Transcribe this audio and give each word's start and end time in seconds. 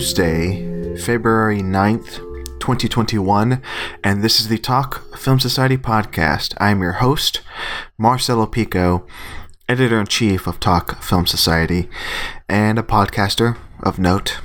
Tuesday, 0.00 0.96
February 0.96 1.60
9th, 1.60 2.20
2021, 2.58 3.60
and 4.02 4.22
this 4.22 4.40
is 4.40 4.48
the 4.48 4.56
Talk 4.56 5.14
Film 5.14 5.38
Society 5.38 5.76
podcast. 5.76 6.54
I 6.58 6.70
am 6.70 6.80
your 6.80 6.92
host, 6.92 7.42
Marcelo 7.98 8.46
Pico, 8.46 9.06
editor 9.68 10.00
in 10.00 10.06
chief 10.06 10.46
of 10.46 10.58
Talk 10.58 11.02
Film 11.02 11.26
Society, 11.26 11.90
and 12.48 12.78
a 12.78 12.82
podcaster 12.82 13.58
of 13.82 13.98
note. 13.98 14.38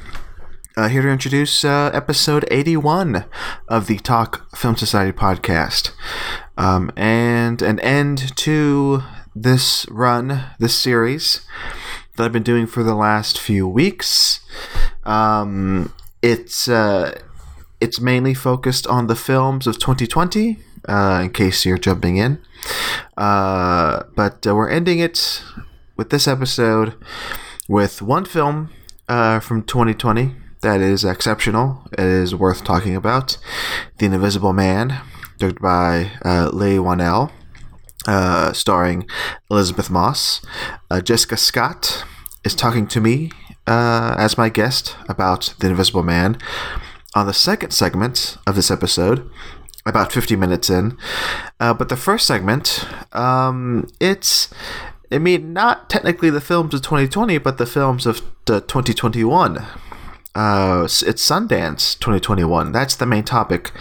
Uh, 0.76 0.90
here 0.90 1.04
to 1.04 1.08
introduce 1.08 1.64
uh, 1.64 1.90
episode 1.94 2.46
81 2.52 3.24
of 3.70 3.88
the 3.88 4.00
Talk 4.00 4.54
Film 4.58 4.76
Society 4.76 5.14
podcast. 5.14 5.92
Um, 6.58 6.92
and 6.98 7.62
an 7.62 7.80
end 7.80 8.36
to 8.40 9.04
this 9.34 9.86
run, 9.90 10.48
this 10.60 10.76
series 10.76 11.48
that 12.18 12.26
I've 12.26 12.34
been 12.34 12.44
doing 12.44 12.68
for 12.68 12.84
the 12.84 12.96
last 12.96 13.40
few 13.40 13.66
weeks. 13.66 14.42
Um, 15.06 15.94
it's 16.22 16.68
uh, 16.68 17.20
it's 17.80 18.00
mainly 18.00 18.34
focused 18.34 18.88
on 18.88 19.08
the 19.08 19.16
films 19.16 19.68
of 19.68 19.80
2020. 19.80 20.60
Uh, 20.88 21.22
in 21.24 21.32
case 21.32 21.66
you're 21.66 21.80
jumping 21.80 22.18
in, 22.18 22.38
uh, 23.18 24.04
but 24.16 24.46
uh, 24.46 24.54
we're 24.54 24.70
ending 24.70 25.00
it 25.00 25.42
with 25.98 26.12
this 26.12 26.28
episode 26.28 26.94
with 27.68 28.04
one 28.04 28.24
film 28.24 28.70
uh, 29.10 29.40
from 29.40 29.64
2020 29.64 30.36
that 30.62 30.82
is 30.82 31.04
exceptional. 31.04 31.88
It 31.94 32.00
is 32.00 32.36
worth 32.36 32.64
talking 32.64 32.96
about. 32.96 33.38
The 33.98 34.08
Invisible 34.08 34.54
Man, 34.54 35.02
directed 35.38 35.62
by 35.62 36.12
uh, 36.24 36.50
Leigh 36.54 36.78
Whannell 36.78 37.32
uh, 38.08 38.54
starring 38.54 39.08
Elisabeth 39.50 39.90
Moss. 39.90 40.42
Uh, 40.90 41.02
Jessica 41.02 41.38
Scott 41.38 42.04
is 42.44 42.56
talking 42.56 42.88
to 42.88 43.02
me 43.02 43.32
uh, 43.68 44.16
as 44.18 44.38
my 44.38 44.50
guest 44.50 44.96
about 45.10 45.54
The 45.60 45.70
Invisible 45.70 46.04
Man 46.04 46.38
on 47.14 47.26
the 47.26 47.34
second 47.34 47.72
segment 47.72 48.38
of 48.46 48.56
this 48.56 48.70
episode, 48.70 49.30
about 49.86 50.12
50 50.12 50.36
minutes 50.36 50.70
in. 50.70 50.98
Uh, 51.60 51.74
but 51.74 51.90
the 51.90 51.96
first 51.96 52.28
segment, 52.28 52.86
um, 53.14 53.88
it's. 54.00 54.50
I 55.12 55.20
mean, 55.20 55.54
not 55.54 55.88
technically 55.88 56.32
the 56.32 56.42
films 56.42 56.74
of 56.74 56.82
2020, 56.82 57.38
but 57.38 57.60
the 57.60 57.68
films 57.68 58.08
of 58.08 58.22
2021. 58.46 59.58
Uh, 60.34 60.84
it's 60.84 61.30
Sundance 61.30 61.98
2021. 62.00 62.72
That's 62.72 62.96
the 62.96 63.06
main 63.06 63.24
topic 63.24 63.72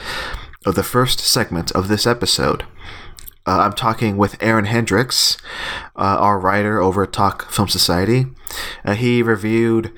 of 0.66 0.74
the 0.74 0.82
first 0.82 1.20
segment 1.20 1.72
of 1.72 1.88
this 1.88 2.06
episode. 2.06 2.64
Uh, 3.46 3.60
I'm 3.60 3.74
talking 3.74 4.16
with 4.16 4.42
Aaron 4.42 4.64
Hendrix, 4.64 5.36
uh, 5.96 6.16
our 6.18 6.38
writer 6.38 6.80
over 6.80 7.02
at 7.02 7.12
Talk 7.12 7.50
Film 7.50 7.68
Society. 7.68 8.26
Uh, 8.84 8.94
he 8.94 9.22
reviewed 9.22 9.92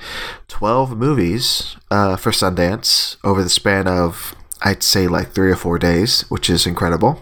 12 0.49 0.97
movies 0.97 1.77
uh, 1.91 2.17
for 2.17 2.33
Sundance 2.33 3.17
over 3.23 3.45
the 3.45 3.49
span 3.49 3.87
of, 3.87 4.35
I'd 4.63 4.83
say, 4.83 5.07
like 5.07 5.31
three 5.31 5.53
or 5.53 5.57
four 5.57 5.79
days, 5.79 6.23
which 6.23 6.51
is 6.51 6.67
incredible. 6.67 7.21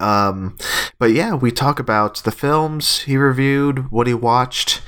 Um, 0.00 0.56
but 0.98 1.12
yeah, 1.12 1.34
we 1.34 1.50
talk 1.50 1.78
about 1.78 2.24
the 2.24 2.32
films 2.32 3.00
he 3.00 3.16
reviewed, 3.18 3.90
what 3.90 4.06
he 4.06 4.14
watched, 4.14 4.80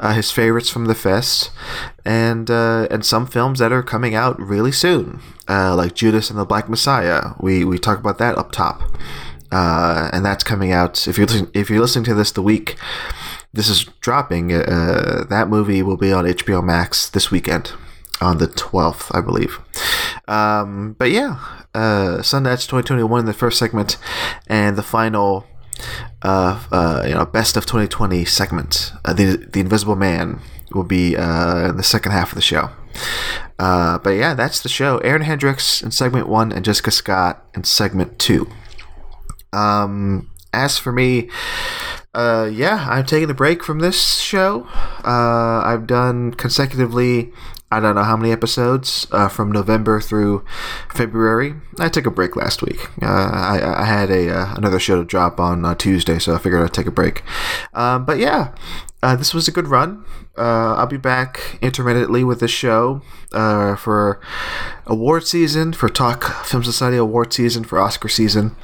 uh, 0.00 0.14
his 0.14 0.30
favorites 0.30 0.70
from 0.70 0.86
the 0.86 0.94
fest, 0.94 1.50
and 2.04 2.50
uh, 2.50 2.88
and 2.90 3.04
some 3.04 3.26
films 3.26 3.60
that 3.60 3.70
are 3.70 3.82
coming 3.82 4.14
out 4.14 4.40
really 4.40 4.72
soon, 4.72 5.20
like 5.48 5.94
Judas 5.94 6.30
and 6.30 6.38
the 6.38 6.44
Black 6.44 6.68
Messiah. 6.68 7.34
We 7.38 7.64
we 7.64 7.78
talk 7.78 8.00
about 8.00 8.18
that 8.18 8.36
up 8.36 8.50
top 8.50 8.82
uh, 9.52 10.10
and 10.12 10.24
that's 10.24 10.44
coming 10.44 10.72
out. 10.72 11.06
If 11.06 11.18
you're 11.18 11.26
listening, 11.26 11.50
if 11.54 11.70
you're 11.70 11.80
listening 11.80 12.04
to 12.06 12.14
this 12.14 12.32
the 12.32 12.42
week 12.42 12.76
this 13.52 13.68
is 13.68 13.84
dropping, 14.00 14.52
uh, 14.52 15.24
that 15.28 15.48
movie 15.48 15.82
will 15.82 15.96
be 15.96 16.12
on 16.12 16.24
HBO 16.24 16.62
Max 16.62 17.08
this 17.10 17.30
weekend 17.30 17.72
on 18.20 18.38
the 18.38 18.46
12th, 18.46 19.10
I 19.16 19.20
believe. 19.20 19.58
Um, 20.28 20.94
but 20.98 21.10
yeah, 21.10 21.38
uh, 21.74 22.18
Sundance 22.18 22.66
2021 22.66 23.20
in 23.20 23.26
the 23.26 23.32
first 23.32 23.58
segment, 23.58 23.96
and 24.46 24.76
the 24.76 24.82
final, 24.82 25.46
uh, 26.22 26.62
uh, 26.70 27.04
you 27.06 27.14
know, 27.14 27.24
best 27.24 27.56
of 27.56 27.66
2020 27.66 28.24
segment, 28.24 28.92
uh, 29.04 29.12
the 29.12 29.36
the 29.36 29.60
Invisible 29.60 29.96
Man 29.96 30.40
will 30.72 30.84
be 30.84 31.16
uh, 31.16 31.70
in 31.70 31.76
the 31.76 31.82
second 31.82 32.12
half 32.12 32.30
of 32.30 32.36
the 32.36 32.42
show. 32.42 32.70
Uh, 33.58 33.98
but 33.98 34.10
yeah, 34.10 34.34
that's 34.34 34.60
the 34.60 34.68
show. 34.68 34.98
Aaron 34.98 35.22
Hendrix 35.22 35.82
in 35.82 35.90
segment 35.90 36.28
one, 36.28 36.52
and 36.52 36.64
Jessica 36.64 36.90
Scott 36.90 37.44
in 37.54 37.64
segment 37.64 38.18
two. 38.18 38.48
Um, 39.52 40.30
as 40.52 40.78
for 40.78 40.92
me, 40.92 41.28
uh, 42.12 42.50
yeah, 42.52 42.86
I'm 42.90 43.06
taking 43.06 43.30
a 43.30 43.34
break 43.34 43.62
from 43.62 43.78
this 43.78 44.18
show. 44.18 44.66
Uh, 45.04 45.62
I've 45.64 45.86
done 45.86 46.34
consecutively, 46.34 47.32
I 47.70 47.78
don't 47.78 47.94
know 47.94 48.02
how 48.02 48.16
many 48.16 48.32
episodes 48.32 49.06
uh, 49.12 49.28
from 49.28 49.52
November 49.52 50.00
through 50.00 50.44
February. 50.92 51.54
I 51.78 51.88
took 51.88 52.06
a 52.06 52.10
break 52.10 52.34
last 52.34 52.62
week. 52.62 52.88
Uh, 53.00 53.06
I, 53.06 53.82
I, 53.82 53.84
had 53.84 54.10
a 54.10 54.28
uh, 54.28 54.54
another 54.56 54.80
show 54.80 54.96
to 54.96 55.04
drop 55.04 55.38
on 55.38 55.64
uh, 55.64 55.76
Tuesday, 55.76 56.18
so 56.18 56.34
I 56.34 56.38
figured 56.38 56.64
I'd 56.64 56.74
take 56.74 56.88
a 56.88 56.92
break. 56.92 57.22
Um, 57.72 58.04
but 58.04 58.18
yeah, 58.18 58.54
uh, 59.02 59.16
this 59.16 59.32
was 59.32 59.48
a 59.48 59.52
good 59.52 59.68
run. 59.68 60.04
Uh, 60.36 60.74
I'll 60.74 60.86
be 60.86 60.96
back 60.96 61.58
intermittently 61.62 62.22
with 62.22 62.40
this 62.40 62.50
show 62.50 63.02
uh, 63.32 63.76
for 63.76 64.20
award 64.86 65.26
season, 65.26 65.72
for 65.72 65.88
Talk 65.88 66.24
Film 66.44 66.62
Society 66.62 66.96
award 66.96 67.32
season, 67.32 67.64
for 67.64 67.78
Oscar 67.78 68.08
season. 68.08 68.56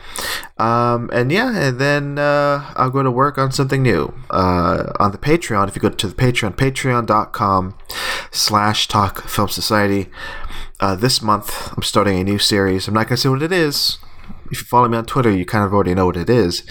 Um, 0.58 1.10
and 1.12 1.32
yeah, 1.32 1.56
and 1.56 1.78
then 1.78 2.18
uh, 2.18 2.72
I'll 2.76 2.90
go 2.90 3.02
to 3.02 3.10
work 3.10 3.38
on 3.38 3.50
something 3.50 3.82
new 3.82 4.14
uh, 4.30 4.92
on 5.00 5.12
the 5.12 5.18
Patreon. 5.18 5.68
If 5.68 5.76
you 5.76 5.82
go 5.82 5.90
to 5.90 6.06
the 6.06 6.14
Patreon, 6.14 6.56
patreon.com 6.56 7.76
slash 8.30 8.88
Talk 8.88 9.22
Film 9.22 9.48
Society. 9.48 10.10
Uh, 10.78 10.94
this 10.94 11.22
month, 11.22 11.72
I'm 11.74 11.82
starting 11.82 12.18
a 12.18 12.24
new 12.24 12.38
series. 12.38 12.86
I'm 12.86 12.94
not 12.94 13.08
going 13.08 13.16
to 13.16 13.22
say 13.22 13.30
what 13.30 13.42
it 13.42 13.52
is. 13.52 13.96
If 14.50 14.60
you 14.60 14.66
follow 14.66 14.88
me 14.88 14.98
on 14.98 15.06
Twitter, 15.06 15.30
you 15.30 15.46
kind 15.46 15.64
of 15.64 15.72
already 15.72 15.94
know 15.94 16.06
what 16.06 16.18
it 16.18 16.28
is. 16.28 16.64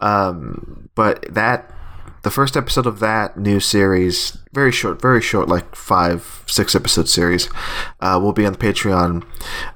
Um, 0.00 0.90
but 0.94 1.22
that 1.32 1.72
the 2.26 2.30
first 2.32 2.56
episode 2.56 2.88
of 2.88 2.98
that 2.98 3.38
new 3.38 3.60
series, 3.60 4.36
very 4.52 4.72
short, 4.72 5.00
very 5.00 5.22
short, 5.22 5.48
like 5.48 5.76
five, 5.76 6.42
six 6.48 6.74
episode 6.74 7.08
series, 7.08 7.48
uh, 8.00 8.18
will 8.20 8.32
be 8.32 8.44
on 8.44 8.52
the 8.52 8.58
Patreon 8.58 9.24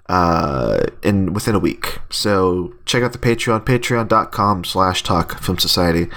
uh, 0.08 0.80
in 1.00 1.32
within 1.32 1.54
a 1.54 1.60
week. 1.60 2.00
So 2.10 2.74
check 2.86 3.04
out 3.04 3.12
the 3.12 3.18
Patreon, 3.18 3.64
patreon.com 3.64 4.64
slash 4.64 5.04
talk 5.04 5.40
film 5.40 5.58
society 5.58 6.08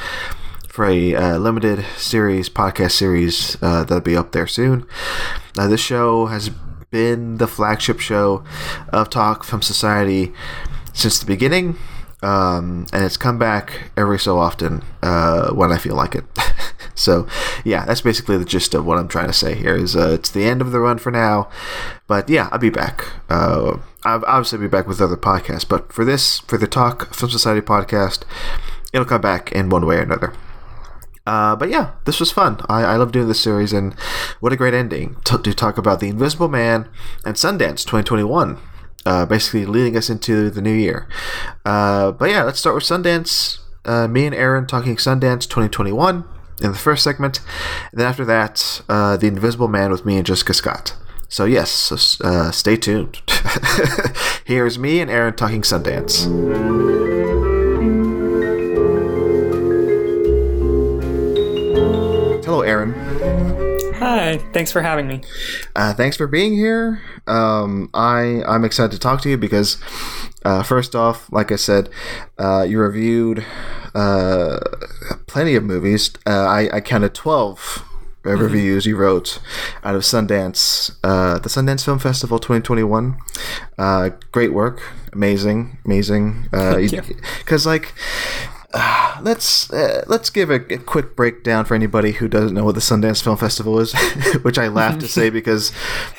for 0.67 0.85
a 0.85 1.13
uh, 1.13 1.37
limited 1.37 1.85
series, 1.97 2.49
podcast 2.49 2.93
series 2.93 3.55
uh, 3.61 3.83
that'll 3.83 4.01
be 4.01 4.17
up 4.17 4.31
there 4.31 4.47
soon. 4.47 4.87
Now, 5.55 5.67
this 5.67 5.81
show 5.81 6.25
has 6.25 6.49
been 6.89 7.37
the 7.37 7.47
flagship 7.47 7.99
show 7.99 8.43
of 8.89 9.11
Talk 9.11 9.43
Film 9.43 9.61
Society 9.61 10.33
since 10.93 11.19
the 11.19 11.27
beginning. 11.27 11.77
Um, 12.23 12.87
and 12.93 13.03
it's 13.03 13.17
come 13.17 13.37
back 13.37 13.91
every 13.97 14.17
so 14.17 14.39
often 14.39 14.81
uh, 15.01 15.51
when 15.51 15.73
I 15.73 15.77
feel 15.77 15.95
like 15.95 16.15
it. 16.15 16.23
so, 16.95 17.27
yeah, 17.65 17.85
that's 17.85 17.99
basically 17.99 18.37
the 18.37 18.45
gist 18.45 18.73
of 18.73 18.85
what 18.85 18.97
I'm 18.97 19.09
trying 19.09 19.27
to 19.27 19.33
say 19.33 19.55
here. 19.55 19.75
Is 19.75 19.93
uh, 19.95 20.11
it's 20.11 20.31
the 20.31 20.45
end 20.45 20.61
of 20.61 20.71
the 20.71 20.79
run 20.79 20.99
for 20.99 21.11
now, 21.11 21.49
but 22.07 22.29
yeah, 22.29 22.47
I'll 22.51 22.59
be 22.59 22.69
back. 22.69 23.05
Uh, 23.29 23.77
I'll 24.03 24.23
obviously 24.25 24.59
be 24.59 24.67
back 24.67 24.87
with 24.87 25.01
other 25.01 25.17
podcasts, 25.17 25.67
but 25.67 25.91
for 25.91 26.05
this, 26.05 26.39
for 26.39 26.57
the 26.57 26.67
Talk 26.67 27.13
Film 27.13 27.29
Society 27.29 27.61
podcast, 27.61 28.23
it'll 28.93 29.05
come 29.05 29.21
back 29.21 29.51
in 29.51 29.69
one 29.69 29.85
way 29.85 29.97
or 29.97 30.01
another. 30.01 30.33
Uh, 31.25 31.55
but 31.57 31.69
yeah, 31.69 31.91
this 32.05 32.19
was 32.19 32.31
fun. 32.31 32.59
I, 32.69 32.83
I 32.83 32.95
love 32.95 33.11
doing 33.11 33.27
this 33.27 33.41
series, 33.41 33.73
and 33.73 33.93
what 34.39 34.53
a 34.53 34.57
great 34.57 34.73
ending 34.73 35.17
to, 35.25 35.37
to 35.37 35.53
talk 35.53 35.77
about 35.77 35.99
The 35.99 36.09
Invisible 36.09 36.49
Man 36.49 36.87
and 37.25 37.35
Sundance 37.35 37.85
2021 37.85 38.59
uh, 39.05 39.25
basically 39.25 39.65
leading 39.65 39.97
us 39.97 40.09
into 40.09 40.49
the 40.49 40.61
new 40.61 40.73
year. 40.73 41.07
Uh, 41.65 42.11
but 42.11 42.29
yeah, 42.29 42.43
let's 42.43 42.59
start 42.59 42.75
with 42.75 42.83
Sundance. 42.83 43.59
Uh, 43.85 44.07
me 44.07 44.25
and 44.25 44.35
Aaron 44.35 44.65
talking 44.65 44.95
Sundance 44.95 45.43
2021 45.43 46.23
in 46.61 46.71
the 46.71 46.77
first 46.77 47.03
segment. 47.03 47.39
And 47.91 47.99
then 47.99 48.07
after 48.07 48.25
that, 48.25 48.81
uh, 48.87 49.17
The 49.17 49.27
Invisible 49.27 49.67
Man 49.67 49.91
with 49.91 50.05
me 50.05 50.17
and 50.17 50.25
Jessica 50.25 50.53
Scott. 50.53 50.95
So, 51.27 51.45
yes, 51.45 51.71
so, 51.71 52.23
uh, 52.23 52.51
stay 52.51 52.77
tuned. 52.77 53.21
Here's 54.45 54.77
me 54.77 54.99
and 54.99 55.09
Aaron 55.09 55.35
talking 55.35 55.63
Sundance. 55.63 56.25
Hello, 62.45 62.61
Aaron. 62.61 63.12
Hi, 64.23 64.37
thanks 64.37 64.71
for 64.71 64.81
having 64.81 65.05
me. 65.05 65.19
Uh, 65.75 65.93
thanks 65.93 66.15
for 66.15 66.27
being 66.27 66.53
here. 66.53 67.01
Um, 67.27 67.89
I 67.93 68.41
I'm 68.47 68.63
excited 68.63 68.93
to 68.93 68.97
talk 68.97 69.19
to 69.23 69.29
you 69.29 69.37
because, 69.37 69.75
uh, 70.45 70.63
first 70.63 70.95
off, 70.95 71.29
like 71.29 71.51
I 71.51 71.57
said, 71.57 71.89
uh, 72.39 72.61
you 72.63 72.79
reviewed 72.79 73.45
uh, 73.93 74.59
plenty 75.27 75.55
of 75.55 75.65
movies. 75.65 76.09
Uh, 76.25 76.45
I 76.45 76.69
I 76.71 76.79
counted 76.79 77.13
twelve 77.13 77.83
mm-hmm. 78.23 78.41
reviews 78.41 78.85
you 78.85 78.95
wrote 78.95 79.41
out 79.83 79.93
of 79.93 80.03
Sundance, 80.03 80.95
uh, 81.03 81.39
the 81.39 81.49
Sundance 81.49 81.83
Film 81.83 81.99
Festival 81.99 82.39
2021. 82.39 83.17
Uh, 83.77 84.11
great 84.31 84.53
work, 84.53 84.81
amazing, 85.11 85.79
amazing. 85.83 86.43
Because 86.49 87.67
uh, 87.67 87.69
like 87.69 87.93
uh, 88.73 89.19
let's 89.21 89.71
uh, 89.71 90.03
let's 90.07 90.29
give 90.29 90.49
a, 90.49 90.55
a, 90.73 90.77
quick 90.77 91.15
breakdown 91.15 91.65
for 91.65 91.75
anybody 91.75 92.13
who 92.13 92.27
doesn't 92.27 92.53
know 92.53 92.65
what 92.65 92.75
the 92.75 92.81
Sundance 92.81 93.23
Film 93.23 93.37
Festival 93.37 93.79
is, 93.79 93.93
which 94.41 94.57
I 94.57 94.67
laugh 94.67 94.99
to 94.99 95.07
say 95.07 95.29
because 95.31 95.71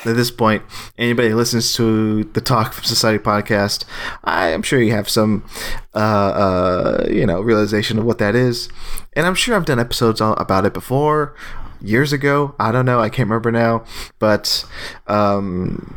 at 0.05 0.15
this 0.15 0.31
point, 0.31 0.63
anybody 0.97 1.29
who 1.29 1.35
listens 1.35 1.73
to 1.75 2.23
the 2.23 2.41
Talk 2.41 2.73
Film 2.73 2.85
Society 2.85 3.23
podcast, 3.23 3.85
I 4.23 4.49
am 4.49 4.61
sure 4.61 4.81
you 4.81 4.91
have 4.91 5.09
some, 5.09 5.45
uh, 5.93 5.97
uh, 5.97 7.07
you 7.09 7.25
know, 7.25 7.41
realization 7.41 7.99
of 7.99 8.05
what 8.05 8.17
that 8.19 8.35
is, 8.35 8.69
and 9.13 9.25
I'm 9.25 9.35
sure 9.35 9.55
I've 9.55 9.65
done 9.65 9.79
episodes 9.79 10.21
about 10.21 10.65
it 10.65 10.73
before, 10.73 11.35
years 11.81 12.13
ago. 12.13 12.55
I 12.59 12.71
don't 12.71 12.85
know, 12.85 12.99
I 12.99 13.09
can't 13.09 13.29
remember 13.29 13.51
now, 13.51 13.83
but 14.19 14.65
um, 15.07 15.95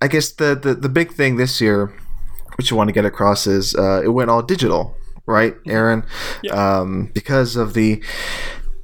I 0.00 0.08
guess 0.08 0.32
the, 0.32 0.54
the 0.54 0.74
the 0.74 0.88
big 0.88 1.12
thing 1.12 1.36
this 1.36 1.60
year, 1.60 1.92
which 2.56 2.70
you 2.70 2.76
want 2.76 2.88
to 2.88 2.92
get 2.92 3.04
across, 3.04 3.46
is 3.46 3.74
uh, 3.74 4.02
it 4.04 4.08
went 4.08 4.30
all 4.30 4.42
digital 4.42 4.96
right. 5.30 5.54
Aaron? 5.66 6.04
Yeah. 6.42 6.52
Um, 6.52 7.10
because 7.14 7.56
of 7.56 7.74
the 7.74 8.02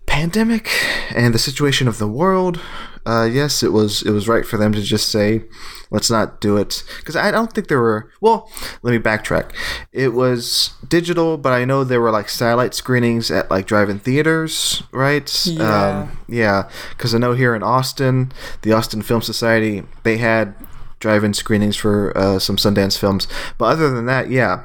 pandemic 0.06 0.70
and 1.14 1.34
the 1.34 1.38
situation 1.38 1.88
of 1.88 1.98
the 1.98 2.08
world, 2.08 2.60
uh, 3.06 3.28
yes, 3.30 3.62
it 3.62 3.72
was 3.72 4.02
it 4.02 4.10
was 4.10 4.26
right 4.26 4.44
for 4.44 4.56
them 4.56 4.72
to 4.72 4.82
just 4.82 5.08
say, 5.10 5.44
let's 5.90 6.10
not 6.10 6.40
do 6.40 6.56
it 6.56 6.82
because 6.98 7.14
I 7.14 7.30
don't 7.30 7.52
think 7.52 7.68
there 7.68 7.80
were. 7.80 8.10
Well, 8.20 8.50
let 8.82 8.90
me 8.90 8.98
backtrack. 8.98 9.52
It 9.92 10.08
was 10.08 10.70
digital, 10.88 11.38
but 11.38 11.52
I 11.52 11.64
know 11.64 11.84
there 11.84 12.00
were 12.00 12.10
like 12.10 12.28
satellite 12.28 12.74
screenings 12.74 13.30
at 13.30 13.48
like 13.48 13.66
drive-in 13.66 14.00
theaters, 14.00 14.82
right? 14.90 15.46
Yeah, 15.46 16.00
um, 16.00 16.18
yeah. 16.28 16.68
Because 16.90 17.14
I 17.14 17.18
know 17.18 17.34
here 17.34 17.54
in 17.54 17.62
Austin, 17.62 18.32
the 18.62 18.72
Austin 18.72 19.02
Film 19.02 19.22
Society, 19.22 19.84
they 20.02 20.16
had 20.16 20.56
drive-in 20.98 21.32
screenings 21.32 21.76
for 21.76 22.16
uh, 22.18 22.40
some 22.40 22.56
Sundance 22.56 22.98
films. 22.98 23.28
But 23.56 23.66
other 23.66 23.90
than 23.90 24.06
that, 24.06 24.30
yeah, 24.30 24.64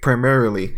primarily 0.00 0.74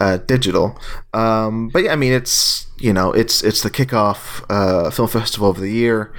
uh, 0.00 0.18
digital. 0.18 0.78
Um, 1.14 1.68
but 1.68 1.84
yeah, 1.84 1.92
I 1.92 1.96
mean, 1.96 2.12
it's 2.12 2.66
you 2.78 2.92
know, 2.92 3.12
it's 3.12 3.42
it's 3.42 3.62
the 3.62 3.70
kickoff 3.70 4.44
uh, 4.50 4.90
film 4.90 5.08
festival 5.08 5.48
of 5.48 5.58
the 5.58 5.70
year. 5.70 6.12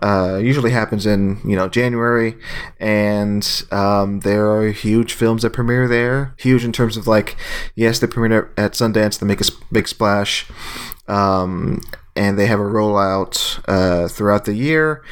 Uh, 0.00 0.38
usually 0.42 0.70
happens 0.70 1.06
in 1.06 1.40
you 1.44 1.56
know 1.56 1.68
January, 1.68 2.36
and 2.78 3.64
um, 3.70 4.20
there 4.20 4.50
are 4.50 4.68
huge 4.68 5.12
films 5.12 5.42
that 5.42 5.50
premiere 5.50 5.88
there. 5.88 6.34
Huge 6.38 6.64
in 6.64 6.72
terms 6.72 6.96
of 6.96 7.06
like, 7.06 7.36
yes, 7.74 7.98
they 7.98 8.06
premiere 8.06 8.52
at 8.56 8.72
Sundance, 8.72 9.18
they 9.18 9.26
make 9.26 9.40
a 9.40 9.50
big 9.72 9.88
splash. 9.88 10.46
Um, 11.08 11.80
and 12.16 12.38
they 12.38 12.46
have 12.46 12.60
a 12.60 12.64
rollout 12.64 13.60
uh, 13.66 14.08
throughout 14.08 14.44
the 14.44 14.54
year, 14.54 15.02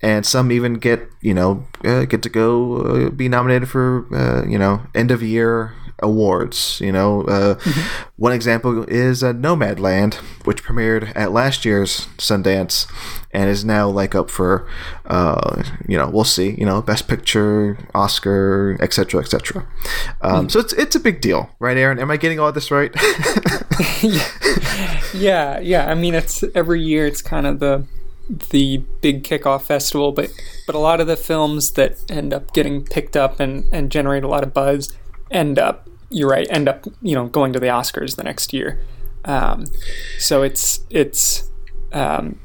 and 0.00 0.24
some 0.24 0.50
even 0.50 0.74
get 0.74 1.08
you 1.20 1.34
know 1.34 1.66
uh, 1.84 2.04
get 2.04 2.22
to 2.22 2.28
go 2.28 2.76
uh, 2.76 3.10
be 3.10 3.28
nominated 3.28 3.68
for 3.68 4.06
uh, 4.14 4.46
you 4.48 4.58
know 4.58 4.82
end 4.94 5.10
of 5.10 5.22
year 5.22 5.74
awards. 6.02 6.80
You 6.80 6.92
know, 6.92 7.22
uh, 7.22 7.54
mm-hmm. 7.54 8.10
one 8.16 8.32
example 8.32 8.84
is 8.84 9.22
uh, 9.22 9.32
Nomadland, 9.32 10.14
which 10.44 10.64
premiered 10.64 11.12
at 11.14 11.32
last 11.32 11.64
year's 11.64 12.06
Sundance 12.18 12.90
and 13.32 13.48
is 13.48 13.64
now 13.64 13.88
like 13.88 14.14
up 14.14 14.30
for, 14.30 14.68
uh, 15.06 15.62
you 15.86 15.96
know, 15.96 16.08
we'll 16.08 16.24
see. 16.24 16.54
You 16.58 16.66
know, 16.66 16.82
Best 16.82 17.08
Picture, 17.08 17.78
Oscar, 17.94 18.76
etc., 18.80 19.20
etc. 19.20 19.66
Um, 20.20 20.46
mm. 20.46 20.50
So 20.50 20.60
it's 20.60 20.72
it's 20.74 20.96
a 20.96 21.00
big 21.00 21.20
deal, 21.20 21.50
right, 21.58 21.76
Aaron? 21.76 21.98
Am 21.98 22.10
I 22.10 22.16
getting 22.16 22.40
all 22.40 22.52
this 22.52 22.70
right? 22.70 22.94
yeah, 25.14 25.58
yeah. 25.60 25.90
I 25.90 25.94
mean, 25.94 26.14
it's 26.14 26.44
every 26.54 26.82
year. 26.82 27.06
It's 27.06 27.22
kind 27.22 27.46
of 27.46 27.60
the 27.60 27.86
the 28.50 28.78
big 29.00 29.24
kickoff 29.24 29.62
festival, 29.62 30.12
but 30.12 30.30
but 30.66 30.74
a 30.74 30.78
lot 30.78 31.00
of 31.00 31.06
the 31.06 31.16
films 31.16 31.72
that 31.72 31.98
end 32.08 32.32
up 32.32 32.52
getting 32.52 32.84
picked 32.84 33.16
up 33.16 33.40
and, 33.40 33.66
and 33.72 33.90
generate 33.90 34.22
a 34.22 34.28
lot 34.28 34.42
of 34.42 34.54
buzz 34.54 34.96
end 35.30 35.58
up 35.58 35.88
you're 36.10 36.28
right, 36.28 36.46
end 36.50 36.68
up 36.68 36.86
you 37.02 37.14
know 37.14 37.26
going 37.26 37.52
to 37.52 37.60
the 37.60 37.66
Oscars 37.66 38.16
the 38.16 38.24
next 38.24 38.52
year. 38.52 38.80
Um, 39.24 39.66
so 40.18 40.42
it's 40.42 40.80
it's 40.90 41.50
um, 41.92 42.38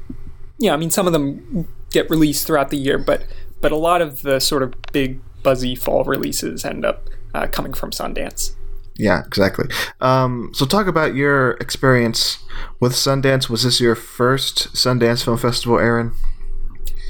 yeah, 0.58 0.72
I 0.72 0.76
mean 0.76 0.90
some 0.90 1.06
of 1.06 1.12
them 1.12 1.68
get 1.90 2.08
released 2.10 2.46
throughout 2.46 2.70
the 2.70 2.78
year, 2.78 2.98
but 2.98 3.26
but 3.60 3.72
a 3.72 3.76
lot 3.76 4.02
of 4.02 4.22
the 4.22 4.40
sort 4.40 4.62
of 4.62 4.74
big 4.92 5.20
buzzy 5.42 5.74
fall 5.74 6.04
releases 6.04 6.64
end 6.64 6.84
up 6.84 7.08
uh, 7.34 7.46
coming 7.46 7.72
from 7.72 7.90
Sundance. 7.90 8.54
Yeah, 8.98 9.22
exactly. 9.26 9.66
Um, 10.00 10.50
so, 10.54 10.64
talk 10.64 10.86
about 10.86 11.14
your 11.14 11.52
experience 11.52 12.38
with 12.80 12.92
Sundance. 12.92 13.50
Was 13.50 13.62
this 13.62 13.80
your 13.80 13.94
first 13.94 14.72
Sundance 14.72 15.22
Film 15.24 15.36
Festival, 15.36 15.78
Aaron? 15.78 16.12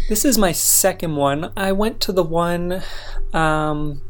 This 0.08 0.24
is 0.24 0.36
my 0.36 0.52
second 0.52 1.16
one. 1.16 1.52
I 1.56 1.72
went 1.72 2.00
to 2.02 2.12
the 2.12 2.24
one, 2.24 2.82
um, 3.32 4.00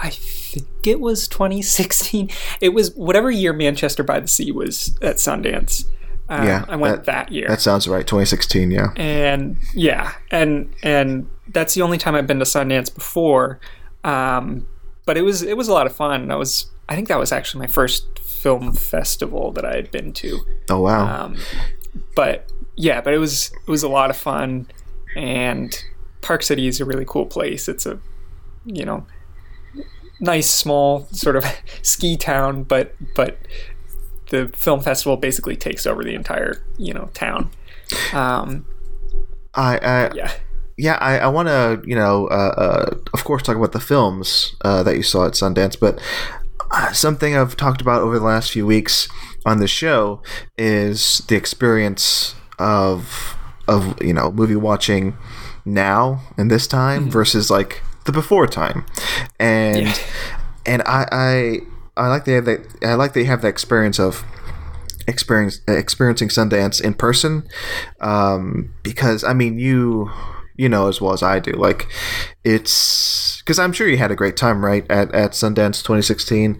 I 0.00 0.10
think 0.10 0.86
it 0.86 1.00
was 1.00 1.28
2016. 1.28 2.30
It 2.60 2.70
was 2.70 2.94
whatever 2.94 3.30
year 3.30 3.52
Manchester 3.52 4.02
by 4.02 4.20
the 4.20 4.28
Sea 4.28 4.52
was 4.52 4.96
at 5.02 5.16
Sundance. 5.16 5.84
Um, 6.28 6.46
yeah, 6.46 6.64
I 6.68 6.76
went 6.76 6.96
that, 6.96 7.06
that, 7.06 7.32
year. 7.32 7.48
That 7.48 7.60
sounds 7.60 7.88
right. 7.88 8.06
2016, 8.06 8.70
yeah. 8.70 8.88
And 8.96 9.56
yeah, 9.74 10.12
and 10.30 10.74
and 10.82 11.28
that's 11.48 11.74
the 11.74 11.82
only 11.82 11.96
time 11.96 12.14
I've 12.14 12.26
been 12.26 12.38
to 12.38 12.44
Sundance 12.44 12.94
before. 12.94 13.60
Um, 14.04 14.66
but 15.06 15.16
it 15.16 15.22
was 15.22 15.42
it 15.42 15.56
was 15.56 15.68
a 15.68 15.72
lot 15.72 15.86
of 15.86 15.96
fun. 15.96 16.30
I 16.30 16.36
was 16.36 16.66
I 16.88 16.94
think 16.94 17.08
that 17.08 17.18
was 17.18 17.32
actually 17.32 17.60
my 17.60 17.66
first 17.66 18.18
film 18.18 18.72
festival 18.72 19.52
that 19.52 19.64
I 19.64 19.74
had 19.74 19.90
been 19.90 20.12
to. 20.14 20.40
Oh 20.68 20.82
wow! 20.82 21.24
Um, 21.24 21.38
but 22.14 22.52
yeah, 22.76 23.00
but 23.00 23.14
it 23.14 23.18
was 23.18 23.50
it 23.66 23.70
was 23.70 23.82
a 23.82 23.88
lot 23.88 24.10
of 24.10 24.16
fun, 24.16 24.68
and 25.16 25.82
Park 26.20 26.42
City 26.42 26.66
is 26.66 26.80
a 26.80 26.84
really 26.84 27.06
cool 27.06 27.26
place. 27.26 27.68
It's 27.68 27.86
a 27.86 27.98
you 28.66 28.84
know 28.84 29.06
nice 30.20 30.50
small 30.50 31.06
sort 31.12 31.36
of 31.36 31.44
ski 31.82 32.16
town, 32.16 32.64
but 32.64 32.94
but 33.14 33.38
the 34.30 34.48
film 34.48 34.80
festival 34.80 35.16
basically 35.16 35.56
takes 35.56 35.86
over 35.86 36.04
the 36.04 36.14
entire 36.14 36.62
you 36.76 36.92
know 36.92 37.10
town. 37.14 37.50
Um, 38.12 38.66
I, 39.54 39.78
I 39.78 40.14
yeah. 40.14 40.32
Yeah, 40.80 40.96
I, 41.00 41.18
I 41.18 41.26
want 41.26 41.48
to, 41.48 41.82
you 41.84 41.96
know, 41.96 42.28
uh, 42.28 42.54
uh, 42.56 42.96
of 43.12 43.24
course, 43.24 43.42
talk 43.42 43.56
about 43.56 43.72
the 43.72 43.80
films 43.80 44.54
uh, 44.64 44.84
that 44.84 44.94
you 44.94 45.02
saw 45.02 45.26
at 45.26 45.32
Sundance, 45.32 45.76
but 45.76 46.00
uh, 46.70 46.92
something 46.92 47.36
I've 47.36 47.56
talked 47.56 47.80
about 47.80 48.02
over 48.02 48.16
the 48.16 48.24
last 48.24 48.52
few 48.52 48.64
weeks 48.64 49.08
on 49.44 49.58
the 49.58 49.66
show 49.66 50.22
is 50.56 51.18
the 51.28 51.36
experience 51.36 52.34
of 52.58 53.36
of 53.66 54.00
you 54.02 54.12
know 54.12 54.30
movie 54.32 54.56
watching 54.56 55.16
now 55.64 56.20
and 56.36 56.50
this 56.50 56.66
time 56.66 57.02
mm-hmm. 57.02 57.10
versus 57.10 57.50
like 57.50 57.82
the 58.08 58.12
before 58.12 58.46
time, 58.46 58.86
and 59.38 59.82
yeah. 59.82 59.94
and 60.64 60.82
I, 60.86 61.06
I 61.12 61.58
I 61.96 62.08
like 62.08 62.24
they 62.24 62.32
have 62.32 62.46
that 62.46 62.60
I 62.82 62.94
like 62.94 63.12
they 63.12 63.24
have 63.24 63.42
that 63.42 63.48
experience 63.48 64.00
of 64.00 64.24
experience 65.06 65.60
experiencing 65.68 66.28
Sundance 66.28 66.80
in 66.82 66.94
person, 66.94 67.46
um, 68.00 68.72
because 68.82 69.24
I 69.24 69.34
mean 69.34 69.58
you 69.58 70.10
you 70.56 70.70
know 70.70 70.88
as 70.88 71.02
well 71.02 71.12
as 71.12 71.22
I 71.22 71.38
do 71.38 71.52
like 71.52 71.86
it's 72.44 73.42
because 73.42 73.58
I'm 73.58 73.74
sure 73.74 73.86
you 73.86 73.98
had 73.98 74.10
a 74.10 74.16
great 74.16 74.38
time 74.38 74.64
right 74.64 74.90
at 74.90 75.14
at 75.14 75.32
Sundance 75.32 75.82
2016, 75.82 76.58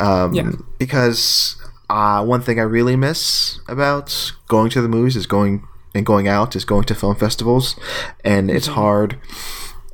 um, 0.00 0.34
yeah. 0.34 0.50
because. 0.78 1.54
Uh, 1.90 2.22
one 2.22 2.42
thing 2.42 2.60
I 2.60 2.64
really 2.64 2.96
miss 2.96 3.60
about 3.66 4.32
going 4.46 4.68
to 4.72 4.82
the 4.82 4.90
movies 4.90 5.16
is 5.16 5.26
going 5.26 5.66
and 5.94 6.04
going 6.04 6.28
out 6.28 6.54
is 6.54 6.66
going 6.66 6.84
to 6.84 6.94
film 6.94 7.16
festivals, 7.16 7.80
and 8.22 8.50
it's 8.50 8.66
mm-hmm. 8.66 8.74
hard 8.74 9.18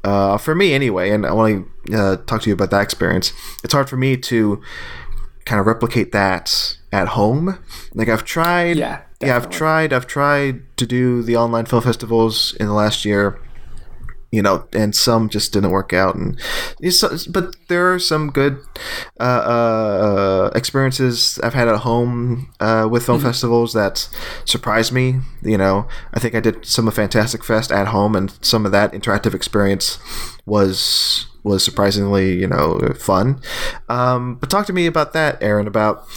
uh, 0.05 0.39
for 0.39 0.55
me 0.55 0.75
anyway, 0.75 1.11
and 1.11 1.27
I 1.27 1.33
want 1.33 1.67
to 1.87 1.97
uh, 1.97 2.17
talk 2.27 2.43
to 2.43 2.51
you 2.51 2.55
about 2.55 2.71
that 2.71 2.83
experience. 2.83 3.33
It's 3.65 3.73
hard 3.73 3.89
for 3.89 3.97
me 3.97 4.17
to 4.19 4.63
kind 5.45 5.61
of 5.61 5.67
replicate 5.67 6.13
that 6.13 6.77
at 6.93 7.09
home. 7.09 7.59
Like 7.95 8.09
I've 8.09 8.25
tried, 8.25 8.77
yeah, 8.77 9.03
definitely. 9.19 9.29
yeah, 9.29 9.37
I've 9.37 9.51
tried, 9.51 9.93
I've 9.93 10.07
tried 10.07 10.77
to 10.77 10.87
do 10.87 11.23
the 11.23 11.37
online 11.37 11.67
film 11.67 11.83
festivals 11.83 12.55
in 12.61 12.67
the 12.67 12.73
last 12.73 13.05
year, 13.05 13.41
you 14.35 14.43
know, 14.43 14.67
and 14.73 14.97
some 14.97 15.29
just 15.29 15.53
didn't 15.53 15.71
work 15.71 15.93
out. 15.93 16.17
And 16.17 16.37
but 17.31 17.55
there 17.69 17.95
are 17.95 18.01
some 18.01 18.31
good 18.31 18.59
uh, 19.21 19.23
uh, 19.23 20.51
experiences 20.57 21.39
I've 21.45 21.55
had 21.55 21.69
at 21.69 21.79
home 21.81 22.53
uh, 22.59 22.89
with 22.91 23.07
film 23.07 23.19
mm-hmm. 23.19 23.29
festivals 23.29 23.75
that 23.75 24.09
surprised 24.45 24.93
me. 24.93 25.21
You 25.43 25.57
know, 25.57 25.87
I 26.13 26.19
think 26.19 26.35
I 26.35 26.41
did 26.41 26.67
some 26.67 26.89
of 26.89 26.95
Fantastic 26.95 27.45
Fest 27.45 27.71
at 27.71 27.89
home, 27.89 28.17
and 28.17 28.37
some 28.45 28.67
of 28.67 28.73
that 28.73 28.93
interactive 28.93 29.35
experience 29.35 30.01
was 30.47 31.29
was 31.45 31.63
surprisingly 31.63 32.35
you 32.35 32.49
know 32.49 32.81
fun. 32.99 33.41
Um, 33.89 34.35
but 34.35 34.51
talk 34.51 34.67
to 34.67 34.73
me 34.73 34.87
about 34.87 35.13
that, 35.13 35.41
Aaron, 35.41 35.69
about 35.69 36.09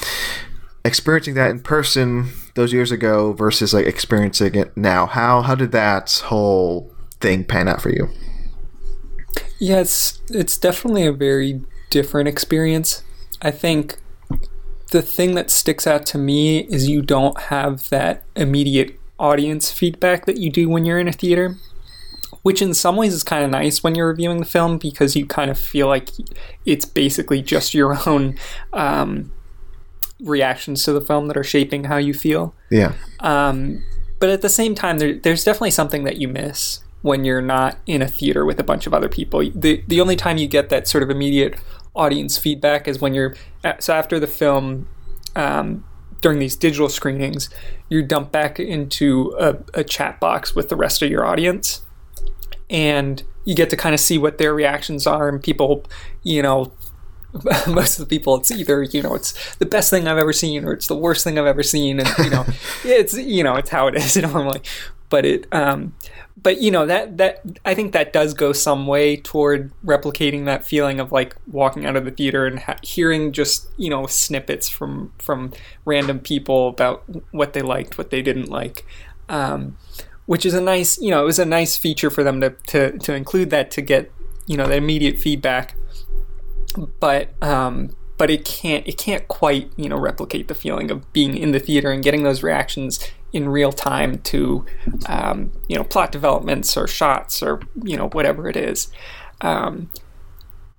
experiencing 0.83 1.36
that 1.36 1.51
in 1.51 1.59
person 1.59 2.29
those 2.55 2.74
years 2.74 2.91
ago 2.91 3.33
versus 3.33 3.75
like 3.75 3.86
experiencing 3.86 4.55
it 4.55 4.75
now. 4.75 5.05
How 5.05 5.43
how 5.43 5.53
did 5.53 5.71
that 5.74 6.24
whole 6.25 6.97
thing 7.19 7.43
pan 7.43 7.67
out 7.67 7.81
for 7.81 7.89
you? 7.89 8.09
Yeah, 9.59 9.79
it's 9.79 10.21
it's 10.29 10.57
definitely 10.57 11.05
a 11.05 11.12
very 11.12 11.62
different 11.89 12.27
experience. 12.27 13.03
I 13.41 13.51
think 13.51 13.97
the 14.91 15.01
thing 15.01 15.36
that 15.36 15.51
sticks 15.51 15.86
out 15.86 16.05
to 16.07 16.17
me 16.17 16.59
is 16.65 16.88
you 16.88 17.01
don't 17.01 17.39
have 17.41 17.89
that 17.89 18.24
immediate 18.36 19.00
audience 19.19 19.71
feedback 19.71 20.25
that 20.25 20.38
you 20.38 20.50
do 20.50 20.69
when 20.69 20.86
you're 20.86 21.00
in 21.00 21.07
a 21.07 21.13
theater, 21.13 21.55
which 22.43 22.62
in 22.62 22.74
some 22.74 22.95
ways 22.95 23.13
is 23.13 23.24
kind 23.24 23.43
of 23.43 23.51
nice 23.51 23.83
when 23.83 23.95
you're 23.95 24.07
reviewing 24.07 24.39
the 24.39 24.45
film 24.45 24.77
because 24.77 25.15
you 25.15 25.25
kind 25.25 25.51
of 25.51 25.59
feel 25.59 25.88
like 25.88 26.09
it's 26.65 26.86
basically 26.86 27.41
just 27.41 27.74
your 27.74 27.97
own 28.07 28.38
um, 28.74 29.31
reactions 30.19 30.83
to 30.83 30.93
the 30.93 31.01
film 31.01 31.27
that 31.27 31.38
are 31.38 31.43
shaping 31.43 31.86
how 31.86 31.97
you 31.97 32.13
feel. 32.13 32.53
Yeah. 32.69 32.93
Um, 33.19 33.83
but 34.19 34.29
at 34.29 34.41
the 34.41 34.50
same 34.50 34.74
time, 34.74 35.00
there, 35.00 35.15
there's 35.15 35.43
definitely 35.43 35.71
something 35.71 36.03
that 36.05 36.17
you 36.17 36.27
miss 36.27 36.79
when 37.07 37.25
you're 37.25 37.41
not 37.41 37.77
in 37.87 38.01
a 38.01 38.07
theater 38.07 38.45
with 38.45 38.59
a 38.59 38.63
bunch 38.63 38.85
of 38.85 38.93
other 38.93 39.09
people. 39.09 39.39
The 39.53 39.83
the 39.87 39.99
only 39.99 40.15
time 40.15 40.37
you 40.37 40.47
get 40.47 40.69
that 40.69 40.87
sort 40.87 41.03
of 41.03 41.09
immediate 41.09 41.59
audience 41.95 42.37
feedback 42.37 42.87
is 42.87 42.99
when 42.99 43.13
you're 43.13 43.35
so 43.79 43.93
after 43.93 44.19
the 44.19 44.27
film. 44.27 44.87
Um, 45.35 45.83
during 46.19 46.39
these 46.39 46.55
digital 46.55 46.89
screenings, 46.89 47.47
you 47.89 48.01
dump 48.01 48.31
back 48.31 48.59
into 48.59 49.35
a, 49.39 49.55
a 49.75 49.83
chat 49.83 50.19
box 50.19 50.55
with 50.55 50.67
the 50.67 50.75
rest 50.75 51.03
of 51.03 51.11
your 51.11 51.23
audience, 51.23 51.83
and 52.71 53.21
you 53.45 53.53
get 53.53 53.69
to 53.69 53.77
kind 53.77 53.93
of 53.93 53.99
see 53.99 54.17
what 54.17 54.39
their 54.39 54.51
reactions 54.51 55.05
are. 55.05 55.29
And 55.29 55.41
people, 55.41 55.85
you 56.23 56.41
know, 56.41 56.71
most 57.67 57.99
of 57.99 58.07
the 58.07 58.09
people 58.09 58.35
it's 58.37 58.51
either 58.51 58.83
you 58.83 59.01
know 59.01 59.13
it's 59.13 59.55
the 59.57 59.65
best 59.65 59.89
thing 59.89 60.07
i've 60.07 60.17
ever 60.17 60.33
seen 60.33 60.63
or 60.63 60.73
it's 60.73 60.87
the 60.87 60.95
worst 60.95 61.23
thing 61.23 61.37
i've 61.37 61.45
ever 61.45 61.61
seen 61.63 61.99
and 61.99 62.09
you 62.19 62.29
know 62.29 62.45
it's 62.85 63.13
you 63.15 63.43
know 63.43 63.55
it's 63.55 63.69
how 63.69 63.87
it 63.87 63.95
is 63.95 64.15
normally 64.17 64.61
but 65.09 65.25
it 65.25 65.45
um 65.51 65.93
but 66.41 66.62
you 66.62 66.70
know 66.70 66.86
that 66.86 67.17
that 67.17 67.44
I 67.65 67.74
think 67.74 67.94
that 67.94 68.13
does 68.13 68.34
go 68.34 68.53
some 68.53 68.86
way 68.86 69.17
toward 69.17 69.72
replicating 69.84 70.46
that 70.46 70.65
feeling 70.65 71.00
of 71.00 71.12
like 71.12 71.36
walking 71.48 71.86
out 71.86 71.96
of 71.96 72.06
the 72.06 72.12
theater 72.12 72.46
and 72.46 72.60
ha- 72.60 72.77
hearing 72.84 73.32
just 73.32 73.70
you 73.77 73.89
know 73.89 74.06
snippets 74.06 74.70
from 74.70 75.12
from 75.17 75.51
random 75.84 76.20
people 76.20 76.70
about 76.70 77.03
what 77.32 77.53
they 77.53 77.62
liked, 77.62 77.98
what 77.98 78.12
they 78.12 78.22
didn't 78.22 78.50
like, 78.50 78.86
um, 79.29 79.77
which 80.27 80.46
is 80.46 80.53
a 80.53 80.62
nice 80.62 81.00
you 81.00 81.10
know 81.10 81.24
it 81.24 81.25
was 81.25 81.39
a 81.39 81.46
nice 81.46 81.75
feature 81.75 82.12
for 82.12 82.24
them 82.24 82.39
to 82.41 82.51
to 82.67 82.98
to 83.00 83.13
include 83.13 83.50
that 83.50 83.72
to 83.72 83.82
get 83.82 84.12
you 84.46 84.56
know 84.56 84.67
the 84.67 84.75
immediate 84.75 85.17
feedback, 85.17 85.75
but 87.00 87.32
um, 87.41 87.96
but 88.17 88.29
it 88.29 88.46
can't 88.46 88.88
it 88.88 88.98
can't 88.98 89.27
quite 89.27 89.72
you 89.75 89.89
know 89.89 89.98
replicate 89.98 90.48
the 90.48 90.56
feeling 90.56 90.91
of 90.91 91.12
being 91.13 91.36
in 91.36 91.51
the 91.51 91.60
theater 91.60 91.91
and 91.91 92.03
getting 92.03 92.22
those 92.22 92.44
reactions 92.44 93.00
in 93.34 93.50
real 93.50 93.72
time 93.72 94.19
to 94.19 94.65
um, 95.07 95.51
you 95.67 95.75
know 95.75 95.84
plot 95.84 96.12
developments 96.12 96.77
or 96.77 96.88
shots 96.88 97.43
or 97.43 97.62
you 97.84 97.98
know 97.98 98.10
whatever 98.10 98.48
it 98.50 98.55
is. 98.55 98.89
Um, 99.41 99.89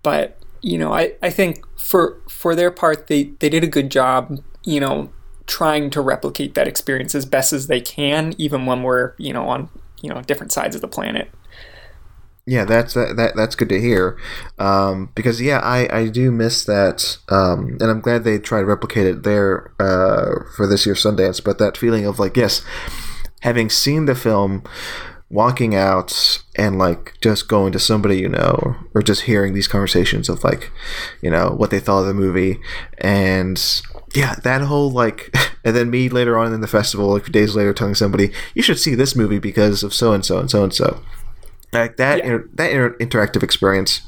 but 0.03 0.39
you 0.63 0.79
know 0.79 0.93
I, 0.93 1.13
I 1.23 1.31
think 1.31 1.65
for 1.79 2.21
for 2.29 2.55
their 2.55 2.71
part 2.71 3.07
they 3.07 3.25
they 3.39 3.49
did 3.49 3.65
a 3.65 3.69
good 3.69 3.91
job 3.91 4.41
you 4.65 4.81
know 4.81 5.11
trying 5.47 5.91
to 5.91 6.01
replicate 6.01 6.55
that 6.55 6.69
experience 6.69 7.15
as 7.15 7.25
best 7.25 7.53
as 7.53 7.69
they 7.69 7.81
can 7.81 8.35
even 8.39 8.67
when 8.67 8.83
we're 8.83 9.15
you 9.19 9.33
know 9.33 9.49
on 9.49 9.69
you 10.03 10.11
know 10.11 10.21
different 10.23 10.53
sides 10.53 10.75
of 10.75 10.83
the 10.83 10.89
planet 10.89 11.31
yeah, 12.49 12.65
that's 12.65 12.95
that, 12.95 13.17
that 13.17 13.37
that's 13.37 13.55
good 13.55 13.69
to 13.69 13.79
hear, 13.79 14.19
um, 14.59 15.11
because 15.15 15.39
yeah, 15.39 15.59
I, 15.59 15.87
I 15.95 16.09
do 16.09 16.33
miss 16.33 16.65
that, 16.65 17.19
um, 17.29 17.77
and 17.79 17.91
I'm 17.91 18.01
glad 18.01 18.25
they 18.25 18.39
tried 18.39 18.61
to 18.61 18.67
replicate 18.67 19.07
it 19.07 19.23
there 19.23 19.71
uh, 19.79 20.45
for 20.57 20.67
this 20.67 20.87
year's 20.87 21.03
Sundance. 21.03 21.45
But 21.45 21.59
that 21.59 21.77
feeling 21.77 22.07
of 22.07 22.19
like, 22.19 22.39
yes, 22.39 22.65
having 23.43 23.69
seen 23.69 24.07
the 24.07 24.15
film, 24.15 24.63
walking 25.29 25.75
out 25.75 26.43
and 26.57 26.79
like 26.79 27.19
just 27.21 27.49
going 27.49 27.71
to 27.73 27.79
somebody 27.79 28.17
you 28.17 28.31
know, 28.31 28.77
or 28.95 29.03
just 29.03 29.23
hearing 29.23 29.53
these 29.53 29.69
conversations 29.69 30.31
of 30.31 30.43
like, 30.43 30.71
you 31.21 31.31
know, 31.31 31.51
what 31.51 31.71
they 31.71 31.81
thought 31.81 32.01
of 32.01 32.07
the 32.07 32.15
movie, 32.15 32.59
and 32.97 33.83
yeah, 34.15 34.37
that 34.37 34.63
whole 34.63 34.91
like, 34.91 35.35
and 35.67 35.77
then 35.77 35.91
me 35.91 36.09
later 36.09 36.39
on 36.39 36.55
in 36.55 36.63
the 36.63 36.67
festival, 36.67 37.13
like 37.13 37.31
days 37.31 37.55
later, 37.55 37.75
telling 37.75 37.95
somebody 37.95 38.33
you 38.55 38.63
should 38.63 38.79
see 38.79 38.95
this 38.95 39.15
movie 39.15 39.39
because 39.39 39.83
of 39.83 39.93
so 39.93 40.15
and 40.15 40.25
so 40.25 40.39
and 40.39 40.51
so 40.51 40.65
and 40.65 40.73
so 40.73 41.03
like 41.73 41.97
that, 41.97 42.19
yeah. 42.19 42.25
inter- 42.25 42.49
that 42.55 42.71
inter- 42.71 42.97
interactive 42.99 43.43
experience, 43.43 44.03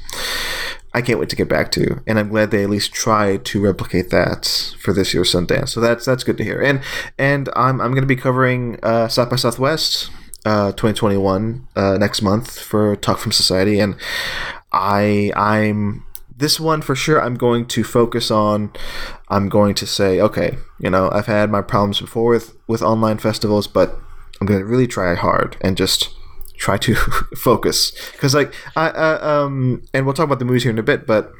I 0.93 1.01
can't 1.01 1.19
wait 1.19 1.29
to 1.29 1.35
get 1.35 1.47
back 1.47 1.71
to, 1.73 2.01
and 2.05 2.19
I'm 2.19 2.29
glad 2.29 2.51
they 2.51 2.63
at 2.63 2.69
least 2.69 2.93
tried 2.93 3.45
to 3.45 3.61
replicate 3.61 4.09
that 4.09 4.75
for 4.79 4.93
this 4.93 5.13
year's 5.13 5.31
Sundance. 5.31 5.69
So 5.69 5.79
that's 5.79 6.05
that's 6.05 6.23
good 6.23 6.37
to 6.37 6.43
hear. 6.43 6.61
And 6.61 6.81
and 7.17 7.49
I'm 7.55 7.79
I'm 7.79 7.91
going 7.91 8.01
to 8.03 8.07
be 8.07 8.15
covering 8.15 8.79
uh, 8.83 9.07
South 9.07 9.29
by 9.29 9.37
Southwest 9.37 10.09
uh, 10.45 10.71
2021 10.71 11.67
uh, 11.75 11.97
next 11.97 12.21
month 12.21 12.59
for 12.59 12.95
Talk 12.95 13.19
Film 13.19 13.31
Society, 13.31 13.79
and 13.79 13.95
I 14.73 15.31
I'm 15.35 16.05
this 16.41 16.59
one 16.59 16.81
for 16.81 16.95
sure 16.95 17.21
i'm 17.21 17.35
going 17.35 17.67
to 17.67 17.83
focus 17.83 18.31
on 18.31 18.71
i'm 19.29 19.47
going 19.47 19.75
to 19.75 19.85
say 19.85 20.19
okay 20.19 20.57
you 20.79 20.89
know 20.89 21.07
i've 21.11 21.27
had 21.27 21.51
my 21.51 21.61
problems 21.61 22.01
before 22.01 22.31
with 22.31 22.57
with 22.67 22.81
online 22.81 23.19
festivals 23.19 23.67
but 23.67 23.95
i'm 24.39 24.47
going 24.47 24.59
to 24.59 24.65
really 24.65 24.87
try 24.87 25.13
hard 25.13 25.55
and 25.61 25.77
just 25.77 26.09
try 26.61 26.77
to 26.77 26.95
focus 27.35 27.91
because 28.13 28.33
like 28.33 28.53
I 28.75 28.87
uh, 28.89 29.19
um 29.21 29.83
and 29.93 30.05
we'll 30.05 30.13
talk 30.13 30.25
about 30.25 30.39
the 30.39 30.45
movies 30.45 30.63
here 30.63 30.71
in 30.71 30.79
a 30.79 30.83
bit, 30.83 31.05
but 31.05 31.33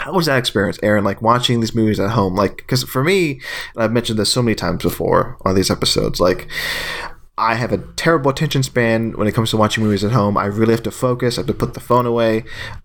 how 0.00 0.12
was 0.12 0.26
that 0.26 0.38
experience, 0.38 0.78
Aaron? 0.82 1.04
Like 1.04 1.22
watching 1.22 1.60
these 1.60 1.74
movies 1.74 1.98
at 1.98 2.10
home, 2.10 2.34
like 2.34 2.56
because 2.58 2.82
for 2.84 3.02
me, 3.02 3.40
I've 3.76 3.92
mentioned 3.92 4.18
this 4.18 4.30
so 4.30 4.42
many 4.42 4.54
times 4.54 4.82
before 4.82 5.38
on 5.44 5.54
these 5.54 5.70
episodes, 5.70 6.20
like. 6.20 6.48
I 7.40 7.54
have 7.54 7.70
a 7.70 7.78
terrible 7.94 8.32
attention 8.32 8.64
span 8.64 9.12
when 9.12 9.28
it 9.28 9.32
comes 9.32 9.50
to 9.50 9.56
watching 9.56 9.84
movies 9.84 10.02
at 10.02 10.10
home. 10.10 10.36
I 10.36 10.46
really 10.46 10.72
have 10.72 10.82
to 10.82 10.90
focus. 10.90 11.38
I 11.38 11.42
have 11.42 11.46
to 11.46 11.54
put 11.54 11.74
the 11.74 11.78
phone 11.78 12.04
away. 12.04 12.38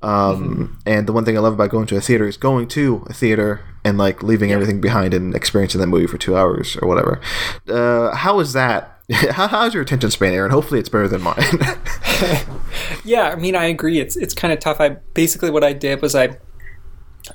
Um, 0.03 0.12
mm-hmm. 0.12 0.74
And 0.86 1.08
the 1.08 1.12
one 1.12 1.25
thing 1.25 1.36
I 1.36 1.39
love 1.39 1.53
about 1.53 1.72
going 1.72 1.88
to 1.88 1.98
a 1.98 2.01
theater 2.01 2.27
is 2.27 2.38
going 2.38 2.68
to 2.68 3.03
a 3.08 3.13
theater 3.13 3.62
and 3.84 3.98
like 3.98 4.22
leaving 4.22 4.50
yeah. 4.50 4.56
everything 4.58 4.80
behind 4.80 5.15
and 5.15 5.34
experiencing 5.34 5.82
that 5.82 5.88
movie 5.88 6.06
for 6.06 6.20
two 6.20 6.38
hours 6.38 6.77
or 6.84 6.88
whatever. 6.88 7.20
Uh, 7.68 8.13
how 8.15 8.39
is 8.39 8.53
that 8.53 8.92
how's 9.31 9.74
your 9.74 9.83
attention 9.83 10.12
span, 10.12 10.33
Aaron? 10.33 10.51
Hopefully, 10.51 10.79
it's 10.79 10.89
better 10.89 11.07
than 11.07 11.22
mine. 11.22 11.36
yeah, 13.03 13.29
I 13.29 13.36
mean, 13.36 13.55
I 13.55 13.65
agree. 13.65 14.00
It's 14.00 14.15
it's 14.15 14.33
kind 14.33 14.53
of 14.53 14.60
tough. 14.60 14.79
I 14.79 14.89
basically 15.13 15.50
what 15.50 15.63
I 15.63 15.74
did 15.74 16.01
was 16.01 16.15
I, 16.15 16.38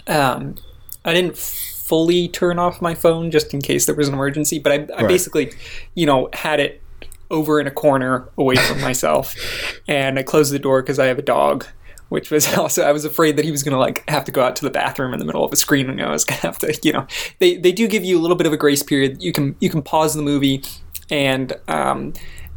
um, 0.06 0.54
I 1.04 1.12
didn't 1.12 1.36
fully 1.36 2.28
turn 2.28 2.58
off 2.58 2.80
my 2.80 2.94
phone 2.94 3.30
just 3.30 3.52
in 3.52 3.60
case 3.60 3.84
there 3.86 3.94
was 3.94 4.08
an 4.08 4.14
emergency, 4.14 4.58
but 4.58 4.72
I, 4.72 4.74
I 4.74 5.02
right. 5.02 5.08
basically, 5.08 5.52
you 5.94 6.06
know, 6.06 6.30
had 6.32 6.58
it 6.58 6.82
over 7.30 7.60
in 7.60 7.66
a 7.66 7.70
corner 7.70 8.30
away 8.38 8.56
from 8.56 8.80
myself, 8.80 9.34
and 9.88 10.18
I 10.18 10.22
closed 10.22 10.52
the 10.52 10.58
door 10.58 10.80
because 10.80 10.98
I 10.98 11.06
have 11.06 11.18
a 11.18 11.22
dog 11.22 11.66
which 12.08 12.30
was 12.30 12.56
also 12.56 12.82
I 12.82 12.92
was 12.92 13.04
afraid 13.04 13.36
that 13.36 13.44
he 13.44 13.50
was 13.50 13.62
going 13.62 13.72
to 13.72 13.78
like 13.78 14.08
have 14.08 14.24
to 14.24 14.32
go 14.32 14.42
out 14.42 14.56
to 14.56 14.64
the 14.64 14.70
bathroom 14.70 15.12
in 15.12 15.18
the 15.18 15.24
middle 15.24 15.44
of 15.44 15.52
a 15.52 15.56
screen 15.56 15.88
and 15.90 16.00
I 16.00 16.10
was 16.10 16.24
going 16.24 16.40
to 16.40 16.46
have 16.46 16.58
to 16.58 16.78
you 16.82 16.92
know 16.92 17.06
they 17.38 17.56
they 17.56 17.72
do 17.72 17.86
give 17.86 18.04
you 18.04 18.18
a 18.18 18.20
little 18.20 18.36
bit 18.36 18.46
of 18.46 18.52
a 18.52 18.56
grace 18.56 18.82
period 18.82 19.22
you 19.22 19.32
can 19.32 19.56
you 19.60 19.70
can 19.70 19.82
pause 19.82 20.14
the 20.14 20.22
movie 20.22 20.62
and 21.10 21.52
um, 21.68 22.12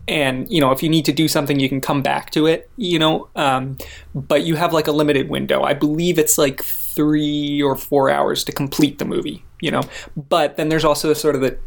and 0.08 0.52
you 0.52 0.60
know 0.60 0.72
if 0.72 0.82
you 0.84 0.90
need 0.90 1.06
to 1.06 1.12
do 1.12 1.28
something 1.28 1.60
you 1.60 1.70
can 1.70 1.80
come 1.80 2.02
back 2.02 2.32
to 2.32 2.48
it 2.48 2.70
you 2.76 2.98
know 3.00 3.28
um, 3.36 3.78
but 4.16 4.44
you 4.44 4.56
have 4.56 4.74
like 4.74 4.88
a 4.88 4.92
limited 4.92 5.30
window. 5.30 5.64
I 5.64 5.74
believe 5.74 6.20
it's 6.20 6.38
like 6.38 6.64
three 6.64 7.62
or 7.62 7.76
four 7.76 8.10
hours 8.10 8.44
to 8.44 8.52
complete 8.52 9.00
the 9.00 9.06
movie 9.06 9.44
you 9.62 9.72
know? 9.72 9.84
But 10.18 10.58
then 10.58 10.68
there's 10.68 10.84
also 10.84 11.14
sort 11.14 11.36
of 11.36 11.42
the 11.42 11.58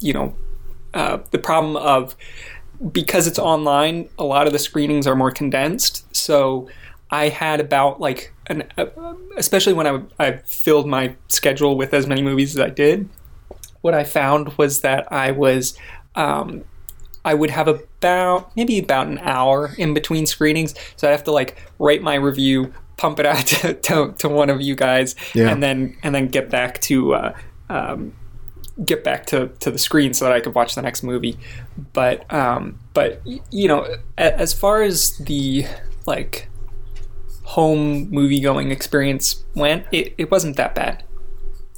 you 0.00 0.12
know 0.12 0.36
uh, 0.92 1.18
the 1.30 1.38
problem 1.38 1.76
of 1.76 2.16
because 2.92 3.26
it's 3.26 3.38
online 3.38 4.08
a 4.18 4.24
lot 4.24 4.46
of 4.46 4.52
the 4.52 4.58
screenings 4.58 5.06
are 5.06 5.16
more 5.16 5.30
condensed. 5.30 6.14
So 6.14 6.68
i 7.12 7.28
had 7.28 7.58
about 7.58 8.00
like 8.00 8.32
an 8.46 8.62
uh, 8.78 8.86
especially 9.36 9.72
when 9.72 9.86
I, 9.86 10.00
I 10.18 10.36
filled 10.38 10.86
my 10.86 11.16
schedule 11.26 11.76
with 11.76 11.92
as 11.92 12.06
many 12.06 12.22
movies 12.22 12.56
as 12.56 12.60
i 12.64 12.70
did 12.70 13.08
what 13.80 13.94
i 13.94 14.04
found 14.04 14.56
was 14.56 14.82
that 14.82 15.10
i 15.12 15.32
was 15.32 15.76
um, 16.14 16.64
I 17.24 17.34
would 17.34 17.50
have 17.50 17.68
about 17.68 18.54
maybe 18.56 18.78
about 18.78 19.06
an 19.06 19.18
hour 19.18 19.74
in 19.76 19.94
between 19.94 20.26
screenings, 20.26 20.74
so 20.96 21.08
I'd 21.08 21.12
have 21.12 21.24
to 21.24 21.32
like 21.32 21.62
write 21.78 22.02
my 22.02 22.14
review, 22.14 22.72
pump 22.96 23.20
it 23.20 23.26
out 23.26 23.46
to, 23.46 23.74
to, 23.74 24.14
to 24.18 24.28
one 24.28 24.50
of 24.50 24.60
you 24.60 24.74
guys, 24.74 25.14
yeah. 25.34 25.50
and 25.50 25.62
then 25.62 25.96
and 26.02 26.14
then 26.14 26.28
get 26.28 26.50
back 26.50 26.80
to 26.82 27.14
uh, 27.14 27.38
um, 27.68 28.14
get 28.84 29.04
back 29.04 29.26
to, 29.26 29.48
to 29.60 29.70
the 29.70 29.78
screen 29.78 30.14
so 30.14 30.24
that 30.24 30.32
I 30.32 30.40
could 30.40 30.54
watch 30.54 30.74
the 30.74 30.82
next 30.82 31.02
movie. 31.02 31.38
But 31.92 32.32
um, 32.32 32.78
but 32.94 33.22
you 33.50 33.68
know, 33.68 33.86
as 34.16 34.52
far 34.52 34.82
as 34.82 35.16
the 35.18 35.66
like 36.06 36.48
home 37.42 38.08
movie 38.10 38.40
going 38.40 38.70
experience 38.70 39.44
went, 39.54 39.86
it, 39.92 40.14
it 40.18 40.30
wasn't 40.30 40.56
that 40.56 40.74
bad. 40.74 41.04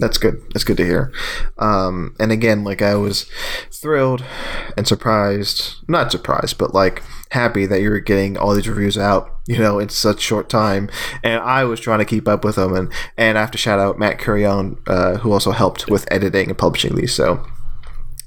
That's 0.03 0.19
good. 0.19 0.43
That's 0.53 0.65
good 0.65 0.79
to 0.79 0.85
hear. 0.85 1.13
Um, 1.59 2.17
and 2.19 2.33
again, 2.33 2.65
like 2.65 2.83
I 2.83 2.97
was 2.97 3.31
thrilled 3.71 4.25
and 4.77 4.89
surprised, 4.89 5.77
not 5.87 6.11
surprised, 6.11 6.59
but 6.59 6.75
like 6.75 7.05
happy 7.31 7.67
that 7.67 7.81
you 7.81 7.89
were 7.89 8.01
getting 8.01 8.37
all 8.37 8.53
these 8.53 8.69
reviews 8.69 8.99
out, 8.99 9.31
you 9.47 9.59
know, 9.59 9.79
in 9.79 9.91
such 9.91 10.21
short 10.21 10.49
time. 10.49 10.91
And 11.23 11.41
I 11.41 11.63
was 11.63 11.79
trying 11.79 12.01
to 12.01 12.05
keep 12.05 12.27
up 12.27 12.45
with 12.45 12.57
them. 12.57 12.75
And, 12.75 12.93
and 13.17 13.39
I 13.39 13.43
have 13.43 13.53
to 13.53 13.59
shout 13.59 13.79
out 13.79 13.97
Matt 13.97 14.19
Curion, 14.19 14.77
uh, 14.89 15.19
who 15.19 15.31
also 15.31 15.53
helped 15.53 15.89
with 15.89 16.05
editing 16.11 16.49
and 16.49 16.59
publishing 16.59 16.97
these. 16.97 17.15
So 17.15 17.47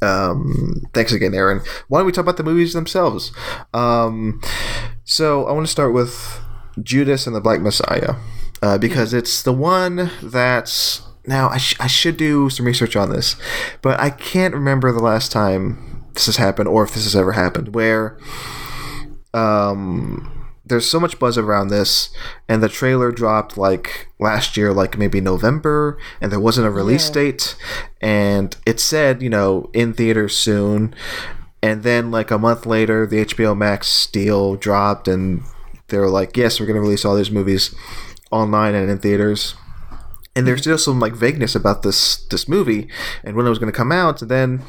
um, 0.01 0.83
thanks 0.93 1.11
again, 1.11 1.33
Aaron. 1.33 1.59
Why 1.89 1.99
don't 1.99 2.05
we 2.05 2.13
talk 2.13 2.23
about 2.23 2.37
the 2.37 2.43
movies 2.43 2.71
themselves? 2.71 3.33
Um, 3.73 4.41
so 5.03 5.45
I 5.45 5.51
want 5.51 5.65
to 5.65 5.71
start 5.71 5.93
with 5.93 6.39
Judas 6.81 7.27
and 7.27 7.35
the 7.35 7.41
Black 7.41 7.59
Messiah. 7.59 8.15
Uh, 8.61 8.77
because 8.77 9.13
it's 9.13 9.43
the 9.43 9.53
one 9.53 10.09
that's 10.23 11.04
now, 11.27 11.49
I, 11.49 11.57
sh- 11.57 11.75
I 11.79 11.87
should 11.87 12.17
do 12.17 12.49
some 12.49 12.65
research 12.65 12.95
on 12.95 13.09
this, 13.09 13.35
but 13.81 13.99
I 13.99 14.09
can't 14.09 14.53
remember 14.53 14.91
the 14.91 14.99
last 15.03 15.31
time 15.31 16.05
this 16.13 16.25
has 16.27 16.37
happened 16.37 16.67
or 16.69 16.83
if 16.83 16.93
this 16.93 17.03
has 17.03 17.15
ever 17.15 17.33
happened 17.33 17.75
where 17.75 18.17
um, 19.33 20.31
there's 20.65 20.89
so 20.89 20.99
much 20.99 21.19
buzz 21.19 21.37
around 21.37 21.67
this, 21.67 22.09
and 22.47 22.63
the 22.63 22.69
trailer 22.69 23.11
dropped 23.11 23.57
like 23.57 24.07
last 24.19 24.57
year, 24.57 24.73
like 24.73 24.97
maybe 24.97 25.21
November, 25.21 25.97
and 26.21 26.31
there 26.31 26.39
wasn't 26.39 26.67
a 26.67 26.71
release 26.71 27.07
Yeah. 27.09 27.13
date, 27.13 27.55
and 28.01 28.55
it 28.65 28.79
said 28.79 29.21
you 29.21 29.29
know 29.29 29.69
in 29.73 29.93
theaters 29.93 30.35
soon, 30.35 30.95
and 31.61 31.83
then 31.83 32.11
like 32.11 32.31
a 32.31 32.37
month 32.39 32.65
later, 32.65 33.05
the 33.05 33.25
HBO 33.25 33.55
Max 33.55 34.07
deal 34.07 34.55
dropped, 34.55 35.07
and 35.07 35.43
they 35.89 35.97
were 35.99 36.09
like, 36.09 36.35
yes, 36.37 36.59
we're 36.59 36.65
gonna 36.65 36.81
release 36.81 37.05
all 37.05 37.15
these 37.15 37.29
movies 37.31 37.75
online 38.31 38.73
and 38.73 38.89
in 38.89 38.97
theaters. 38.97 39.55
And 40.35 40.45
there's 40.45 40.61
still 40.61 40.77
some 40.77 40.99
like 40.99 41.13
vagueness 41.13 41.55
about 41.55 41.81
this 41.83 42.17
this 42.25 42.47
movie 42.47 42.89
and 43.23 43.35
when 43.35 43.45
it 43.45 43.49
was 43.49 43.59
going 43.59 43.71
to 43.71 43.77
come 43.77 43.91
out. 43.91 44.21
And 44.21 44.29
then 44.29 44.63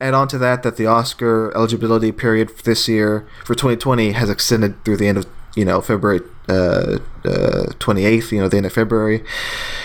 add 0.00 0.14
on 0.14 0.28
to 0.28 0.38
that 0.38 0.62
that 0.62 0.76
the 0.76 0.86
Oscar 0.86 1.52
eligibility 1.54 2.12
period 2.12 2.50
for 2.50 2.62
this 2.62 2.88
year 2.88 3.26
for 3.44 3.54
2020 3.54 4.12
has 4.12 4.28
extended 4.28 4.84
through 4.84 4.96
the 4.96 5.06
end 5.06 5.18
of 5.18 5.26
you 5.56 5.64
know 5.64 5.80
February 5.80 6.20
uh, 6.48 6.98
uh, 7.24 7.66
28th, 7.78 8.32
you 8.32 8.40
know 8.40 8.48
the 8.48 8.56
end 8.56 8.66
of 8.66 8.72
February. 8.72 9.22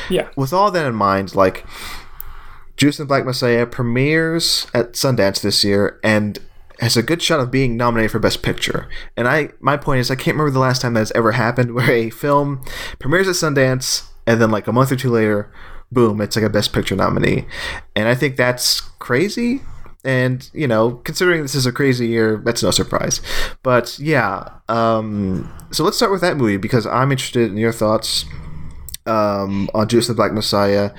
Yeah. 0.09 0.29
With 0.35 0.53
all 0.53 0.71
that 0.71 0.85
in 0.85 0.95
mind, 0.95 1.35
like 1.35 1.65
Judas 2.77 2.99
and 2.99 3.07
Black 3.07 3.25
Messiah 3.25 3.65
premieres 3.65 4.67
at 4.73 4.93
Sundance 4.93 5.41
this 5.41 5.63
year 5.63 5.99
and 6.03 6.39
has 6.79 6.97
a 6.97 7.03
good 7.03 7.21
shot 7.21 7.39
of 7.39 7.51
being 7.51 7.77
nominated 7.77 8.11
for 8.11 8.19
Best 8.19 8.43
Picture. 8.43 8.89
And 9.15 9.27
I, 9.27 9.51
my 9.61 9.77
point 9.77 10.01
is, 10.01 10.11
I 10.11 10.15
can't 10.15 10.35
remember 10.35 10.51
the 10.51 10.59
last 10.59 10.81
time 10.81 10.93
that's 10.93 11.11
ever 11.15 11.31
happened 11.31 11.73
where 11.73 11.91
a 11.91 12.09
film 12.09 12.65
premieres 12.99 13.27
at 13.27 13.35
Sundance 13.35 14.09
and 14.27 14.41
then 14.41 14.51
like 14.51 14.67
a 14.67 14.73
month 14.73 14.91
or 14.91 14.95
two 14.95 15.11
later, 15.11 15.51
boom, 15.91 16.21
it's 16.21 16.35
like 16.35 16.45
a 16.45 16.49
Best 16.49 16.73
Picture 16.73 16.95
nominee. 16.95 17.45
And 17.95 18.07
I 18.07 18.15
think 18.15 18.35
that's 18.37 18.81
crazy. 18.81 19.61
And 20.03 20.47
you 20.53 20.67
know, 20.67 20.91
considering 21.03 21.41
this 21.41 21.55
is 21.55 21.65
a 21.65 21.71
crazy 21.71 22.07
year, 22.07 22.41
that's 22.45 22.61
no 22.61 22.71
surprise. 22.71 23.21
But 23.63 23.97
yeah, 23.97 24.49
um, 24.69 25.51
so 25.71 25.83
let's 25.83 25.97
start 25.97 26.11
with 26.11 26.21
that 26.21 26.37
movie 26.37 26.57
because 26.57 26.85
I'm 26.85 27.11
interested 27.11 27.49
in 27.49 27.57
your 27.57 27.71
thoughts 27.71 28.25
um, 29.07 29.69
on 29.73 29.87
Judas 29.87 30.07
the 30.07 30.13
Black 30.13 30.31
Messiah. 30.31 30.91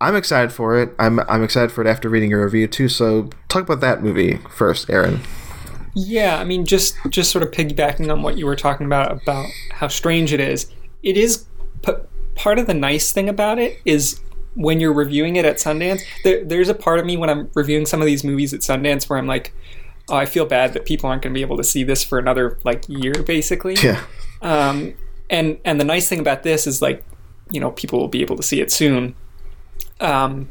I'm 0.00 0.16
excited 0.16 0.52
for 0.52 0.78
it. 0.80 0.92
I'm 0.98 1.20
I'm 1.20 1.44
excited 1.44 1.70
for 1.70 1.80
it 1.80 1.86
after 1.86 2.08
reading 2.08 2.30
your 2.30 2.44
review 2.44 2.66
too. 2.66 2.88
So 2.88 3.30
talk 3.48 3.62
about 3.62 3.80
that 3.80 4.02
movie 4.02 4.38
first, 4.50 4.90
Aaron. 4.90 5.20
Yeah, 5.94 6.38
I 6.38 6.44
mean, 6.44 6.66
just 6.66 6.96
just 7.08 7.30
sort 7.30 7.44
of 7.44 7.52
piggybacking 7.52 8.12
on 8.12 8.22
what 8.22 8.36
you 8.36 8.46
were 8.46 8.56
talking 8.56 8.86
about 8.86 9.12
about 9.22 9.46
how 9.70 9.86
strange 9.86 10.32
it 10.32 10.40
is. 10.40 10.72
It 11.04 11.16
is 11.16 11.46
part 12.34 12.58
of 12.58 12.66
the 12.66 12.74
nice 12.74 13.12
thing 13.12 13.28
about 13.28 13.58
it 13.58 13.80
is 13.84 14.20
when 14.54 14.80
you're 14.80 14.92
reviewing 14.92 15.36
it 15.36 15.44
at 15.44 15.56
Sundance. 15.56 16.00
There, 16.22 16.44
there's 16.44 16.68
a 16.68 16.74
part 16.74 16.98
of 16.98 17.06
me 17.06 17.16
when 17.16 17.30
I'm 17.30 17.50
reviewing 17.54 17.86
some 17.86 18.00
of 18.00 18.06
these 18.06 18.24
movies 18.24 18.54
at 18.54 18.60
Sundance 18.60 19.08
where 19.08 19.18
I'm 19.18 19.26
like, 19.26 19.52
oh, 20.08 20.16
I 20.16 20.26
feel 20.26 20.46
bad 20.46 20.74
that 20.74 20.84
people 20.84 21.08
aren't 21.08 21.22
going 21.22 21.32
to 21.32 21.38
be 21.38 21.42
able 21.42 21.56
to 21.56 21.64
see 21.64 21.82
this 21.82 22.04
for 22.04 22.18
another 22.18 22.58
like 22.64 22.88
year, 22.88 23.14
basically. 23.26 23.74
Yeah, 23.74 24.02
Um, 24.42 24.94
and 25.30 25.58
and 25.64 25.80
the 25.80 25.84
nice 25.84 26.08
thing 26.08 26.20
about 26.20 26.42
this 26.42 26.66
is 26.66 26.82
like, 26.82 27.02
you 27.50 27.60
know, 27.60 27.70
people 27.70 27.98
will 27.98 28.08
be 28.08 28.20
able 28.20 28.36
to 28.36 28.42
see 28.42 28.60
it 28.60 28.70
soon. 28.70 29.14
Um, 30.00 30.50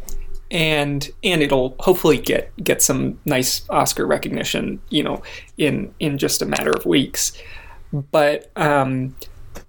and 0.51 1.09
and 1.23 1.41
it'll 1.41 1.75
hopefully 1.79 2.17
get 2.17 2.51
get 2.63 2.81
some 2.81 3.19
nice 3.25 3.67
Oscar 3.69 4.05
recognition, 4.05 4.81
you 4.89 5.03
know, 5.03 5.21
in 5.57 5.93
in 5.99 6.17
just 6.17 6.41
a 6.41 6.45
matter 6.45 6.71
of 6.71 6.85
weeks. 6.85 7.33
But 7.91 8.51
um, 8.55 9.15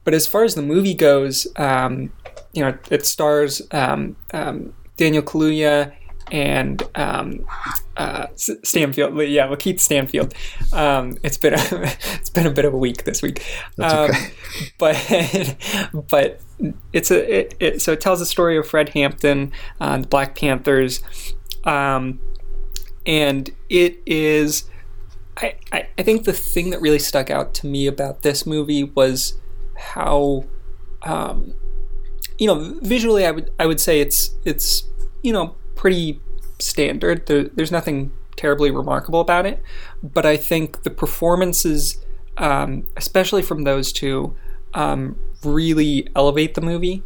but 0.05 0.15
as 0.15 0.27
far 0.27 0.45
as 0.45 0.55
the 0.55 0.63
movie 0.63 0.95
goes, 0.95 1.47
um, 1.57 2.13
you 2.53 2.63
know, 2.63 2.79
it 2.91 3.05
stars 3.07 3.63
um, 3.73 4.17
um, 4.33 4.75
Daniel 4.97 5.23
Kaluuya 5.23 5.93
and 6.31 6.83
um, 6.95 7.47
uh, 7.97 8.27
Stanfield. 8.37 9.17
Yeah, 9.17 9.49
Lakeith 9.49 9.81
Stanfield. 9.81 10.35
Um, 10.73 11.19
it's 11.23 11.37
been 11.37 11.55
a, 11.55 11.59
it's 12.15 12.31
been 12.31 12.47
a 12.47 12.51
bit 12.51 12.65
of 12.65 12.75
a 12.75 12.79
week 12.79 13.05
this 13.05 13.23
week. 13.23 13.45
Um, 13.79 14.11
okay. 14.11 14.31
but 14.79 15.57
but 16.11 16.41
it's 16.93 17.11
a 17.11 17.41
it, 17.41 17.55
it, 17.61 17.83
so 17.83 17.93
it 17.93 18.01
tells 18.01 18.21
the 18.21 18.27
story 18.27 18.57
of 18.57 18.67
Fred 18.67 18.91
Hampton, 18.91 19.53
uh, 19.81 19.99
the 19.99 20.07
Black 20.07 20.37
Panthers, 20.37 21.03
um, 21.65 22.21
and 23.07 23.51
it 23.69 24.01
is. 24.07 24.69
I, 25.37 25.57
I, 25.73 25.89
I 25.99 26.03
think 26.05 26.25
the 26.25 26.33
thing 26.33 26.71
that 26.71 26.81
really 26.81 27.01
stuck 27.01 27.29
out 27.29 27.55
to 27.55 27.67
me 27.67 27.89
about 27.89 28.23
this 28.23 28.47
movie 28.47 28.85
was 28.85 29.35
how, 29.77 30.45
um, 31.03 31.55
you 32.39 32.47
know, 32.47 32.79
visually 32.83 33.27
I 33.27 33.31
would 33.31 33.51
I 33.59 33.67
would 33.67 33.81
say 33.81 34.01
it's 34.01 34.35
it's 34.45 34.85
you 35.23 35.33
know 35.33 35.57
pretty 35.75 36.21
standard. 36.59 37.27
There, 37.27 37.45
there's 37.45 37.73
nothing 37.73 38.13
terribly 38.37 38.71
remarkable 38.71 39.21
about 39.21 39.47
it, 39.47 39.63
but 40.03 40.27
I 40.27 40.37
think 40.37 40.83
the 40.83 40.91
performances, 40.91 42.05
um, 42.39 42.87
especially 42.97 43.43
from 43.43 43.65
those 43.65 43.93
two, 43.93 44.37
um, 44.75 45.19
really 45.45 46.09
elevate 46.17 46.55
the 46.55 46.61
movie. 46.61 47.03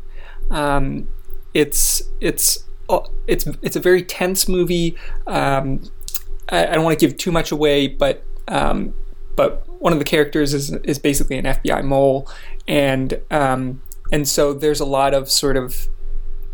Um, 0.51 1.09
it's 1.55 2.03
it's 2.21 2.65
uh, 2.89 3.01
it's 3.27 3.47
it's 3.63 3.77
a 3.77 3.81
very 3.81 4.03
tense 4.03 4.49
movie. 4.49 4.97
Um, 5.27 5.83
I, 6.49 6.67
I 6.67 6.75
don't 6.75 6.85
want 6.85 6.99
to 6.99 7.07
give 7.07 7.17
too 7.17 7.33
much 7.33 7.53
away, 7.53 7.89
but 7.89 8.25
um, 8.49 8.95
but 9.39 9.63
one 9.81 9.93
of 9.93 10.01
the 10.01 10.05
characters 10.05 10.53
is 10.53 10.73
is 10.83 10.99
basically 10.99 11.39
an 11.39 11.45
FBI 11.45 11.85
mole, 11.85 12.29
and 12.67 13.21
um, 13.31 13.81
and 14.11 14.27
so 14.27 14.53
there's 14.53 14.81
a 14.81 14.85
lot 14.85 15.15
of 15.15 15.31
sort 15.31 15.57
of 15.57 15.87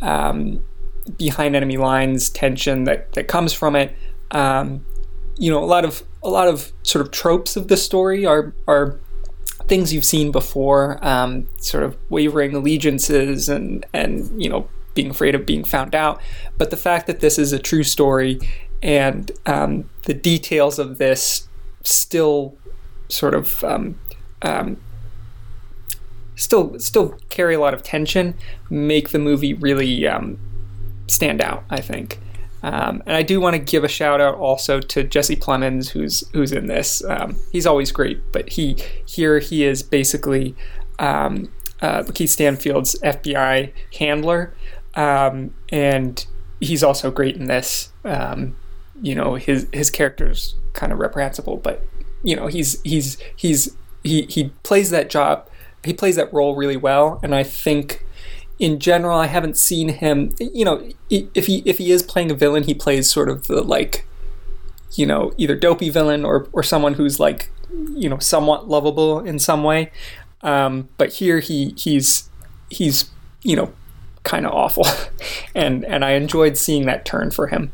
um, 0.03 0.63
behind 1.17 1.57
enemy 1.57 1.79
lines 1.79 2.29
tension 2.29 2.85
that 2.85 3.11
that 3.15 3.27
comes 3.27 3.55
from 3.55 3.75
it. 3.75 3.97
Um, 4.33 4.85
you 5.39 5.51
know, 5.51 5.65
a 5.65 5.65
lot 5.65 5.87
of 5.87 6.03
a 6.23 6.29
lot 6.29 6.47
of 6.47 6.75
sort 6.83 7.07
of 7.07 7.11
tropes 7.11 7.57
of 7.57 7.69
the 7.69 7.79
story 7.79 8.27
are 8.27 8.55
are 8.69 9.01
things 9.67 9.95
you've 9.95 10.05
seen 10.05 10.31
before, 10.31 11.03
um, 11.03 11.49
sort 11.57 11.85
of 11.85 11.97
wavering 12.11 12.55
allegiances 12.55 13.49
and 13.49 13.87
and 13.95 14.43
you 14.43 14.51
know 14.51 14.69
being 14.93 15.09
afraid 15.09 15.35
of 15.35 15.47
being 15.47 15.65
found 15.65 15.95
out. 15.95 16.21
But 16.59 16.71
the 16.71 16.77
fact 16.77 17.07
that 17.07 17.21
this 17.21 17.39
is 17.39 17.51
a 17.55 17.59
true 17.59 17.83
story 17.83 18.41
and 18.83 19.33
um, 19.47 19.89
the 20.03 20.13
details 20.13 20.79
of 20.79 20.99
this 20.99 21.49
still 21.83 22.59
sort 23.09 23.35
of 23.35 23.63
um, 23.65 23.99
um, 24.43 24.77
still 26.37 26.79
still 26.79 27.19
carry 27.29 27.55
a 27.55 27.61
lot 27.61 27.75
of 27.75 27.83
tension, 27.83 28.35
make 28.71 29.11
the 29.11 29.19
movie 29.19 29.55
really 29.55 30.07
um, 30.07 30.39
stand 31.07 31.41
out. 31.43 31.65
I 31.71 31.81
think. 31.81 32.21
Um, 32.65 33.03
and 33.05 33.15
I 33.15 33.23
do 33.23 33.43
want 33.43 33.55
to 33.55 33.59
give 33.59 33.85
a 33.85 33.89
shout 33.89 34.23
out 34.23 34.37
also 34.37 34.81
to 34.81 35.05
Jesse 35.05 35.37
Plemons, 35.37 35.91
who's 35.91 36.27
who's 36.33 36.51
in 36.51 36.67
this. 36.67 37.05
Um, 37.05 37.37
he's 37.53 37.67
always 37.67 37.93
great, 37.93 38.21
but 38.33 38.49
he 38.49 38.77
here 39.05 39.39
he 39.39 39.65
is 39.65 39.83
basically 39.83 40.57
um, 40.99 41.53
uh, 41.83 42.05
Keith 42.15 42.31
Stanfield's 42.31 42.99
FBI 43.01 43.71
handler, 43.99 44.55
um, 44.95 45.53
and 45.69 46.25
he's 46.59 46.83
also 46.83 47.11
great 47.11 47.37
in 47.37 47.49
this. 47.49 47.93
Um, 48.03 48.57
you 49.03 49.15
know, 49.15 49.35
his 49.35 49.67
his 49.75 49.91
character's 49.91 50.55
kind 50.73 50.91
of 50.91 50.99
reprehensible, 50.99 51.59
but 51.59 51.85
you 52.25 52.35
know, 52.35 52.49
he's 52.49 52.81
he's 52.83 53.19
he's 53.37 53.77
he 54.03 54.23
he 54.23 54.51
plays 54.65 54.91
that 54.91 55.09
job, 55.11 55.49
he 55.85 55.93
plays 55.93 56.17
that 56.17 56.33
role 56.33 56.57
really 56.57 56.77
well, 56.77 57.21
and 57.23 57.35
I 57.35 57.45
think 57.45 58.05
in 58.59 58.79
general, 58.79 59.19
I 59.19 59.27
haven't 59.27 59.57
seen 59.57 59.91
him. 59.91 60.35
You 60.39 60.65
know, 60.65 60.89
if 61.11 61.47
he 61.47 61.63
if 61.65 61.79
he 61.79 61.91
is 61.91 62.03
playing 62.03 62.31
a 62.31 62.35
villain, 62.35 62.65
he 62.65 62.75
plays 62.75 63.11
sort 63.11 63.29
of 63.29 63.47
the 63.47 63.63
like, 63.63 64.07
you 64.93 65.07
know, 65.07 65.33
either 65.37 65.55
dopey 65.55 65.91
villain 65.91 66.25
or 66.25 66.49
or 66.53 66.63
someone 66.63 66.95
who's 66.95 67.21
like, 67.21 67.51
you 67.95 68.09
know, 68.09 68.19
somewhat 68.19 68.69
lovable 68.69 69.21
in 69.21 69.39
some 69.39 69.63
way. 69.63 69.91
Um, 70.43 70.89
but 70.99 71.15
here 71.15 71.41
he 71.41 71.75
he's 71.77 72.29
he's 72.71 73.11
you 73.43 73.57
know 73.57 73.73
kind 74.23 74.47
of 74.47 74.53
awful, 74.53 74.87
and 75.55 75.85
and 75.85 76.05
I 76.05 76.13
enjoyed 76.13 76.57
seeing 76.57 76.87
that 76.87 77.05
turn 77.05 77.31
for 77.31 77.49
him. 77.49 77.73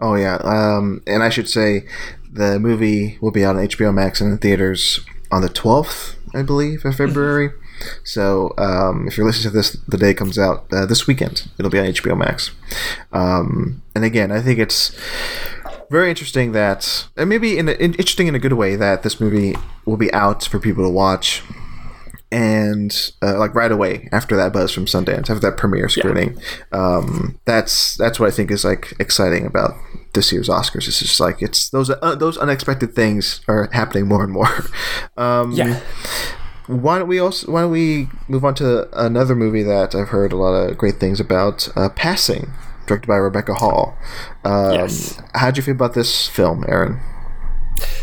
Oh 0.00 0.14
yeah, 0.14 0.38
um, 0.44 1.02
and 1.06 1.22
I 1.22 1.28
should 1.28 1.48
say 1.48 1.86
the 2.32 2.58
movie 2.58 3.18
will 3.20 3.30
be 3.30 3.44
out 3.44 3.56
on 3.56 3.66
HBO 3.66 3.92
Max 3.92 4.20
and 4.20 4.32
in 4.32 4.38
theaters 4.38 5.00
on 5.30 5.42
the 5.42 5.48
12th, 5.48 6.16
I 6.34 6.42
believe, 6.42 6.84
of 6.84 6.96
February. 6.96 7.50
So 8.04 8.54
um, 8.58 9.06
if 9.06 9.16
you're 9.16 9.26
listening 9.26 9.52
to 9.52 9.56
this 9.56 9.72
the 9.86 9.96
day 9.96 10.14
comes 10.14 10.38
out 10.38 10.66
uh, 10.72 10.86
this 10.86 11.06
weekend, 11.06 11.48
it'll 11.58 11.70
be 11.70 11.78
on 11.78 11.86
HBO 11.86 12.18
Max. 12.18 12.50
Um, 13.12 13.82
and 13.94 14.04
again, 14.04 14.32
I 14.32 14.40
think 14.40 14.58
it's 14.58 14.98
very 15.90 16.10
interesting 16.10 16.52
that, 16.52 17.06
and 17.16 17.28
maybe 17.28 17.56
in, 17.56 17.68
a, 17.68 17.72
in 17.72 17.92
interesting 17.94 18.26
in 18.26 18.34
a 18.34 18.38
good 18.38 18.54
way, 18.54 18.76
that 18.76 19.02
this 19.02 19.20
movie 19.20 19.54
will 19.86 19.96
be 19.96 20.12
out 20.12 20.44
for 20.44 20.58
people 20.58 20.84
to 20.84 20.90
watch 20.90 21.42
and 22.30 23.12
uh, 23.22 23.38
like 23.38 23.54
right 23.54 23.72
away 23.72 24.08
after 24.12 24.36
that 24.36 24.52
buzz 24.52 24.70
from 24.70 24.84
Sundance, 24.84 25.30
after 25.30 25.38
that 25.38 25.56
premiere 25.56 25.88
screening. 25.88 26.38
Um, 26.72 27.38
that's 27.46 27.96
that's 27.96 28.20
what 28.20 28.28
I 28.28 28.30
think 28.30 28.50
is 28.50 28.64
like 28.64 28.92
exciting 28.98 29.46
about 29.46 29.76
this 30.18 30.32
year's 30.32 30.48
Oscars. 30.48 30.88
It's 30.88 30.98
just 30.98 31.20
like 31.20 31.40
it's 31.40 31.68
those 31.70 31.90
uh, 31.90 32.14
those 32.16 32.36
unexpected 32.38 32.92
things 32.94 33.40
are 33.46 33.68
happening 33.72 34.08
more 34.08 34.24
and 34.24 34.32
more. 34.32 34.48
Um, 35.16 35.52
Yeah. 35.52 35.80
Why 36.66 36.98
don't 36.98 37.08
we 37.08 37.18
also 37.18 37.50
why 37.52 37.62
don't 37.62 37.70
we 37.70 38.08
move 38.28 38.44
on 38.44 38.54
to 38.56 38.88
another 39.06 39.34
movie 39.34 39.62
that 39.62 39.94
I've 39.94 40.08
heard 40.08 40.32
a 40.32 40.36
lot 40.36 40.52
of 40.54 40.76
great 40.76 40.96
things 41.00 41.18
about? 41.20 41.68
Uh, 41.76 41.88
Passing, 41.88 42.50
directed 42.86 43.06
by 43.06 43.16
Rebecca 43.16 43.54
Hall. 43.54 43.96
Um, 44.44 44.72
Yes. 44.72 45.20
How'd 45.34 45.56
you 45.56 45.62
feel 45.62 45.74
about 45.74 45.94
this 45.94 46.28
film, 46.28 46.64
Aaron? 46.68 47.00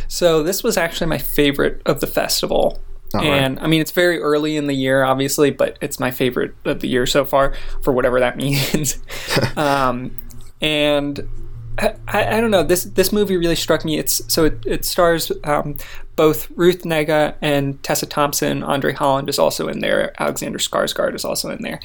So 0.07 0.41
this 0.43 0.63
was 0.63 0.77
actually 0.77 1.07
my 1.07 1.17
favorite 1.19 1.81
of 1.85 1.99
the 1.99 2.07
festival. 2.07 2.79
All 3.13 3.21
right. 3.21 3.27
and 3.43 3.59
I 3.59 3.67
mean 3.67 3.81
it's 3.81 3.91
very 3.91 4.19
early 4.19 4.57
in 4.57 4.67
the 4.67 4.73
year, 4.73 5.03
obviously, 5.03 5.51
but 5.51 5.77
it's 5.81 5.99
my 5.99 6.11
favorite 6.11 6.53
of 6.65 6.79
the 6.79 6.87
year 6.87 7.05
so 7.05 7.23
far, 7.23 7.53
for 7.83 7.91
whatever 7.93 8.19
that 8.19 8.35
means. 8.45 8.99
um, 9.57 10.11
and 10.61 11.27
I, 11.77 12.37
I 12.37 12.41
don't 12.41 12.51
know 12.51 12.63
this 12.63 12.83
this 12.83 13.11
movie 13.11 13.37
really 13.37 13.55
struck 13.55 13.83
me. 13.83 13.97
It's 13.97 14.21
so 14.31 14.45
it, 14.45 14.65
it 14.65 14.85
stars 14.85 15.31
um, 15.43 15.77
both 16.15 16.49
Ruth 16.51 16.83
Negga 16.83 17.35
and 17.41 17.81
Tessa 17.83 18.05
Thompson. 18.05 18.63
Andre 18.63 18.93
Holland 18.93 19.29
is 19.29 19.39
also 19.39 19.67
in 19.67 19.79
there. 19.79 20.13
Alexander 20.21 20.57
Skarsgård 20.57 21.15
is 21.15 21.25
also 21.25 21.49
in 21.49 21.61
there. 21.61 21.79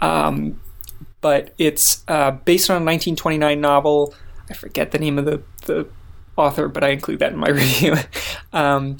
Um, 0.00 0.60
but 1.20 1.54
it's 1.56 2.04
uh, 2.08 2.32
based 2.32 2.68
on 2.68 2.74
a 2.74 2.84
1929 2.84 3.60
novel. 3.60 4.14
I 4.50 4.54
forget 4.54 4.90
the 4.90 4.98
name 4.98 5.18
of 5.18 5.24
the, 5.24 5.42
the 5.64 5.86
author, 6.36 6.68
but 6.68 6.84
I 6.84 6.88
include 6.88 7.20
that 7.20 7.32
in 7.32 7.38
my 7.38 7.48
review. 7.50 7.94
um, 8.52 8.98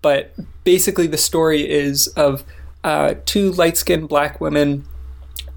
but 0.00 0.34
basically, 0.64 1.08
the 1.08 1.18
story 1.18 1.68
is 1.68 2.06
of 2.08 2.44
uh, 2.84 3.14
two 3.24 3.50
light 3.52 3.76
skinned 3.76 4.08
black 4.08 4.40
women, 4.40 4.86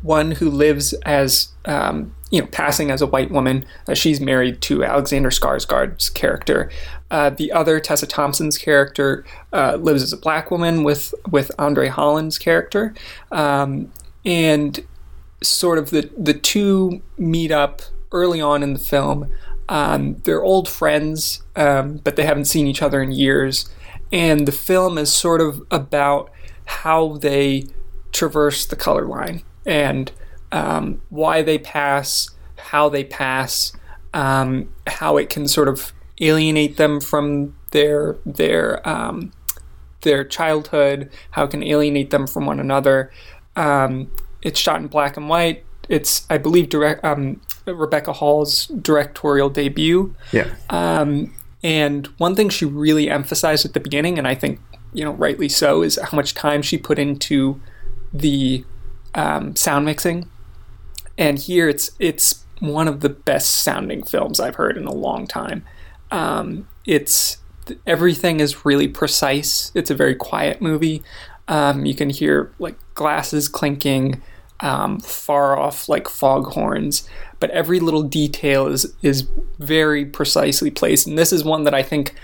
one 0.02 0.32
who 0.32 0.50
lives 0.50 0.94
as, 1.04 1.50
um, 1.66 2.16
you 2.36 2.42
know, 2.42 2.48
passing 2.48 2.92
as 2.92 3.02
a 3.02 3.08
white 3.08 3.32
woman. 3.32 3.66
Uh, 3.88 3.94
she's 3.94 4.20
married 4.20 4.62
to 4.62 4.84
Alexander 4.84 5.30
Skarsgård's 5.30 6.10
character. 6.10 6.70
Uh, 7.10 7.30
the 7.30 7.52
other, 7.52 7.80
Tessa 7.80 8.08
Thompson's 8.08 8.58
character, 8.58 9.26
uh, 9.54 9.78
lives 9.80 10.04
as 10.04 10.12
a 10.12 10.18
black 10.18 10.52
woman 10.52 10.84
with, 10.84 11.14
with 11.30 11.52
Andre 11.58 11.88
Holland's 11.88 12.38
character. 12.38 12.94
Um, 13.32 13.92
and 14.26 14.86
sort 15.42 15.78
of 15.78 15.92
the, 15.92 16.10
the 16.18 16.34
two 16.34 17.02
meet 17.18 17.52
up 17.52 17.82
early 18.12 18.42
on 18.42 18.64
in 18.64 18.74
the 18.74 18.80
film. 18.80 19.32
Um, 19.70 20.22
they're 20.24 20.44
old 20.44 20.68
friends, 20.68 21.42
um, 21.56 21.98
but 22.04 22.16
they 22.16 22.26
haven't 22.26 22.46
seen 22.46 22.68
each 22.68 22.82
other 22.82 23.02
in 23.02 23.12
years 23.12 23.70
and 24.12 24.48
the 24.48 24.52
film 24.52 24.98
is 24.98 25.14
sort 25.14 25.42
of 25.42 25.66
about 25.72 26.32
how 26.66 27.18
they 27.18 27.66
traverse 28.12 28.66
the 28.66 28.76
color 28.76 29.06
line 29.06 29.44
and 29.66 30.12
um, 30.52 31.02
why 31.10 31.42
they 31.42 31.58
pass, 31.58 32.30
how 32.58 32.90
they 32.90 33.04
pass, 33.04 33.74
um, 34.14 34.70
how 34.88 35.18
it 35.18 35.30
can 35.30 35.48
sort 35.48 35.68
of 35.68 35.94
alienate 36.22 36.78
them 36.78 37.02
from 37.02 37.56
their 37.72 38.18
their 38.26 38.88
um, 38.88 39.32
their 40.02 40.24
childhood, 40.24 41.12
how 41.32 41.44
it 41.44 41.52
can 41.52 41.64
alienate 41.64 42.10
them 42.10 42.26
from 42.28 42.46
one 42.46 42.60
another. 42.60 43.12
Um, 43.56 44.12
it's 44.42 44.60
shot 44.60 44.80
in 44.80 44.88
black 44.88 45.18
and 45.18 45.28
white. 45.28 45.66
It's 45.90 46.26
I 46.30 46.38
believe 46.38 46.70
direct 46.70 47.04
um, 47.04 47.42
Rebecca 47.66 48.14
Hall's 48.14 48.68
directorial 48.68 49.50
debut. 49.50 50.16
Yeah. 50.32 50.54
Um, 50.70 51.34
and 51.64 52.08
one 52.18 52.36
thing 52.36 52.50
she 52.50 52.66
really 52.66 53.10
emphasized 53.10 53.66
at 53.66 53.74
the 53.74 53.80
beginning, 53.80 54.18
and 54.18 54.28
I 54.28 54.36
think 54.36 54.60
you 54.94 55.04
know 55.04 55.12
rightly 55.12 55.50
so, 55.50 55.82
is 55.82 56.00
how 56.02 56.16
much 56.16 56.34
time 56.34 56.62
she 56.62 56.78
put 56.78 56.98
into 56.98 57.60
the 58.14 58.64
um, 59.16 59.56
sound 59.56 59.86
mixing. 59.86 60.30
And 61.18 61.40
here, 61.40 61.70
it's 61.70 61.92
it's 62.00 62.46
one 62.60 62.88
of 62.88 63.02
the 63.02 63.10
best 63.10 63.64
sounding 63.64 64.04
films 64.04 64.40
I've 64.40 64.56
heard 64.56 64.78
in 64.78 64.86
a 64.86 64.94
long 64.94 65.28
time. 65.28 65.64
Um, 66.12 66.68
it's 66.86 67.38
everything 67.86 68.40
is 68.40 68.66
really 68.66 68.88
precise. 68.88 69.72
It's 69.76 69.90
a 69.90 69.96
very 69.96 70.16
quiet 70.16 70.62
movie. 70.62 71.04
Um, 71.48 71.86
you 71.86 71.96
can 71.96 72.10
hear 72.10 72.52
like 72.60 72.76
glasses 72.96 73.48
clinking, 73.48 74.22
um, 74.60 75.00
far 75.00 75.58
off 75.58 75.88
like 75.90 76.08
foghorns 76.08 77.08
but 77.40 77.50
every 77.52 77.80
little 77.80 78.04
detail 78.04 78.68
is 78.68 78.94
is 79.02 79.28
very 79.60 80.06
precisely 80.06 80.72
placed. 80.72 81.08
And 81.08 81.18
this 81.18 81.34
is 81.34 81.44
one 81.44 81.64
that 81.64 81.74
I 81.74 81.84
think 81.84 82.16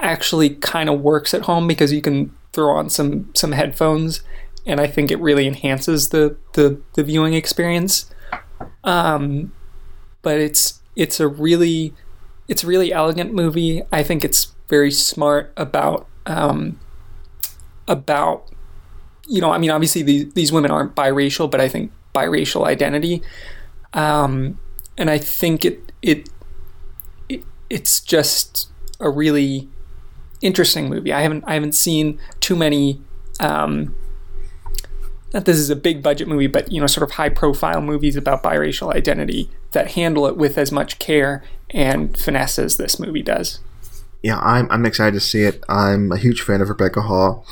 actually 0.00 0.50
kind 0.50 0.88
of 0.88 1.00
works 1.00 1.34
at 1.34 1.42
home 1.42 1.68
because 1.68 1.92
you 1.92 2.02
can 2.02 2.34
throw 2.52 2.76
on 2.76 2.90
some 2.90 3.30
some 3.34 3.52
headphones, 3.52 4.22
and 4.66 4.80
I 4.80 4.86
think 4.86 5.10
it 5.10 5.20
really 5.20 5.46
enhances 5.46 6.10
the 6.10 6.36
the, 6.54 6.80
the 6.94 7.04
viewing 7.04 7.34
experience. 7.34 8.10
Um, 8.82 9.52
but 10.22 10.38
it's 10.38 10.80
it's 10.96 11.20
a 11.20 11.28
really 11.28 11.94
it's 12.48 12.64
a 12.64 12.66
really 12.66 12.92
elegant 12.92 13.32
movie. 13.34 13.82
I 13.92 14.02
think 14.02 14.24
it's 14.24 14.54
very 14.68 14.90
smart 14.90 15.52
about 15.56 16.06
um, 16.26 16.78
about 17.88 18.50
you 19.26 19.40
know 19.40 19.50
I 19.50 19.58
mean 19.58 19.70
obviously 19.70 20.02
these 20.02 20.32
these 20.34 20.52
women 20.52 20.70
aren't 20.70 20.94
biracial, 20.94 21.50
but 21.50 21.60
I 21.60 21.68
think 21.68 21.92
biracial 22.14 22.64
identity 22.66 23.22
um, 23.94 24.58
and 24.98 25.08
I 25.08 25.18
think 25.18 25.64
it, 25.64 25.92
it 26.02 26.28
it 27.28 27.44
it's 27.70 28.00
just 28.00 28.68
a 29.00 29.08
really 29.08 29.68
interesting 30.42 30.88
movie. 30.88 31.12
I 31.12 31.22
haven't 31.22 31.44
I 31.46 31.54
haven't 31.54 31.74
seen 31.74 32.18
too 32.40 32.56
many. 32.56 33.00
Um, 33.40 33.94
not 35.34 35.44
this 35.44 35.58
is 35.58 35.68
a 35.68 35.76
big 35.76 36.02
budget 36.02 36.28
movie, 36.28 36.46
but 36.46 36.70
you 36.70 36.80
know, 36.80 36.86
sort 36.86 37.02
of 37.02 37.16
high 37.16 37.28
profile 37.28 37.80
movies 37.80 38.16
about 38.16 38.42
biracial 38.42 38.94
identity 38.94 39.50
that 39.72 39.90
handle 39.92 40.26
it 40.26 40.36
with 40.36 40.56
as 40.56 40.70
much 40.70 40.98
care 41.00 41.42
and 41.70 42.16
finesse 42.16 42.58
as 42.58 42.76
this 42.76 43.00
movie 43.00 43.22
does. 43.22 43.58
Yeah, 44.22 44.38
I'm, 44.38 44.70
I'm 44.70 44.86
excited 44.86 45.12
to 45.14 45.20
see 45.20 45.42
it. 45.42 45.62
I'm 45.68 46.10
a 46.10 46.16
huge 46.16 46.40
fan 46.40 46.62
of 46.62 46.70
Rebecca 46.70 47.02
Hall 47.02 47.44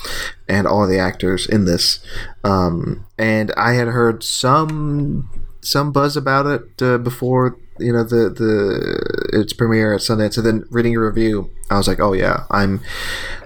and 0.47 0.65
all 0.65 0.87
the 0.87 0.97
actors 0.97 1.45
in 1.45 1.65
this. 1.65 2.03
Um, 2.43 3.05
and 3.19 3.51
I 3.55 3.73
had 3.73 3.89
heard 3.89 4.23
some 4.23 5.29
some 5.61 5.91
buzz 5.91 6.17
about 6.17 6.45
it 6.45 6.81
uh, 6.81 6.97
before 6.97 7.57
you 7.79 7.93
know 7.93 8.03
the 8.03 8.29
the 8.29 9.39
its 9.39 9.53
premiere 9.53 9.93
at 9.93 10.01
Sundance, 10.01 10.37
and 10.37 10.45
then 10.45 10.65
reading 10.71 10.95
a 10.95 11.01
review, 11.01 11.51
I 11.69 11.77
was 11.77 11.87
like, 11.87 11.99
oh 11.99 12.13
yeah, 12.13 12.45
I'm 12.49 12.81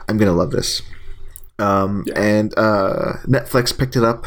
I'm 0.07 0.17
gonna 0.17 0.31
love 0.33 0.51
this. 0.51 0.81
Um, 1.59 2.03
yeah. 2.07 2.21
And 2.21 2.57
uh, 2.57 3.13
Netflix 3.25 3.77
picked 3.77 3.95
it 3.95 4.03
up. 4.03 4.25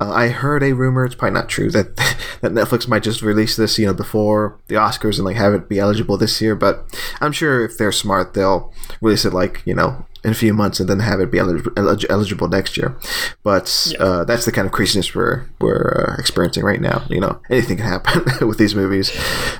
Uh, 0.00 0.10
I 0.10 0.28
heard 0.28 0.62
a 0.62 0.72
rumor; 0.72 1.04
it's 1.04 1.14
probably 1.14 1.34
not 1.34 1.48
true 1.48 1.70
that 1.70 1.96
that 2.40 2.52
Netflix 2.52 2.88
might 2.88 3.02
just 3.02 3.22
release 3.22 3.56
this, 3.56 3.78
you 3.78 3.86
know, 3.86 3.94
before 3.94 4.58
the 4.66 4.74
Oscars 4.74 5.16
and 5.16 5.24
like 5.24 5.36
have 5.36 5.54
it 5.54 5.68
be 5.68 5.78
eligible 5.78 6.16
this 6.16 6.40
year. 6.40 6.54
But 6.56 6.84
I'm 7.20 7.32
sure 7.32 7.64
if 7.64 7.78
they're 7.78 7.92
smart, 7.92 8.34
they'll 8.34 8.72
release 9.00 9.24
it 9.24 9.32
like 9.32 9.62
you 9.64 9.74
know 9.74 10.04
in 10.24 10.30
a 10.30 10.34
few 10.34 10.54
months 10.54 10.80
and 10.80 10.88
then 10.88 11.00
have 11.00 11.20
it 11.20 11.30
be 11.30 11.38
eligible 11.38 12.48
next 12.48 12.76
year. 12.76 12.96
But 13.42 13.92
yeah. 13.92 13.98
uh, 13.98 14.24
that's 14.24 14.46
the 14.46 14.52
kind 14.52 14.66
of 14.66 14.72
craziness 14.72 15.14
we're 15.14 15.44
we're 15.60 16.08
uh, 16.08 16.18
experiencing 16.18 16.64
right 16.64 16.80
now. 16.80 17.04
You 17.10 17.20
know, 17.20 17.40
anything 17.50 17.76
can 17.76 17.86
happen 17.86 18.24
with 18.48 18.58
these 18.58 18.74
movies. 18.74 19.12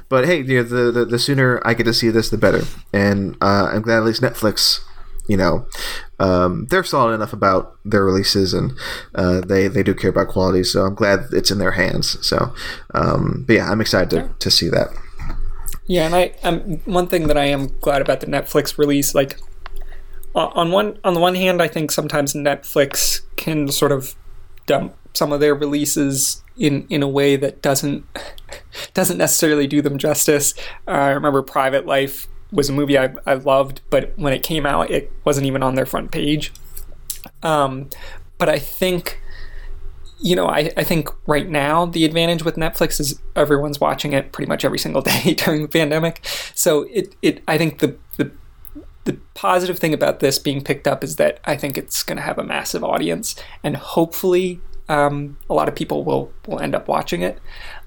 But 0.09 0.25
hey, 0.25 0.41
you 0.41 0.57
know, 0.57 0.63
the, 0.63 0.91
the, 0.91 1.05
the 1.05 1.19
sooner 1.19 1.61
I 1.65 1.75
get 1.75 1.85
to 1.85 1.95
see 1.95 2.09
this, 2.09 2.31
the 2.31 2.39
better. 2.39 2.63
And 2.93 3.37
uh, 3.43 3.71
I'm 3.73 3.83
glad 3.83 3.99
at 3.99 4.05
least 4.05 4.23
Netflix. 4.23 4.81
You 5.27 5.39
know, 5.39 5.67
um, 6.19 6.67
they're 6.71 6.85
solid 6.85 7.15
enough 7.15 7.33
about 7.33 7.77
their 7.85 8.05
releases, 8.05 8.53
and 8.53 8.73
uh, 9.15 9.41
they 9.41 9.69
they 9.69 9.83
do 9.83 9.95
care 9.95 10.11
about 10.11 10.29
quality. 10.29 10.65
So 10.65 10.83
I'm 10.83 10.95
glad 10.95 11.29
it's 11.33 11.51
in 11.51 11.59
their 11.59 11.73
hands. 11.73 12.19
So, 12.27 12.53
um, 12.93 13.45
but 13.47 13.55
yeah, 13.55 13.71
I'm 13.71 13.81
excited 13.81 14.11
to, 14.11 14.31
to 14.39 14.51
see 14.51 14.69
that. 14.69 14.89
Yeah, 15.87 16.07
and 16.07 16.15
I 16.15 16.35
um, 16.43 16.61
one 16.85 17.07
thing 17.07 17.27
that 17.29 17.39
I 17.39 17.45
am 17.45 17.79
glad 17.81 18.03
about 18.03 18.21
the 18.21 18.27
Netflix 18.27 18.79
release, 18.79 19.15
like 19.15 19.39
on 20.35 20.71
one 20.71 20.99
on 21.05 21.15
the 21.15 21.21
one 21.21 21.35
hand, 21.35 21.63
I 21.63 21.69
think 21.69 21.91
sometimes 21.91 22.35
Netflix 22.35 23.23
can 23.37 23.69
sort 23.69 23.93
of 23.93 24.15
dump 24.67 24.95
some 25.15 25.33
of 25.33 25.41
their 25.41 25.55
releases 25.55 26.43
in 26.57 26.87
in 26.89 27.03
a 27.03 27.09
way 27.09 27.37
that 27.37 27.63
doesn't 27.63 28.05
doesn't 28.95 29.19
necessarily 29.19 29.67
do 29.67 29.83
them 29.83 29.99
justice. 29.99 30.55
Uh, 30.87 30.91
I 30.91 31.11
remember 31.11 31.43
Private 31.43 31.87
Life 31.87 32.29
was 32.55 32.69
a 32.69 32.73
movie 32.73 32.99
I, 32.99 33.15
I 33.27 33.35
loved, 33.35 33.81
but 33.91 34.13
when 34.17 34.33
it 34.33 34.43
came 34.43 34.65
out, 34.65 34.91
it 34.91 35.13
wasn't 35.25 35.47
even 35.47 35.63
on 35.63 35.75
their 35.75 35.87
front 35.87 36.11
page. 36.11 36.53
Um, 37.43 37.91
but 38.39 38.49
I 38.49 38.59
think 38.59 39.21
you 40.25 40.35
know, 40.35 40.47
I, 40.47 40.71
I 40.77 40.85
think 40.85 41.11
right 41.27 41.47
now 41.47 41.85
the 41.85 42.07
advantage 42.07 42.45
with 42.45 42.57
Netflix 42.57 42.99
is 42.99 43.21
everyone's 43.37 43.79
watching 43.79 44.15
it 44.15 44.33
pretty 44.33 44.49
much 44.49 44.65
every 44.65 44.79
single 44.79 45.03
day 45.03 45.35
during 45.35 45.61
the 45.63 45.69
pandemic. 45.69 46.21
So 46.55 46.85
it, 46.85 47.15
it 47.21 47.43
I 47.47 47.59
think 47.59 47.81
the, 47.81 47.97
the 48.17 48.31
the 49.05 49.19
positive 49.35 49.79
thing 49.79 49.93
about 49.93 50.21
this 50.21 50.39
being 50.39 50.65
picked 50.65 50.89
up 50.89 51.05
is 51.05 51.17
that 51.17 51.41
I 51.45 51.57
think 51.57 51.77
it's 51.77 52.03
going 52.03 52.17
to 52.17 52.23
have 52.23 52.39
a 52.39 52.45
massive 52.45 52.83
audience, 52.83 53.37
and 53.63 53.77
hopefully, 53.77 54.61
um, 54.89 55.37
a 55.51 55.55
lot 55.55 55.69
of 55.69 55.75
people 55.75 56.05
will 56.05 56.33
will 56.47 56.59
end 56.59 56.75
up 56.75 56.89
watching 56.89 57.21
it. 57.21 57.39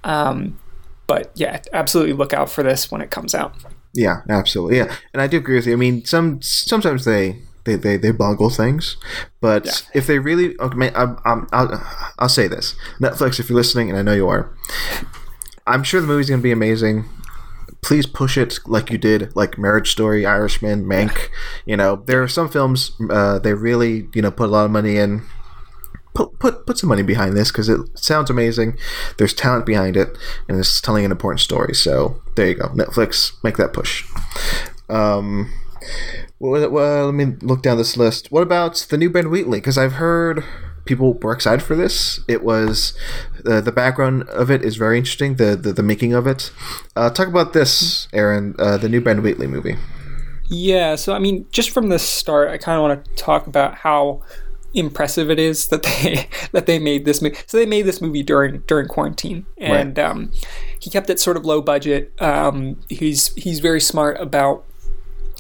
Um, 0.04 0.60
but 1.08 1.32
yeah, 1.34 1.60
absolutely 1.74 2.14
look 2.14 2.34
out 2.34 2.52
for 2.52 2.62
this 2.64 2.92
when 2.92 3.02
it 3.02 3.10
comes 3.10 3.34
out. 3.34 3.56
Yeah, 3.98 4.22
absolutely. 4.30 4.78
Yeah, 4.78 4.96
and 5.12 5.22
I 5.22 5.28
do 5.28 5.38
agree 5.38 5.56
with 5.56 5.66
you. 5.66 5.74
I 5.74 5.76
mean, 5.76 6.06
some 6.06 6.40
sometimes 6.42 7.04
they 7.04 7.40
they, 7.64 7.76
they, 7.76 7.98
they 7.98 8.12
boggle 8.12 8.50
things. 8.50 8.96
But 9.42 9.66
yeah. 9.66 9.74
if 9.94 10.08
they 10.08 10.20
really, 10.20 10.58
okay, 10.58 10.90
I'm, 10.96 11.18
I'm, 11.26 11.48
I'll, 11.52 11.84
I'll 12.18 12.30
say 12.30 12.48
this 12.48 12.76
Netflix, 13.02 13.40
if 13.40 13.50
you're 13.50 13.58
listening, 13.58 13.90
and 13.90 14.00
I 14.00 14.04
know 14.04 14.14
you 14.14 14.30
are, 14.30 14.56
I'm 15.66 15.84
sure 15.84 16.00
the 16.00 16.08
movie's 16.08 16.30
going 16.30 16.40
to 16.40 16.44
be 16.44 16.52
amazing 16.52 17.10
please 17.84 18.08
push 18.08 18.38
it 18.38 18.58
like 18.66 18.90
you 18.90 18.98
did 18.98 19.34
like 19.36 19.58
marriage 19.58 19.92
story 19.92 20.26
irishman 20.26 20.84
mank 20.84 21.30
you 21.66 21.78
know 21.78 21.98
there 22.08 22.24
are 22.24 22.28
some 22.28 22.50
films 22.50 22.92
uh, 23.12 23.38
they 23.38 23.54
really 23.54 24.10
you 24.16 24.22
know 24.22 24.32
put 24.32 24.50
a 24.50 24.52
lot 24.52 24.66
of 24.66 24.72
money 24.72 24.98
in 24.98 25.22
put 26.18 26.40
put, 26.40 26.66
put 26.66 26.78
some 26.78 26.90
money 26.90 27.04
behind 27.04 27.38
this 27.38 27.52
because 27.52 27.70
it 27.70 27.80
sounds 27.98 28.30
amazing 28.30 28.78
there's 29.18 29.34
talent 29.34 29.66
behind 29.66 29.96
it 29.96 30.18
and 30.48 30.60
it's 30.60 30.82
telling 30.82 31.06
an 31.06 31.12
important 31.12 31.40
story 31.40 31.74
so 31.74 32.22
there 32.36 32.48
you 32.50 32.56
go 32.56 32.68
netflix 32.70 33.34
make 33.44 33.58
that 33.58 33.72
push 33.74 34.04
um, 34.90 35.52
Well, 36.40 36.70
well, 36.70 37.06
let 37.08 37.16
me 37.16 37.36
look 37.42 37.64
down 37.64 37.78
this 37.78 37.98
list. 37.98 38.32
What 38.32 38.44
about 38.44 38.76
the 38.90 38.98
new 38.98 39.10
Ben 39.10 39.30
Wheatley? 39.30 39.60
Because 39.60 39.78
I've 39.78 39.94
heard 39.94 40.44
people 40.86 41.14
were 41.14 41.34
excited 41.34 41.64
for 41.64 41.76
this. 41.76 42.20
It 42.28 42.44
was 42.44 42.98
uh, 43.46 43.62
the 43.62 43.72
background 43.72 44.24
of 44.30 44.52
it 44.52 44.64
is 44.64 44.76
very 44.76 44.98
interesting. 44.98 45.36
The 45.36 45.56
the, 45.56 45.74
the 45.74 45.84
making 45.84 46.14
of 46.14 46.28
it. 46.28 46.52
Uh, 46.96 47.10
talk 47.10 47.28
about 47.28 47.54
this, 47.54 48.08
Aaron. 48.14 48.56
Uh, 48.60 48.78
the 48.78 48.90
new 48.90 49.02
Ben 49.02 49.22
Wheatley 49.22 49.48
movie. 49.48 49.76
Yeah, 50.50 50.96
so 50.96 51.14
I 51.14 51.20
mean, 51.20 51.46
just 51.52 51.72
from 51.72 51.90
the 51.90 52.00
start, 52.00 52.50
I 52.50 52.58
kind 52.58 52.78
of 52.78 52.84
want 52.84 53.04
to 53.04 53.12
talk 53.16 53.48
about 53.48 53.76
how 53.76 54.22
impressive 54.78 55.30
it 55.32 55.40
is 55.40 55.68
that 55.68 55.84
they 55.84 56.30
that 56.52 56.66
they 56.66 56.80
made 56.80 57.06
this 57.06 57.22
movie. 57.22 57.38
So 57.46 57.58
they 57.58 57.66
made 57.66 57.84
this 57.84 58.02
movie 58.02 58.24
during 58.24 58.60
during 58.62 58.88
quarantine, 58.88 59.46
and 59.58 59.98
right. 59.98 60.06
um, 60.06 60.32
he 60.80 60.90
kept 60.90 61.10
it 61.10 61.20
sort 61.20 61.38
of 61.38 61.46
low 61.46 61.62
budget. 61.62 62.14
Um, 62.22 62.80
he's 62.90 63.34
he's 63.36 63.60
very 63.60 63.82
smart 63.82 64.20
about 64.20 64.64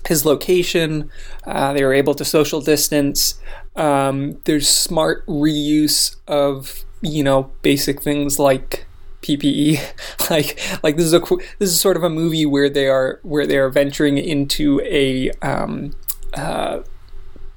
his 0.08 0.26
location. 0.26 1.10
Uh, 1.46 1.74
they 1.74 1.84
were 1.84 1.94
able 1.94 2.16
to 2.16 2.26
social 2.26 2.62
distance. 2.62 3.40
Um, 3.76 4.40
there's 4.46 4.68
smart 4.68 5.26
reuse 5.28 6.16
of 6.28 6.84
you 7.02 7.24
know 7.24 7.52
basic 7.62 8.02
things 8.02 8.40
like 8.40 8.86
PPE. 9.22 9.80
like 10.30 10.60
like 10.84 10.98
this 10.98 11.06
is 11.06 11.14
a 11.14 11.22
this 11.60 11.70
is 11.70 11.80
sort 11.80 11.98
of 11.98 12.04
a 12.04 12.10
movie 12.10 12.46
where 12.46 12.70
they 12.70 12.88
are 12.88 13.20
where 13.24 13.46
they 13.46 13.58
are 13.58 13.70
venturing 13.70 14.18
into 14.18 14.82
a 14.82 15.32
um, 15.42 15.92
uh, 16.34 16.80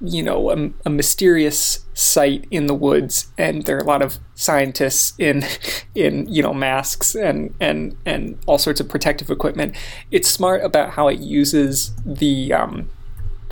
you 0.01 0.23
know 0.23 0.49
a, 0.49 0.71
a, 0.85 0.89
mysterious 0.89 1.85
site 1.93 2.47
in 2.49 2.65
the 2.65 2.73
woods 2.73 3.31
and 3.37 3.63
there 3.63 3.77
are 3.77 3.81
a 3.81 3.85
lot 3.85 4.01
of 4.01 4.17
scientists 4.33 5.13
in 5.19 5.43
in 5.95 6.27
you 6.27 6.41
know 6.41 6.53
masks 6.53 7.13
and 7.15 7.53
and 7.59 7.95
and 8.05 8.37
all 8.47 8.57
sorts 8.57 8.79
of 8.79 8.89
protective 8.89 9.29
equipment. 9.29 9.75
It's 10.09 10.29
smart 10.29 10.63
about 10.63 10.91
how 10.91 11.07
it 11.07 11.19
uses 11.19 11.91
the 12.05 12.51
um, 12.51 12.89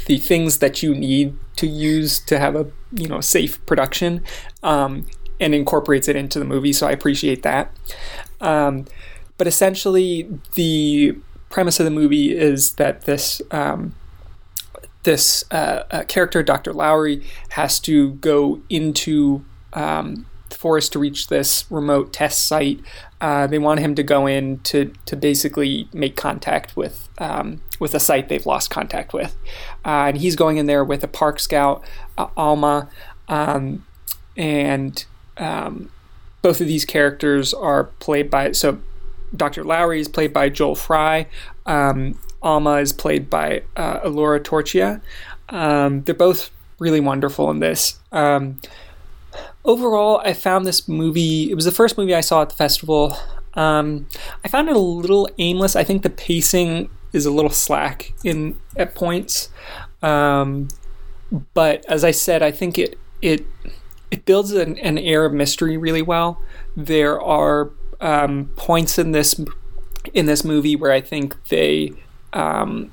the 0.06 0.18
things 0.18 0.58
that 0.58 0.82
you 0.82 0.96
need 0.96 1.38
to 1.58 1.68
use 1.68 2.20
to 2.22 2.40
have 2.40 2.56
a 2.56 2.68
you 2.92 3.08
know 3.08 3.22
safe 3.22 3.64
production 3.66 4.24
um, 4.64 5.06
and 5.40 5.54
incorporates 5.54 6.08
it 6.08 6.16
into 6.16 6.40
the 6.40 6.46
movie 6.46 6.74
so 6.74 6.88
i 6.88 6.92
appreciate 6.92 7.44
that. 7.44 7.72
Um, 8.42 8.86
but 9.38 9.48
essentially 9.48 10.28
the 10.56 11.16
premise 11.50 11.80
of 11.80 11.86
the 11.86 11.92
movie 11.92 12.36
is 12.36 12.74
that 12.74 13.02
this 13.02 13.42
um, 13.52 13.96
this 15.10 15.44
uh, 15.50 15.84
uh, 15.90 16.04
character, 16.04 16.44
Dr. 16.44 16.72
Lowery, 16.72 17.26
has 17.50 17.80
to 17.80 18.12
go 18.14 18.62
into 18.70 19.44
um, 19.74 20.28
the 20.50 20.56
forest 20.56 20.94
to 20.94 21.00
reach 21.00 21.30
this 21.30 21.66
remote 21.72 22.14
test 22.14 22.46
site. 22.46 22.80
Uh, 23.20 23.48
they 23.48 23.58
want 23.58 23.80
him 23.80 23.96
to 23.96 24.04
go 24.04 24.28
in 24.28 24.60
to 24.60 24.94
to 25.08 25.16
basically 25.16 25.90
make 25.94 26.16
contact 26.16 26.78
with 26.78 27.10
um, 27.18 27.60
with 27.80 27.96
a 27.96 28.00
site 28.00 28.30
they've 28.30 28.46
lost 28.46 28.70
contact 28.70 29.12
with, 29.12 29.36
uh, 29.84 30.10
and 30.10 30.18
he's 30.18 30.36
going 30.36 30.58
in 30.58 30.68
there 30.68 30.84
with 30.84 31.04
a 31.04 31.08
park 31.08 31.40
scout, 31.40 31.84
uh, 32.20 32.28
Alma, 32.38 32.88
um, 33.28 33.84
and 34.38 35.06
um, 35.38 35.90
both 36.44 36.62
of 36.62 36.68
these 36.68 36.86
characters 36.86 37.52
are 37.52 37.86
played 38.00 38.30
by 38.30 38.52
so. 38.52 38.80
Dr. 39.36 39.64
Lowery 39.64 40.00
is 40.02 40.08
played 40.08 40.34
by 40.34 40.50
Joel 40.50 40.76
Fry. 40.76 41.28
Um, 41.68 42.18
Alma 42.42 42.76
is 42.76 42.94
played 42.94 43.30
by 43.30 43.64
uh, 43.76 44.00
Ellora 44.02 44.40
Torchia. 44.40 45.02
Um, 45.50 46.04
they're 46.04 46.16
both 46.16 46.52
really 46.80 47.00
wonderful 47.00 47.50
in 47.52 47.60
this. 47.60 48.00
Um, 48.12 48.60
overall, 49.66 50.22
I 50.24 50.34
found 50.34 50.66
this 50.66 50.88
movie, 50.88 51.52
it 51.52 51.56
was 51.56 51.66
the 51.66 51.72
first 51.72 51.98
movie 51.98 52.16
I 52.16 52.22
saw 52.22 52.42
at 52.42 52.50
the 52.50 52.56
festival. 52.56 53.18
Um, 53.56 54.08
I 54.44 54.48
found 54.48 54.70
it 54.70 54.76
a 54.76 54.80
little 54.80 55.30
aimless. 55.38 55.76
I 55.76 55.84
think 55.84 56.04
the 56.04 56.10
pacing 56.10 56.90
is 57.14 57.26
a 57.26 57.32
little 57.32 57.52
slack 57.52 58.14
in 58.24 58.58
at 58.76 58.96
points. 58.96 59.50
Um, 60.02 60.70
but 61.54 61.86
as 61.88 62.04
I 62.04 62.12
said, 62.12 62.42
I 62.42 62.52
think 62.52 62.78
it 62.78 62.98
it 63.22 63.46
it 64.12 64.26
builds 64.26 64.52
an, 64.52 64.78
an 64.80 64.98
air 64.98 65.26
of 65.26 65.34
mystery 65.34 65.78
really 65.78 66.02
well. 66.02 66.42
There 66.76 67.22
are 67.22 67.72
um, 68.00 68.52
points 68.56 68.98
in 68.98 69.12
this 69.12 69.40
in 70.14 70.26
this 70.26 70.44
movie 70.44 70.76
where 70.76 70.92
I 70.92 71.02
think 71.02 71.36
they 71.50 71.94
um, 72.34 72.92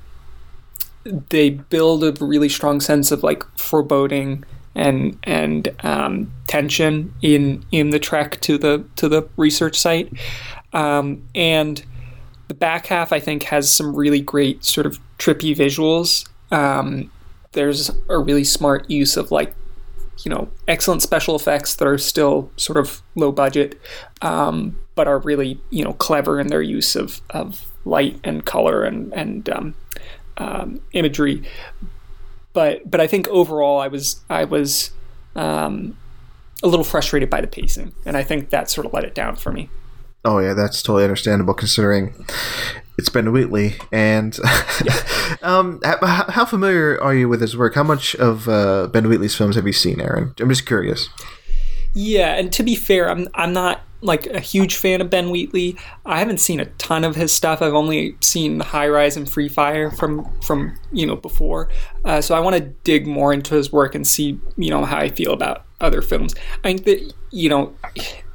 they 1.28 1.50
build 1.50 2.04
a 2.04 2.12
really 2.24 2.48
strong 2.48 2.80
sense 2.80 3.10
of 3.10 3.22
like 3.22 3.44
foreboding 3.58 4.44
and 4.74 5.18
and 5.24 5.74
um, 5.84 6.32
tension 6.46 7.14
in 7.22 7.64
in 7.72 7.90
the 7.90 7.98
trek 7.98 8.40
to 8.42 8.58
the 8.58 8.84
to 8.96 9.08
the 9.08 9.26
research 9.36 9.78
site, 9.78 10.12
um, 10.72 11.22
and 11.34 11.84
the 12.48 12.54
back 12.54 12.86
half 12.86 13.12
I 13.12 13.20
think 13.20 13.44
has 13.44 13.72
some 13.72 13.94
really 13.94 14.20
great 14.20 14.64
sort 14.64 14.86
of 14.86 15.00
trippy 15.18 15.56
visuals. 15.56 16.28
Um, 16.50 17.10
there's 17.52 17.90
a 18.08 18.18
really 18.18 18.44
smart 18.44 18.88
use 18.90 19.16
of 19.16 19.30
like 19.30 19.54
you 20.24 20.30
know 20.30 20.48
excellent 20.68 21.02
special 21.02 21.34
effects 21.36 21.76
that 21.76 21.88
are 21.88 21.98
still 21.98 22.50
sort 22.56 22.76
of 22.76 23.02
low 23.14 23.32
budget, 23.32 23.80
um, 24.20 24.78
but 24.94 25.08
are 25.08 25.18
really 25.18 25.58
you 25.70 25.84
know 25.84 25.94
clever 25.94 26.38
in 26.38 26.48
their 26.48 26.62
use 26.62 26.94
of 26.94 27.22
of 27.30 27.66
light 27.86 28.18
and 28.24 28.44
color 28.44 28.84
and 28.84 29.12
and 29.14 29.48
um, 29.48 29.74
um, 30.36 30.80
imagery. 30.92 31.42
But 32.52 32.90
but 32.90 33.00
I 33.00 33.06
think 33.06 33.28
overall 33.28 33.80
I 33.80 33.88
was 33.88 34.20
I 34.28 34.44
was 34.44 34.90
um, 35.34 35.96
a 36.62 36.68
little 36.68 36.84
frustrated 36.84 37.30
by 37.30 37.40
the 37.40 37.46
pacing, 37.46 37.94
and 38.04 38.16
I 38.16 38.22
think 38.22 38.50
that 38.50 38.68
sort 38.68 38.86
of 38.86 38.92
let 38.92 39.04
it 39.04 39.14
down 39.14 39.36
for 39.36 39.52
me. 39.52 39.70
Oh 40.24 40.40
yeah, 40.40 40.54
that's 40.54 40.82
totally 40.82 41.04
understandable 41.04 41.54
considering 41.54 42.26
it's 42.98 43.08
Ben 43.08 43.30
Wheatley. 43.32 43.76
And 43.92 44.38
yeah. 44.84 45.36
um, 45.42 45.80
how 45.84 46.44
familiar 46.44 47.00
are 47.02 47.14
you 47.14 47.28
with 47.28 47.40
his 47.40 47.56
work? 47.56 47.74
How 47.74 47.84
much 47.84 48.14
of 48.16 48.48
uh, 48.48 48.88
Ben 48.88 49.08
Wheatley's 49.08 49.36
films 49.36 49.56
have 49.56 49.66
you 49.66 49.72
seen, 49.72 50.00
Aaron? 50.00 50.34
I'm 50.40 50.48
just 50.48 50.66
curious. 50.66 51.08
Yeah, 51.94 52.34
and 52.34 52.52
to 52.52 52.62
be 52.62 52.74
fair, 52.74 53.08
I'm 53.08 53.28
I'm 53.34 53.52
not 53.52 53.80
like 54.06 54.26
a 54.26 54.40
huge 54.40 54.76
fan 54.76 55.00
of 55.00 55.10
Ben 55.10 55.30
Wheatley. 55.30 55.76
I 56.04 56.18
haven't 56.18 56.38
seen 56.38 56.60
a 56.60 56.64
ton 56.64 57.04
of 57.04 57.16
his 57.16 57.32
stuff. 57.32 57.60
I've 57.60 57.74
only 57.74 58.16
seen 58.20 58.60
High 58.60 58.88
Rise 58.88 59.16
and 59.16 59.30
Free 59.30 59.48
Fire 59.48 59.90
from 59.90 60.30
from 60.40 60.78
you 60.92 61.06
know 61.06 61.16
before. 61.16 61.68
Uh, 62.04 62.20
so 62.20 62.34
I 62.34 62.40
want 62.40 62.56
to 62.56 62.62
dig 62.62 63.06
more 63.06 63.32
into 63.32 63.54
his 63.54 63.72
work 63.72 63.94
and 63.94 64.06
see 64.06 64.40
you 64.56 64.70
know 64.70 64.84
how 64.84 64.98
I 64.98 65.08
feel 65.08 65.32
about 65.32 65.64
other 65.80 66.00
films. 66.00 66.34
I 66.64 66.68
think 66.68 66.84
that 66.84 67.12
you 67.30 67.48
know 67.48 67.74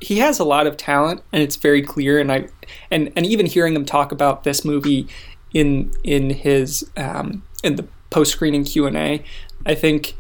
he 0.02 0.20
has 0.20 0.40
a 0.40 0.44
lot 0.44 0.68
of 0.68 0.78
talent 0.78 1.24
and 1.32 1.42
it's 1.42 1.56
very 1.56 1.82
clear. 1.82 2.20
And 2.20 2.32
I 2.32 2.48
and 2.92 3.12
and 3.16 3.26
even 3.26 3.46
hearing 3.46 3.76
him 3.76 3.86
talk 3.86 4.12
about 4.12 4.44
this 4.44 4.66
movie 4.66 5.08
in 5.54 5.92
in 6.04 6.30
his 6.30 6.90
um, 6.98 7.44
in 7.64 7.76
the 7.76 7.88
post 8.10 8.32
screening 8.32 8.66
Q 8.66 8.88
and 8.88 8.98
A, 8.98 9.24
I 9.66 9.76
think 9.76 10.16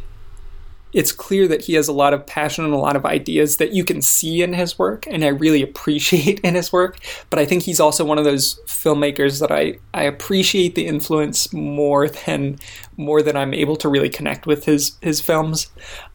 it's 0.93 1.11
clear 1.11 1.47
that 1.47 1.61
he 1.61 1.73
has 1.73 1.87
a 1.87 1.93
lot 1.93 2.13
of 2.13 2.25
passion 2.25 2.65
and 2.65 2.73
a 2.73 2.77
lot 2.77 2.95
of 2.95 3.05
ideas 3.05 3.57
that 3.57 3.73
you 3.73 3.83
can 3.83 4.01
see 4.01 4.41
in 4.41 4.53
his 4.53 4.77
work 4.77 5.07
and 5.07 5.23
I 5.23 5.29
really 5.29 5.61
appreciate 5.61 6.39
in 6.43 6.55
his 6.55 6.73
work. 6.73 6.99
But 7.29 7.39
I 7.39 7.45
think 7.45 7.63
he's 7.63 7.79
also 7.79 8.03
one 8.03 8.17
of 8.17 8.25
those 8.25 8.59
filmmakers 8.65 9.39
that 9.39 9.51
I, 9.51 9.79
I 9.93 10.03
appreciate 10.03 10.75
the 10.75 10.87
influence 10.87 11.53
more 11.53 12.09
than 12.25 12.57
more 12.97 13.21
than 13.21 13.37
I'm 13.37 13.53
able 13.53 13.75
to 13.77 13.89
really 13.89 14.09
connect 14.09 14.45
with 14.45 14.65
his 14.65 14.97
his 15.01 15.21
films. 15.21 15.71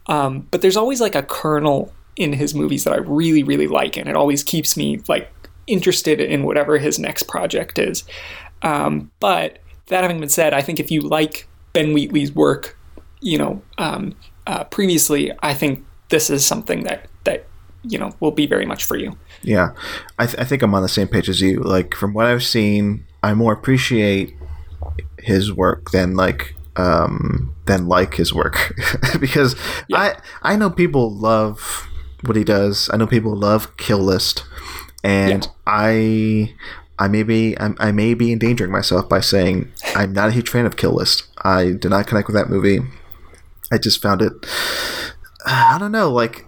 Um, 0.06 0.46
but 0.50 0.60
there's 0.62 0.76
always 0.76 1.00
like 1.00 1.14
a 1.14 1.22
kernel 1.22 1.92
in 2.16 2.32
his 2.32 2.54
movies 2.54 2.84
that 2.84 2.94
I 2.94 2.98
really, 2.98 3.42
really 3.42 3.66
like, 3.66 3.96
and 3.96 4.08
it 4.08 4.16
always 4.16 4.42
keeps 4.42 4.76
me 4.76 5.00
like 5.08 5.30
interested 5.66 6.20
in 6.20 6.44
whatever 6.44 6.78
his 6.78 6.98
next 6.98 7.24
project 7.24 7.78
is. 7.78 8.04
Um, 8.62 9.10
but 9.20 9.58
that 9.86 10.02
having 10.02 10.20
been 10.20 10.28
said, 10.28 10.54
I 10.54 10.62
think 10.62 10.80
if 10.80 10.90
you 10.90 11.00
like 11.02 11.46
Ben 11.72 11.92
Wheatley's 11.92 12.32
work, 12.32 12.78
you 13.20 13.38
know, 13.38 13.62
um, 13.78 14.14
uh, 14.46 14.64
previously, 14.64 15.32
I 15.42 15.54
think 15.54 15.84
this 16.08 16.30
is 16.30 16.46
something 16.46 16.84
that 16.84 17.08
that 17.24 17.46
you 17.82 17.98
know 17.98 18.12
will 18.20 18.30
be 18.30 18.46
very 18.46 18.66
much 18.66 18.84
for 18.84 18.96
you. 18.96 19.16
Yeah, 19.42 19.72
I, 20.18 20.26
th- 20.26 20.38
I 20.38 20.44
think 20.44 20.62
I'm 20.62 20.74
on 20.74 20.82
the 20.82 20.88
same 20.88 21.08
page 21.08 21.28
as 21.28 21.40
you. 21.40 21.60
Like 21.60 21.94
from 21.94 22.14
what 22.14 22.26
I've 22.26 22.44
seen, 22.44 23.04
I 23.22 23.34
more 23.34 23.52
appreciate 23.52 24.34
his 25.18 25.52
work 25.52 25.90
than 25.90 26.14
like 26.14 26.54
um 26.76 27.54
than 27.66 27.88
like 27.88 28.14
his 28.14 28.32
work 28.32 28.76
because 29.20 29.56
yeah. 29.88 29.98
I 30.42 30.52
I 30.52 30.56
know 30.56 30.70
people 30.70 31.10
love 31.10 31.88
what 32.24 32.36
he 32.36 32.44
does. 32.44 32.90
I 32.92 32.96
know 32.96 33.06
people 33.06 33.34
love 33.34 33.76
Kill 33.76 33.98
List, 33.98 34.44
and 35.02 35.44
yeah. 35.44 35.50
I 35.66 36.54
I 36.98 37.08
may 37.08 37.22
be 37.22 37.58
I'm, 37.58 37.76
i 37.78 37.92
may 37.92 38.14
be 38.14 38.32
endangering 38.32 38.72
myself 38.72 39.08
by 39.08 39.20
saying 39.20 39.70
I'm 39.94 40.12
not 40.12 40.28
a 40.28 40.32
huge 40.32 40.48
fan 40.48 40.66
of 40.66 40.76
Kill 40.76 40.92
List. 40.92 41.24
I 41.44 41.72
did 41.72 41.90
not 41.90 42.06
connect 42.06 42.28
with 42.28 42.36
that 42.36 42.50
movie. 42.50 42.80
I 43.72 43.78
just 43.78 44.00
found 44.00 44.22
it. 44.22 44.32
I 45.44 45.76
don't 45.78 45.92
know, 45.92 46.10
like 46.10 46.46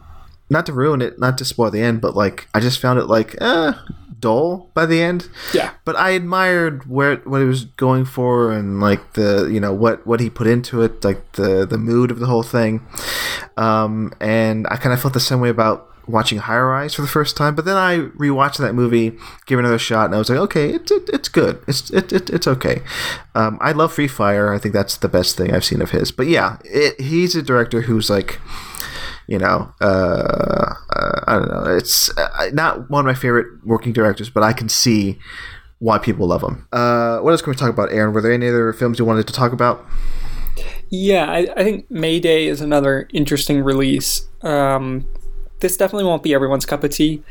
not 0.50 0.66
to 0.66 0.72
ruin 0.72 1.02
it, 1.02 1.18
not 1.18 1.38
to 1.38 1.44
spoil 1.44 1.70
the 1.70 1.83
end, 1.83 2.00
but 2.00 2.16
like 2.16 2.48
I 2.54 2.61
just 2.61 2.81
found 2.81 2.98
it 2.98 3.04
like 3.04 3.40
eh, 3.40 3.72
dull 4.18 4.70
by 4.74 4.87
the 4.87 5.02
end. 5.02 5.28
Yeah. 5.52 5.72
But 5.85 5.96
I 5.96 6.11
admired 6.11 6.88
where 6.88 7.16
what 7.16 7.40
he 7.40 7.46
was 7.46 7.64
going 7.64 8.04
for 8.04 8.52
and 8.52 8.81
like 8.81 9.14
the 9.14 9.48
you 9.50 9.61
know 9.61 9.72
what 9.72 10.07
what 10.07 10.20
he 10.20 10.31
put 10.31 10.46
into 10.46 10.83
it, 10.83 11.04
like 11.04 11.33
the 11.33 11.66
the 11.66 11.78
mood 11.78 12.11
of 12.11 12.18
the 12.18 12.26
whole 12.26 12.42
thing. 12.42 12.87
Um, 13.57 14.12
and 14.20 14.66
I 14.70 14.76
kind 14.76 14.92
of 14.92 15.00
felt 15.00 15.14
the 15.14 15.20
same 15.20 15.40
way 15.40 15.48
about 15.48 15.88
watching 16.09 16.38
High 16.38 16.59
Rise 16.59 16.94
for 16.94 17.03
the 17.03 17.09
first 17.09 17.37
time, 17.37 17.55
but 17.55 17.64
then 17.64 17.77
I 17.77 17.99
rewatched 17.99 18.59
that 18.59 18.75
movie, 18.75 19.11
gave 19.47 19.59
it 19.59 19.61
another 19.61 19.79
shot, 19.79 20.07
and 20.07 20.14
I 20.14 20.18
was 20.18 20.31
like, 20.31 20.38
okay, 20.38 20.71
it's 20.71 20.90
it, 20.90 21.09
it's 21.12 21.29
good. 21.29 21.62
It's 21.68 21.90
it, 21.90 22.12
it 22.12 22.31
it's 22.31 22.47
okay. 22.47 22.83
Um, 23.35 23.59
I 23.61 23.73
love 23.73 23.92
Free 23.92 24.09
Fire. 24.09 24.53
I 24.53 24.59
think 24.59 24.75
that's 24.75 24.97
the 24.97 25.09
best 25.09 25.37
thing 25.37 25.55
I've 25.55 25.64
seen 25.64 25.83
of 25.83 25.90
his. 25.90 26.11
But 26.11 26.27
yeah, 26.27 26.59
it, 26.64 27.01
he's 27.01 27.37
a 27.37 27.42
director 27.42 27.83
who's 27.83 28.09
like, 28.09 28.40
you 29.27 29.38
know, 29.38 29.73
uh, 29.81 30.75
uh, 30.97 31.21
I 31.27 31.38
don't 31.38 31.49
know. 31.49 31.77
It's 31.77 32.11
uh, 32.16 32.51
not 32.53 32.90
one 32.90 33.01
of 33.01 33.07
my 33.07 33.14
favorite 33.14 33.64
working 33.64 33.92
directors, 33.92 34.31
but 34.31 34.42
I 34.42 34.53
can 34.53 34.68
see 34.68 35.18
why 35.79 35.99
people 35.99 36.27
love 36.27 36.42
him. 36.42 36.66
Uh, 36.73 37.18
what 37.18 37.31
else 37.31 37.42
can 37.42 37.53
we 37.53 37.57
talk 37.57 37.71
about, 37.71 37.92
Aaron? 37.92 38.12
Were 38.12 38.21
there 38.21 38.33
any 38.33 38.49
other 38.49 38.73
films 38.73 38.99
you 38.99 39.05
wanted 39.05 39.27
to 39.27 39.33
talk 39.33 39.53
about? 39.53 39.87
Yeah, 40.90 41.31
I, 41.31 41.47
I 41.57 41.64
think 41.64 41.90
Mayday 41.90 42.47
is 42.47 42.61
another 42.61 43.09
interesting 43.12 43.62
release. 43.62 44.27
Um, 44.42 45.07
this 45.61 45.77
definitely 45.77 46.05
won't 46.05 46.23
be 46.23 46.35
everyone's 46.35 46.66
cup 46.66 46.85
of 46.85 46.90
tea. 46.90 47.23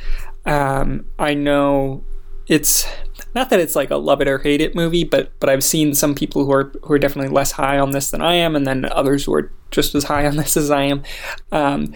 Um, 0.45 1.05
I 1.17 1.33
know 1.33 2.03
it's 2.47 2.87
not 3.35 3.49
that 3.49 3.59
it's 3.59 3.75
like 3.75 3.91
a 3.91 3.97
love 3.97 4.21
it 4.21 4.27
or 4.27 4.39
hate 4.39 4.61
it 4.61 4.75
movie, 4.75 5.03
but 5.03 5.31
but 5.39 5.49
I've 5.49 5.63
seen 5.63 5.93
some 5.93 6.15
people 6.15 6.45
who 6.45 6.51
are 6.51 6.71
who 6.83 6.93
are 6.93 6.99
definitely 6.99 7.33
less 7.33 7.51
high 7.51 7.77
on 7.77 7.91
this 7.91 8.11
than 8.11 8.21
I 8.21 8.35
am, 8.35 8.55
and 8.55 8.65
then 8.65 8.85
others 8.85 9.25
who 9.25 9.33
are 9.33 9.51
just 9.71 9.95
as 9.95 10.05
high 10.05 10.25
on 10.27 10.37
this 10.37 10.57
as 10.57 10.71
I 10.71 10.83
am. 10.83 11.03
Um, 11.51 11.93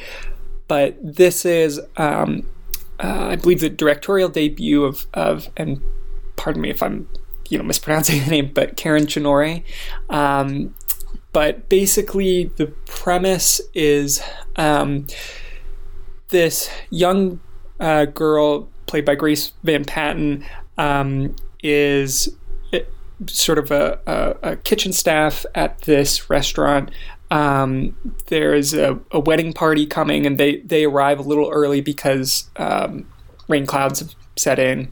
but 0.68 0.98
this 1.02 1.44
is, 1.46 1.82
um, 1.98 2.48
uh, 3.04 3.28
I 3.30 3.36
believe, 3.36 3.60
the 3.60 3.70
directorial 3.70 4.30
debut 4.30 4.84
of 4.84 5.06
of 5.14 5.50
and 5.58 5.82
pardon 6.36 6.62
me 6.62 6.70
if 6.70 6.84
I'm 6.84 7.08
you 7.50 7.58
know 7.58 7.64
mispronouncing 7.64 8.20
the 8.24 8.30
name, 8.30 8.52
but 8.54 8.78
Karen 8.78 9.06
Cinorre. 9.06 9.64
Um, 10.10 10.76
but 11.34 11.70
basically, 11.70 12.46
the 12.58 12.68
premise 12.86 13.62
is 13.74 14.22
um, 14.58 15.08
this 16.32 16.70
young 16.90 17.40
uh, 17.80 18.06
girl 18.06 18.68
played 18.88 19.06
by 19.06 19.16
Grace 19.16 19.54
Van 19.64 19.86
Patten 19.86 20.44
um, 20.78 21.36
is 21.62 22.36
eh, 22.74 22.82
sort 23.28 23.58
of 23.58 23.72
a, 23.72 24.00
a, 24.06 24.52
a, 24.52 24.56
kitchen 24.58 24.92
staff 24.92 25.46
at 25.54 25.80
this 25.82 26.30
restaurant. 26.30 26.90
Um, 27.30 27.96
there's 28.28 28.74
a, 28.74 29.00
a, 29.12 29.20
wedding 29.20 29.54
party 29.54 29.86
coming, 29.86 30.26
and 30.26 30.38
they, 30.38 30.58
they 30.58 30.84
arrive 30.84 31.20
a 31.20 31.22
little 31.22 31.50
early 31.50 31.80
because 31.80 32.50
um, 32.58 33.08
rain 33.48 33.66
clouds 33.66 34.00
have 34.00 34.16
set 34.36 34.60
in. 34.60 34.92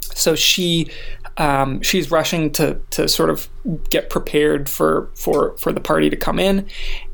So 0.00 0.34
she 0.34 0.90
um, 1.36 1.82
she's 1.82 2.10
rushing 2.10 2.50
to 2.52 2.80
to 2.90 3.08
sort 3.08 3.28
of 3.28 3.48
get 3.90 4.08
prepared 4.08 4.68
for 4.68 5.10
for 5.14 5.54
for 5.58 5.72
the 5.72 5.80
party 5.80 6.08
to 6.08 6.16
come 6.16 6.38
in, 6.38 6.66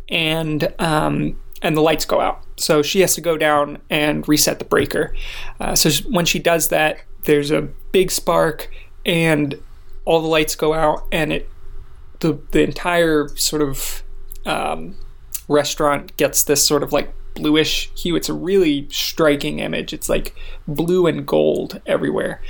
and 0.08 0.72
um, 0.78 1.36
and 1.62 1.76
the 1.76 1.80
lights 1.80 2.04
go 2.04 2.20
out. 2.20 2.42
So 2.56 2.82
she 2.82 3.00
has 3.00 3.14
to 3.14 3.20
go 3.20 3.38
down 3.38 3.78
and 3.88 4.26
reset 4.28 4.58
the 4.58 4.64
breaker. 4.64 5.14
Uh, 5.60 5.74
so 5.74 5.90
when 6.08 6.24
she 6.24 6.38
does 6.38 6.68
that, 6.68 6.98
there's 7.24 7.50
a 7.50 7.62
big 7.92 8.10
spark, 8.10 8.68
and 9.06 9.60
all 10.04 10.20
the 10.20 10.28
lights 10.28 10.56
go 10.56 10.74
out, 10.74 11.06
and 11.12 11.32
it 11.32 11.48
the 12.20 12.40
the 12.50 12.62
entire 12.62 13.28
sort 13.36 13.62
of 13.62 14.02
um, 14.44 14.96
restaurant 15.48 16.16
gets 16.16 16.42
this 16.42 16.66
sort 16.66 16.82
of 16.82 16.92
like 16.92 17.14
bluish 17.34 17.90
hue. 17.96 18.16
It's 18.16 18.28
a 18.28 18.34
really 18.34 18.88
striking 18.90 19.58
image. 19.60 19.92
It's 19.92 20.08
like 20.08 20.34
blue 20.66 21.06
and 21.06 21.26
gold 21.26 21.80
everywhere. 21.86 22.42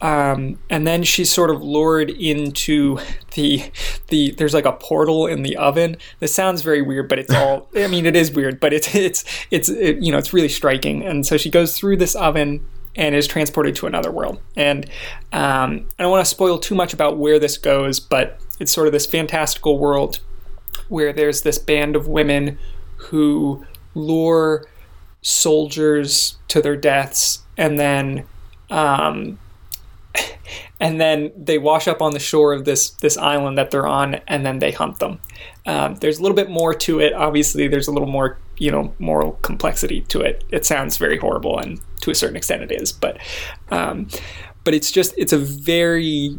Um, 0.00 0.58
and 0.70 0.86
then 0.86 1.02
she's 1.02 1.30
sort 1.30 1.50
of 1.50 1.62
lured 1.62 2.10
into 2.10 2.98
the 3.34 3.70
the 4.08 4.30
there's 4.32 4.54
like 4.54 4.64
a 4.64 4.72
portal 4.72 5.26
in 5.26 5.42
the 5.42 5.56
oven. 5.56 5.96
This 6.20 6.34
sounds 6.34 6.62
very 6.62 6.82
weird, 6.82 7.08
but 7.08 7.18
it's 7.18 7.34
all 7.34 7.68
I 7.74 7.88
mean 7.88 8.06
it 8.06 8.14
is 8.14 8.30
weird, 8.30 8.60
but 8.60 8.72
it's 8.72 8.94
it's 8.94 9.24
it's 9.50 9.68
it, 9.68 9.98
you 9.98 10.12
know 10.12 10.18
it's 10.18 10.32
really 10.32 10.48
striking. 10.48 11.04
And 11.04 11.26
so 11.26 11.36
she 11.36 11.50
goes 11.50 11.76
through 11.76 11.96
this 11.96 12.14
oven 12.14 12.64
and 12.94 13.14
is 13.14 13.26
transported 13.26 13.76
to 13.76 13.86
another 13.86 14.10
world. 14.10 14.40
And 14.56 14.86
um, 15.32 15.88
I 15.98 16.02
don't 16.02 16.10
want 16.10 16.24
to 16.24 16.30
spoil 16.30 16.58
too 16.58 16.74
much 16.74 16.92
about 16.92 17.16
where 17.16 17.38
this 17.38 17.56
goes, 17.56 18.00
but 18.00 18.40
it's 18.58 18.72
sort 18.72 18.86
of 18.88 18.92
this 18.92 19.06
fantastical 19.06 19.78
world 19.78 20.20
where 20.88 21.12
there's 21.12 21.42
this 21.42 21.58
band 21.58 21.94
of 21.94 22.08
women 22.08 22.58
who 22.96 23.64
lure 23.94 24.64
soldiers 25.22 26.36
to 26.48 26.62
their 26.62 26.76
deaths 26.76 27.40
and 27.56 27.78
then 27.78 28.24
um, 28.70 29.38
and 30.80 31.00
then 31.00 31.32
they 31.36 31.58
wash 31.58 31.88
up 31.88 32.00
on 32.00 32.12
the 32.12 32.18
shore 32.18 32.52
of 32.52 32.64
this 32.64 32.90
this 32.90 33.16
island 33.16 33.58
that 33.58 33.70
they're 33.70 33.86
on, 33.86 34.16
and 34.26 34.44
then 34.44 34.58
they 34.58 34.72
hunt 34.72 34.98
them. 34.98 35.20
Um, 35.66 35.96
there's 35.96 36.18
a 36.18 36.22
little 36.22 36.36
bit 36.36 36.50
more 36.50 36.74
to 36.74 37.00
it. 37.00 37.12
Obviously, 37.12 37.68
there's 37.68 37.88
a 37.88 37.92
little 37.92 38.08
more 38.08 38.38
you 38.58 38.70
know 38.70 38.94
moral 38.98 39.32
complexity 39.42 40.02
to 40.02 40.20
it. 40.20 40.44
It 40.50 40.66
sounds 40.66 40.96
very 40.96 41.18
horrible, 41.18 41.58
and 41.58 41.80
to 42.00 42.10
a 42.10 42.14
certain 42.14 42.36
extent, 42.36 42.62
it 42.62 42.72
is. 42.72 42.92
But 42.92 43.18
um, 43.70 44.08
but 44.64 44.74
it's 44.74 44.90
just 44.90 45.14
it's 45.16 45.32
a 45.32 45.38
very 45.38 46.38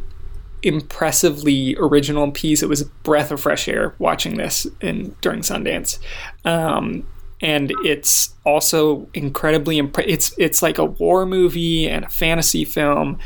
impressively 0.63 1.76
original 1.80 2.32
piece. 2.32 2.62
It 2.62 2.70
was 2.70 2.82
a 2.82 2.86
breath 3.04 3.32
of 3.32 3.42
fresh 3.42 3.68
air 3.68 3.96
watching 4.00 4.38
this 4.38 4.68
in 4.82 5.15
during 5.22 5.42
Sundance. 5.42 6.00
Um, 6.46 7.08
and 7.42 7.72
it's 7.86 8.34
also 8.46 9.08
incredibly 9.13 9.82
impre- 9.82 10.06
it's 10.08 10.34
it's 10.38 10.62
like 10.62 10.78
a 10.78 10.86
war 10.86 11.26
movie 11.26 11.89
and 11.89 12.04
a 12.04 12.10
fantasy 12.10 12.65
film 12.65 13.18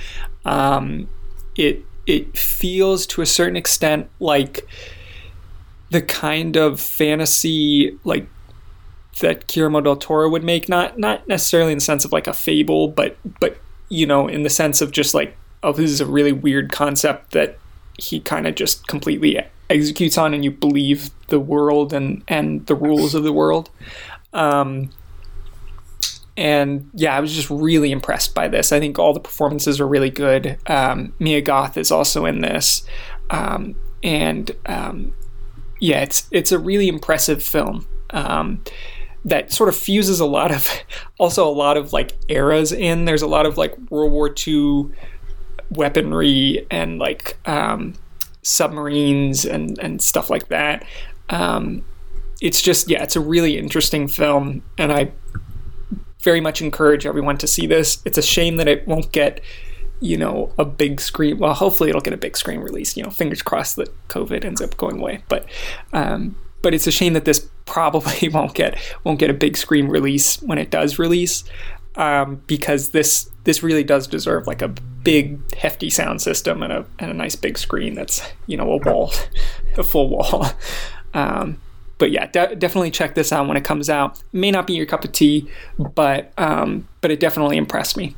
um, 0.45 1.07
it 1.55 1.85
it 2.05 2.37
feels 2.37 3.05
to 3.07 3.21
a 3.21 3.25
certain 3.25 3.55
extent 3.55 4.09
like 4.19 4.67
the 5.89 6.01
kind 6.01 6.57
of 6.57 6.79
fantasy 6.79 7.97
like 8.03 8.27
that 9.19 9.47
Guillermo 9.47 9.81
del 9.81 9.95
Toro 9.95 10.29
would 10.29 10.43
make, 10.43 10.67
not 10.67 10.97
not 10.97 11.27
necessarily 11.27 11.71
in 11.71 11.77
the 11.77 11.83
sense 11.83 12.03
of 12.03 12.11
like 12.11 12.27
a 12.27 12.33
fable, 12.33 12.87
but 12.87 13.17
but 13.39 13.57
you 13.89 14.05
know, 14.05 14.27
in 14.27 14.43
the 14.43 14.49
sense 14.49 14.81
of 14.81 14.91
just 14.91 15.13
like, 15.13 15.37
oh, 15.61 15.71
this 15.71 15.91
is 15.91 16.01
a 16.01 16.05
really 16.05 16.31
weird 16.31 16.71
concept 16.71 17.31
that 17.31 17.59
he 17.99 18.19
kind 18.19 18.47
of 18.47 18.55
just 18.55 18.87
completely 18.87 19.39
executes 19.69 20.17
on, 20.17 20.33
and 20.33 20.43
you 20.43 20.51
believe 20.51 21.11
the 21.27 21.39
world 21.39 21.93
and 21.93 22.23
and 22.27 22.65
the 22.65 22.75
rules 22.75 23.13
of 23.13 23.23
the 23.23 23.33
world. 23.33 23.69
Um, 24.33 24.89
and 26.35 26.89
yeah, 26.93 27.15
I 27.15 27.19
was 27.19 27.33
just 27.33 27.49
really 27.49 27.91
impressed 27.91 28.33
by 28.33 28.47
this. 28.47 28.71
I 28.71 28.79
think 28.79 28.97
all 28.97 29.13
the 29.13 29.19
performances 29.19 29.79
are 29.79 29.87
really 29.87 30.09
good. 30.09 30.57
Um, 30.67 31.13
Mia 31.19 31.41
Goth 31.41 31.77
is 31.77 31.91
also 31.91 32.25
in 32.25 32.41
this, 32.41 32.85
um, 33.29 33.75
and 34.01 34.51
um, 34.65 35.13
yeah, 35.79 36.01
it's 36.01 36.27
it's 36.31 36.51
a 36.51 36.57
really 36.57 36.87
impressive 36.87 37.43
film 37.43 37.87
um, 38.11 38.63
that 39.25 39.51
sort 39.51 39.69
of 39.69 39.75
fuses 39.75 40.19
a 40.19 40.25
lot 40.25 40.51
of 40.51 40.67
also 41.19 41.47
a 41.47 41.51
lot 41.51 41.77
of 41.77 41.93
like 41.93 42.13
eras 42.29 42.71
in. 42.71 43.05
There's 43.05 43.21
a 43.21 43.27
lot 43.27 43.45
of 43.45 43.57
like 43.57 43.77
World 43.91 44.11
War 44.11 44.33
II 44.47 44.89
weaponry 45.69 46.65
and 46.71 46.99
like 46.99 47.37
um, 47.47 47.93
submarines 48.41 49.45
and 49.45 49.77
and 49.79 50.01
stuff 50.01 50.31
like 50.31 50.47
that. 50.47 50.83
Um, 51.29 51.85
it's 52.41 52.61
just 52.61 52.89
yeah, 52.89 53.03
it's 53.03 53.15
a 53.15 53.21
really 53.21 53.57
interesting 53.57 54.07
film, 54.07 54.63
and 54.79 54.91
I 54.91 55.11
very 56.23 56.41
much 56.41 56.61
encourage 56.61 57.05
everyone 57.05 57.37
to 57.37 57.47
see 57.47 57.67
this. 57.67 58.01
It's 58.05 58.17
a 58.17 58.21
shame 58.21 58.57
that 58.57 58.67
it 58.67 58.87
won't 58.87 59.11
get, 59.11 59.41
you 59.99 60.17
know, 60.17 60.53
a 60.57 60.65
big 60.65 61.01
screen. 61.01 61.37
Well, 61.37 61.53
hopefully 61.53 61.89
it'll 61.89 62.01
get 62.01 62.13
a 62.13 62.17
big 62.17 62.37
screen 62.37 62.61
release. 62.61 62.95
You 62.97 63.03
know, 63.03 63.09
fingers 63.09 63.41
crossed 63.41 63.75
that 63.75 63.89
COVID 64.07 64.45
ends 64.45 64.61
up 64.61 64.77
going 64.77 64.99
away. 64.99 65.23
But, 65.27 65.45
um, 65.91 66.35
but 66.61 66.73
it's 66.73 66.87
a 66.87 66.91
shame 66.91 67.13
that 67.13 67.25
this 67.25 67.47
probably 67.65 68.29
won't 68.29 68.55
get 68.55 68.77
won't 69.03 69.19
get 69.19 69.29
a 69.29 69.33
big 69.33 69.57
screen 69.57 69.87
release 69.87 70.41
when 70.41 70.57
it 70.57 70.69
does 70.69 70.97
release, 70.97 71.43
um, 71.95 72.41
because 72.47 72.89
this 72.89 73.29
this 73.43 73.61
really 73.61 73.83
does 73.83 74.07
deserve 74.07 74.47
like 74.47 74.61
a 74.61 74.67
big 74.67 75.39
hefty 75.55 75.89
sound 75.89 76.21
system 76.21 76.63
and 76.63 76.73
a 76.73 76.85
and 76.99 77.11
a 77.11 77.13
nice 77.13 77.35
big 77.35 77.57
screen 77.57 77.93
that's 77.93 78.21
you 78.47 78.57
know 78.57 78.71
a 78.71 78.77
wall, 78.77 79.13
a 79.77 79.83
full 79.83 80.09
wall. 80.09 80.47
Um, 81.15 81.61
but 82.03 82.11
yeah, 82.11 82.25
de- 82.25 82.57
definitely 82.57 82.91
check 82.91 83.15
this 83.15 83.31
out 83.31 83.47
when 83.47 83.55
it 83.55 83.63
comes 83.63 83.89
out. 83.89 84.21
may 84.33 84.51
not 84.51 84.67
be 84.67 84.73
your 84.73 84.85
cup 84.85 85.05
of 85.05 85.13
tea, 85.13 85.49
but 85.77 86.33
um, 86.37 86.85
but 86.99 87.11
it 87.11 87.21
definitely 87.21 87.55
impressed 87.55 87.95
me. 87.95 88.13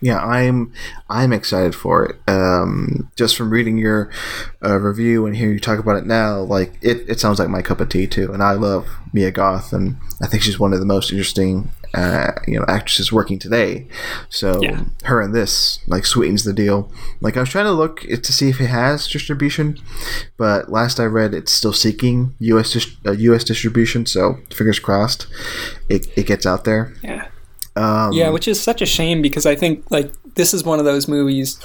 Yeah, 0.00 0.18
I'm 0.18 0.72
I'm 1.08 1.32
excited 1.32 1.76
for 1.76 2.04
it. 2.04 2.16
Um, 2.26 3.08
just 3.14 3.36
from 3.36 3.50
reading 3.50 3.78
your 3.78 4.10
uh, 4.64 4.80
review 4.80 5.26
and 5.26 5.36
hearing 5.36 5.54
you 5.54 5.60
talk 5.60 5.78
about 5.78 5.94
it 5.94 6.06
now, 6.06 6.40
like 6.40 6.72
it, 6.82 7.08
it 7.08 7.20
sounds 7.20 7.38
like 7.38 7.48
my 7.48 7.62
cup 7.62 7.78
of 7.78 7.88
tea 7.88 8.08
too. 8.08 8.32
And 8.32 8.42
I 8.42 8.54
love 8.54 8.88
Mia 9.12 9.30
Goth, 9.30 9.72
and 9.72 9.96
I 10.20 10.26
think 10.26 10.42
she's 10.42 10.58
one 10.58 10.72
of 10.72 10.80
the 10.80 10.84
most 10.84 11.12
interesting 11.12 11.70
uh, 11.94 12.32
you 12.46 12.58
know 12.58 12.64
actresses 12.68 13.12
working 13.12 13.38
today. 13.38 13.86
So 14.28 14.60
yeah. 14.62 14.84
her 15.04 15.20
and 15.20 15.34
this 15.34 15.80
like 15.86 16.06
sweetens 16.06 16.44
the 16.44 16.52
deal. 16.52 16.90
Like 17.20 17.36
I 17.36 17.40
was 17.40 17.50
trying 17.50 17.66
to 17.66 17.72
look 17.72 18.00
to 18.00 18.32
see 18.32 18.48
if 18.48 18.60
it 18.60 18.66
has 18.66 19.06
distribution, 19.06 19.78
but 20.36 20.70
last 20.70 21.00
I 21.00 21.04
read, 21.04 21.34
it's 21.34 21.52
still 21.52 21.72
seeking 21.72 22.34
U.S. 22.38 22.72
Dis- 22.72 22.96
uh, 23.06 23.12
U.S. 23.12 23.44
distribution. 23.44 24.06
So 24.06 24.38
fingers 24.52 24.78
crossed, 24.78 25.26
it, 25.88 26.06
it 26.16 26.26
gets 26.26 26.46
out 26.46 26.64
there. 26.64 26.94
Yeah. 27.02 27.28
Um, 27.76 28.12
yeah, 28.12 28.30
which 28.30 28.48
is 28.48 28.60
such 28.60 28.82
a 28.82 28.86
shame 28.86 29.22
because 29.22 29.46
I 29.46 29.54
think 29.54 29.88
like 29.90 30.12
this 30.34 30.52
is 30.52 30.64
one 30.64 30.78
of 30.80 30.84
those 30.84 31.06
movies, 31.06 31.58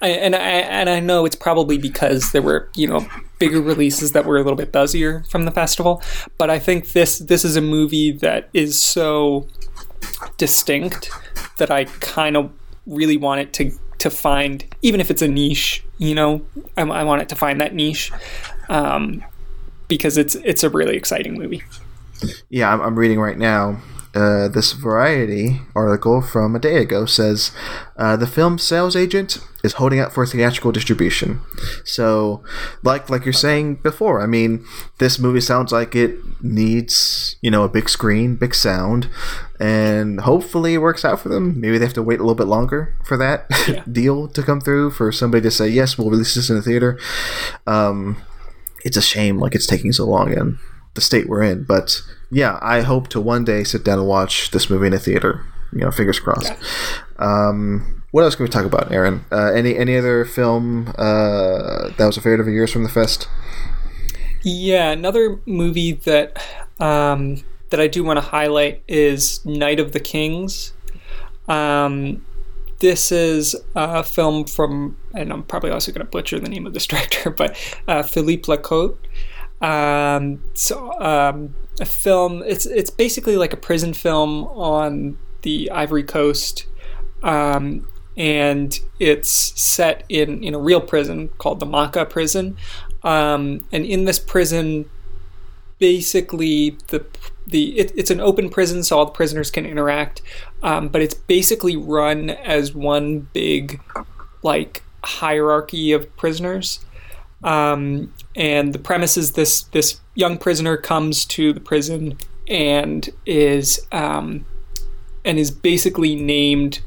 I, 0.00 0.08
and 0.08 0.34
I 0.34 0.38
and 0.38 0.90
I 0.90 1.00
know 1.00 1.24
it's 1.24 1.36
probably 1.36 1.78
because 1.78 2.32
there 2.32 2.42
were 2.42 2.68
you 2.74 2.88
know 2.88 3.06
bigger 3.38 3.60
releases 3.60 4.12
that 4.12 4.24
were 4.24 4.36
a 4.36 4.42
little 4.42 4.56
bit 4.56 4.72
buzzier 4.72 5.26
from 5.30 5.44
the 5.44 5.50
festival, 5.50 6.02
but 6.36 6.50
I 6.50 6.58
think 6.58 6.92
this 6.92 7.18
this 7.18 7.44
is 7.44 7.56
a 7.56 7.60
movie 7.60 8.10
that 8.10 8.48
is 8.52 8.80
so 8.80 9.46
distinct 10.36 11.10
that 11.58 11.70
I 11.70 11.84
kind 11.84 12.36
of 12.36 12.50
really 12.86 13.16
want 13.16 13.40
it 13.40 13.52
to 13.54 13.72
to 13.98 14.10
find, 14.10 14.64
even 14.82 15.00
if 15.00 15.10
it's 15.10 15.22
a 15.22 15.28
niche. 15.28 15.84
You 15.98 16.14
know, 16.14 16.42
I, 16.76 16.82
I 16.82 17.04
want 17.04 17.22
it 17.22 17.28
to 17.30 17.36
find 17.36 17.60
that 17.60 17.74
niche 17.74 18.10
um, 18.68 19.22
because 19.88 20.18
it's 20.18 20.34
it's 20.36 20.62
a 20.64 20.70
really 20.70 20.96
exciting 20.96 21.34
movie. 21.34 21.62
Yeah, 22.50 22.72
I'm, 22.72 22.80
I'm 22.80 22.98
reading 22.98 23.20
right 23.20 23.38
now. 23.38 23.80
Uh, 24.14 24.46
this 24.48 24.72
Variety 24.72 25.62
article 25.74 26.20
from 26.20 26.54
a 26.54 26.58
day 26.58 26.76
ago 26.76 27.06
says 27.06 27.50
uh, 27.96 28.14
the 28.14 28.26
film 28.26 28.58
sales 28.58 28.94
agent 28.94 29.38
is 29.64 29.74
holding 29.74 30.00
out 30.00 30.12
for 30.12 30.26
theatrical 30.26 30.70
distribution. 30.70 31.40
So, 31.84 32.42
like 32.82 33.08
like 33.08 33.24
you're 33.24 33.32
saying 33.32 33.76
before, 33.76 34.20
I 34.20 34.26
mean, 34.26 34.66
this 34.98 35.18
movie 35.18 35.40
sounds 35.40 35.72
like 35.72 35.94
it 35.94 36.18
needs 36.42 37.36
you 37.40 37.50
know 37.50 37.62
a 37.62 37.68
big 37.68 37.88
screen, 37.88 38.36
big 38.36 38.54
sound, 38.54 39.08
and 39.58 40.20
hopefully 40.20 40.74
it 40.74 40.78
works 40.78 41.04
out 41.04 41.20
for 41.20 41.30
them. 41.30 41.58
Maybe 41.58 41.78
they 41.78 41.86
have 41.86 41.94
to 41.94 42.02
wait 42.02 42.20
a 42.20 42.22
little 42.22 42.34
bit 42.34 42.48
longer 42.48 42.94
for 43.04 43.16
that 43.16 43.46
yeah. 43.66 43.82
deal 43.90 44.28
to 44.28 44.42
come 44.42 44.60
through 44.60 44.90
for 44.90 45.10
somebody 45.10 45.42
to 45.42 45.50
say 45.50 45.68
yes, 45.68 45.96
we'll 45.96 46.10
release 46.10 46.34
this 46.34 46.50
in 46.50 46.56
the 46.56 46.62
theater. 46.62 46.98
Um, 47.66 48.22
it's 48.84 48.96
a 48.96 49.02
shame 49.02 49.38
like 49.38 49.54
it's 49.54 49.66
taking 49.66 49.92
so 49.92 50.04
long 50.04 50.32
in 50.32 50.58
the 50.94 51.00
state 51.00 51.28
we're 51.28 51.42
in, 51.42 51.64
but 51.64 52.02
yeah, 52.32 52.58
I 52.62 52.80
hope 52.80 53.08
to 53.08 53.20
one 53.20 53.44
day 53.44 53.62
sit 53.62 53.84
down 53.84 53.98
and 53.98 54.08
watch 54.08 54.50
this 54.52 54.70
movie 54.70 54.86
in 54.86 54.94
a 54.94 54.98
theater. 54.98 55.44
You 55.70 55.80
know, 55.80 55.90
fingers 55.90 56.18
crossed. 56.18 56.48
Yeah. 56.48 56.58
Um, 57.18 58.02
what 58.10 58.24
else 58.24 58.34
can 58.34 58.44
we 58.44 58.50
talk 58.50 58.64
about, 58.64 58.90
Aaron? 58.90 59.24
Uh, 59.30 59.52
any 59.52 59.76
any 59.76 59.96
other 59.96 60.24
film 60.24 60.88
uh, 60.98 61.90
that 61.96 62.06
was 62.06 62.16
a 62.16 62.22
favorite 62.22 62.40
of 62.40 62.48
yours 62.48 62.72
from 62.72 62.84
the 62.84 62.88
fest? 62.88 63.28
Yeah, 64.42 64.90
another 64.90 65.40
movie 65.46 65.92
that 65.92 66.42
um, 66.80 67.42
that 67.70 67.80
I 67.80 67.86
do 67.86 68.02
want 68.02 68.16
to 68.16 68.22
highlight 68.22 68.82
is 68.88 69.44
Night 69.44 69.78
of 69.78 69.92
the 69.92 70.00
Kings. 70.00 70.72
Um, 71.48 72.24
this 72.80 73.12
is 73.12 73.54
a 73.76 74.02
film 74.02 74.44
from, 74.44 74.96
and 75.14 75.32
I'm 75.32 75.42
probably 75.44 75.70
also 75.70 75.92
going 75.92 76.04
to 76.04 76.10
butcher 76.10 76.40
the 76.40 76.48
name 76.48 76.66
of 76.66 76.72
this 76.72 76.86
director, 76.88 77.30
but 77.30 77.56
uh, 77.86 78.02
Philippe 78.02 78.44
Lacote. 78.44 78.98
Um, 79.62 80.42
so 80.54 80.92
um, 81.00 81.54
a 81.80 81.86
film. 81.86 82.42
It's 82.44 82.66
it's 82.66 82.90
basically 82.90 83.36
like 83.36 83.52
a 83.52 83.56
prison 83.56 83.94
film 83.94 84.44
on 84.44 85.16
the 85.42 85.70
Ivory 85.70 86.02
Coast, 86.02 86.66
um, 87.22 87.88
and 88.16 88.78
it's 88.98 89.30
set 89.30 90.04
in 90.08 90.42
in 90.42 90.54
a 90.54 90.58
real 90.58 90.80
prison 90.80 91.28
called 91.38 91.60
the 91.60 91.66
MACA 91.66 92.06
prison. 92.06 92.56
Um, 93.04 93.64
and 93.72 93.84
in 93.84 94.04
this 94.04 94.18
prison, 94.18 94.88
basically 95.78 96.76
the 96.88 97.04
the 97.46 97.78
it, 97.78 97.92
it's 97.96 98.10
an 98.10 98.20
open 98.20 98.50
prison, 98.50 98.82
so 98.82 98.98
all 98.98 99.06
the 99.06 99.12
prisoners 99.12 99.50
can 99.50 99.64
interact. 99.64 100.22
Um, 100.62 100.88
but 100.88 101.02
it's 101.02 101.14
basically 101.14 101.76
run 101.76 102.30
as 102.30 102.74
one 102.74 103.28
big 103.32 103.80
like 104.42 104.82
hierarchy 105.04 105.92
of 105.92 106.14
prisoners. 106.16 106.84
Um, 107.42 108.12
and 108.34 108.72
the 108.72 108.78
premise 108.78 109.16
is 109.16 109.32
this 109.32 109.62
this 109.64 110.00
young 110.14 110.38
prisoner 110.38 110.76
comes 110.76 111.24
to 111.24 111.52
the 111.52 111.60
prison 111.60 112.16
and 112.48 113.10
is 113.26 113.86
um, 113.92 114.44
and 115.24 115.38
is 115.38 115.50
basically 115.50 116.14
named 116.16 116.80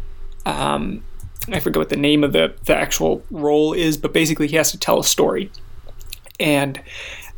um, 0.46 1.04
I 1.52 1.60
forget 1.60 1.78
what 1.78 1.90
the 1.90 1.98
name 1.98 2.24
of 2.24 2.34
the, 2.34 2.56
the 2.66 2.76
actual 2.76 3.24
role 3.30 3.74
is, 3.74 3.98
but 3.98 4.14
basically 4.14 4.48
he 4.48 4.56
has 4.56 4.72
to 4.72 4.80
tell 4.80 5.00
a 5.00 5.04
story. 5.04 5.52
And 6.40 6.82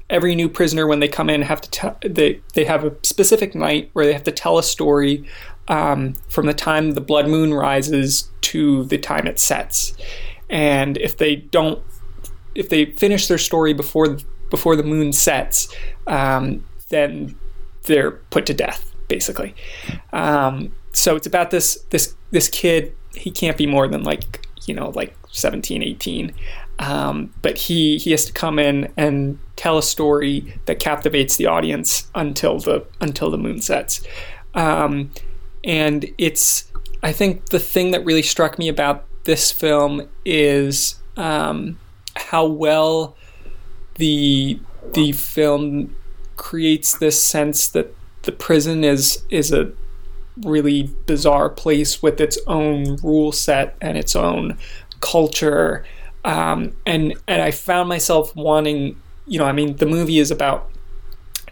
every 0.09 0.33
new 0.35 0.47
prisoner, 0.47 0.87
when 0.87 0.99
they 0.99 1.07
come 1.07 1.29
in, 1.29 1.41
have 1.41 1.61
to 1.61 1.69
tell 1.69 1.97
they 2.01 2.41
they 2.53 2.65
have 2.65 2.83
a 2.85 2.95
specific 3.03 3.53
night 3.53 3.89
where 3.93 4.05
they 4.05 4.13
have 4.13 4.23
to 4.23 4.31
tell 4.31 4.57
a 4.57 4.63
story 4.63 5.27
um, 5.67 6.13
from 6.29 6.45
the 6.45 6.53
time 6.53 6.91
the 6.91 7.01
blood 7.01 7.27
moon 7.27 7.53
rises 7.53 8.29
to 8.41 8.85
the 8.85 8.97
time 8.97 9.27
it 9.27 9.39
sets. 9.39 9.95
And 10.49 10.97
if 10.97 11.17
they 11.17 11.35
don't 11.35 11.83
if 12.57 12.69
they 12.69 12.85
finish 12.85 13.27
their 13.27 13.37
story 13.37 13.73
before 13.73 14.17
before 14.49 14.75
the 14.75 14.83
moon 14.83 15.13
sets, 15.13 15.73
um, 16.07 16.65
then 16.89 17.35
they're 17.83 18.11
put 18.11 18.45
to 18.47 18.53
death, 18.53 18.93
basically. 19.07 19.55
Um, 20.11 20.73
so 20.91 21.15
it's 21.15 21.27
about 21.27 21.51
this 21.51 21.77
this 21.91 22.15
this 22.31 22.49
kid. 22.49 22.93
He 23.13 23.31
can't 23.31 23.57
be 23.57 23.67
more 23.67 23.87
than 23.87 24.03
like 24.03 24.45
you 24.65 24.73
know 24.73 24.89
like 24.89 25.15
17, 25.31 25.83
18. 25.83 26.33
Um, 26.79 27.33
but 27.41 27.57
he 27.57 27.97
he 27.97 28.11
has 28.11 28.25
to 28.25 28.33
come 28.33 28.59
in 28.59 28.91
and 28.97 29.39
tell 29.55 29.77
a 29.77 29.83
story 29.83 30.59
that 30.65 30.79
captivates 30.79 31.37
the 31.37 31.45
audience 31.45 32.09
until 32.15 32.59
the 32.59 32.85
until 32.99 33.29
the 33.29 33.37
moon 33.37 33.61
sets. 33.61 34.01
Um, 34.55 35.11
and 35.63 36.05
it's 36.17 36.71
I 37.03 37.11
think 37.11 37.49
the 37.49 37.59
thing 37.59 37.91
that 37.91 38.03
really 38.03 38.23
struck 38.23 38.57
me 38.57 38.67
about 38.67 39.05
this 39.25 39.51
film 39.51 40.07
is 40.25 40.95
um, 41.17 41.77
how 42.17 42.45
well 42.45 43.15
the 43.95 44.59
the 44.93 45.11
film 45.11 45.95
creates 46.35 46.97
this 46.97 47.21
sense 47.21 47.67
that 47.69 47.93
the 48.23 48.31
prison 48.31 48.83
is 48.83 49.23
is 49.29 49.51
a 49.51 49.71
really 50.43 50.83
bizarre 51.05 51.49
place 51.49 52.01
with 52.01 52.21
its 52.21 52.37
own 52.47 52.97
rule 52.97 53.31
set 53.31 53.75
and 53.81 53.97
its 53.97 54.15
own 54.15 54.57
culture. 54.99 55.83
Um, 56.23 56.75
and 56.85 57.13
and 57.27 57.41
I 57.41 57.51
found 57.51 57.89
myself 57.89 58.35
wanting 58.35 58.99
you 59.25 59.39
know 59.39 59.45
I 59.45 59.51
mean 59.51 59.77
the 59.77 59.85
movie 59.85 60.19
is 60.19 60.31
about 60.31 60.69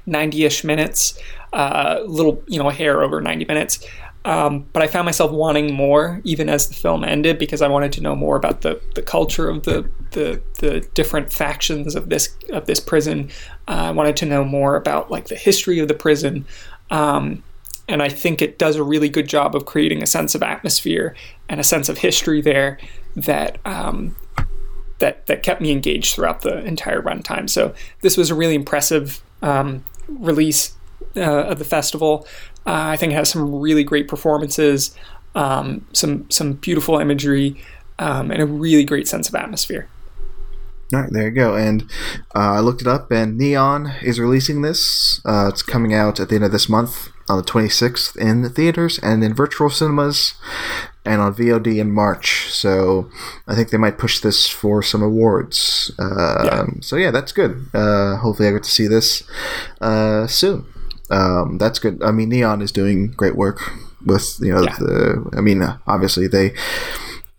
90ish 0.08 0.64
minutes 0.64 1.18
a 1.52 1.58
uh, 1.58 2.04
little 2.06 2.44
you 2.48 2.60
know 2.60 2.70
a 2.70 2.74
hair 2.74 3.02
over 3.02 3.22
90 3.22 3.46
minutes 3.46 3.80
um, 4.26 4.66
but 4.74 4.82
I 4.82 4.88
found 4.88 5.06
myself 5.06 5.32
wanting 5.32 5.74
more 5.74 6.20
even 6.24 6.50
as 6.50 6.68
the 6.68 6.74
film 6.74 7.04
ended 7.04 7.38
because 7.38 7.62
I 7.62 7.68
wanted 7.68 7.92
to 7.94 8.02
know 8.02 8.16
more 8.16 8.36
about 8.36 8.62
the, 8.62 8.82
the 8.96 9.04
culture 9.04 9.48
of 9.48 9.64
the, 9.64 9.88
the, 10.12 10.42
the 10.60 10.82
different 10.96 11.32
factions 11.32 11.96
of 11.96 12.10
this 12.10 12.36
of 12.50 12.66
this 12.66 12.80
prison. 12.80 13.30
Uh, 13.68 13.72
I 13.72 13.92
wanted 13.92 14.18
to 14.18 14.26
know 14.26 14.44
more 14.44 14.76
about 14.76 15.12
like 15.12 15.28
the 15.28 15.36
history 15.36 15.78
of 15.78 15.88
the 15.88 15.94
prison, 15.94 16.46
um, 16.90 17.44
and 17.88 18.02
I 18.02 18.10
think 18.10 18.42
it 18.42 18.58
does 18.58 18.78
a 18.78 18.84
really 18.84 19.10
good 19.10 19.28
job 19.28 19.56
of 19.56 19.66
creating 19.66 20.02
a 20.02 20.08
sense 20.08 20.34
of 20.34 20.42
atmosphere 20.42 21.16
and 21.48 21.60
a 21.60 21.64
sense 21.64 21.88
of 21.88 22.00
history 22.00 22.42
there 22.42 22.80
that 23.16 23.60
um, 23.64 24.16
that 24.98 25.28
that 25.28 25.44
kept 25.44 25.62
me 25.62 25.72
engaged 25.72 26.16
throughout 26.16 26.42
the 26.42 26.66
entire 26.66 27.00
runtime. 27.02 27.48
So 27.48 27.76
this 28.02 28.18
was 28.18 28.32
a 28.32 28.36
really 28.36 28.56
impressive 28.56 29.22
um, 29.44 29.86
release 30.08 30.74
uh, 31.16 31.46
of 31.46 31.60
the 31.60 31.66
festival. 31.66 32.28
Uh, 32.66 32.94
I 32.94 32.98
think 32.98 33.14
it 33.14 33.16
has 33.16 33.30
some 33.30 33.54
really 33.56 33.84
great 33.84 34.08
performances, 34.08 34.96
um, 35.36 35.86
some 35.94 36.30
some 36.30 36.54
beautiful 36.54 36.98
imagery, 36.98 37.62
um, 38.00 38.32
and 38.32 38.42
a 38.42 38.46
really 38.46 38.84
great 38.84 39.08
sense 39.08 39.30
of 39.30 39.36
atmosphere. 39.36 39.88
All 40.94 41.02
right, 41.02 41.12
there 41.12 41.24
you 41.24 41.32
go. 41.32 41.56
And 41.56 41.84
uh, 42.36 42.54
I 42.54 42.60
looked 42.60 42.82
it 42.82 42.88
up, 42.88 43.12
and 43.12 43.38
Neon 43.38 43.94
is 44.04 44.20
releasing 44.20 44.62
this. 44.62 45.20
Uh, 45.26 45.50
it's 45.50 45.64
coming 45.64 45.94
out 45.94 46.20
at 46.20 46.30
the 46.30 46.36
end 46.36 46.44
of 46.44 46.52
this 46.52 46.70
month 46.70 47.10
on 47.28 47.38
the 47.38 47.44
26th 47.44 48.16
in 48.18 48.44
the 48.44 48.50
theaters 48.50 49.00
and 49.00 49.24
in 49.24 49.34
virtual 49.34 49.72
cinemas 49.72 50.36
and 51.04 51.22
on 51.22 51.34
VOD 51.34 51.80
in 51.80 51.92
March. 51.92 52.52
So 52.52 53.10
I 53.48 53.56
think 53.56 53.72
they 53.72 53.80
might 53.80 53.98
push 53.98 54.20
this 54.20 54.48
for 54.48 54.84
some 54.84 55.02
awards. 55.02 55.92
Uh, 55.98 56.44
yeah. 56.46 56.66
So 56.82 56.98
yeah, 56.98 57.10
that's 57.10 57.32
good. 57.32 57.68
Uh, 57.74 58.18
hopefully, 58.18 58.50
I 58.50 58.52
get 58.52 58.64
to 58.64 58.72
see 58.72 58.86
this 58.86 59.24
uh, 59.82 60.28
soon 60.28 60.68
um, 61.10 61.58
that's 61.58 61.80
good. 61.80 62.02
I 62.04 62.12
mean, 62.12 62.30
Neon 62.30 62.62
is 62.62 62.72
doing 62.72 63.12
great 63.12 63.36
work 63.36 63.60
with 64.06 64.38
you 64.42 64.54
know 64.54 64.64
yeah. 64.64 64.76
the. 64.78 65.30
I 65.38 65.42
mean, 65.42 65.62
uh, 65.62 65.78
obviously 65.88 66.28
they 66.28 66.54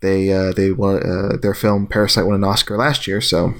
they 0.01 0.31
uh, 0.31 0.53
they 0.53 0.71
won 0.71 1.03
uh, 1.03 1.37
their 1.41 1.53
film 1.53 1.87
Parasite 1.87 2.25
won 2.25 2.35
an 2.35 2.43
Oscar 2.43 2.77
last 2.77 3.07
year, 3.07 3.21
so. 3.21 3.53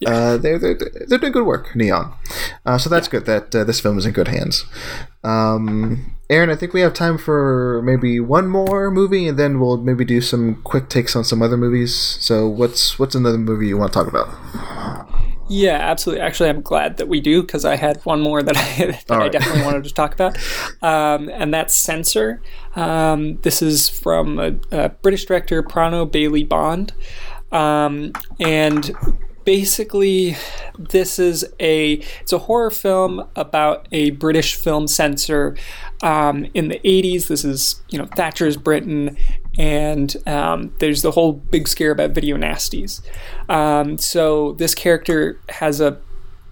Yeah. 0.00 0.10
Uh, 0.10 0.36
they're, 0.36 0.60
they're, 0.60 0.78
they're 1.08 1.18
doing 1.18 1.32
good 1.32 1.44
work, 1.44 1.74
Neon. 1.74 2.14
Uh, 2.64 2.78
so 2.78 2.88
that's 2.88 3.08
yeah. 3.08 3.10
good 3.10 3.26
that 3.26 3.52
uh, 3.52 3.64
this 3.64 3.80
film 3.80 3.98
is 3.98 4.06
in 4.06 4.12
good 4.12 4.28
hands. 4.28 4.64
Um, 5.24 6.14
Aaron, 6.30 6.50
I 6.50 6.54
think 6.54 6.72
we 6.72 6.82
have 6.82 6.94
time 6.94 7.18
for 7.18 7.82
maybe 7.82 8.20
one 8.20 8.46
more 8.46 8.92
movie, 8.92 9.26
and 9.26 9.36
then 9.36 9.58
we'll 9.58 9.78
maybe 9.78 10.04
do 10.04 10.20
some 10.20 10.62
quick 10.62 10.88
takes 10.88 11.16
on 11.16 11.24
some 11.24 11.42
other 11.42 11.56
movies. 11.56 11.96
So, 12.20 12.46
what's 12.46 12.96
what's 12.96 13.16
another 13.16 13.38
movie 13.38 13.66
you 13.66 13.76
want 13.76 13.92
to 13.92 13.98
talk 13.98 14.06
about? 14.06 15.08
Yeah, 15.48 15.78
absolutely. 15.78 16.22
Actually, 16.22 16.50
I'm 16.50 16.60
glad 16.60 16.98
that 16.98 17.08
we 17.08 17.20
do 17.20 17.42
because 17.42 17.64
I 17.64 17.76
had 17.76 18.04
one 18.04 18.20
more 18.20 18.42
that 18.42 18.56
I 18.56 18.86
that 18.86 19.04
right. 19.08 19.22
I 19.22 19.28
definitely 19.28 19.62
wanted 19.62 19.84
to 19.84 19.94
talk 19.94 20.14
about, 20.14 20.36
um, 20.82 21.28
and 21.30 21.52
that's 21.52 21.74
Censor. 21.74 22.42
Um, 22.76 23.38
this 23.38 23.62
is 23.62 23.88
from 23.88 24.38
a, 24.38 24.54
a, 24.70 24.88
British 24.90 25.24
director, 25.24 25.62
Prano 25.62 26.10
Bailey 26.10 26.44
Bond, 26.44 26.92
um, 27.50 28.12
and 28.38 28.90
basically 29.48 30.36
this 30.78 31.18
is 31.18 31.42
a 31.58 31.94
it's 32.20 32.34
a 32.34 32.38
horror 32.38 32.70
film 32.70 33.26
about 33.34 33.88
a 33.92 34.10
British 34.10 34.54
film 34.54 34.86
censor 34.86 35.56
um, 36.02 36.44
in 36.52 36.68
the 36.68 36.78
80s. 36.80 37.28
This 37.28 37.46
is 37.46 37.80
you 37.88 37.98
know 37.98 38.04
Thatcher's 38.14 38.58
Britain, 38.58 39.16
and 39.58 40.14
um, 40.26 40.74
there's 40.80 41.00
the 41.00 41.12
whole 41.12 41.32
big 41.32 41.66
scare 41.66 41.92
about 41.92 42.10
video 42.10 42.36
nasties. 42.36 43.00
Um, 43.48 43.96
so 43.96 44.52
this 44.52 44.74
character 44.74 45.40
has 45.48 45.80
a 45.80 45.98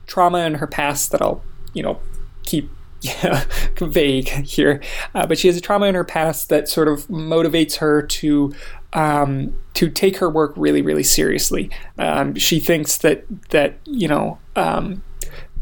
trauma 0.06 0.38
in 0.46 0.54
her 0.54 0.66
past 0.66 1.12
that 1.12 1.20
I'll, 1.20 1.42
you 1.74 1.82
know, 1.82 2.00
keep 2.44 2.70
yeah, 3.02 3.44
vague 3.78 4.28
here, 4.28 4.80
uh, 5.14 5.26
but 5.26 5.36
she 5.36 5.48
has 5.48 5.56
a 5.58 5.60
trauma 5.60 5.84
in 5.84 5.94
her 5.94 6.02
past 6.02 6.48
that 6.48 6.66
sort 6.66 6.88
of 6.88 7.06
motivates 7.08 7.76
her 7.76 8.00
to 8.00 8.54
um, 8.96 9.56
to 9.74 9.88
take 9.90 10.16
her 10.16 10.28
work 10.28 10.54
really, 10.56 10.82
really 10.82 11.02
seriously. 11.04 11.70
Um, 11.98 12.34
she 12.34 12.58
thinks 12.58 12.96
that 12.98 13.24
that 13.50 13.78
you 13.84 14.08
know 14.08 14.38
um, 14.56 15.04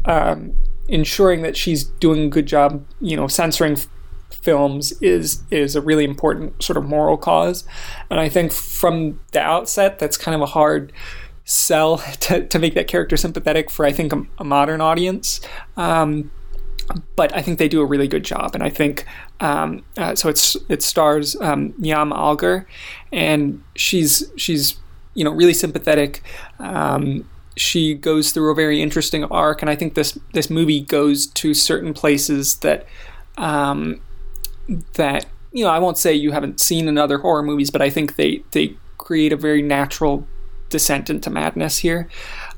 um 0.05 0.55
ensuring 0.87 1.41
that 1.41 1.57
she's 1.57 1.83
doing 1.83 2.25
a 2.25 2.29
good 2.29 2.45
job, 2.45 2.85
you 3.01 3.17
know, 3.17 3.27
censoring 3.27 3.73
f- 3.73 3.87
films 4.31 4.93
is 5.01 5.43
is 5.51 5.75
a 5.75 5.81
really 5.81 6.05
important 6.05 6.63
sort 6.63 6.77
of 6.77 6.85
moral 6.85 7.17
cause, 7.17 7.65
and 8.09 8.19
I 8.19 8.29
think 8.29 8.51
from 8.53 9.19
the 9.33 9.41
outset 9.41 9.99
that's 9.99 10.17
kind 10.17 10.33
of 10.33 10.41
a 10.41 10.47
hard 10.47 10.93
sell 11.43 11.97
to, 12.21 12.47
to 12.47 12.57
make 12.57 12.73
that 12.73 12.87
character 12.87 13.17
sympathetic 13.17 13.69
for 13.69 13.85
I 13.85 13.91
think 13.91 14.13
a, 14.13 14.23
a 14.39 14.43
modern 14.45 14.79
audience. 14.79 15.41
But 17.15 17.35
I 17.35 17.41
think 17.41 17.57
they 17.57 17.67
do 17.67 17.81
a 17.81 17.85
really 17.85 18.07
good 18.07 18.23
job, 18.23 18.53
and 18.53 18.63
I 18.63 18.69
think 18.69 19.05
um, 19.39 19.83
uh, 19.97 20.15
so. 20.15 20.29
It's 20.29 20.55
it 20.69 20.83
stars 20.83 21.35
um, 21.41 21.73
Algar, 21.83 22.67
and 23.11 23.63
she's 23.75 24.31
she's 24.37 24.77
you 25.15 25.23
know 25.23 25.31
really 25.31 25.53
sympathetic. 25.53 26.21
Um, 26.59 27.27
she 27.57 27.93
goes 27.95 28.31
through 28.31 28.51
a 28.51 28.55
very 28.55 28.81
interesting 28.81 29.23
arc, 29.25 29.61
and 29.61 29.69
I 29.69 29.75
think 29.75 29.95
this 29.95 30.17
this 30.33 30.49
movie 30.49 30.81
goes 30.81 31.25
to 31.27 31.53
certain 31.53 31.93
places 31.93 32.57
that 32.57 32.85
um, 33.37 34.01
that 34.93 35.25
you 35.51 35.63
know 35.63 35.71
I 35.71 35.79
won't 35.79 35.97
say 35.97 36.13
you 36.13 36.31
haven't 36.31 36.59
seen 36.59 36.87
in 36.87 36.97
other 36.97 37.19
horror 37.19 37.43
movies, 37.43 37.71
but 37.71 37.81
I 37.81 37.89
think 37.89 38.15
they 38.15 38.43
they 38.51 38.75
create 38.97 39.33
a 39.33 39.37
very 39.37 39.61
natural 39.61 40.27
descent 40.69 41.09
into 41.09 41.29
madness 41.29 41.79
here. 41.79 42.09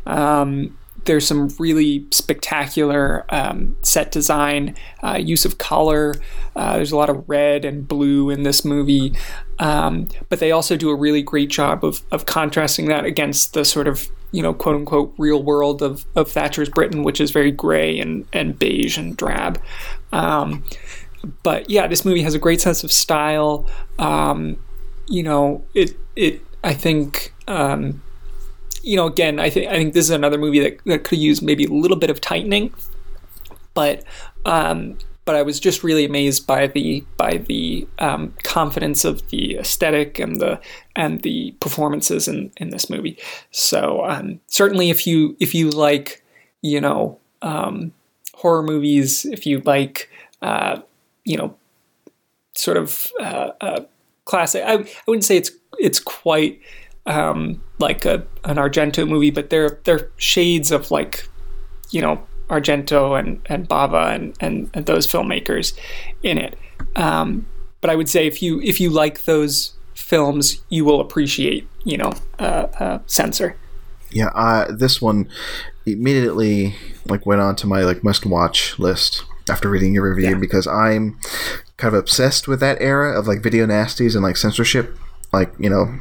Um, 0.05 0.77
there's 1.07 1.25
some 1.25 1.49
really 1.57 2.05
spectacular 2.11 3.25
um, 3.29 3.75
set 3.81 4.11
design, 4.11 4.75
uh, 5.03 5.17
use 5.17 5.45
of 5.45 5.57
color. 5.57 6.15
Uh, 6.55 6.75
there's 6.75 6.91
a 6.91 6.97
lot 6.97 7.09
of 7.09 7.27
red 7.27 7.65
and 7.65 7.87
blue 7.87 8.29
in 8.29 8.43
this 8.43 8.63
movie, 8.63 9.13
um, 9.59 10.07
but 10.29 10.39
they 10.39 10.51
also 10.51 10.77
do 10.77 10.89
a 10.89 10.95
really 10.95 11.23
great 11.23 11.49
job 11.49 11.83
of, 11.83 12.01
of 12.11 12.25
contrasting 12.25 12.87
that 12.87 13.05
against 13.05 13.53
the 13.53 13.65
sort 13.65 13.87
of 13.87 14.09
you 14.31 14.41
know 14.41 14.53
quote 14.53 14.75
unquote 14.75 15.13
real 15.17 15.41
world 15.41 15.81
of, 15.81 16.05
of 16.15 16.29
Thatcher's 16.31 16.69
Britain, 16.69 17.03
which 17.03 17.19
is 17.19 17.31
very 17.31 17.51
gray 17.51 17.99
and, 17.99 18.25
and 18.33 18.59
beige 18.59 18.97
and 18.97 19.17
drab. 19.17 19.59
Um, 20.11 20.63
but 21.43 21.69
yeah, 21.69 21.87
this 21.87 22.05
movie 22.05 22.21
has 22.21 22.35
a 22.35 22.39
great 22.39 22.61
sense 22.61 22.83
of 22.83 22.91
style. 22.91 23.67
Um, 23.97 24.57
you 25.07 25.23
know, 25.23 25.65
it 25.73 25.97
it 26.15 26.41
I 26.63 26.73
think 26.73 27.33
um, 27.47 28.01
you 28.87 28.95
know, 28.95 29.05
again, 29.05 29.39
I 29.39 29.49
think 29.49 29.69
I 29.69 29.75
think 29.75 29.93
this 29.93 30.05
is 30.05 30.11
another 30.11 30.37
movie 30.37 30.59
that, 30.59 30.79
that 30.85 31.03
could 31.03 31.19
use 31.19 31.41
maybe 31.41 31.65
a 31.65 31.69
little 31.69 31.97
bit 31.97 32.09
of 32.09 32.21
tightening, 32.21 32.73
but 33.73 34.03
um, 34.45 34.97
but 35.25 35.35
I 35.35 35.41
was 35.41 35.59
just 35.59 35.83
really 35.83 36.05
amazed 36.05 36.47
by 36.47 36.67
the 36.67 37.03
by 37.17 37.37
the 37.37 37.85
um, 37.99 38.33
confidence 38.43 39.03
of 39.03 39.27
the 39.29 39.57
aesthetic 39.57 40.19
and 40.19 40.39
the 40.39 40.59
and 40.95 41.21
the 41.21 41.51
performances 41.59 42.29
in, 42.29 42.49
in 42.55 42.69
this 42.69 42.89
movie. 42.89 43.17
So 43.51 44.05
um, 44.05 44.39
certainly, 44.47 44.89
if 44.89 45.05
you 45.05 45.35
if 45.41 45.53
you 45.53 45.69
like, 45.69 46.23
you 46.61 46.79
know, 46.79 47.19
um, 47.41 47.91
horror 48.35 48.63
movies, 48.63 49.25
if 49.25 49.45
you 49.45 49.59
like, 49.65 50.09
uh, 50.41 50.79
you 51.25 51.35
know, 51.35 51.55
sort 52.55 52.77
of 52.77 53.11
uh, 53.19 53.51
uh, 53.59 53.83
classic, 54.23 54.63
I, 54.63 54.75
I 54.75 54.85
wouldn't 55.07 55.25
say 55.25 55.35
it's 55.35 55.51
it's 55.77 55.99
quite 55.99 56.61
um, 57.07 57.61
like 57.79 58.05
a, 58.05 58.25
an 58.43 58.57
Argento 58.57 59.07
movie, 59.07 59.31
but 59.31 59.49
they're 59.49 59.79
they're 59.85 60.09
shades 60.17 60.71
of 60.71 60.91
like, 60.91 61.27
you 61.89 62.01
know, 62.01 62.21
Argento 62.49 63.17
and 63.17 63.41
and 63.47 63.67
Bava 63.67 64.13
and 64.13 64.35
and, 64.39 64.69
and 64.73 64.85
those 64.85 65.07
filmmakers 65.07 65.77
in 66.21 66.37
it. 66.37 66.57
Um, 66.95 67.47
but 67.81 67.89
I 67.89 67.95
would 67.95 68.09
say 68.09 68.27
if 68.27 68.41
you 68.41 68.61
if 68.61 68.79
you 68.79 68.89
like 68.89 69.25
those 69.25 69.73
films, 69.95 70.61
you 70.69 70.85
will 70.85 70.99
appreciate 70.99 71.67
you 71.83 71.97
know 71.97 72.13
uh, 72.39 72.67
uh, 72.79 72.99
Censor. 73.07 73.55
Yeah, 74.11 74.27
uh, 74.27 74.71
this 74.71 75.01
one 75.01 75.29
immediately 75.85 76.75
like 77.05 77.25
went 77.25 77.41
on 77.41 77.55
to 77.57 77.67
my 77.67 77.81
like 77.81 78.03
must 78.03 78.25
watch 78.25 78.77
list 78.77 79.23
after 79.49 79.69
reading 79.69 79.93
your 79.93 80.09
review 80.09 80.31
yeah. 80.31 80.37
because 80.37 80.67
I'm 80.67 81.17
kind 81.77 81.93
of 81.93 81.99
obsessed 81.99 82.47
with 82.47 82.59
that 82.59 82.81
era 82.81 83.17
of 83.17 83.27
like 83.27 83.41
video 83.41 83.65
nasties 83.65 84.13
and 84.13 84.23
like 84.23 84.35
censorship, 84.35 84.97
like 85.31 85.53
you 85.57 85.69
know 85.69 85.99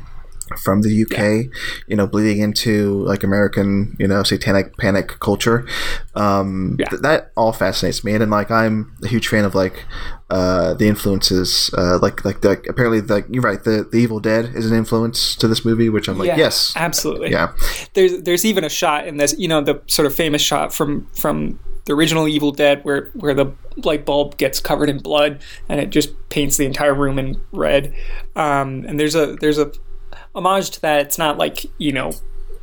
from 0.58 0.82
the 0.82 1.02
UK, 1.02 1.18
yeah. 1.18 1.42
you 1.86 1.96
know, 1.96 2.06
bleeding 2.06 2.40
into 2.40 3.02
like 3.04 3.22
American, 3.22 3.96
you 3.98 4.06
know, 4.06 4.22
satanic 4.22 4.76
panic 4.76 5.18
culture. 5.20 5.66
Um, 6.14 6.76
yeah. 6.78 6.86
th- 6.86 7.02
that 7.02 7.32
all 7.36 7.52
fascinates 7.52 8.04
me, 8.04 8.14
and, 8.14 8.30
like 8.30 8.50
I'm 8.50 8.96
a 9.02 9.08
huge 9.08 9.28
fan 9.28 9.44
of 9.44 9.54
like 9.54 9.84
uh, 10.30 10.74
the 10.74 10.88
influences, 10.88 11.70
uh, 11.76 11.98
like 12.00 12.24
like 12.24 12.40
the 12.40 12.62
apparently 12.68 13.00
like 13.00 13.26
you're 13.30 13.42
right, 13.42 13.62
the 13.62 13.88
the 13.90 13.98
Evil 13.98 14.20
Dead 14.20 14.52
is 14.54 14.70
an 14.70 14.76
influence 14.76 15.34
to 15.36 15.48
this 15.48 15.64
movie, 15.64 15.88
which 15.88 16.08
I'm 16.08 16.18
like, 16.18 16.28
yeah, 16.28 16.36
yes, 16.36 16.72
absolutely, 16.76 17.30
yeah. 17.30 17.52
There's 17.94 18.22
there's 18.22 18.44
even 18.44 18.64
a 18.64 18.68
shot 18.68 19.06
in 19.06 19.16
this, 19.16 19.34
you 19.38 19.48
know, 19.48 19.60
the 19.60 19.82
sort 19.86 20.06
of 20.06 20.14
famous 20.14 20.42
shot 20.42 20.72
from 20.72 21.08
from 21.14 21.58
the 21.86 21.92
original 21.92 22.28
Evil 22.28 22.50
Dead 22.50 22.84
where 22.84 23.10
where 23.14 23.34
the 23.34 23.52
light 23.76 24.04
bulb 24.04 24.36
gets 24.36 24.60
covered 24.60 24.88
in 24.88 24.98
blood 24.98 25.40
and 25.68 25.80
it 25.80 25.90
just 25.90 26.10
paints 26.28 26.56
the 26.56 26.66
entire 26.66 26.94
room 26.94 27.18
in 27.18 27.40
red. 27.52 27.94
Um, 28.34 28.84
and 28.86 29.00
there's 29.00 29.14
a 29.14 29.36
there's 29.36 29.58
a 29.58 29.72
homage 30.36 30.70
to 30.70 30.80
that. 30.82 31.00
It's 31.00 31.18
not 31.18 31.38
like 31.38 31.66
you 31.78 31.92
know 31.92 32.12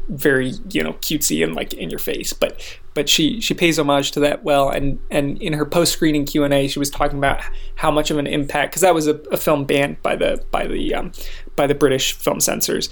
very 0.09 0.53
you 0.69 0.83
know 0.83 0.93
cutesy 0.93 1.43
and 1.43 1.55
like 1.55 1.73
in 1.73 1.89
your 1.89 1.99
face, 1.99 2.33
but 2.33 2.61
but 2.93 3.09
she 3.09 3.41
she 3.41 3.53
pays 3.53 3.79
homage 3.79 4.11
to 4.11 4.19
that 4.21 4.43
well. 4.43 4.69
And 4.69 4.99
and 5.09 5.41
in 5.41 5.53
her 5.53 5.65
post 5.65 5.93
screening 5.93 6.25
Q 6.25 6.43
and 6.43 6.53
A, 6.53 6.67
she 6.67 6.79
was 6.79 6.89
talking 6.89 7.17
about 7.17 7.41
how 7.75 7.91
much 7.91 8.11
of 8.11 8.17
an 8.17 8.27
impact 8.27 8.71
because 8.71 8.81
that 8.81 8.93
was 8.93 9.07
a, 9.07 9.15
a, 9.31 9.37
film 9.37 9.65
banned 9.65 10.01
by 10.01 10.15
the 10.15 10.43
by 10.51 10.67
the 10.67 10.93
um, 10.93 11.11
by 11.55 11.67
the 11.67 11.75
British 11.75 12.13
film 12.13 12.39
censors. 12.39 12.89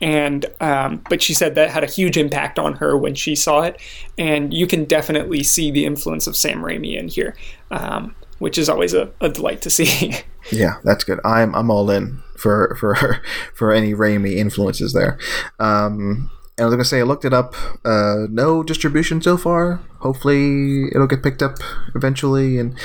And 0.00 0.46
um, 0.60 1.02
but 1.08 1.22
she 1.22 1.34
said 1.34 1.56
that 1.56 1.70
had 1.70 1.82
a 1.82 1.88
huge 1.88 2.16
impact 2.16 2.58
on 2.58 2.74
her 2.74 2.96
when 2.96 3.14
she 3.14 3.34
saw 3.34 3.62
it, 3.62 3.80
and 4.16 4.54
you 4.54 4.66
can 4.66 4.84
definitely 4.84 5.42
see 5.42 5.70
the 5.70 5.84
influence 5.84 6.26
of 6.26 6.36
Sam 6.36 6.60
Raimi 6.60 6.96
in 6.96 7.08
here. 7.08 7.36
Um, 7.70 8.14
which 8.38 8.56
is 8.56 8.68
always 8.68 8.94
a, 8.94 9.10
a 9.20 9.28
delight 9.28 9.62
to 9.62 9.70
see. 9.70 10.14
yeah, 10.52 10.76
that's 10.84 11.02
good. 11.02 11.18
I'm 11.24 11.52
I'm 11.56 11.70
all 11.72 11.90
in 11.90 12.22
for 12.38 12.76
for 12.78 13.20
for 13.54 13.72
any 13.72 13.94
Raimi 13.94 14.36
influences 14.36 14.92
there. 14.92 15.18
Um, 15.58 16.30
and 16.56 16.64
I 16.64 16.66
was 16.66 16.74
gonna 16.74 16.84
say 16.84 17.00
I 17.00 17.04
looked 17.04 17.24
it 17.24 17.32
up. 17.32 17.54
Uh, 17.84 18.26
no 18.30 18.62
distribution 18.62 19.22
so 19.22 19.36
far. 19.36 19.80
Hopefully 20.00 20.88
it'll 20.88 21.06
get 21.06 21.22
picked 21.22 21.42
up 21.42 21.56
eventually 21.94 22.58
and 22.58 22.78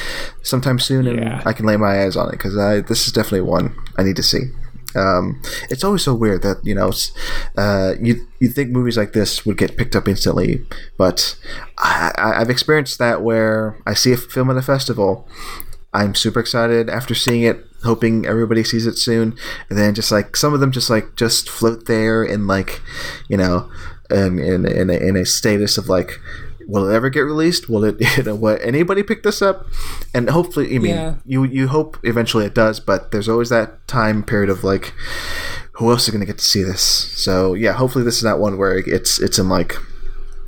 sometime 0.43 0.80
soon, 0.80 1.08
and 1.08 1.20
yeah. 1.20 1.41
I 1.45 1.54
can 1.54 1.66
lay 1.66 1.78
my 1.78 2.04
eyes 2.04 2.16
on 2.16 2.28
it 2.30 2.34
because 2.34 2.58
I 2.58 2.82
this 2.82 3.08
is 3.08 3.14
definitely 3.14 3.41
one 3.41 3.76
I 3.97 4.04
need 4.04 4.16
to 4.18 4.24
see. 4.24 4.51
Um, 4.95 5.41
it's 5.72 5.84
always 5.84 6.04
so 6.04 6.14
weird 6.14 6.43
that 6.43 6.64
you 6.64 6.76
know 6.76 6.91
uh, 7.58 7.95
you 7.99 8.28
you 8.39 8.49
think 8.49 8.70
movies 8.70 8.97
like 8.97 9.14
this 9.14 9.43
would 9.45 9.58
get 9.58 9.76
picked 9.76 9.95
up 9.95 10.08
instantly, 10.08 10.64
but 10.97 11.36
I, 11.80 12.12
I've 12.16 12.49
experienced 12.51 12.99
that 12.99 13.24
where 13.24 13.82
I 13.88 13.95
see 13.95 14.14
a 14.14 14.18
film 14.18 14.51
at 14.51 14.58
a 14.58 14.62
festival, 14.62 15.28
I'm 15.93 16.14
super 16.16 16.39
excited 16.39 16.89
after 16.89 17.16
seeing 17.16 17.41
it, 17.41 17.66
hoping 17.84 18.26
everybody 18.26 18.64
sees 18.64 18.86
it 18.86 18.98
soon, 18.98 19.36
and 19.70 19.78
then 19.78 19.94
just 19.94 20.12
like 20.12 20.36
some 20.36 20.54
of 20.54 20.60
them 20.60 20.72
just 20.72 20.90
like 20.90 21.16
just 21.16 21.50
float 21.50 21.86
there 21.86 22.24
and 22.24 22.48
like 22.48 22.82
you 23.30 23.38
know 23.38 23.70
um, 24.12 24.40
in 24.40 24.66
in 24.66 24.90
a, 24.90 24.94
in 24.94 25.16
a 25.16 25.26
status 25.26 25.78
of 25.78 25.90
like 25.90 26.20
will 26.68 26.90
it 26.90 26.94
ever 26.94 27.10
get 27.10 27.22
released? 27.22 27.70
Will 27.70 27.84
it, 27.84 27.96
you 28.18 28.24
know, 28.24 28.36
what 28.36 28.62
anybody 28.62 29.04
pick 29.04 29.24
this 29.24 29.42
up? 29.42 29.68
And 30.14 30.30
hopefully, 30.30 30.76
I 30.76 30.80
mean, 30.80 30.96
yeah. 30.96 31.16
you 31.26 31.44
you 31.44 31.68
hope 31.68 31.98
eventually 32.04 32.46
it 32.46 32.56
does, 32.56 32.80
but 32.80 33.12
there's 33.12 33.30
always 33.30 33.50
that 33.50 33.88
time 33.88 34.24
period 34.24 34.50
of 34.50 34.64
like, 34.64 34.94
who 35.74 35.90
else 35.92 36.04
is 36.04 36.10
going 36.10 36.22
to 36.22 36.26
get 36.26 36.38
to 36.38 36.46
see 36.46 36.64
this? 36.64 36.82
So 36.82 37.54
yeah, 37.54 37.74
hopefully 37.74 38.04
this 38.04 38.18
is 38.18 38.24
not 38.24 38.40
one 38.40 38.58
where 38.58 38.78
it's 38.78 39.20
it's 39.20 39.40
in 39.40 39.50
like, 39.50 39.76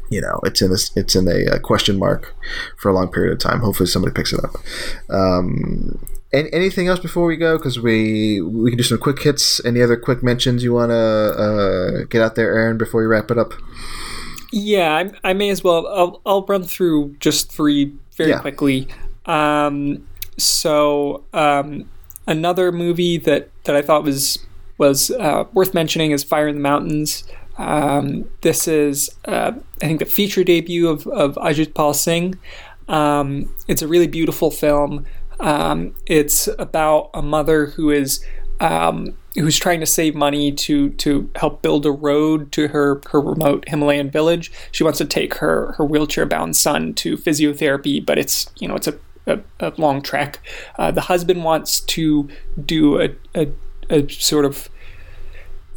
you 0.09 0.21
know, 0.21 0.39
it's 0.43 0.61
in 0.61 0.71
this 0.71 0.91
it's 0.95 1.15
in 1.15 1.27
a, 1.27 1.55
a 1.55 1.59
question 1.59 1.97
mark 1.97 2.35
for 2.77 2.89
a 2.89 2.93
long 2.93 3.11
period 3.11 3.33
of 3.33 3.39
time. 3.39 3.61
Hopefully 3.61 3.87
somebody 3.87 4.13
picks 4.13 4.33
it 4.33 4.43
up. 4.43 4.55
Um, 5.09 6.05
anything 6.51 6.87
else 6.87 6.99
before 6.99 7.25
we 7.25 7.37
go? 7.37 7.57
Because 7.57 7.79
we 7.79 8.41
we 8.41 8.71
can 8.71 8.77
do 8.77 8.83
some 8.83 8.97
quick 8.97 9.21
hits. 9.21 9.63
Any 9.65 9.81
other 9.81 9.97
quick 9.97 10.23
mentions 10.23 10.63
you 10.63 10.73
want 10.73 10.91
to 10.91 10.95
uh, 10.95 12.03
get 12.05 12.21
out 12.21 12.35
there, 12.35 12.55
Aaron, 12.55 12.77
before 12.77 13.01
we 13.01 13.07
wrap 13.07 13.31
it 13.31 13.37
up? 13.37 13.53
Yeah, 14.51 14.93
I, 14.93 15.29
I, 15.29 15.33
may 15.33 15.49
as 15.49 15.63
well. 15.63 15.85
I'll, 15.87 16.21
I'll 16.25 16.45
run 16.45 16.63
through 16.63 17.15
just 17.19 17.51
three 17.51 17.93
very 18.15 18.29
yeah. 18.29 18.39
quickly. 18.39 18.87
Um, 19.25 20.07
so 20.37 21.23
um, 21.33 21.89
another 22.27 22.71
movie 22.71 23.17
that, 23.17 23.49
that 23.65 23.75
I 23.75 23.81
thought 23.81 24.03
was 24.03 24.39
was 24.77 25.09
uh, 25.11 25.45
worth 25.53 25.73
mentioning 25.73 26.11
is 26.11 26.23
Fire 26.23 26.47
in 26.47 26.55
the 26.55 26.61
Mountains. 26.61 27.23
Um, 27.57 28.29
this 28.41 28.67
is 28.67 29.09
uh, 29.25 29.53
I 29.81 29.85
think 29.85 29.99
the 29.99 30.05
feature 30.05 30.43
debut 30.43 30.87
of, 30.87 31.07
of 31.07 31.35
Ajit 31.35 31.73
Pal 31.73 31.93
Singh. 31.93 32.37
Um, 32.87 33.53
it's 33.67 33.81
a 33.81 33.87
really 33.87 34.07
beautiful 34.07 34.51
film. 34.51 35.05
Um, 35.39 35.95
it's 36.05 36.47
about 36.59 37.09
a 37.13 37.21
mother 37.21 37.67
who 37.67 37.89
is 37.91 38.23
um, 38.59 39.15
who's 39.35 39.57
trying 39.57 39.81
to 39.81 39.85
save 39.85 40.15
money 40.15 40.51
to 40.51 40.89
to 40.91 41.29
help 41.35 41.61
build 41.61 41.85
a 41.85 41.91
road 41.91 42.51
to 42.53 42.69
her 42.69 43.01
her 43.11 43.19
remote 43.19 43.67
Himalayan 43.67 44.09
village. 44.09 44.51
She 44.71 44.83
wants 44.83 44.97
to 44.99 45.05
take 45.05 45.35
her 45.35 45.73
her 45.73 45.85
wheelchair 45.85 46.25
bound 46.25 46.55
son 46.55 46.93
to 46.95 47.17
physiotherapy, 47.17 48.05
but 48.05 48.17
it's 48.17 48.49
you 48.59 48.67
know 48.67 48.75
it's 48.75 48.87
a 48.87 48.97
a, 49.27 49.39
a 49.59 49.73
long 49.77 50.01
trek. 50.01 50.39
Uh, 50.77 50.91
the 50.91 51.01
husband 51.01 51.43
wants 51.43 51.79
to 51.81 52.29
do 52.63 53.01
a, 53.01 53.09
a, 53.33 53.51
a 53.89 54.09
sort 54.09 54.45
of, 54.45 54.69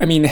I 0.01 0.05
mean, 0.05 0.31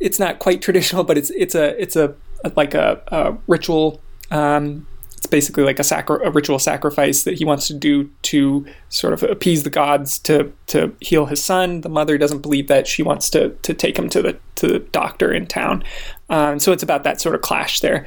it's 0.00 0.18
not 0.18 0.38
quite 0.38 0.62
traditional, 0.62 1.04
but 1.04 1.18
it's 1.18 1.30
it's 1.30 1.54
a 1.54 1.80
it's 1.80 1.96
a 1.96 2.14
like 2.56 2.74
a, 2.74 3.02
a 3.08 3.36
ritual. 3.46 4.00
Um, 4.30 4.86
it's 5.24 5.30
basically 5.30 5.64
like 5.64 5.78
a, 5.78 5.84
sacri- 5.84 6.22
a 6.22 6.30
ritual 6.30 6.58
sacrifice 6.58 7.22
that 7.22 7.38
he 7.38 7.46
wants 7.46 7.66
to 7.66 7.72
do 7.72 8.10
to 8.20 8.66
sort 8.90 9.14
of 9.14 9.22
appease 9.22 9.62
the 9.62 9.70
gods 9.70 10.18
to 10.18 10.52
to 10.66 10.94
heal 11.00 11.24
his 11.24 11.42
son. 11.42 11.80
The 11.80 11.88
mother 11.88 12.18
doesn't 12.18 12.40
believe 12.40 12.68
that; 12.68 12.86
she 12.86 13.02
wants 13.02 13.30
to 13.30 13.50
to 13.62 13.72
take 13.72 13.98
him 13.98 14.10
to 14.10 14.20
the 14.20 14.38
to 14.56 14.66
the 14.66 14.80
doctor 14.80 15.32
in 15.32 15.46
town. 15.46 15.82
Um, 16.28 16.58
so 16.58 16.72
it's 16.72 16.82
about 16.82 17.04
that 17.04 17.22
sort 17.22 17.34
of 17.34 17.40
clash 17.40 17.80
there. 17.80 18.06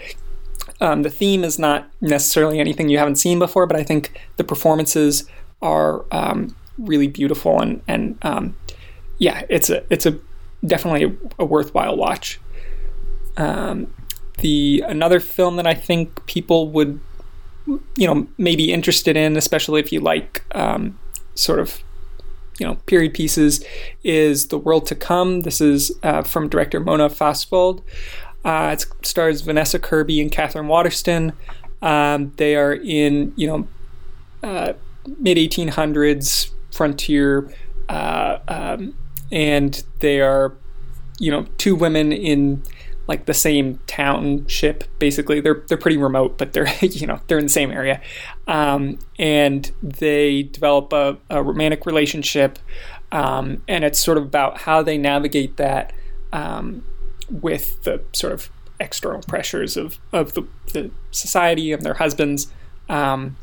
Um, 0.80 1.01
the 1.01 1.09
theme 1.09 1.43
is 1.43 1.57
not 1.57 1.89
necessarily 2.01 2.59
anything 2.59 2.88
you 2.88 2.99
haven't 2.99 3.15
seen 3.15 3.39
before, 3.39 3.65
but 3.65 3.78
I 3.78 3.84
think 3.84 4.22
the 4.36 4.43
performances 4.43 5.28
are 5.63 6.05
um, 6.11 6.55
really 6.78 7.07
beautiful 7.07 7.59
and 7.59 7.82
and 7.88 8.18
um, 8.22 8.55
yeah, 9.18 9.43
it's 9.49 9.72
a 9.72 9.84
it's 9.89 10.05
a 10.05 10.20
definitely 10.63 11.18
a, 11.39 11.45
worthwhile 11.45 11.97
watch. 11.97 12.39
Um, 13.38 13.91
the 14.38 14.84
another 14.88 15.20
film 15.20 15.55
that 15.55 15.65
I 15.65 15.74
think 15.74 16.24
people 16.28 16.70
would 16.70 16.99
you 17.68 18.07
know 18.07 18.28
maybe 18.38 18.72
interested 18.72 19.18
in, 19.18 19.38
especially 19.38 19.80
if 19.80 19.91
you 19.91 19.99
like 19.99 20.43
um, 20.55 20.97
sort 21.36 21.59
of 21.59 21.84
you 22.59 22.65
know 22.65 22.76
period 22.86 23.13
pieces, 23.13 23.63
is 24.03 24.47
The 24.47 24.57
World 24.57 24.86
to 24.88 24.95
Come. 24.95 25.41
This 25.41 25.61
is 25.61 25.91
uh, 26.03 26.24
from 26.24 26.49
director 26.49 26.80
Mona 26.80 27.09
Fastvold. 27.09 27.82
Uh, 28.45 28.76
it 28.78 28.86
stars 29.05 29.41
Vanessa 29.41 29.80
Kirby 29.80 30.22
and 30.22 30.32
Katherine 30.32 30.68
Waterston. 30.68 31.34
Um, 31.82 32.34
they 32.38 32.55
are 32.55 32.74
in 32.74 33.34
you 33.36 33.47
know 33.47 33.68
uh, 34.43 34.74
mid 35.20 35.38
1800s 35.38 36.51
frontier, 36.72 37.53
uh, 37.89 38.39
um, 38.47 38.95
and 39.32 39.84
they 39.99 40.22
are 40.22 40.53
you 41.20 41.32
know 41.32 41.45
two 41.57 41.76
women 41.76 42.11
in 42.11 42.63
like 43.08 43.26
the 43.26 43.34
same 43.34 43.80
township 43.88 44.84
basically. 44.99 45.39
They're 45.39 45.64
they're 45.68 45.78
pretty 45.78 45.97
remote 45.97 46.38
but 46.38 46.53
they're 46.53 46.68
you 46.82 47.08
know 47.08 47.20
they're 47.28 47.39
in 47.39 47.45
the 47.45 47.49
same 47.49 47.72
area. 47.72 48.01
Um, 48.47 48.99
and 49.18 49.72
they 49.82 50.43
develop 50.43 50.93
a, 50.93 51.18
a 51.30 51.41
romantic 51.43 51.86
relationship 51.86 52.60
um, 53.12 53.64
and 53.68 53.84
it's 53.84 53.99
sort 53.99 54.18
of 54.18 54.26
about 54.26 54.60
how 54.60 54.82
they 54.82 54.97
navigate 54.97 55.58
that 55.58 55.93
um, 56.34 56.84
with 57.30 57.82
the 57.84 58.01
sort 58.14 58.34
of 58.34 58.49
external 58.80 59.22
pressures 59.24 59.78
of, 59.78 59.97
of 60.12 60.34
the, 60.34 60.45
the 60.74 60.91
society 61.12 61.72
and 61.72 61.84
their 61.84 61.95
husbands. 61.95 62.51
Um, 62.89 63.38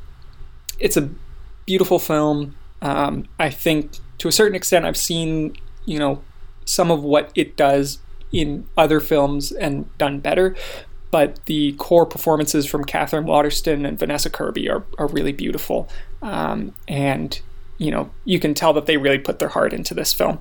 it's 0.79 0.97
a 0.97 1.09
beautiful 1.67 1.99
film. 1.99 2.55
Um, 2.83 3.27
i 3.39 3.49
think 3.49 3.93
to 4.19 4.29
a 4.29 4.33
certain 4.33 4.55
extent 4.55 4.85
i've 4.85 4.97
seen 4.97 5.57
you 5.87 5.99
know 5.99 6.23
some 6.67 6.91
of 6.91 7.03
what 7.03 7.33
it 7.35 7.57
does 7.57 7.99
in 8.35 8.66
other 8.76 9.01
films 9.01 9.53
and 9.53 9.97
done 9.97 10.18
better. 10.18 10.57
But 11.11 11.47
the 11.47 11.72
core 11.74 12.07
performances 12.07 12.66
from 12.66 12.85
Katherine 12.85 13.24
Waterston 13.24 13.87
and 13.87 13.97
Vanessa 13.97 14.28
Kirby 14.28 14.68
are, 14.68 14.85
are 14.99 15.07
really 15.07 15.32
beautiful. 15.32 15.89
Um, 16.22 16.74
and, 16.89 17.41
you 17.78 17.93
know, 17.93 18.11
you 18.24 18.41
can 18.41 18.53
tell 18.53 18.72
that 18.72 18.87
they 18.87 18.97
really 18.97 19.20
put 19.20 19.39
their 19.39 19.51
heart 19.51 19.72
into 19.72 19.95
this 19.95 20.12
film. 20.12 20.41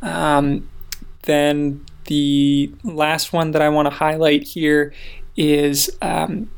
Um, 0.00 0.68
then 1.22 1.84
the 2.04 2.72
last 2.84 3.32
one 3.32 3.50
that 3.50 3.62
I 3.62 3.68
want 3.68 3.86
to 3.86 3.94
highlight 3.94 4.44
here 4.44 4.92
is 5.36 5.90
um, 6.00 6.50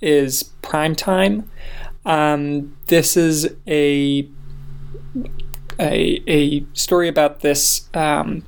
is 0.00 0.44
Prime 0.62 0.94
Time. 0.94 1.50
Um, 2.04 2.76
this 2.86 3.16
is 3.16 3.52
a 3.66 4.28
a, 5.80 6.22
a 6.26 6.64
story 6.72 7.08
about 7.08 7.40
this 7.40 7.88
um, 7.94 8.44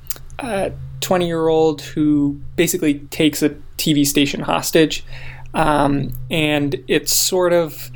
20 1.01 1.27
year 1.27 1.47
old 1.47 1.81
who 1.81 2.39
basically 2.55 2.99
takes 3.09 3.41
a 3.41 3.49
TV 3.77 4.05
station 4.05 4.41
hostage. 4.41 5.03
Um, 5.53 6.11
and 6.29 6.81
it's 6.87 7.13
sort 7.13 7.51
of, 7.51 7.91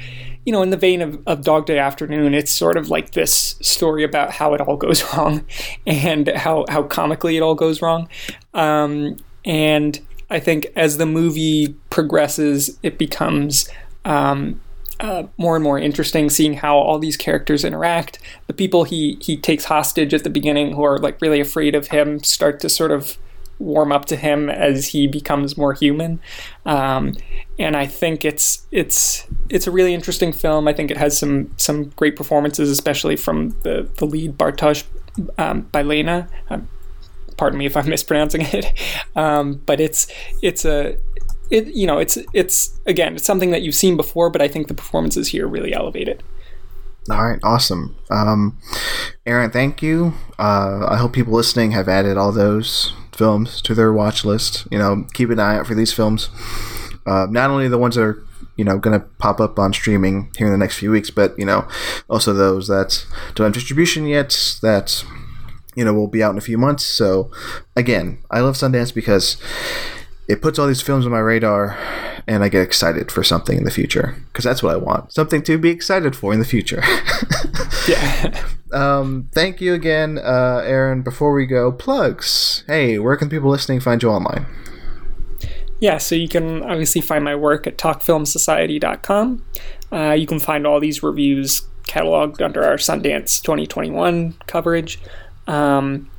you 0.46 0.52
know, 0.52 0.62
in 0.62 0.72
the 0.72 0.78
vein 0.78 1.02
of, 1.02 1.22
of 1.26 1.44
Dog 1.44 1.66
Day 1.66 1.80
Afternoon, 1.80 2.34
it's 2.34 2.52
sort 2.52 2.76
of 2.78 2.90
like 2.90 3.12
this 3.12 3.56
story 3.62 4.04
about 4.04 4.32
how 4.32 4.54
it 4.54 4.62
all 4.62 4.76
goes 4.76 5.04
wrong 5.14 5.46
and 5.86 6.28
how, 6.30 6.66
how 6.70 6.84
comically 6.84 7.38
it 7.38 7.42
all 7.42 7.56
goes 7.56 7.82
wrong. 7.82 8.10
Um, 8.54 9.18
and 9.46 10.00
I 10.30 10.40
think 10.40 10.68
as 10.76 10.98
the 10.98 11.06
movie 11.06 11.76
progresses, 11.90 12.78
it 12.84 12.98
becomes 12.98 13.70
um, 14.04 14.60
more 15.38 15.56
and 15.56 15.64
more 15.64 15.78
interesting 15.78 16.30
seeing 16.30 16.56
how 16.56 16.78
all 16.78 17.00
these 17.00 17.18
characters 17.18 17.64
interact. 17.64 18.20
The 18.48 18.54
people 18.54 18.84
he 18.84 19.18
he 19.22 19.38
takes 19.38 19.66
hostage 19.66 20.14
at 20.14 20.24
the 20.24 20.30
beginning, 20.30 20.76
who 20.76 20.84
are 20.84 20.98
like 20.98 21.22
really 21.22 21.40
afraid 21.40 21.76
of 21.76 21.88
him, 21.88 22.24
start 22.24 22.60
to 22.62 22.70
sort 22.70 22.92
of 22.92 23.18
warm 23.60 23.92
up 23.92 24.06
to 24.06 24.16
him 24.16 24.50
as 24.50 24.88
he 24.88 25.08
becomes 25.08 25.58
more 25.58 25.74
human. 25.74 26.20
Um, 26.66 27.16
and 27.58 27.76
I 27.76 27.86
think 27.86 28.26
it's 28.26 28.66
it's 28.72 29.26
it's 29.50 29.68
a 29.68 29.72
really 29.72 29.94
interesting 29.94 30.34
film. 30.34 30.68
I 30.68 30.74
think 30.74 30.92
it 30.92 30.98
has 30.98 31.18
some 31.18 31.52
some 31.58 31.86
great 31.96 32.16
performances, 32.16 32.70
especially 32.70 33.16
from 33.16 33.52
the 33.64 33.90
the 33.98 34.06
lead 34.06 34.38
Bartosz 34.38 34.84
um, 35.38 35.64
Bielenia. 35.72 36.28
Um, 36.50 36.68
pardon 37.38 37.60
me 37.60 37.66
if 37.66 37.78
I'm 37.78 37.90
mispronouncing 37.90 38.42
it, 38.42 38.74
um, 39.16 39.62
but 39.66 39.80
it's 39.80 40.08
it's 40.42 40.66
a 40.66 40.98
it 41.50 41.68
you 41.68 41.88
know 41.88 42.00
it's 42.00 42.18
it's 42.34 42.80
again 42.86 43.16
it's 43.16 43.26
something 43.26 43.52
that 43.52 43.62
you've 43.62 43.76
seen 43.76 43.98
before, 43.98 44.30
but 44.30 44.42
I 44.42 44.48
think 44.48 44.68
the 44.68 44.74
performances 44.74 45.30
here 45.30 45.48
really 45.48 45.74
elevate 45.74 46.08
it. 46.08 46.24
All 47.10 47.24
right, 47.24 47.40
awesome. 47.44 47.96
Um, 48.10 48.58
Aaron, 49.28 49.52
thank 49.52 49.84
you. 49.84 50.14
Uh, 50.40 50.88
I 50.90 50.98
hope 50.98 51.14
people 51.14 51.34
listening 51.34 51.72
have 51.72 51.88
added 51.88 52.18
all 52.18 52.32
those 52.32 52.94
films 53.12 53.62
to 53.62 53.76
their 53.76 53.94
watch 53.94 54.26
list. 54.26 54.68
You 54.72 54.80
know, 54.80 55.06
keep 55.14 55.30
an 55.30 55.40
eye 55.40 55.58
out 55.58 55.68
for 55.68 55.76
these 55.76 55.94
films. 55.94 56.30
Uh, 57.06 57.28
not 57.30 57.52
only 57.52 57.68
the 57.68 57.78
ones 57.78 57.96
that 57.96 58.04
are 58.04 58.24
you 58.56 58.66
know 58.66 58.80
going 58.80 59.00
to 59.00 59.06
pop 59.18 59.40
up 59.40 59.60
on 59.60 59.74
streaming 59.74 60.32
here 60.38 60.48
in 60.48 60.54
the 60.54 60.58
next 60.58 60.78
few 60.78 60.90
weeks, 60.90 61.12
but 61.12 61.38
you 61.38 61.46
know 61.46 61.68
also 62.10 62.34
those 62.34 62.68
that 62.68 63.06
don't 63.36 63.46
have 63.46 63.54
distribution 63.54 64.08
yet 64.08 64.58
that 64.62 65.06
you 65.76 65.86
know 65.86 65.94
will 65.94 66.08
be 66.08 66.24
out 66.24 66.32
in 66.32 66.38
a 66.38 66.42
few 66.42 66.58
months. 66.58 66.86
So 66.86 67.30
again, 67.76 68.20
I 68.32 68.40
love 68.40 68.56
Sundance 68.56 68.94
because 68.94 69.38
it 70.28 70.42
puts 70.42 70.58
all 70.58 70.68
these 70.68 70.82
films 70.82 71.06
on 71.06 71.12
my 71.12 71.20
radar 71.20 71.78
and 72.28 72.44
I 72.44 72.50
get 72.50 72.62
excited 72.62 73.12
for 73.12 73.24
something 73.24 73.58
in 73.58 73.64
the 73.64 73.72
future 73.72 74.16
because 74.28 74.44
that's 74.44 74.64
what 74.64 74.74
I 74.74 74.78
want 74.78 75.12
something 75.14 75.44
to 75.44 75.58
be 75.58 75.70
excited 75.70 76.16
for 76.16 76.34
in 76.34 76.40
the 76.40 76.46
future. 76.46 76.84
yeah. 77.88 78.42
Um, 78.74 79.30
thank 79.32 79.62
you 79.62 79.74
again, 79.74 80.18
uh, 80.18 80.62
Aaron. 80.66 81.02
Before 81.02 81.34
we 81.34 81.46
go, 81.46 81.72
plugs. 81.72 82.64
Hey, 82.68 83.00
where 83.00 83.16
can 83.16 83.30
people 83.30 83.50
listening 83.50 83.80
find 83.80 84.02
you 84.02 84.10
online? 84.10 84.46
Yeah, 85.80 85.98
so 85.98 86.16
you 86.16 86.28
can 86.28 86.64
obviously 86.64 87.02
find 87.02 87.24
my 87.24 87.36
work 87.36 87.68
at 87.68 87.78
talkfilmsociety.com. 87.78 89.46
Uh, 89.92 90.12
you 90.12 90.26
can 90.26 90.40
find 90.40 90.66
all 90.66 90.80
these 90.80 91.04
reviews 91.04 91.62
cataloged 91.84 92.42
under 92.42 92.64
our 92.64 92.78
Sundance 92.78 93.42
2021 93.42 94.34
coverage. 94.48 95.00
Um, 95.48 96.10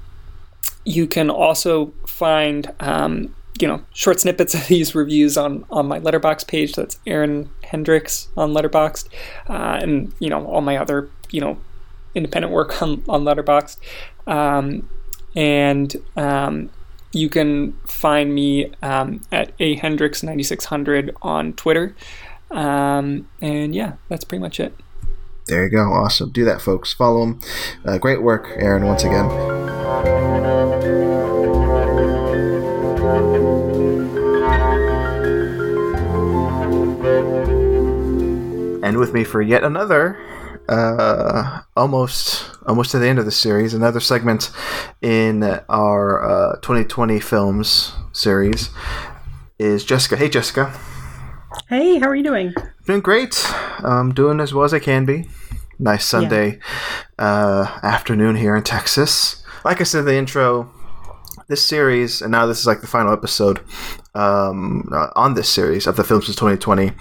you 0.85 1.07
can 1.07 1.29
also 1.31 1.93
find 2.07 2.73
um, 2.79 3.35
you 3.61 3.69
know 3.69 3.83
short 3.93 4.21
snippets 4.21 4.55
of 4.55 4.67
these 4.69 4.95
reviews 4.95 5.37
on 5.37 5.65
on 5.71 5.87
my 5.87 6.01
Letterboxd 6.01 6.47
page. 6.47 6.75
That's 6.75 6.99
aaron 7.07 7.51
hendrix 7.63 8.29
on 8.37 8.53
Letterboxd 8.53 9.09
uh, 9.49 9.79
and 9.83 10.13
you 10.19 10.31
know 10.31 10.47
all 10.47 10.61
my 10.61 10.77
other 10.77 11.09
you 11.31 11.41
know 11.41 11.59
independent 12.15 12.53
work 12.53 12.81
on, 12.83 13.03
on 13.09 13.25
Letterboxd. 13.25 13.79
Um, 14.27 14.89
and 15.35 15.95
um, 16.17 16.71
you 17.13 17.29
can 17.29 17.73
find 17.87 18.35
me 18.35 18.73
um, 18.83 19.21
at 19.31 19.53
a 19.61 19.77
hendrix 19.77 20.23
9600 20.23 21.15
on 21.23 21.53
twitter. 21.55 21.95
Um, 22.51 23.29
and 23.41 23.75
yeah 23.75 23.95
that's 24.09 24.25
pretty 24.25 24.41
much 24.41 24.61
it. 24.61 24.75
There 25.47 25.63
you 25.63 25.71
go. 25.71 25.93
Awesome. 25.93 26.31
Do 26.31 26.45
that 26.45 26.61
folks. 26.61 26.93
Follow 26.93 27.23
him 27.23 27.41
uh, 27.85 27.99
great 27.99 28.23
work 28.23 28.49
aaron 28.57 28.85
once 28.85 29.05
again 29.05 29.27
and 38.87 38.99
with 38.99 39.13
me 39.13 39.25
for 39.25 39.43
yet 39.43 39.65
another 39.65 40.17
uh, 40.69 41.61
almost 41.77 42.49
almost 42.67 42.93
to 42.93 43.01
the 43.01 43.09
end 43.09 43.19
of 43.19 43.25
the 43.25 43.33
series 43.33 43.75
another 43.75 43.99
segment 43.99 44.53
in 45.03 45.43
our 45.69 46.23
uh, 46.25 46.57
2020 46.61 47.19
films 47.19 47.93
series 48.13 48.71
is 49.59 49.85
jessica. 49.85 50.17
Hey 50.17 50.29
jessica. 50.29 50.73
Hey 51.69 51.99
how 51.99 52.07
are 52.07 52.15
you 52.15 52.23
doing? 52.23 52.55
Doing 52.87 53.01
great. 53.01 53.45
I'm 53.81 54.15
doing 54.15 54.39
as 54.39 54.55
well 54.55 54.65
as 54.65 54.73
i 54.73 54.79
can 54.79 55.05
be. 55.05 55.29
Nice 55.81 56.05
sunday 56.05 56.61
yeah. 57.19 57.25
uh, 57.27 57.81
afternoon 57.83 58.37
here 58.37 58.55
in 58.55 58.63
texas. 58.63 59.43
Like 59.65 59.81
i 59.81 59.85
said 59.85 60.01
in 60.01 60.05
the 60.07 60.17
intro 60.17 60.73
this 61.49 61.65
series, 61.65 62.23
and 62.23 62.33
now 62.33 62.47
this 62.47 62.59
is 62.59 62.67
like 62.67 62.81
the 62.81 62.87
final 62.87 63.13
episode 63.13 63.61
um, 64.15 64.89
uh, 64.93 65.09
on 65.15 65.35
this 65.35 65.49
series 65.49 65.87
of 65.87 65.97
the 65.97 66.05
films 66.05 66.29
of 66.29 66.35
2020. 66.35 66.93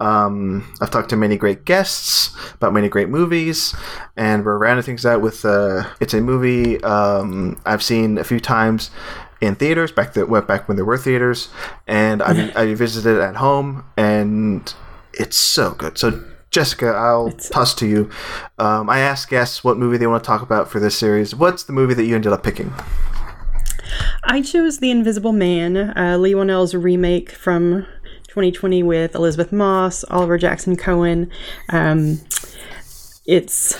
Um, 0.00 0.72
I've 0.80 0.90
talked 0.90 1.10
to 1.10 1.16
many 1.16 1.36
great 1.36 1.64
guests 1.64 2.34
about 2.54 2.72
many 2.72 2.88
great 2.88 3.08
movies, 3.08 3.74
and 4.16 4.44
we're 4.44 4.58
rounding 4.58 4.84
things 4.84 5.04
out 5.04 5.20
with 5.20 5.44
uh, 5.44 5.84
it's 6.00 6.14
a 6.14 6.20
movie 6.20 6.82
um, 6.82 7.60
I've 7.66 7.82
seen 7.82 8.18
a 8.18 8.24
few 8.24 8.40
times 8.40 8.90
in 9.40 9.56
theaters 9.56 9.92
back 9.92 10.14
that 10.14 10.28
went 10.28 10.46
back 10.46 10.68
when 10.68 10.76
there 10.76 10.84
were 10.84 10.98
theaters, 10.98 11.48
and 11.86 12.22
I, 12.22 12.52
I 12.56 12.74
visited 12.74 13.20
at 13.20 13.36
home, 13.36 13.84
and 13.96 14.72
it's 15.12 15.36
so 15.36 15.72
good. 15.72 15.98
So 15.98 16.24
Jessica, 16.50 16.88
I'll 16.88 17.28
it's, 17.28 17.48
toss 17.48 17.74
to 17.76 17.86
you. 17.86 18.10
Um, 18.58 18.88
I 18.88 19.00
asked 19.00 19.28
guests 19.28 19.64
what 19.64 19.76
movie 19.78 19.96
they 19.96 20.06
want 20.06 20.22
to 20.22 20.26
talk 20.26 20.42
about 20.42 20.70
for 20.70 20.80
this 20.80 20.96
series. 20.96 21.34
What's 21.34 21.64
the 21.64 21.72
movie 21.72 21.94
that 21.94 22.04
you 22.04 22.14
ended 22.14 22.32
up 22.32 22.42
picking? 22.42 22.72
I 24.24 24.42
chose 24.42 24.78
The 24.78 24.90
Invisible 24.90 25.32
Man, 25.32 25.76
uh, 25.76 26.16
Leigh 26.18 26.34
Whannell's 26.34 26.74
remake 26.74 27.30
from 27.30 27.86
2020 28.28 28.82
with 28.82 29.14
Elisabeth 29.14 29.52
Moss, 29.52 30.04
Oliver 30.04 30.38
Jackson 30.38 30.76
Cohen. 30.76 31.30
Um, 31.68 32.20
it's 33.26 33.76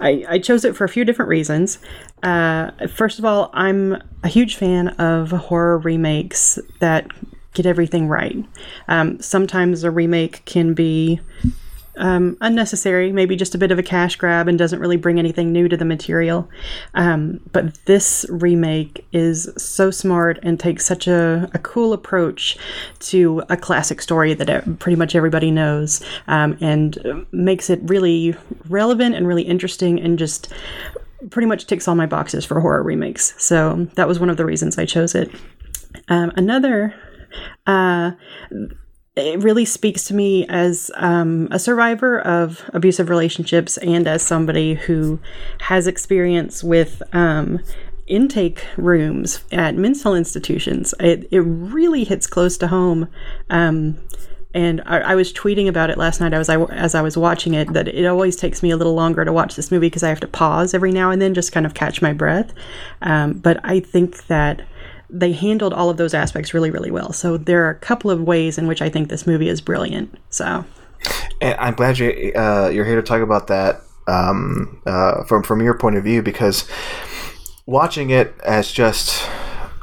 I, 0.00 0.24
I, 0.28 0.38
chose 0.38 0.64
it 0.64 0.76
for 0.76 0.84
a 0.84 0.88
few 0.88 1.04
different 1.04 1.28
reasons. 1.28 1.78
Uh, 2.22 2.70
first 2.88 3.18
of 3.18 3.24
all, 3.24 3.50
I'm 3.52 4.02
a 4.22 4.28
huge 4.28 4.56
fan 4.56 4.88
of 4.88 5.30
horror 5.30 5.78
remakes 5.78 6.58
that 6.80 7.08
get 7.54 7.66
everything 7.66 8.06
right. 8.06 8.36
Um, 8.88 9.20
sometimes 9.20 9.82
a 9.84 9.90
remake 9.90 10.44
can 10.44 10.74
be 10.74 11.20
um, 11.96 12.36
unnecessary, 12.40 13.12
maybe 13.12 13.36
just 13.36 13.54
a 13.54 13.58
bit 13.58 13.70
of 13.70 13.78
a 13.78 13.82
cash 13.82 14.16
grab 14.16 14.48
and 14.48 14.58
doesn't 14.58 14.80
really 14.80 14.96
bring 14.96 15.18
anything 15.18 15.52
new 15.52 15.68
to 15.68 15.76
the 15.76 15.84
material. 15.84 16.48
Um, 16.94 17.40
but 17.52 17.74
this 17.86 18.26
remake 18.28 19.06
is 19.12 19.48
so 19.56 19.90
smart 19.90 20.38
and 20.42 20.58
takes 20.58 20.84
such 20.84 21.06
a, 21.06 21.50
a 21.54 21.58
cool 21.58 21.92
approach 21.92 22.56
to 23.00 23.42
a 23.48 23.56
classic 23.56 24.00
story 24.02 24.34
that 24.34 24.78
pretty 24.78 24.96
much 24.96 25.14
everybody 25.14 25.50
knows 25.50 26.04
um, 26.28 26.56
and 26.60 27.26
makes 27.32 27.70
it 27.70 27.80
really 27.84 28.36
relevant 28.68 29.14
and 29.14 29.26
really 29.26 29.42
interesting 29.42 30.00
and 30.00 30.18
just 30.18 30.52
pretty 31.30 31.46
much 31.46 31.66
ticks 31.66 31.88
all 31.88 31.94
my 31.94 32.06
boxes 32.06 32.44
for 32.44 32.60
horror 32.60 32.82
remakes. 32.82 33.34
So 33.38 33.88
that 33.94 34.06
was 34.06 34.20
one 34.20 34.30
of 34.30 34.36
the 34.36 34.44
reasons 34.44 34.78
I 34.78 34.84
chose 34.84 35.14
it. 35.14 35.30
Um, 36.08 36.32
another. 36.36 36.94
Uh, 37.66 38.12
it 39.16 39.42
really 39.42 39.64
speaks 39.64 40.04
to 40.04 40.14
me 40.14 40.46
as 40.48 40.90
um, 40.94 41.48
a 41.50 41.58
survivor 41.58 42.20
of 42.20 42.68
abusive 42.74 43.08
relationships 43.08 43.78
and 43.78 44.06
as 44.06 44.22
somebody 44.22 44.74
who 44.74 45.18
has 45.60 45.86
experience 45.86 46.62
with 46.62 47.02
um, 47.14 47.58
intake 48.06 48.64
rooms 48.76 49.42
at 49.50 49.74
mental 49.74 50.14
institutions. 50.14 50.94
It, 51.00 51.26
it 51.30 51.40
really 51.40 52.04
hits 52.04 52.26
close 52.26 52.58
to 52.58 52.68
home. 52.68 53.08
Um, 53.48 53.98
and 54.52 54.82
I, 54.86 54.98
I, 54.98 55.14
was 55.14 55.32
tweeting 55.32 55.68
about 55.68 55.90
it 55.90 55.98
last 55.98 56.20
night 56.20 56.32
as 56.32 56.48
I, 56.48 56.62
as 56.64 56.94
I 56.94 57.02
was 57.02 57.16
watching 57.16 57.54
it 57.54 57.72
that 57.72 57.88
it 57.88 58.06
always 58.06 58.36
takes 58.36 58.62
me 58.62 58.70
a 58.70 58.76
little 58.76 58.94
longer 58.94 59.24
to 59.24 59.32
watch 59.32 59.56
this 59.56 59.70
movie 59.70 59.88
because 59.88 60.02
I 60.02 60.08
have 60.08 60.20
to 60.20 60.28
pause 60.28 60.72
every 60.72 60.92
now 60.92 61.10
and 61.10 61.20
then 61.20 61.34
just 61.34 61.52
kind 61.52 61.66
of 61.66 61.74
catch 61.74 62.00
my 62.00 62.12
breath. 62.12 62.52
Um, 63.02 63.34
but 63.34 63.60
I 63.64 63.80
think 63.80 64.26
that 64.26 64.62
they 65.08 65.32
handled 65.32 65.72
all 65.72 65.90
of 65.90 65.96
those 65.96 66.14
aspects 66.14 66.52
really, 66.52 66.70
really 66.70 66.90
well. 66.90 67.12
So 67.12 67.36
there 67.36 67.64
are 67.66 67.70
a 67.70 67.78
couple 67.78 68.10
of 68.10 68.20
ways 68.20 68.58
in 68.58 68.66
which 68.66 68.82
I 68.82 68.88
think 68.88 69.08
this 69.08 69.26
movie 69.26 69.48
is 69.48 69.60
brilliant. 69.60 70.16
So, 70.30 70.64
and 71.40 71.58
I'm 71.58 71.74
glad 71.74 71.98
you 71.98 72.32
uh, 72.34 72.70
you're 72.72 72.84
here 72.84 72.96
to 72.96 73.02
talk 73.02 73.22
about 73.22 73.46
that 73.48 73.82
um, 74.06 74.80
uh, 74.86 75.24
from 75.24 75.42
from 75.42 75.62
your 75.62 75.78
point 75.78 75.96
of 75.96 76.04
view 76.04 76.22
because 76.22 76.68
watching 77.66 78.10
it 78.10 78.34
as 78.44 78.72
just 78.72 79.28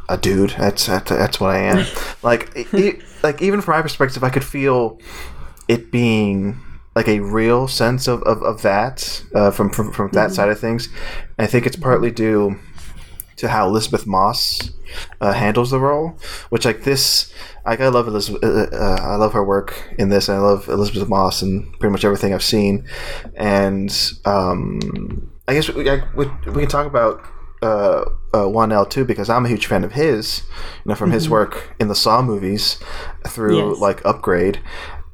a 0.10 0.18
dude, 0.18 0.52
that's 0.52 0.88
that's, 0.88 1.10
that's 1.10 1.40
what 1.40 1.52
I 1.52 1.60
am. 1.60 1.86
like, 2.24 2.52
it, 2.56 3.02
like 3.24 3.42
even 3.42 3.62
from 3.62 3.76
my 3.76 3.82
perspective, 3.82 4.24
I 4.24 4.30
could 4.30 4.44
feel 4.44 5.00
it 5.68 5.92
being 5.92 6.60
like 6.96 7.08
a 7.08 7.20
real 7.22 7.68
sense 7.68 8.08
of, 8.08 8.22
of, 8.24 8.44
of 8.44 8.62
that 8.62 9.24
uh, 9.34 9.52
from, 9.52 9.70
from 9.72 9.92
from 9.92 10.12
that 10.12 10.28
mm-hmm. 10.28 10.36
side 10.36 10.50
of 10.50 10.60
things. 10.60 10.88
And 11.38 11.46
I 11.46 11.48
think 11.48 11.66
it's 11.66 11.76
partly 11.76 12.12
due 12.12 12.60
to 13.38 13.50
how 13.50 13.68
Elisabeth 13.68 14.06
Moss 14.06 14.72
uh, 15.22 15.34
handles 15.34 15.72
the 15.72 15.80
role, 15.80 16.18
which 16.50 16.66
like 16.66 16.84
this, 16.84 17.34
like 17.66 17.82
I 17.82 17.88
love 17.88 18.08
Elisabeth, 18.08 18.44
uh, 18.44 18.76
uh, 18.76 18.98
I 19.02 19.16
love 19.16 19.34
her 19.34 19.44
work 19.44 19.94
in 19.98 20.10
this, 20.10 20.30
and 20.30 20.38
I 20.38 20.42
love 20.42 20.68
Elizabeth 20.68 21.08
Moss 21.10 21.42
and 21.42 21.72
pretty 21.80 21.92
much 21.92 22.06
everything 22.06 22.34
I've 22.34 22.44
seen, 22.44 22.86
and 23.36 23.92
um, 24.26 25.32
I 25.48 25.54
guess 25.54 25.70
we, 25.70 25.90
I, 25.90 26.04
we, 26.16 26.28
we, 26.46 26.62
can 26.62 26.68
talk 26.68 26.88
about 26.88 27.22
uh, 27.62 28.06
uh, 28.34 28.46
Whannell 28.46 28.90
too 28.90 29.06
because 29.06 29.30
I'm 29.30 29.46
a 29.46 29.50
huge 29.50 29.66
fan 29.66 29.84
of 29.84 29.94
his, 29.94 30.44
you 30.84 30.90
know, 30.90 30.96
from 30.96 31.10
mm-hmm. 31.10 31.16
his 31.16 31.30
work 31.30 31.76
in 31.80 31.88
the 31.88 31.96
Saw 31.96 32.22
movies 32.22 32.80
through 33.28 33.72
yes. 33.72 33.80
like 33.80 34.06
Upgrade, 34.06 34.60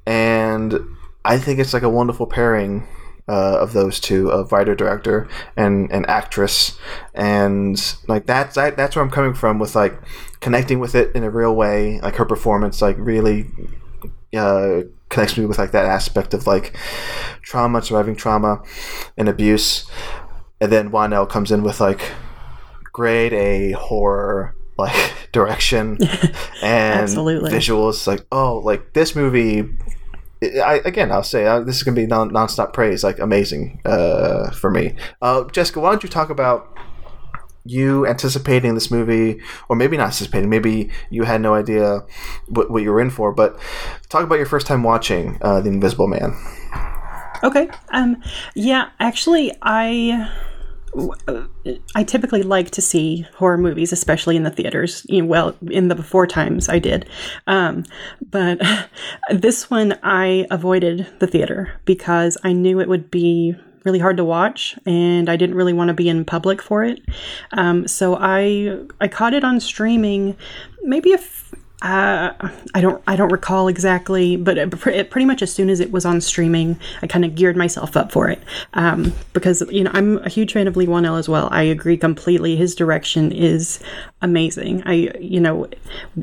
and 0.06 0.80
I 1.24 1.38
think 1.38 1.60
it's 1.60 1.74
like 1.74 1.84
a 1.84 1.90
wonderful 1.90 2.28
pairing 2.28 2.88
uh, 3.30 3.60
of 3.60 3.74
those 3.74 4.00
two, 4.00 4.32
a 4.32 4.44
writer 4.46 4.74
director 4.74 5.28
and 5.56 5.92
an 5.92 6.04
actress, 6.08 6.78
and 7.14 7.96
like 8.08 8.26
that's 8.26 8.58
I, 8.58 8.72
that's 8.72 8.96
where 8.96 9.06
I'm 9.06 9.12
coming 9.12 9.36
from 9.36 9.60
with 9.60 9.76
like 9.76 10.00
connecting 10.40 10.80
with 10.80 10.96
it 10.96 11.16
in 11.16 11.24
a 11.24 11.30
real 11.30 11.56
way. 11.56 12.00
Like 12.02 12.16
her 12.16 12.26
performance, 12.26 12.82
like 12.82 12.98
really 12.98 13.46
uh, 14.36 14.82
connects 15.10 15.38
me 15.38 15.46
with 15.46 15.60
like 15.60 15.72
that 15.72 15.86
aspect 15.86 16.34
of 16.34 16.48
like 16.48 16.76
trauma, 17.44 17.84
surviving 17.84 18.16
trauma, 18.16 18.64
and 19.16 19.30
abuse, 19.30 19.90
and 20.60 20.72
then 20.72 20.90
Whannell 20.90 21.30
comes 21.30 21.52
in 21.52 21.62
with 21.62 21.80
like 21.80 22.02
grade 22.92 23.34
A 23.34 23.74
horror 23.74 24.56
like 24.80 25.14
direction 25.32 25.98
and 26.64 27.02
Absolutely. 27.02 27.52
visuals 27.52 28.08
like 28.08 28.26
oh 28.32 28.58
like 28.58 28.94
this 28.94 29.16
movie 29.16 29.70
I, 30.42 30.82
again, 30.86 31.12
I'll 31.12 31.24
say 31.24 31.46
uh, 31.46 31.60
this 31.60 31.76
is 31.78 31.84
going 31.84 31.96
to 31.96 32.02
be 32.02 32.08
non 32.08 32.32
nonstop 32.32 32.74
praise, 32.74 33.04
like 33.04 33.20
amazing 33.20 33.82
uh, 33.86 34.52
for 34.52 34.72
me. 34.72 34.96
Uh, 35.22 35.44
Jessica, 35.46 35.80
why 35.80 35.90
don't 35.90 36.04
you 36.04 36.10
talk 36.10 36.30
about 36.30 36.78
you 37.66 38.08
anticipating 38.08 38.74
this 38.74 38.90
movie, 38.90 39.42
or 39.68 39.76
maybe 39.76 39.98
not 39.98 40.08
anticipating, 40.08 40.50
maybe 40.50 40.90
you 41.10 41.24
had 41.24 41.42
no 41.42 41.54
idea 41.54 42.04
what, 42.48 42.72
what 42.72 42.84
you 42.84 42.92
were 42.92 43.02
in 43.02 43.10
for, 43.10 43.32
but 43.32 43.60
talk 44.08 44.24
about 44.24 44.36
your 44.36 44.46
first 44.46 44.66
time 44.66 44.82
watching 44.82 45.38
uh, 45.42 45.60
The 45.60 45.70
Invisible 45.70 46.08
Man. 46.08 46.34
Okay. 47.44 47.70
Um. 47.90 48.22
Yeah. 48.56 48.90
Actually, 49.00 49.54
I 49.62 50.30
I 51.96 52.04
typically 52.04 52.44
like 52.44 52.72
to 52.72 52.82
see 52.82 53.26
horror 53.36 53.58
movies, 53.58 53.92
especially 53.92 54.36
in 54.36 54.44
the 54.44 54.50
theaters. 54.50 55.06
You 55.10 55.22
know, 55.22 55.28
well, 55.28 55.56
in 55.70 55.88
the 55.88 55.96
before 55.96 56.28
times, 56.28 56.70
I 56.70 56.80
did, 56.80 57.08
um, 57.48 57.86
but 58.30 58.62
this 59.32 59.70
one 59.70 59.98
I 60.04 60.48
avoided 60.52 61.08
the 61.20 61.28
theater 61.28 61.72
because 61.86 62.38
I 62.44 62.54
knew 62.54 62.80
it 62.80 62.90
would 62.90 63.12
be 63.12 63.56
really 63.86 64.00
hard 64.00 64.18
to 64.18 64.26
watch, 64.26 64.78
and 64.86 65.30
I 65.30 65.36
didn't 65.36 65.56
really 65.56 65.74
want 65.74 65.90
to 65.90 65.94
be 65.94 66.10
in 66.10 66.26
public 66.26 66.62
for 66.62 66.84
it. 66.84 67.02
Um, 67.52 67.88
so 67.88 68.18
I 68.20 68.80
I 69.00 69.08
caught 69.08 69.34
it 69.34 69.44
on 69.44 69.60
streaming, 69.60 70.36
maybe 70.84 71.12
a 71.12 71.18
f- 71.18 71.49
uh, 71.82 72.34
I 72.74 72.82
don't 72.82 73.02
I 73.08 73.16
don't 73.16 73.32
recall 73.32 73.70
exactly, 73.70 74.36
but 74.36 74.58
it, 74.58 74.88
it, 74.88 75.10
pretty 75.10 75.26
much 75.26 75.42
as 75.42 75.54
soon 75.54 75.70
as 75.70 75.80
it 75.80 75.92
was 75.92 76.06
on 76.06 76.20
streaming, 76.20 76.78
I 77.02 77.08
kind 77.08 77.24
of 77.24 77.36
geared 77.36 77.56
myself 77.56 77.96
up 77.96 78.12
for 78.12 78.30
it 78.30 78.42
um, 78.74 79.14
because 79.32 79.64
you 79.72 79.86
know 79.86 79.92
I'm 79.94 80.18
a 80.18 80.30
huge 80.30 80.52
fan 80.52 80.68
of 80.68 80.76
Leigh 80.76 80.88
Whannell 80.88 81.18
as 81.18 81.30
well. 81.30 81.48
I 81.52 81.64
agree 81.64 81.96
completely. 81.96 82.58
His 82.58 82.76
direction 82.76 83.32
is 83.32 83.80
amazing. 84.22 84.84
I 84.86 85.14
you 85.22 85.40
know 85.40 85.70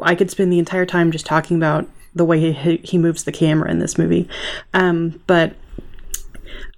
I 0.03 0.15
could 0.15 0.31
spend 0.31 0.53
the 0.53 0.59
entire 0.59 0.85
time 0.85 1.11
just 1.11 1.25
talking 1.25 1.57
about 1.57 1.89
the 2.15 2.25
way 2.25 2.53
he, 2.53 2.77
he 2.79 2.99
moves 2.99 3.25
the 3.25 3.33
camera 3.33 3.71
in 3.71 3.79
this 3.79 3.99
movie, 3.99 4.29
um, 4.75 5.23
but. 5.27 5.55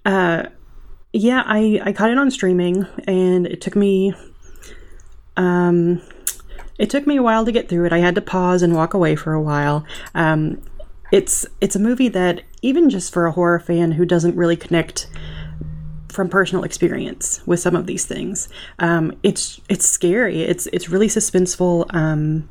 Uh, 0.06 0.44
yeah, 1.12 1.42
I, 1.44 1.80
I 1.84 1.92
caught 1.92 2.10
it 2.10 2.18
on 2.18 2.30
streaming 2.30 2.86
and 3.06 3.46
it 3.46 3.60
took 3.60 3.74
me 3.74 4.14
um, 5.36 6.02
it 6.78 6.88
took 6.88 7.06
me 7.06 7.16
a 7.16 7.22
while 7.22 7.44
to 7.44 7.52
get 7.52 7.68
through 7.68 7.86
it. 7.86 7.92
I 7.92 7.98
had 7.98 8.14
to 8.14 8.20
pause 8.20 8.62
and 8.62 8.74
walk 8.74 8.94
away 8.94 9.16
for 9.16 9.32
a 9.32 9.42
while. 9.42 9.84
Um, 10.14 10.62
it's 11.10 11.46
it's 11.60 11.76
a 11.76 11.80
movie 11.80 12.08
that 12.08 12.42
even 12.62 12.90
just 12.90 13.12
for 13.12 13.26
a 13.26 13.32
horror 13.32 13.58
fan 13.58 13.92
who 13.92 14.04
doesn't 14.04 14.36
really 14.36 14.56
connect 14.56 15.08
from 16.08 16.28
personal 16.28 16.64
experience 16.64 17.40
with 17.46 17.60
some 17.60 17.76
of 17.76 17.86
these 17.86 18.04
things, 18.04 18.48
um, 18.78 19.12
it's 19.22 19.60
it's 19.68 19.86
scary. 19.86 20.42
It's 20.42 20.66
it's 20.68 20.88
really 20.88 21.08
suspenseful. 21.08 21.92
Um, 21.94 22.48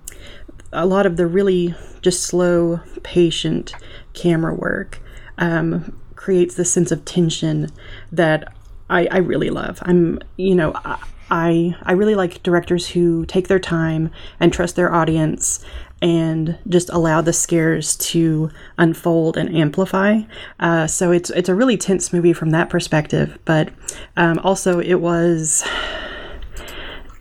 a 0.73 0.85
lot 0.85 1.05
of 1.05 1.17
the 1.17 1.27
really 1.27 1.73
just 2.01 2.23
slow, 2.23 2.81
patient 3.03 3.73
camera 4.13 4.53
work 4.53 4.99
um, 5.37 5.97
creates 6.15 6.55
this 6.55 6.71
sense 6.71 6.91
of 6.91 7.05
tension 7.05 7.69
that 8.11 8.53
I, 8.89 9.07
I 9.07 9.17
really 9.17 9.49
love. 9.49 9.79
I'm 9.83 10.19
you 10.35 10.55
know. 10.55 10.73
I, 10.75 10.97
I 11.29 11.75
I 11.83 11.93
really 11.93 12.15
like 12.15 12.43
directors 12.43 12.87
who 12.89 13.25
take 13.25 13.47
their 13.47 13.59
time 13.59 14.11
and 14.39 14.51
trust 14.51 14.75
their 14.75 14.93
audience 14.93 15.63
and 16.01 16.57
just 16.67 16.89
allow 16.89 17.21
the 17.21 17.33
scares 17.33 17.95
to 17.95 18.51
unfold 18.77 19.35
and 19.35 19.55
amplify. 19.55 20.21
Uh, 20.59 20.87
so 20.87 21.11
it's 21.11 21.29
it's 21.31 21.49
a 21.49 21.55
really 21.55 21.77
tense 21.77 22.13
movie 22.13 22.33
from 22.33 22.51
that 22.51 22.69
perspective, 22.69 23.37
but 23.45 23.69
um, 24.15 24.39
also 24.39 24.79
it 24.79 24.95
was, 24.95 25.67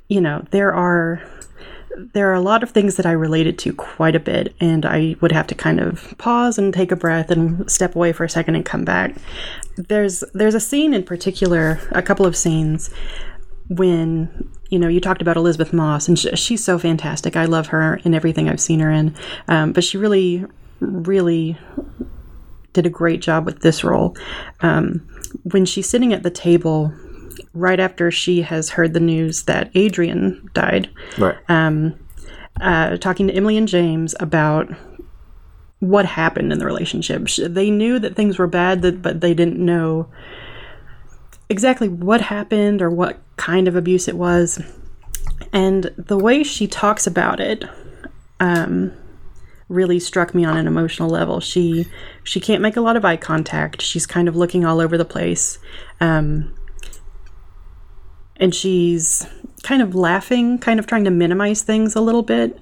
you 0.08 0.20
know, 0.20 0.44
there 0.50 0.74
are 0.74 1.22
there 2.12 2.30
are 2.30 2.34
a 2.34 2.40
lot 2.40 2.62
of 2.62 2.70
things 2.70 2.96
that 2.96 3.06
I 3.06 3.12
related 3.12 3.58
to 3.60 3.72
quite 3.72 4.14
a 4.14 4.20
bit, 4.20 4.54
and 4.60 4.84
I 4.84 5.16
would 5.22 5.32
have 5.32 5.46
to 5.46 5.54
kind 5.54 5.80
of 5.80 6.14
pause 6.18 6.58
and 6.58 6.74
take 6.74 6.92
a 6.92 6.96
breath 6.96 7.30
and 7.30 7.70
step 7.70 7.96
away 7.96 8.12
for 8.12 8.24
a 8.24 8.28
second 8.28 8.54
and 8.54 8.64
come 8.64 8.84
back. 8.84 9.16
There's 9.76 10.22
there's 10.34 10.54
a 10.54 10.60
scene 10.60 10.92
in 10.92 11.04
particular, 11.04 11.80
a 11.92 12.02
couple 12.02 12.26
of 12.26 12.36
scenes 12.36 12.90
when 13.68 14.48
you 14.70 14.78
know 14.78 14.88
you 14.88 15.00
talked 15.00 15.22
about 15.22 15.36
Elisabeth 15.36 15.72
Moss, 15.72 16.08
and 16.08 16.18
sh- 16.18 16.26
she's 16.34 16.64
so 16.64 16.78
fantastic. 16.78 17.36
I 17.36 17.44
love 17.46 17.68
her 17.68 17.96
in 18.04 18.14
everything 18.14 18.48
I've 18.48 18.60
seen 18.60 18.80
her 18.80 18.90
in, 18.90 19.14
um, 19.48 19.72
but 19.72 19.84
she 19.84 19.98
really, 19.98 20.44
really 20.80 21.56
did 22.72 22.86
a 22.86 22.90
great 22.90 23.20
job 23.22 23.46
with 23.46 23.60
this 23.60 23.82
role. 23.84 24.16
Um, 24.60 25.06
when 25.44 25.64
she's 25.64 25.88
sitting 25.88 26.12
at 26.12 26.22
the 26.22 26.30
table 26.30 26.92
right 27.54 27.80
after 27.80 28.10
she 28.10 28.42
has 28.42 28.70
heard 28.70 28.92
the 28.92 29.00
news 29.00 29.44
that 29.44 29.70
Adrian 29.74 30.48
died, 30.52 30.90
Right. 31.18 31.36
uh, 32.60 32.96
talking 32.98 33.28
to 33.28 33.32
Emily 33.34 33.56
and 33.56 33.68
James 33.68 34.14
about 34.20 34.68
what 35.80 36.06
happened 36.06 36.52
in 36.52 36.58
the 36.58 36.64
relationship. 36.66 37.28
They 37.38 37.70
knew 37.70 37.98
that 37.98 38.16
things 38.16 38.38
were 38.38 38.46
bad, 38.46 38.82
that, 38.82 39.02
but 39.02 39.20
they 39.20 39.34
didn't 39.34 39.58
know 39.58 40.08
exactly 41.48 41.88
what 41.88 42.20
happened 42.20 42.82
or 42.82 42.90
what 42.90 43.20
kind 43.36 43.68
of 43.68 43.76
abuse 43.76 44.08
it 44.08 44.16
was. 44.16 44.60
And 45.52 45.90
the 45.96 46.18
way 46.18 46.42
she 46.42 46.66
talks 46.66 47.06
about 47.06 47.40
it 47.40 47.64
um, 48.40 48.92
really 49.68 49.98
struck 49.98 50.34
me 50.34 50.44
on 50.44 50.56
an 50.56 50.66
emotional 50.66 51.08
level. 51.08 51.40
She 51.40 51.86
she 52.24 52.40
can't 52.40 52.62
make 52.62 52.76
a 52.76 52.80
lot 52.80 52.96
of 52.96 53.04
eye 53.04 53.16
contact. 53.16 53.82
She's 53.82 54.06
kind 54.06 54.28
of 54.28 54.36
looking 54.36 54.64
all 54.64 54.80
over 54.80 54.96
the 54.96 55.04
place. 55.04 55.58
Um, 56.00 56.54
and 58.38 58.54
she's 58.54 59.26
kind 59.62 59.82
of 59.82 59.94
laughing, 59.94 60.58
kind 60.58 60.78
of 60.78 60.86
trying 60.86 61.04
to 61.04 61.10
minimize 61.10 61.62
things 61.62 61.94
a 61.94 62.00
little 62.00 62.22
bit. 62.22 62.58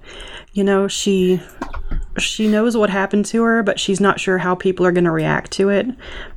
You 0.53 0.65
know, 0.65 0.87
she 0.89 1.41
she 2.23 2.47
knows 2.47 2.77
what 2.77 2.91
happened 2.91 3.27
to 3.27 3.43
her, 3.43 3.63
but 3.63 3.81
she's 3.81 4.01
not 4.01 4.21
sure 4.21 4.39
how 4.39 4.55
people 4.55 4.87
are 4.87 4.93
going 4.93 5.05
to 5.05 5.11
react 5.11 5.51
to 5.53 5.69
it 5.69 5.87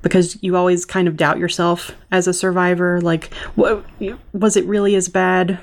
because 0.01 0.41
you 0.41 0.55
always 0.55 0.86
kind 0.86 1.07
of 1.07 1.17
doubt 1.17 1.38
yourself 1.38 1.91
as 2.11 2.28
a 2.28 2.34
survivor. 2.34 2.99
Like, 3.01 3.34
what, 3.55 3.86
was 4.34 4.57
it 4.57 4.65
really 4.65 4.95
as 4.95 5.07
bad 5.07 5.59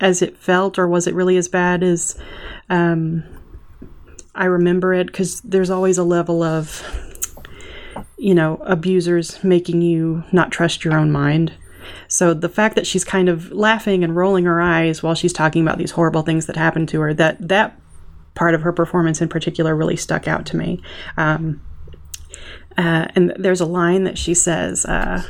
as 0.00 0.22
it 0.22 0.36
felt, 0.36 0.78
or 0.78 0.88
was 0.88 1.06
it 1.06 1.14
really 1.14 1.36
as 1.36 1.48
bad 1.48 1.82
as 1.82 2.18
um, 2.70 3.22
I 4.34 4.46
remember 4.46 4.94
it? 4.94 5.06
Because 5.06 5.40
there's 5.42 5.70
always 5.70 5.98
a 5.98 6.04
level 6.04 6.42
of, 6.42 6.82
you 8.16 8.34
know, 8.34 8.56
abusers 8.64 9.42
making 9.44 9.82
you 9.82 10.24
not 10.32 10.52
trust 10.52 10.84
your 10.84 10.96
own 10.96 11.12
mind. 11.12 11.52
So 12.08 12.32
the 12.32 12.48
fact 12.48 12.76
that 12.76 12.86
she's 12.86 13.04
kind 13.04 13.28
of 13.28 13.52
laughing 13.52 14.02
and 14.02 14.16
rolling 14.16 14.44
her 14.44 14.60
eyes 14.60 15.02
while 15.02 15.14
she's 15.14 15.32
talking 15.32 15.62
about 15.62 15.78
these 15.78 15.90
horrible 15.90 16.22
things 16.22 16.46
that 16.46 16.56
happened 16.56 16.88
to 16.90 17.00
her, 17.00 17.12
that 17.14 17.48
that 17.48 17.78
part 18.34 18.54
of 18.54 18.62
her 18.62 18.72
performance 18.72 19.20
in 19.20 19.28
particular 19.28 19.74
really 19.74 19.96
stuck 19.96 20.26
out 20.28 20.46
to 20.46 20.56
me. 20.56 20.82
Um, 21.16 21.60
uh, 22.76 23.06
and 23.14 23.32
there's 23.38 23.60
a 23.60 23.66
line 23.66 24.04
that 24.04 24.18
she 24.18 24.34
says 24.34 24.84
uh, 24.86 25.22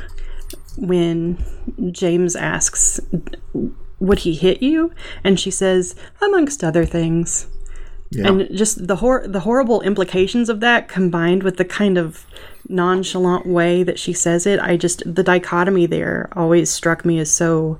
when 0.77 1.43
James 1.91 2.35
asks, 2.35 2.99
"Would 3.99 4.19
he 4.19 4.35
hit 4.35 4.61
you?" 4.61 4.91
and 5.23 5.39
she 5.39 5.51
says, 5.51 5.95
"Amongst 6.21 6.63
other 6.63 6.85
things." 6.85 7.47
Yeah. 8.11 8.27
And 8.27 8.55
just 8.55 8.87
the 8.87 8.97
hor- 8.97 9.27
the 9.27 9.41
horrible 9.41 9.81
implications 9.81 10.49
of 10.49 10.59
that 10.61 10.87
combined 10.87 11.43
with 11.43 11.57
the 11.57 11.65
kind 11.65 11.97
of 11.97 12.25
nonchalant 12.67 13.45
way 13.45 13.83
that 13.83 13.99
she 13.99 14.13
says 14.13 14.45
it, 14.45 14.59
I 14.59 14.77
just 14.77 15.03
the 15.05 15.23
dichotomy 15.23 15.85
there 15.85 16.29
always 16.33 16.71
struck 16.71 17.05
me 17.05 17.19
as 17.19 17.31
so 17.31 17.79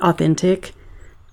authentic, 0.00 0.72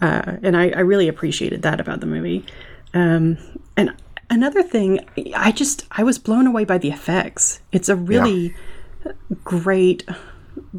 uh, 0.02 0.38
and 0.42 0.58
I, 0.58 0.70
I 0.70 0.80
really 0.80 1.08
appreciated 1.08 1.62
that 1.62 1.80
about 1.80 2.00
the 2.02 2.08
movie. 2.08 2.46
Um, 2.94 3.38
and 3.78 3.96
another 4.30 4.64
thing, 4.64 5.00
I 5.36 5.52
just 5.52 5.86
I 5.92 6.04
was 6.04 6.18
blown 6.18 6.48
away 6.48 6.66
by 6.66 6.78
the 6.78 6.90
effects. 6.90 7.60
It's 7.72 7.90
a 7.90 7.96
really 7.96 8.56
great 9.44 10.06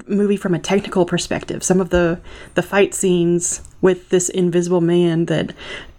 movie 0.07 0.37
from 0.37 0.55
a 0.55 0.59
technical 0.59 1.05
perspective. 1.05 1.63
Some 1.63 1.81
of 1.81 1.91
the 1.91 2.21
the 2.55 2.63
fight 2.63 2.95
scenes 2.95 3.63
with 3.81 4.11
this 4.11 4.29
invisible 4.29 4.81
man 4.81 5.27
that 5.27 5.55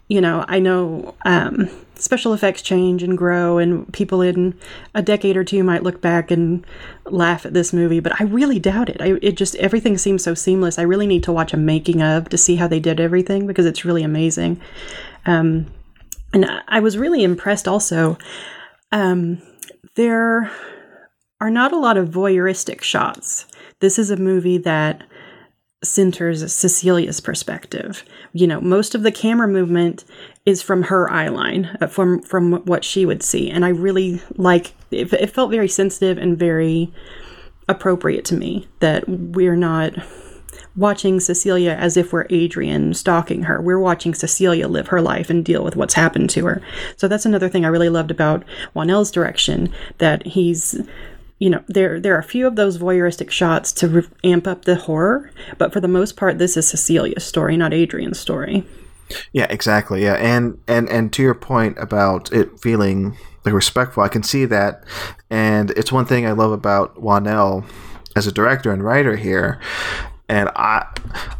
you 0.07 0.21
know 0.21 0.45
I 0.47 0.59
know 0.59 1.15
um, 1.25 1.69
special 1.95 2.33
effects 2.33 2.61
change 2.61 3.03
and 3.03 3.17
grow, 3.17 3.57
and 3.57 3.91
people 3.93 4.21
in 4.21 4.57
a 4.93 5.01
decade 5.01 5.37
or 5.37 5.43
two 5.43 5.63
might 5.63 5.83
look 5.83 6.01
back 6.01 6.31
and 6.31 6.65
laugh 7.05 7.45
at 7.45 7.53
this 7.53 7.73
movie, 7.73 7.99
but 7.99 8.19
I 8.19 8.25
really 8.25 8.59
doubt 8.59 8.89
it. 8.89 9.01
I, 9.01 9.17
it 9.21 9.37
just 9.37 9.55
everything 9.55 9.97
seems 9.97 10.23
so 10.23 10.33
seamless. 10.33 10.79
I 10.79 10.83
really 10.83 11.07
need 11.07 11.23
to 11.23 11.31
watch 11.31 11.53
a 11.53 11.57
making 11.57 12.01
of 12.01 12.29
to 12.29 12.37
see 12.37 12.55
how 12.55 12.67
they 12.67 12.79
did 12.79 12.99
everything 12.99 13.47
because 13.47 13.65
it's 13.65 13.85
really 13.85 14.03
amazing. 14.03 14.61
Um, 15.25 15.67
and 16.33 16.45
I- 16.67 16.79
was 16.79 16.97
really 16.97 17.23
impressed 17.23 17.67
also. 17.67 18.17
Um, 18.91 19.41
there 19.95 20.51
are 21.39 21.49
not 21.49 21.71
a 21.71 21.79
lot 21.79 21.97
of 21.97 22.09
voyeuristic 22.09 22.81
shots. 22.81 23.45
This 23.79 23.97
is 23.97 24.11
a 24.11 24.17
movie 24.17 24.57
that 24.59 25.03
centers 25.83 26.53
Cecilia's 26.53 27.19
perspective. 27.19 28.03
You 28.33 28.45
know, 28.47 28.61
most 28.61 28.93
of 28.93 29.01
the 29.03 29.11
camera 29.11 29.47
movement 29.47 30.05
is 30.45 30.61
from 30.61 30.83
her 30.83 31.09
eye 31.11 31.29
line, 31.29 31.75
uh, 31.81 31.87
from 31.87 32.21
from 32.21 32.63
what 32.65 32.83
she 32.83 33.05
would 33.05 33.23
see, 33.23 33.49
and 33.49 33.65
I 33.65 33.69
really 33.69 34.21
like. 34.35 34.73
It, 34.91 35.11
it 35.13 35.31
felt 35.31 35.51
very 35.51 35.67
sensitive 35.67 36.17
and 36.17 36.37
very 36.37 36.93
appropriate 37.67 38.25
to 38.25 38.35
me 38.35 38.67
that 38.79 39.07
we're 39.07 39.55
not 39.55 39.93
watching 40.75 41.19
Cecilia 41.19 41.71
as 41.71 41.97
if 41.97 42.13
we're 42.13 42.27
Adrian 42.29 42.93
stalking 42.93 43.43
her. 43.43 43.61
We're 43.61 43.79
watching 43.79 44.13
Cecilia 44.13 44.67
live 44.67 44.87
her 44.87 45.01
life 45.01 45.29
and 45.29 45.43
deal 45.43 45.63
with 45.63 45.75
what's 45.75 45.95
happened 45.95 46.29
to 46.31 46.45
her. 46.45 46.61
So 46.97 47.07
that's 47.07 47.25
another 47.25 47.49
thing 47.49 47.65
I 47.65 47.69
really 47.69 47.89
loved 47.89 48.11
about 48.11 48.43
Whannell's 48.75 49.11
direction 49.11 49.73
that 49.97 50.25
he's 50.25 50.79
you 51.39 51.49
know 51.49 51.63
there 51.67 51.99
there 51.99 52.15
are 52.15 52.19
a 52.19 52.23
few 52.23 52.45
of 52.45 52.55
those 52.55 52.77
voyeuristic 52.77 53.31
shots 53.31 53.71
to 53.73 53.87
re- 53.87 54.07
amp 54.23 54.45
up 54.47 54.65
the 54.65 54.75
horror, 54.75 55.31
but 55.57 55.73
for 55.73 55.79
the 55.79 55.87
most 55.87 56.15
part 56.15 56.37
this 56.37 56.55
is 56.55 56.69
Cecilia's 56.69 57.25
story, 57.25 57.57
not 57.57 57.73
Adrian's 57.73 58.19
story. 58.19 58.63
Yeah, 59.33 59.47
exactly. 59.49 60.03
Yeah, 60.03 60.13
and 60.13 60.59
and 60.67 60.87
and 60.89 61.11
to 61.13 61.23
your 61.23 61.33
point 61.33 61.77
about 61.79 62.31
it 62.31 62.59
feeling 62.59 63.17
like 63.43 63.55
respectful, 63.55 64.03
I 64.03 64.07
can 64.07 64.23
see 64.23 64.45
that, 64.45 64.83
and 65.29 65.71
it's 65.71 65.91
one 65.91 66.05
thing 66.05 66.27
I 66.27 66.31
love 66.31 66.51
about 66.51 66.95
Wanell 67.01 67.65
as 68.15 68.27
a 68.27 68.31
director 68.31 68.71
and 68.71 68.83
writer 68.83 69.15
here. 69.15 69.59
And 70.31 70.47
I, 70.55 70.87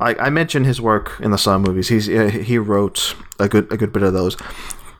I, 0.02 0.16
I 0.16 0.30
mentioned 0.30 0.66
his 0.66 0.82
work 0.82 1.18
in 1.22 1.32
the 1.32 1.38
Saw 1.38 1.58
movies. 1.58 1.88
He's 1.88 2.08
he 2.08 2.58
wrote 2.58 3.16
a 3.40 3.48
good 3.48 3.72
a 3.72 3.78
good 3.78 3.94
bit 3.94 4.04
of 4.04 4.12
those. 4.12 4.36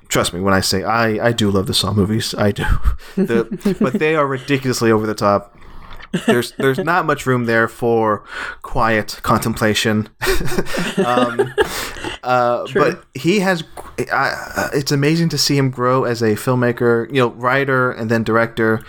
Trust 0.08 0.34
me 0.34 0.40
when 0.40 0.54
I 0.54 0.62
say 0.62 0.84
I, 0.84 1.28
I 1.28 1.32
do 1.34 1.52
love 1.52 1.68
the 1.68 1.74
Saw 1.74 1.92
movies. 1.92 2.34
I 2.36 2.54
do, 2.54 2.64
the, 3.18 3.76
but 3.82 4.00
they 4.00 4.16
are 4.16 4.26
ridiculously 4.26 4.94
over 4.94 5.06
the 5.06 5.14
top 5.14 5.58
there's 6.26 6.52
there's 6.54 6.78
not 6.84 7.06
much 7.06 7.26
room 7.26 7.46
there 7.46 7.68
for 7.68 8.24
quiet 8.62 9.20
contemplation. 9.24 10.10
um, 11.06 11.54
uh, 12.24 12.68
but 12.74 13.04
he 13.14 13.40
has. 13.40 13.64
I, 14.12 14.70
it's 14.74 14.92
amazing 14.92 15.30
to 15.30 15.38
see 15.38 15.58
him 15.58 15.70
grow 15.70 16.04
as 16.04 16.22
a 16.22 16.32
filmmaker, 16.32 17.08
you 17.10 17.22
know, 17.22 17.30
writer 17.30 17.92
and 17.92 18.10
then 18.10 18.24
director. 18.24 18.84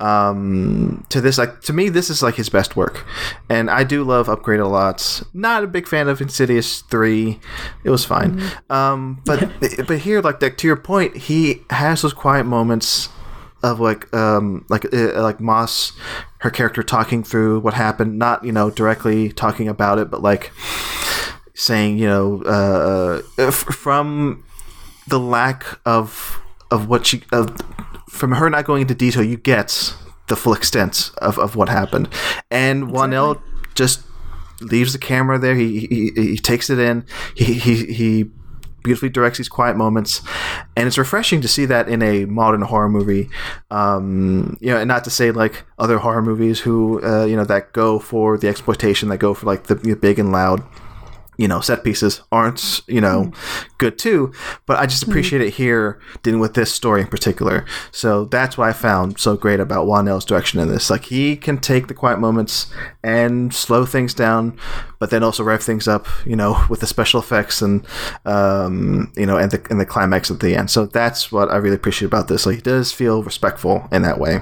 Um, 0.00 1.06
to 1.10 1.20
this, 1.20 1.38
like 1.38 1.60
to 1.62 1.72
me, 1.72 1.88
this 1.88 2.10
is 2.10 2.22
like 2.22 2.34
his 2.34 2.48
best 2.48 2.76
work, 2.76 3.06
and 3.48 3.70
I 3.70 3.84
do 3.84 4.02
love 4.04 4.28
Upgrade 4.28 4.60
a 4.60 4.68
lot. 4.68 5.22
Not 5.32 5.64
a 5.64 5.66
big 5.66 5.86
fan 5.86 6.08
of 6.08 6.20
Insidious 6.20 6.80
three. 6.82 7.40
It 7.84 7.90
was 7.90 8.04
fine, 8.04 8.42
um, 8.68 9.22
but 9.24 9.48
but 9.86 9.98
here, 9.98 10.20
like 10.20 10.40
that, 10.40 10.58
to 10.58 10.66
your 10.66 10.76
point, 10.76 11.16
he 11.16 11.62
has 11.70 12.02
those 12.02 12.12
quiet 12.12 12.44
moments 12.44 13.08
of 13.62 13.80
like 13.80 14.12
um 14.14 14.64
like 14.68 14.92
uh, 14.92 15.22
like 15.22 15.40
Moss 15.40 15.92
her 16.38 16.50
character 16.50 16.82
talking 16.82 17.22
through 17.22 17.60
what 17.60 17.74
happened 17.74 18.18
not 18.18 18.44
you 18.44 18.52
know 18.52 18.70
directly 18.70 19.32
talking 19.32 19.68
about 19.68 19.98
it 19.98 20.10
but 20.10 20.22
like 20.22 20.50
saying 21.54 21.98
you 21.98 22.06
know 22.06 22.42
uh 22.42 23.22
f- 23.38 23.54
from 23.54 24.44
the 25.06 25.18
lack 25.18 25.64
of 25.84 26.40
of 26.70 26.88
what 26.88 27.06
she 27.06 27.22
of 27.32 27.56
from 28.08 28.32
her 28.32 28.50
not 28.50 28.64
going 28.64 28.82
into 28.82 28.94
detail 28.94 29.22
you 29.22 29.36
get 29.36 29.94
the 30.28 30.36
full 30.36 30.54
extent 30.54 31.10
of, 31.18 31.38
of 31.38 31.56
what 31.56 31.68
happened. 31.68 32.08
And 32.50 32.88
Whannell 32.88 33.42
just 33.74 34.02
leaves 34.60 34.92
the 34.92 34.98
camera 34.98 35.38
there. 35.38 35.54
He, 35.54 35.80
he 35.80 36.10
he 36.14 36.38
takes 36.38 36.70
it 36.70 36.78
in. 36.78 37.04
He 37.36 37.54
he, 37.54 37.86
he 37.86 38.30
beautifully 38.82 39.08
directs 39.08 39.38
these 39.38 39.48
quiet 39.48 39.76
moments, 39.76 40.22
and 40.76 40.86
it's 40.86 40.98
refreshing 40.98 41.40
to 41.40 41.48
see 41.48 41.66
that 41.66 41.88
in 41.88 42.02
a 42.02 42.24
modern 42.24 42.62
horror 42.62 42.88
movie. 42.88 43.28
Um, 43.70 44.56
you 44.60 44.70
know, 44.70 44.78
and 44.78 44.88
not 44.88 45.04
to 45.04 45.10
say 45.10 45.30
like 45.30 45.64
other 45.78 45.98
horror 45.98 46.22
movies 46.22 46.60
who 46.60 47.02
uh, 47.04 47.24
you 47.24 47.36
know 47.36 47.44
that 47.44 47.72
go 47.72 47.98
for 47.98 48.38
the 48.38 48.48
exploitation, 48.48 49.08
that 49.10 49.18
go 49.18 49.34
for 49.34 49.46
like 49.46 49.64
the, 49.64 49.74
the 49.74 49.94
big 49.94 50.18
and 50.18 50.32
loud. 50.32 50.62
You 51.42 51.48
know 51.48 51.60
set 51.60 51.82
pieces 51.82 52.22
aren't 52.30 52.80
you 52.86 53.00
know 53.00 53.24
mm. 53.24 53.34
good 53.78 53.98
too 53.98 54.32
but 54.66 54.78
i 54.78 54.86
just 54.86 55.02
appreciate 55.02 55.40
mm. 55.40 55.48
it 55.48 55.54
here 55.54 56.00
dealing 56.22 56.40
with 56.40 56.54
this 56.54 56.72
story 56.72 57.00
in 57.00 57.06
particular. 57.06 57.64
So 57.90 58.24
that's 58.24 58.56
what 58.56 58.68
i 58.68 58.72
found 58.72 59.18
so 59.18 59.36
great 59.36 59.60
about 59.60 59.86
Whannell's 59.86 60.24
direction 60.24 60.60
in 60.60 60.68
this. 60.68 60.90
Like 60.90 61.04
he 61.04 61.36
can 61.36 61.58
take 61.58 61.88
the 61.88 61.94
quiet 61.94 62.18
moments 62.18 62.72
and 63.02 63.52
slow 63.52 63.84
things 63.84 64.14
down 64.14 64.58
but 64.98 65.10
then 65.10 65.22
also 65.22 65.42
rev 65.42 65.62
things 65.62 65.88
up 65.88 66.06
you 66.24 66.36
know 66.36 66.64
with 66.70 66.80
the 66.80 66.86
special 66.86 67.20
effects 67.20 67.62
and 67.62 67.86
um, 68.24 69.12
you 69.16 69.26
know 69.26 69.36
and 69.36 69.50
the, 69.50 69.66
and 69.70 69.80
the 69.80 69.86
climax 69.86 70.30
at 70.30 70.40
the 70.40 70.54
end. 70.54 70.70
So 70.70 70.86
that's 70.86 71.32
what 71.32 71.50
i 71.50 71.56
really 71.56 71.76
appreciate 71.76 72.06
about 72.06 72.28
this. 72.28 72.46
Like 72.46 72.56
he 72.56 72.62
does 72.62 72.92
feel 72.92 73.22
respectful 73.22 73.88
in 73.92 74.02
that 74.02 74.18
way. 74.18 74.40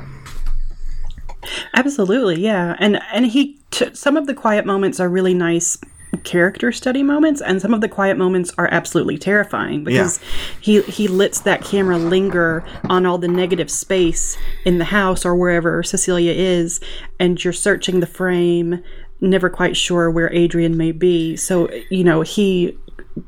Absolutely 1.75 2.41
yeah. 2.41 2.77
And 2.79 3.01
and 3.13 3.27
he 3.27 3.59
t- 3.71 3.95
some 3.95 4.17
of 4.17 4.27
the 4.27 4.35
quiet 4.35 4.67
moments 4.67 5.01
are 5.01 5.09
really 5.09 5.35
nice 5.35 5.79
character 6.19 6.73
study 6.73 7.03
moments 7.03 7.41
and 7.41 7.63
some 7.63 7.73
of 7.73 7.81
the 7.81 7.89
quiet 7.89 8.17
moments 8.17 8.53
are 8.59 8.69
absolutely 8.73 9.17
terrifying 9.17 9.85
because 9.85 10.21
yeah. 10.21 10.29
he 10.61 10.83
he 10.83 11.09
lets 11.09 11.41
that 11.41 11.63
camera 11.63 11.99
linger 11.99 12.65
on 12.89 13.07
all 13.07 13.17
the 13.17 13.29
negative 13.29 13.71
space 13.71 14.37
in 14.65 14.79
the 14.79 14.85
house 14.85 15.25
or 15.25 15.37
wherever 15.37 15.83
Cecilia 15.83 16.33
is 16.33 16.81
and 17.19 17.43
you're 17.43 17.53
searching 17.53 18.01
the 18.01 18.07
frame 18.07 18.83
never 19.21 19.49
quite 19.49 19.77
sure 19.77 20.11
where 20.11 20.33
Adrian 20.33 20.77
may 20.77 20.93
be 20.93 21.37
so 21.37 21.71
you 21.91 22.03
know 22.03 22.23
he 22.23 22.77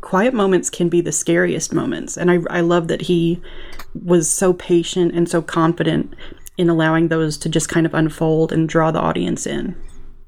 quiet 0.01 0.35
moments 0.35 0.69
can 0.69 0.89
be 0.89 1.01
the 1.01 1.13
scariest 1.13 1.73
moments 1.73 2.17
and 2.17 2.31
I 2.31 2.39
I 2.51 2.61
love 2.61 2.89
that 2.89 3.03
he 3.03 3.41
was 3.95 4.29
so 4.29 4.53
patient 4.53 5.15
and 5.15 5.29
so 5.29 5.41
confident 5.41 6.15
in 6.59 6.69
allowing 6.69 7.09
those 7.09 7.37
to 7.39 7.49
just 7.49 7.69
kind 7.69 7.87
of 7.87 7.95
unfold 7.95 8.53
and 8.53 8.69
draw 8.69 8.91
the 8.91 9.01
audience 9.01 9.47
in. 9.47 9.77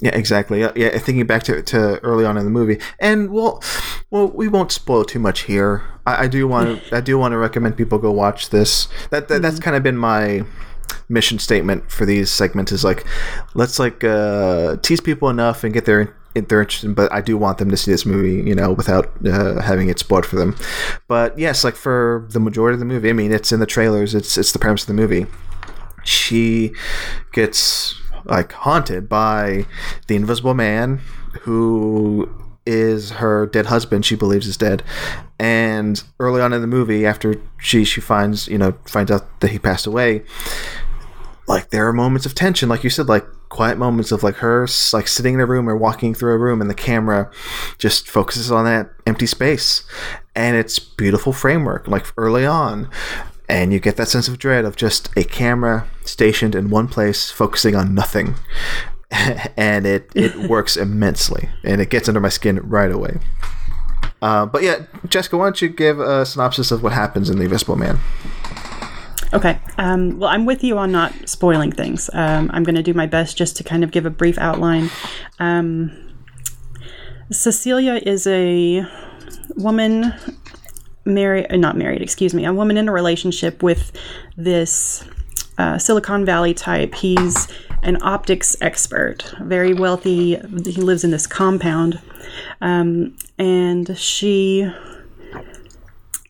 Yeah, 0.05 0.15
exactly. 0.15 0.61
Yeah, 0.61 0.99
thinking 0.99 1.27
back 1.27 1.45
to, 1.45 1.63
to 1.63 1.99
early 2.01 2.27
on 2.27 2.37
in 2.37 2.45
the 2.45 2.51
movie, 2.51 2.79
and 2.99 3.31
well, 3.31 3.63
well, 4.11 4.29
we 4.29 4.49
won't 4.49 4.71
spoil 4.71 5.03
too 5.03 5.19
much 5.19 5.45
here. 5.45 5.83
I, 6.05 6.25
I 6.25 6.29
do 6.29 6.47
want 6.47 6.85
to, 6.91 6.97
I 6.99 7.01
do 7.01 7.17
want 7.17 7.33
to 7.33 7.39
recommend 7.39 7.79
people 7.79 7.97
go 7.97 8.13
watch 8.13 8.51
this. 8.51 8.87
That, 9.09 9.29
that 9.29 9.37
mm-hmm. 9.37 9.43
that's 9.43 9.59
kind 9.59 9.75
of 9.75 9.83
been 9.83 9.97
my 9.97 10.45
mission 11.09 11.39
statement 11.39 11.91
for 11.91 12.05
these 12.05 12.31
segments 12.31 12.71
is 12.71 12.85
like, 12.85 13.07
let's 13.55 13.79
like 13.79 14.05
uh, 14.05 14.77
tease 14.83 15.01
people 15.01 15.31
enough 15.31 15.65
and 15.65 15.73
get 15.73 15.87
their 15.87 16.15
they're 16.35 16.61
interested, 16.61 16.95
but 16.95 17.11
I 17.11 17.23
do 17.23 17.39
want 17.39 17.57
them 17.57 17.71
to 17.71 17.77
see 17.77 17.91
this 17.91 18.05
movie, 18.05 18.47
you 18.47 18.55
know, 18.55 18.73
without 18.73 19.11
uh, 19.27 19.63
having 19.63 19.89
it 19.89 19.99
spoiled 19.99 20.27
for 20.27 20.37
them. 20.37 20.55
But 21.09 21.39
yes, 21.39 21.65
like 21.65 21.77
for 21.77 22.29
the 22.31 22.41
majority 22.41 22.75
of 22.75 22.81
the 22.81 22.85
movie, 22.85 23.09
I 23.09 23.15
mean, 23.15 23.33
it's 23.33 23.53
in 23.53 23.61
the 23.61 23.67
trailers. 23.67 24.15
It's 24.15 24.37
it's 24.37 24.53
the 24.53 24.59
premise 24.59 24.83
of 24.83 24.89
the 24.89 24.95
movie. 24.95 25.25
She 26.05 26.75
gets 27.33 27.99
like 28.25 28.53
haunted 28.53 29.09
by 29.09 29.67
the 30.07 30.17
invisible 30.17 30.55
man 30.55 31.01
who 31.43 32.31
is 32.67 33.11
her 33.13 33.47
dead 33.47 33.67
husband 33.67 34.07
she 34.07 34.17
believes 34.17 34.47
is 34.47 34.57
dead. 34.57 34.83
And 35.39 36.03
early 36.19 36.41
on 36.41 36.53
in 36.53 36.61
the 36.61 36.67
movie 36.67 37.05
after 37.05 37.41
she 37.59 37.85
she 37.85 38.01
finds 38.01 38.49
you 38.49 38.59
know 38.59 38.73
finds 38.87 39.11
out 39.11 39.41
that 39.41 39.51
he 39.51 39.59
passed 39.59 39.87
away 39.87 40.25
like 41.47 41.71
there 41.71 41.87
are 41.87 41.93
moments 41.93 42.27
of 42.27 42.35
tension. 42.35 42.69
Like 42.69 42.85
you 42.85 42.91
said 42.91 43.09
like 43.09 43.27
quiet 43.49 43.79
moments 43.79 44.11
of 44.11 44.23
like 44.23 44.37
her 44.37 44.67
like 44.93 45.07
sitting 45.07 45.35
in 45.35 45.41
a 45.41 45.47
room 45.47 45.69
or 45.69 45.77
walking 45.77 46.15
through 46.15 46.33
a 46.33 46.39
room 46.39 46.61
and 46.61 46.69
the 46.69 46.75
camera 46.75 47.31
just 47.79 48.09
focuses 48.09 48.51
on 48.51 48.65
that 48.65 48.91
empty 49.07 49.27
space. 49.27 49.85
And 50.35 50.57
it's 50.57 50.79
beautiful 50.79 51.33
framework. 51.33 51.87
Like 51.87 52.07
early 52.17 52.47
on 52.47 52.91
and 53.49 53.73
you 53.73 53.81
get 53.81 53.97
that 53.97 54.09
sense 54.09 54.29
of 54.29 54.39
dread 54.39 54.65
of 54.65 54.77
just 54.77 55.11
a 55.17 55.25
camera 55.25 55.87
stationed 56.05 56.55
in 56.55 56.71
one 56.71 56.89
place 56.89 57.31
focusing 57.31 57.75
on 57.75 57.95
nothing 57.95 58.35
and 59.11 59.87
it 59.87 60.11
it 60.15 60.35
works 60.49 60.77
immensely 60.77 61.49
and 61.63 61.81
it 61.81 61.91
gets 61.91 62.09
under 62.09 62.21
my 62.21 62.29
skin 62.29 62.59
right 62.69 62.91
away 62.91 63.19
uh, 64.23 64.47
but 64.47 64.63
yeah 64.63 64.87
jessica 65.09 65.37
why 65.37 65.47
don't 65.47 65.61
you 65.63 65.69
give 65.69 66.01
a 66.01 66.25
synopsis 66.25 66.71
of 66.71 66.83
what 66.83 66.93
happens 66.93 67.31
in 67.31 67.39
the 67.39 67.45
invisible 67.45 67.77
man 67.77 67.99
Okay. 69.33 69.59
Um, 69.79 70.21
well, 70.21 70.31
I'm 70.31 70.47
with 70.47 70.63
you 70.63 70.79
on 70.79 70.93
not 70.93 71.13
spoiling 71.29 71.73
things. 71.73 72.09
Um, 72.13 72.49
I'm 72.55 72.63
going 72.63 72.77
to 72.77 72.85
do 72.85 72.95
my 72.95 73.07
best 73.07 73.37
just 73.37 73.57
to 73.57 73.65
kind 73.65 73.83
of 73.83 73.91
give 73.91 74.07
a 74.07 74.11
brief 74.11 74.39
outline. 74.39 74.91
Um, 75.41 75.91
Cecilia 77.33 77.95
is 77.95 78.29
a 78.29 78.87
woman 79.57 80.15
married, 81.05 81.47
uh, 81.51 81.57
not 81.57 81.77
married, 81.77 82.03
excuse 82.03 82.35
me, 82.35 82.45
a 82.45 82.53
woman 82.53 82.77
in 82.77 82.89
a 82.89 82.93
relationship 82.93 83.63
with 83.63 83.93
this 84.37 85.05
uh, 85.59 85.79
Silicon 85.79 86.25
Valley 86.25 86.55
type. 86.55 86.95
He's 86.95 87.49
an 87.83 87.99
optics 88.03 88.57
expert, 88.61 89.35
very 89.41 89.75
wealthy. 89.75 90.37
He 90.37 90.81
lives 90.81 91.05
in 91.05 91.11
this 91.11 91.27
compound. 91.27 92.01
Um, 92.61 93.17
and 93.39 93.97
she 93.97 94.71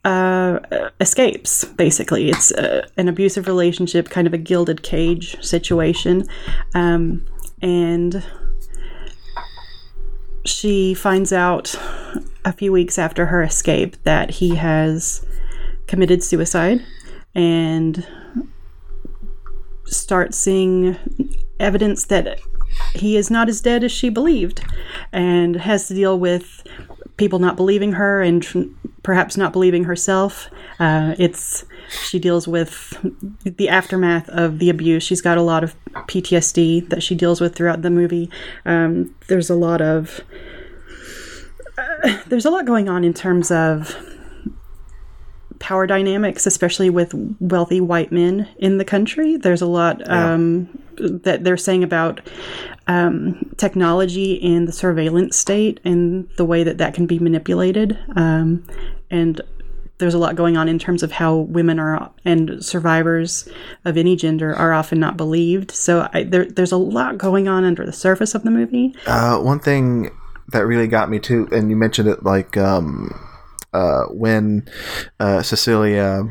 uh, 0.05 0.59
escapes, 1.01 1.64
basically. 1.64 2.31
It's 2.31 2.53
uh, 2.53 2.87
an 2.97 3.09
abusive 3.09 3.47
relationship, 3.47 4.11
kind 4.11 4.27
of 4.27 4.35
a 4.35 4.39
gilded 4.39 4.83
cage 4.83 5.43
situation. 5.43 6.27
Um, 6.75 7.25
and 7.62 8.22
she 10.45 10.93
finds 10.93 11.33
out 11.33 11.75
a 12.45 12.53
few 12.53 12.73
weeks 12.73 12.99
after 12.99 13.27
her 13.27 13.43
escape 13.43 13.97
that 14.05 14.31
he 14.31 14.55
has 14.57 15.25
committed 15.87 16.23
suicide 16.23 16.85
and 17.35 18.07
starts 19.87 20.37
seeing 20.39 20.97
evidence 21.61 22.07
that 22.07 22.39
he 22.95 23.17
is 23.17 23.31
not 23.31 23.49
as 23.49 23.61
dead 23.61 23.85
as 23.85 23.93
she 23.93 24.09
believed 24.09 24.65
and 25.13 25.57
has 25.57 25.89
to 25.89 25.95
deal 25.95 26.19
with 26.19 26.67
people 27.17 27.39
not 27.39 27.57
believing 27.57 27.93
her 27.93 28.21
and 28.23 28.75
perhaps 29.03 29.37
not 29.37 29.53
believing 29.53 29.85
herself. 29.85 30.49
Uh, 30.81 31.15
it's 31.19 31.65
she 31.89 32.19
deals 32.19 32.49
with 32.49 32.97
the 33.45 33.69
aftermath 33.69 34.29
of 34.31 34.59
the 34.59 34.71
abuse. 34.71 35.03
She's 35.03 35.21
got 35.21 35.39
a 35.39 35.43
lot 35.43 35.63
of 35.63 35.77
PTSD 35.93 36.89
that 36.89 37.03
she 37.03 37.15
deals 37.15 37.41
with 37.41 37.55
throughout 37.55 37.83
the 37.83 37.91
movie. 37.91 38.31
Um, 38.65 39.15
there's 39.29 39.51
a 39.51 39.55
lot 39.55 39.81
of 39.81 40.23
there's 42.27 42.45
a 42.45 42.51
lot 42.51 42.67
going 42.67 42.89
on 42.89 43.05
in 43.05 43.15
terms 43.15 43.51
of 43.51 43.97
power 45.59 45.87
dynamics, 45.87 46.47
especially 46.47 46.91
with 46.91 47.15
wealthy 47.41 47.81
white 47.81 48.13
men 48.13 48.49
in 48.59 48.79
the 48.79 48.85
country. 48.85 49.37
There's 49.37 49.63
a 49.63 49.67
lot 49.67 50.07
um, 50.11 50.69
yeah. 50.99 51.09
that 51.23 51.45
they're 51.45 51.57
saying 51.57 51.83
about 51.83 52.21
um, 52.87 53.51
technology 53.57 54.43
and 54.43 54.69
the 54.69 54.73
surveillance 54.73 55.37
state 55.37 55.81
and 55.85 56.29
the 56.37 56.45
way 56.45 56.65
that 56.65 56.79
that 56.79 56.95
can 56.95 57.07
be 57.07 57.19
manipulated. 57.19 57.99
Um, 58.15 58.67
and 59.11 59.41
there's 59.99 60.15
a 60.15 60.19
lot 60.19 60.35
going 60.35 60.57
on 60.57 60.69
in 60.69 60.79
terms 60.79 61.03
of 61.03 61.13
how 61.13 61.37
women 61.37 61.79
are 61.79 62.11
and 62.25 62.63
survivors 62.63 63.49
of 63.85 63.97
any 63.97 64.17
gender 64.17 64.55
are 64.55 64.73
often 64.73 64.99
not 64.99 65.17
believed. 65.17 65.71
So 65.71 66.09
I, 66.13 66.25
there, 66.25 66.45
there's 66.45 66.73
a 66.73 66.77
lot 66.77 67.17
going 67.17 67.49
on 67.49 67.65
under 67.65 67.87
the 67.87 67.93
surface 67.93 68.35
of 68.35 68.43
the 68.43 68.51
movie. 68.51 68.95
Uh, 69.07 69.39
one 69.39 69.61
thing 69.61 70.11
that 70.49 70.67
really 70.67 70.87
got 70.87 71.11
me 71.11 71.19
too, 71.19 71.49
and 71.53 71.71
you 71.71 71.77
mentioned 71.77 72.09
it 72.09 72.25
like 72.25 72.57
um, 72.57 73.19
uh, 73.73 74.05
when 74.05 74.69
uh, 75.21 75.43
Cecilia 75.43 76.29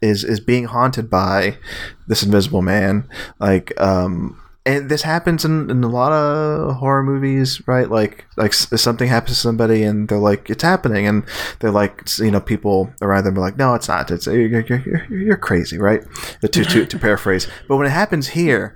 is 0.00 0.24
is 0.24 0.40
being 0.40 0.64
haunted 0.64 1.10
by 1.10 1.58
this 2.06 2.22
invisible 2.22 2.62
man, 2.62 3.08
like. 3.38 3.78
Um, 3.80 4.40
and 4.66 4.88
this 4.88 5.02
happens 5.02 5.44
in, 5.44 5.70
in 5.70 5.84
a 5.84 5.88
lot 5.88 6.10
of 6.10 6.74
horror 6.78 7.04
movies, 7.04 7.62
right? 7.68 7.88
Like, 7.88 8.26
like 8.36 8.52
something 8.52 9.08
happens 9.08 9.36
to 9.36 9.40
somebody, 9.40 9.84
and 9.84 10.08
they're 10.08 10.18
like, 10.18 10.50
"It's 10.50 10.64
happening," 10.64 11.06
and 11.06 11.22
they're 11.60 11.70
like, 11.70 12.02
you 12.18 12.32
know, 12.32 12.40
people 12.40 12.92
around 13.00 13.24
them 13.24 13.38
are 13.38 13.40
like, 13.40 13.56
"No, 13.56 13.74
it's 13.74 13.86
not. 13.86 14.10
It's 14.10 14.26
you're, 14.26 14.62
you're, 14.62 15.06
you're 15.08 15.36
crazy, 15.36 15.78
right?" 15.78 16.02
To, 16.40 16.48
to 16.48 16.84
to 16.84 16.98
paraphrase, 17.06 17.46
but 17.68 17.76
when 17.76 17.86
it 17.86 17.90
happens 17.90 18.26
here, 18.26 18.74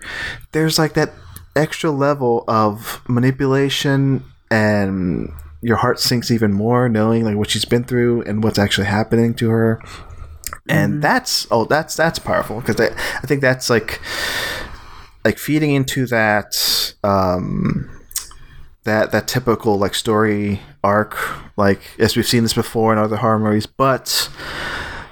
there's 0.53 0.79
like 0.79 0.95
that 0.95 1.13
extra 1.57 1.91
level 1.91 2.45
of 2.47 3.03
manipulation 3.09 4.23
and 4.51 5.33
your 5.63 5.77
heart 5.77 6.01
sinks 6.01 6.31
even 6.31 6.53
more 6.53 6.89
knowing 6.89 7.25
like 7.25 7.37
what 7.37 7.51
she's 7.51 7.65
been 7.65 7.85
through 7.85 8.23
and 8.23 8.43
what's 8.43 8.59
actually 8.59 8.87
happening 8.87 9.35
to 9.35 9.51
her 9.51 9.81
and 10.69 10.93
mm-hmm. 10.95 11.01
that's 11.01 11.47
oh 11.51 11.65
that's 11.65 11.97
that's 11.97 12.19
powerful 12.19 12.61
because 12.61 12.81
I, 12.81 12.95
I 13.19 13.27
think 13.27 13.41
that's 13.41 13.69
like 13.69 14.01
like 15.25 15.39
feeding 15.39 15.73
into 15.73 16.07
that 16.07 16.95
um 17.05 17.91
that 18.85 19.13
that 19.13 19.29
typical 19.29 19.79
like 19.79 19.95
story 19.95 20.61
arc 20.83 21.17
like 21.57 21.81
as 21.99 22.17
we've 22.17 22.27
seen 22.27 22.43
this 22.43 22.55
before 22.55 22.93
in 22.93 22.99
other 22.99 23.17
horror 23.17 23.39
movies 23.39 23.67
but 23.67 24.31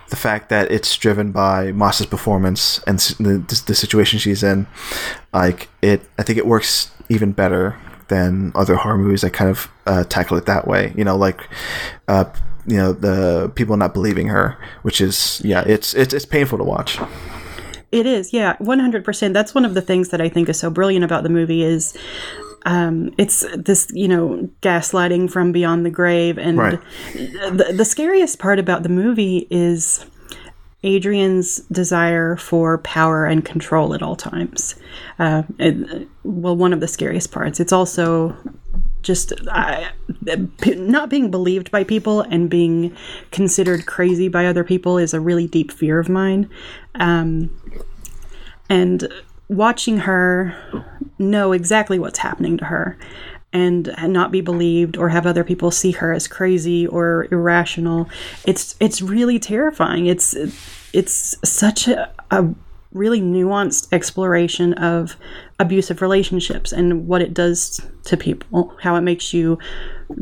the 0.08 0.16
fact 0.16 0.48
that 0.48 0.72
it's 0.72 0.96
driven 0.96 1.32
by 1.32 1.70
Moss's 1.72 2.06
performance 2.06 2.80
and 2.86 2.98
the, 2.98 3.62
the 3.66 3.74
situation 3.74 4.18
she's 4.18 4.42
in 4.42 4.66
like 5.34 5.68
it 5.82 6.00
I 6.18 6.22
think 6.22 6.38
it 6.38 6.46
works 6.46 6.90
even 7.10 7.32
better 7.32 7.78
than 8.08 8.52
other 8.54 8.74
horror 8.76 8.98
movies 8.98 9.20
that 9.22 9.32
kind 9.32 9.50
of 9.50 9.68
uh, 9.86 10.04
tackle 10.04 10.36
it 10.36 10.46
that 10.46 10.66
way. 10.66 10.92
You 10.96 11.04
know, 11.04 11.16
like 11.16 11.40
uh, 12.08 12.24
you 12.66 12.76
know 12.76 12.92
the 12.92 13.50
people 13.54 13.76
not 13.76 13.94
believing 13.94 14.28
her, 14.28 14.56
which 14.82 15.00
is 15.00 15.40
yeah, 15.44 15.62
it's 15.66 15.94
it's 15.94 16.12
it's 16.14 16.24
painful 16.26 16.58
to 16.58 16.64
watch. 16.64 16.98
It 17.90 18.04
is, 18.04 18.32
yeah, 18.34 18.56
one 18.58 18.80
hundred 18.80 19.04
percent. 19.04 19.32
That's 19.32 19.54
one 19.54 19.64
of 19.64 19.72
the 19.74 19.80
things 19.82 20.10
that 20.10 20.20
I 20.20 20.28
think 20.28 20.48
is 20.50 20.58
so 20.60 20.68
brilliant 20.68 21.04
about 21.04 21.22
the 21.22 21.30
movie 21.30 21.62
is 21.62 21.96
um, 22.66 23.14
it's 23.16 23.46
this 23.56 23.88
you 23.94 24.08
know 24.08 24.48
gaslighting 24.60 25.30
from 25.30 25.52
beyond 25.52 25.86
the 25.86 25.90
grave, 25.90 26.36
and 26.38 26.58
Right. 26.58 26.78
the, 27.14 27.72
the 27.74 27.84
scariest 27.86 28.38
part 28.38 28.58
about 28.58 28.82
the 28.82 28.90
movie 28.90 29.46
is 29.50 30.04
Adrian's 30.84 31.56
desire 31.72 32.36
for 32.36 32.78
power 32.78 33.26
and 33.26 33.44
control 33.44 33.94
at 33.94 34.02
all 34.02 34.14
times. 34.14 34.76
Uh, 35.18 35.42
well, 36.22 36.56
one 36.56 36.72
of 36.72 36.80
the 36.80 36.86
scariest 36.86 37.32
parts. 37.32 37.58
It's 37.58 37.72
also 37.72 38.36
just 39.02 39.32
not 39.44 41.08
being 41.08 41.30
believed 41.30 41.70
by 41.70 41.82
people 41.82 42.20
and 42.22 42.48
being 42.48 42.96
considered 43.32 43.86
crazy 43.86 44.28
by 44.28 44.46
other 44.46 44.64
people 44.64 44.98
is 44.98 45.14
a 45.14 45.20
really 45.20 45.46
deep 45.46 45.72
fear 45.72 45.98
of 45.98 46.08
mine. 46.08 46.48
Um, 46.94 47.50
and 48.68 49.08
watching 49.48 49.98
her 49.98 50.54
know 51.18 51.52
exactly 51.52 51.98
what's 51.98 52.18
happening 52.18 52.56
to 52.58 52.66
her 52.66 52.96
and 53.52 53.94
not 54.02 54.30
be 54.30 54.40
believed 54.40 54.96
or 54.96 55.08
have 55.08 55.26
other 55.26 55.44
people 55.44 55.70
see 55.70 55.92
her 55.92 56.12
as 56.12 56.28
crazy 56.28 56.86
or 56.86 57.26
irrational 57.30 58.08
it's 58.44 58.74
it's 58.80 59.00
really 59.00 59.38
terrifying. 59.38 60.06
It's 60.06 60.34
it's 60.92 61.36
such 61.48 61.88
a, 61.88 62.10
a 62.30 62.46
really 62.92 63.20
nuanced 63.20 63.88
exploration 63.92 64.72
of 64.74 65.16
abusive 65.58 66.00
relationships 66.00 66.72
and 66.72 67.06
what 67.06 67.20
it 67.20 67.34
does 67.34 67.80
to 68.04 68.16
people 68.16 68.74
how 68.80 68.96
it 68.96 69.02
makes 69.02 69.34
you 69.34 69.58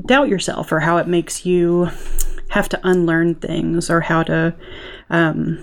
doubt 0.07 0.29
yourself 0.29 0.73
or 0.73 0.81
how 0.81 0.97
it 0.97 1.07
makes 1.07 1.47
you 1.47 1.89
have 2.49 2.69
to 2.69 2.81
unlearn 2.85 3.35
things 3.37 3.91
or 3.91 4.01
how 4.01 4.23
to 4.23 4.55
um, 5.11 5.63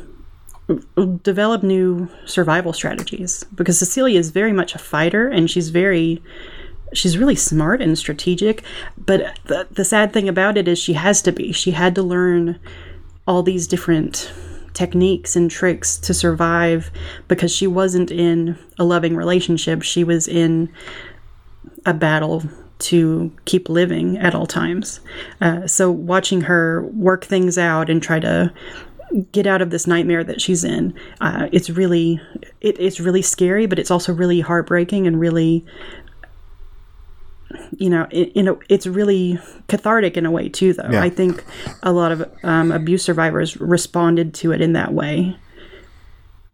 develop 1.24 1.64
new 1.64 2.10
survival 2.26 2.74
strategies. 2.74 3.44
Because 3.56 3.80
Cecilia 3.80 4.20
is 4.20 4.32
very 4.32 4.54
much 4.54 4.76
a 4.76 4.80
fighter 4.80 5.28
and 5.28 5.50
she's 5.50 5.70
very 5.70 6.22
she's 6.94 7.18
really 7.18 7.36
smart 7.36 7.82
and 7.82 7.98
strategic 7.98 8.64
but 8.98 9.40
the, 9.46 9.68
the 9.72 9.86
sad 9.86 10.14
thing 10.14 10.28
about 10.30 10.58
it 10.58 10.68
is 10.68 10.78
she 10.80 10.94
has 10.94 11.22
to 11.22 11.32
be 11.32 11.52
she 11.52 11.72
had 11.72 11.96
to 11.96 12.04
learn 12.04 12.60
all 13.28 13.44
these 13.44 13.68
different 13.68 14.32
techniques 14.74 15.36
and 15.36 15.52
tricks 15.52 15.98
to 15.98 16.14
survive 16.14 16.92
because 17.28 17.54
she 17.54 17.68
wasn't 17.68 18.12
in 18.12 18.58
a 18.80 18.84
loving 18.84 19.16
relationship 19.16 19.82
she 19.82 20.04
was 20.04 20.28
in 20.28 20.72
a 21.86 21.94
battle 21.94 22.44
to 22.80 23.32
keep 23.46 23.70
living 23.70 24.18
at 24.18 24.34
all 24.34 24.48
times 24.48 25.00
uh, 25.42 25.66
so 25.68 25.92
watching 25.92 26.42
her 26.42 26.84
work 26.88 27.24
things 27.24 27.58
out 27.58 27.90
and 27.90 28.02
try 28.02 28.20
to 28.20 28.52
get 29.32 29.46
out 29.48 29.62
of 29.62 29.70
this 29.70 29.88
nightmare 29.88 30.24
that 30.24 30.42
she's 30.42 30.64
in. 30.64 30.94
Uh, 31.22 31.48
it's 31.52 31.70
really, 31.70 32.20
it, 32.62 32.80
it's 32.80 33.00
really 33.00 33.22
scary, 33.22 33.66
but 33.66 33.80
it's 33.80 33.92
also 33.92 34.14
really 34.14 34.42
heartbreaking 34.42 35.08
and 35.08 35.20
really, 35.20 35.66
you 37.78 37.90
know, 37.90 38.08
you 38.12 38.44
know, 38.44 38.60
it's 38.70 38.88
really 38.88 39.40
cathartic 39.68 40.18
in 40.18 40.26
a 40.26 40.32
way 40.32 40.50
too. 40.50 40.74
Though 40.74 40.90
Yeah. 40.90 41.04
I 41.04 41.10
think 41.10 41.44
a 41.82 41.92
lot 41.92 42.12
of 42.12 42.30
um, 42.44 42.72
abuse 42.72 43.04
survivors 43.04 43.58
responded 43.58 44.34
to 44.36 44.52
it 44.52 44.62
in 44.62 44.74
that 44.74 44.94
way. 44.94 45.38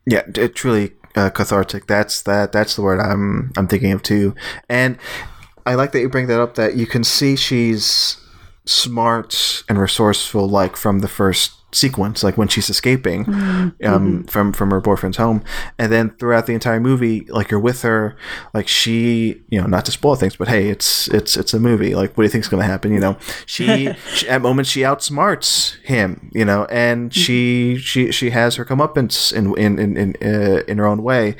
Yeah, 0.05 0.23
it 0.35 0.55
truly 0.55 0.93
uh, 1.15 1.29
cathartic. 1.29 1.87
That's 1.87 2.21
that. 2.23 2.51
That's 2.51 2.75
the 2.75 2.81
word 2.81 2.99
I'm 2.99 3.51
I'm 3.57 3.67
thinking 3.67 3.91
of 3.91 4.01
too. 4.01 4.35
And 4.67 4.97
I 5.65 5.75
like 5.75 5.91
that 5.91 5.99
you 5.99 6.09
bring 6.09 6.27
that 6.27 6.41
up. 6.41 6.55
That 6.55 6.75
you 6.75 6.87
can 6.87 7.03
see 7.03 7.35
she's 7.35 8.17
smart 8.65 9.63
and 9.69 9.79
resourceful, 9.79 10.47
like 10.47 10.75
from 10.75 10.99
the 10.99 11.07
first 11.07 11.53
sequence, 11.71 12.23
like 12.23 12.37
when 12.37 12.47
she's 12.47 12.69
escaping 12.69 13.25
um, 13.83 14.23
from 14.25 14.53
from 14.53 14.71
her 14.71 14.81
boyfriend's 14.81 15.17
home, 15.17 15.43
and 15.77 15.91
then 15.91 16.09
throughout 16.11 16.45
the 16.45 16.53
entire 16.53 16.79
movie, 16.79 17.21
like 17.29 17.51
you're 17.51 17.59
with 17.59 17.81
her, 17.83 18.15
like 18.53 18.67
she, 18.67 19.41
you 19.49 19.61
know, 19.61 19.67
not 19.67 19.85
to 19.85 19.91
spoil 19.91 20.15
things, 20.15 20.35
but 20.35 20.47
hey, 20.47 20.69
it's 20.69 21.07
it's 21.09 21.37
it's 21.37 21.53
a 21.53 21.59
movie. 21.59 21.95
Like, 21.95 22.17
what 22.17 22.23
do 22.23 22.23
you 22.23 22.29
think's 22.29 22.47
going 22.47 22.61
to 22.61 22.67
happen? 22.67 22.91
You 22.93 22.99
know, 22.99 23.17
she, 23.45 23.93
she 24.13 24.27
at 24.27 24.41
moments 24.41 24.69
she 24.69 24.81
outsmarts 24.81 25.77
him, 25.83 26.31
you 26.33 26.45
know, 26.45 26.65
and 26.65 27.13
she 27.13 27.77
she 27.77 28.11
she 28.11 28.31
has 28.31 28.55
her 28.55 28.65
comeuppance 28.65 29.33
in 29.33 29.57
in 29.57 29.79
in 29.79 29.97
in, 29.97 30.15
uh, 30.21 30.63
in 30.67 30.77
her 30.77 30.85
own 30.85 31.03
way, 31.03 31.35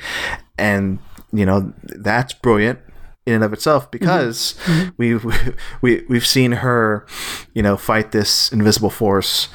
and 0.58 0.98
you 1.32 1.46
know 1.46 1.72
that's 1.82 2.32
brilliant 2.32 2.80
in 3.26 3.34
and 3.34 3.44
of 3.44 3.52
itself 3.52 3.84
mm-hmm. 3.84 3.90
because 3.92 4.54
mm-hmm. 4.64 4.90
we've 4.96 5.56
we 5.82 6.04
we've 6.08 6.26
seen 6.26 6.52
her, 6.52 7.06
you 7.54 7.62
know, 7.62 7.76
fight 7.76 8.12
this 8.12 8.52
invisible 8.52 8.90
force, 8.90 9.48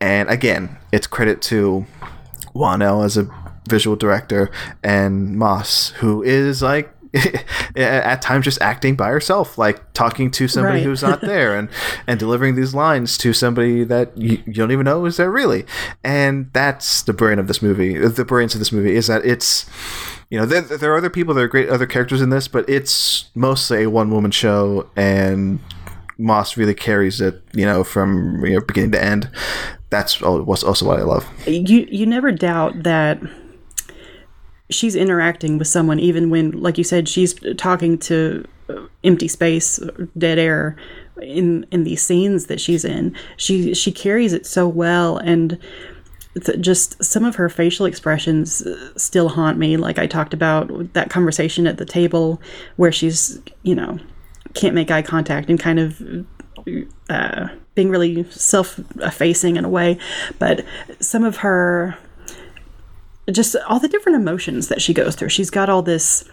and 0.00 0.28
again, 0.28 0.76
it's 0.92 1.06
credit 1.06 1.42
to 1.42 1.86
Whannell 2.54 3.04
as 3.04 3.16
a 3.16 3.28
visual 3.68 3.96
director 3.96 4.50
and 4.82 5.36
Moss, 5.38 5.90
who 5.90 6.22
is 6.22 6.62
like. 6.62 6.90
at 7.76 8.20
times 8.20 8.44
just 8.44 8.60
acting 8.60 8.96
by 8.96 9.08
herself 9.08 9.56
like 9.56 9.92
talking 9.92 10.32
to 10.32 10.48
somebody 10.48 10.78
Right. 10.78 10.84
who's 10.84 11.00
not 11.00 11.20
there 11.20 11.56
and 11.56 11.68
and 12.08 12.18
delivering 12.18 12.56
these 12.56 12.74
lines 12.74 13.16
to 13.18 13.32
somebody 13.32 13.84
that 13.84 14.18
you, 14.18 14.42
you 14.44 14.52
don't 14.52 14.72
even 14.72 14.84
know 14.84 15.04
is 15.06 15.16
there 15.16 15.30
really 15.30 15.64
and 16.02 16.50
that's 16.52 17.02
the 17.02 17.12
brain 17.12 17.38
of 17.38 17.46
this 17.46 17.62
movie 17.62 17.96
the 17.96 18.24
brilliance 18.24 18.54
of 18.54 18.58
this 18.58 18.72
movie 18.72 18.96
is 18.96 19.06
that 19.06 19.24
it's 19.24 19.64
you 20.30 20.38
know 20.38 20.46
there, 20.46 20.62
there 20.62 20.92
are 20.92 20.96
other 20.96 21.10
people 21.10 21.34
there 21.34 21.44
are 21.44 21.48
great 21.48 21.68
other 21.68 21.86
characters 21.86 22.22
in 22.22 22.30
this 22.30 22.48
but 22.48 22.68
it's 22.68 23.30
mostly 23.34 23.84
a 23.84 23.90
one 23.90 24.10
woman 24.10 24.30
show 24.30 24.88
and 24.96 25.60
moss 26.18 26.56
really 26.56 26.74
carries 26.74 27.20
it 27.20 27.42
you 27.52 27.64
know 27.64 27.84
from 27.84 28.44
you 28.44 28.54
know 28.54 28.60
beginning 28.60 28.92
to 28.92 29.02
end. 29.02 29.30
That's 29.90 30.20
what's 30.20 30.64
also 30.64 30.86
what 30.86 30.98
i 30.98 31.02
love. 31.02 31.26
You 31.46 31.86
you 31.90 32.06
never 32.06 32.32
doubt 32.32 32.82
that 32.82 33.20
she's 34.70 34.96
interacting 34.96 35.58
with 35.58 35.68
someone 35.68 36.00
even 36.00 36.30
when 36.30 36.50
like 36.52 36.78
you 36.78 36.84
said 36.84 37.08
she's 37.08 37.34
talking 37.56 37.98
to 37.98 38.44
uh, 38.68 38.86
empty 39.04 39.28
space 39.28 39.78
dead 40.16 40.38
air 40.38 40.76
in 41.20 41.66
in 41.70 41.84
these 41.84 42.02
scenes 42.02 42.46
that 42.46 42.60
she's 42.60 42.84
in. 42.84 43.14
She 43.36 43.74
she 43.74 43.92
carries 43.92 44.32
it 44.32 44.46
so 44.46 44.66
well 44.66 45.18
and 45.18 45.58
just 46.60 47.02
some 47.02 47.24
of 47.24 47.36
her 47.36 47.48
facial 47.48 47.86
expressions 47.86 48.62
uh, 48.62 48.92
still 48.96 49.28
haunt 49.28 49.58
me. 49.58 49.76
Like 49.76 49.98
i 49.98 50.06
talked 50.06 50.34
about 50.34 50.92
that 50.94 51.10
conversation 51.10 51.66
at 51.66 51.78
the 51.78 51.84
table 51.84 52.40
where 52.76 52.92
she's 52.92 53.40
you 53.62 53.74
know 53.74 53.98
can't 54.54 54.74
make 54.74 54.90
eye 54.90 55.02
contact 55.02 55.48
and 55.50 55.58
kind 55.58 55.78
of 55.78 56.02
uh, 57.08 57.48
being 57.74 57.90
really 57.90 58.24
self-effacing 58.30 59.56
in 59.56 59.64
a 59.64 59.68
way. 59.68 59.98
But 60.38 60.64
some 61.00 61.24
of 61.24 61.38
her 61.38 61.96
just 63.32 63.56
all 63.68 63.80
the 63.80 63.88
different 63.88 64.16
emotions 64.16 64.68
that 64.68 64.82
she 64.82 64.92
goes 64.92 65.14
through. 65.14 65.30
She's 65.30 65.50
got 65.50 65.70
all 65.70 65.82
this 65.82 66.24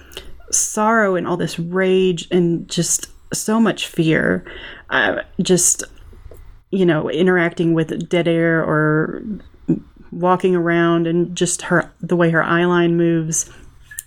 sorrow 0.52 1.16
and 1.16 1.26
all 1.28 1.38
this 1.38 1.58
rage 1.58 2.28
and 2.32 2.68
just 2.70 3.08
so 3.34 3.60
much 3.62 3.88
fear 3.88 4.44
uh, 4.90 5.22
just 5.42 5.84
you 6.72 6.86
know 6.86 7.10
interacting 7.10 7.74
with 7.74 8.10
dead 8.10 8.28
air 8.28 8.62
or 8.62 9.24
walking 10.12 10.56
around 10.56 11.08
and 11.08 11.36
just 11.36 11.64
her 11.64 11.92
the 12.02 12.16
way 12.16 12.30
her 12.30 12.44
eye 12.44 12.66
line 12.66 12.98
moves 12.98 13.50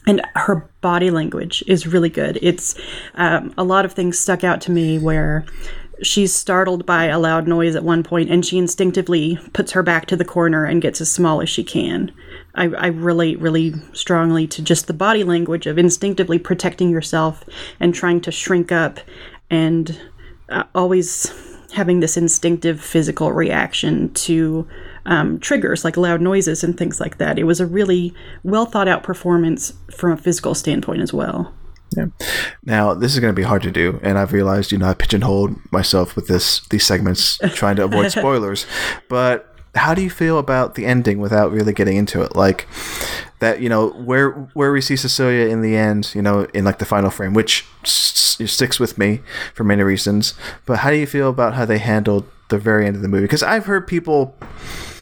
and 0.06 0.20
her 0.34 0.68
body 0.80 1.10
language 1.10 1.64
is 1.66 1.86
really 1.86 2.10
good. 2.10 2.38
It's 2.42 2.74
um, 3.14 3.54
a 3.56 3.64
lot 3.64 3.84
of 3.84 3.92
things 3.92 4.18
stuck 4.18 4.44
out 4.44 4.60
to 4.62 4.70
me 4.70 4.98
where 4.98 5.46
she's 6.02 6.34
startled 6.34 6.84
by 6.84 7.04
a 7.04 7.18
loud 7.18 7.46
noise 7.46 7.76
at 7.76 7.84
one 7.84 8.02
point 8.02 8.30
and 8.30 8.44
she 8.44 8.58
instinctively 8.58 9.38
puts 9.52 9.72
her 9.72 9.82
back 9.82 10.06
to 10.06 10.16
the 10.16 10.24
corner 10.24 10.64
and 10.64 10.82
gets 10.82 11.00
as 11.00 11.10
small 11.10 11.40
as 11.40 11.48
she 11.48 11.64
can. 11.64 12.12
I, 12.54 12.64
I 12.64 12.86
relate 12.88 13.40
really 13.40 13.74
strongly 13.92 14.46
to 14.48 14.62
just 14.62 14.86
the 14.86 14.92
body 14.92 15.24
language 15.24 15.66
of 15.66 15.78
instinctively 15.78 16.38
protecting 16.38 16.90
yourself 16.90 17.44
and 17.80 17.94
trying 17.94 18.20
to 18.22 18.32
shrink 18.32 18.72
up 18.72 19.00
and 19.50 19.98
uh, 20.48 20.64
always 20.74 21.32
having 21.72 22.00
this 22.00 22.16
instinctive 22.16 22.80
physical 22.80 23.32
reaction 23.32 24.12
to 24.14 24.66
um, 25.06 25.38
triggers 25.38 25.84
like 25.84 25.96
loud 25.96 26.20
noises 26.20 26.64
and 26.64 26.76
things 26.76 27.00
like 27.00 27.18
that. 27.18 27.38
It 27.38 27.44
was 27.44 27.60
a 27.60 27.66
really 27.66 28.14
well 28.42 28.66
thought 28.66 28.88
out 28.88 29.02
performance 29.02 29.72
from 29.90 30.12
a 30.12 30.16
physical 30.16 30.54
standpoint 30.54 31.02
as 31.02 31.12
well. 31.12 31.52
Yeah. 31.96 32.06
Now, 32.64 32.94
this 32.94 33.14
is 33.14 33.20
going 33.20 33.32
to 33.32 33.36
be 33.36 33.44
hard 33.44 33.62
to 33.62 33.70
do, 33.70 34.00
and 34.02 34.18
I've 34.18 34.32
realized, 34.32 34.72
you 34.72 34.78
know, 34.78 34.88
I 34.88 34.94
pigeonholed 34.94 35.56
myself 35.70 36.16
with 36.16 36.26
this 36.26 36.66
these 36.68 36.86
segments, 36.86 37.38
trying 37.54 37.76
to 37.76 37.84
avoid 37.84 38.10
spoilers. 38.10 38.66
But 39.08 39.54
how 39.74 39.94
do 39.94 40.02
you 40.02 40.10
feel 40.10 40.38
about 40.38 40.74
the 40.74 40.86
ending 40.86 41.18
without 41.18 41.52
really 41.52 41.72
getting 41.72 41.96
into 41.96 42.22
it? 42.22 42.34
Like 42.34 42.66
that, 43.40 43.60
you 43.60 43.68
know, 43.68 43.90
where 43.90 44.30
where 44.54 44.72
we 44.72 44.80
see 44.80 44.96
Cecilia 44.96 45.48
in 45.48 45.60
the 45.62 45.76
end, 45.76 46.12
you 46.14 46.22
know, 46.22 46.44
in 46.54 46.64
like 46.64 46.78
the 46.78 46.84
final 46.84 47.10
frame, 47.10 47.34
which 47.34 47.64
s- 47.84 48.38
sticks 48.46 48.80
with 48.80 48.98
me 48.98 49.20
for 49.54 49.64
many 49.64 49.82
reasons. 49.82 50.34
But 50.66 50.80
how 50.80 50.90
do 50.90 50.96
you 50.96 51.06
feel 51.06 51.28
about 51.28 51.54
how 51.54 51.64
they 51.64 51.78
handled 51.78 52.26
the 52.48 52.58
very 52.58 52.86
end 52.86 52.96
of 52.96 53.02
the 53.02 53.08
movie? 53.08 53.24
Because 53.24 53.42
I've 53.42 53.66
heard 53.66 53.86
people 53.86 54.36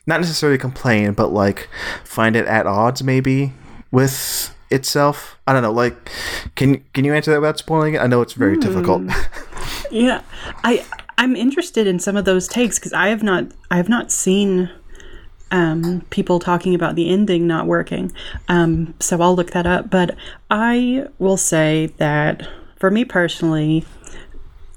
not 0.06 0.20
necessarily 0.20 0.58
complain, 0.58 1.12
but 1.12 1.32
like 1.32 1.68
find 2.04 2.36
it 2.36 2.46
at 2.46 2.66
odds 2.66 3.02
maybe 3.02 3.52
with 3.90 4.54
itself. 4.70 5.38
I 5.46 5.52
don't 5.52 5.62
know. 5.62 5.72
Like, 5.72 6.10
can 6.56 6.82
can 6.92 7.04
you 7.04 7.14
answer 7.14 7.30
that 7.30 7.40
without 7.40 7.58
spoiling 7.58 7.94
it? 7.94 8.00
I 8.00 8.06
know 8.06 8.22
it's 8.22 8.34
very 8.34 8.56
difficult. 8.56 9.02
Yeah, 9.90 10.22
I 10.64 10.84
I'm 11.18 11.36
interested 11.36 11.86
in 11.86 11.98
some 11.98 12.16
of 12.16 12.24
those 12.24 12.48
takes 12.48 12.78
because 12.78 12.94
I 12.94 13.08
have 13.08 13.22
not 13.22 13.52
I 13.70 13.76
have 13.76 13.90
not 13.90 14.10
seen 14.10 14.70
um, 15.50 16.04
people 16.08 16.38
talking 16.38 16.74
about 16.74 16.96
the 16.96 17.10
ending 17.10 17.46
not 17.46 17.66
working. 17.66 18.10
Um, 18.48 18.94
so 19.00 19.20
I'll 19.20 19.36
look 19.36 19.50
that 19.50 19.66
up. 19.66 19.90
But 19.90 20.16
I 20.50 21.06
will 21.18 21.36
say 21.36 21.92
that 21.98 22.48
for 22.76 22.90
me 22.90 23.04
personally, 23.04 23.84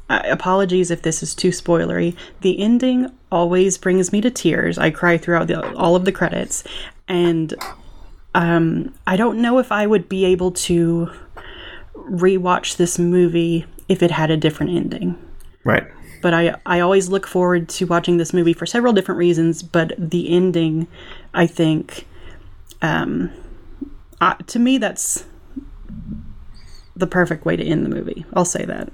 uh, 0.10 0.22
apologies 0.26 0.91
if 0.91 1.02
this 1.02 1.23
is 1.23 1.34
too 1.34 1.49
spoilery. 1.49 2.15
The 2.41 2.60
ending 2.60 3.11
always 3.32 3.77
brings 3.77 4.11
me 4.11 4.22
to 4.22 4.32
tears. 4.32 4.77
I 4.77 4.91
cry 4.91 5.18
throughout 5.18 5.48
the, 5.48 5.73
all 5.76 5.95
of 5.95 6.06
the 6.06 6.11
credits, 6.11 6.64
and 7.07 7.53
um, 8.34 8.94
I 9.07 9.15
don't 9.15 9.41
know 9.41 9.60
if 9.60 9.72
I 9.72 9.88
would 9.88 10.10
be 10.10 10.26
able 10.26 10.52
to 10.52 11.10
rewatch 11.95 12.77
this 12.77 12.99
movie 12.99 13.65
if 13.88 14.03
it 14.03 14.11
had 14.11 14.30
a 14.30 14.38
different 14.38 14.73
ending. 14.73 15.18
Right. 15.64 15.88
But 16.22 16.34
I, 16.34 16.56
I 16.65 16.80
always 16.80 17.10
look 17.10 17.27
forward 17.27 17.69
to 17.69 17.86
watching 17.86 18.18
this 18.18 18.34
movie 18.34 18.53
for 18.53 18.65
several 18.65 18.94
different 18.94 19.19
reasons. 19.19 19.64
But 19.64 19.94
the 19.98 20.30
ending, 20.30 20.88
I 21.34 21.48
think, 21.48 22.07
um, 22.82 23.32
uh, 24.22 24.36
to 24.48 24.60
me, 24.60 24.77
that's 24.77 25.26
the 26.96 27.08
perfect 27.08 27.46
way 27.46 27.56
to 27.56 27.64
end 27.64 27.86
the 27.86 27.90
movie. 27.90 28.26
I'll 28.34 28.46
say 28.46 28.66
that. 28.66 28.90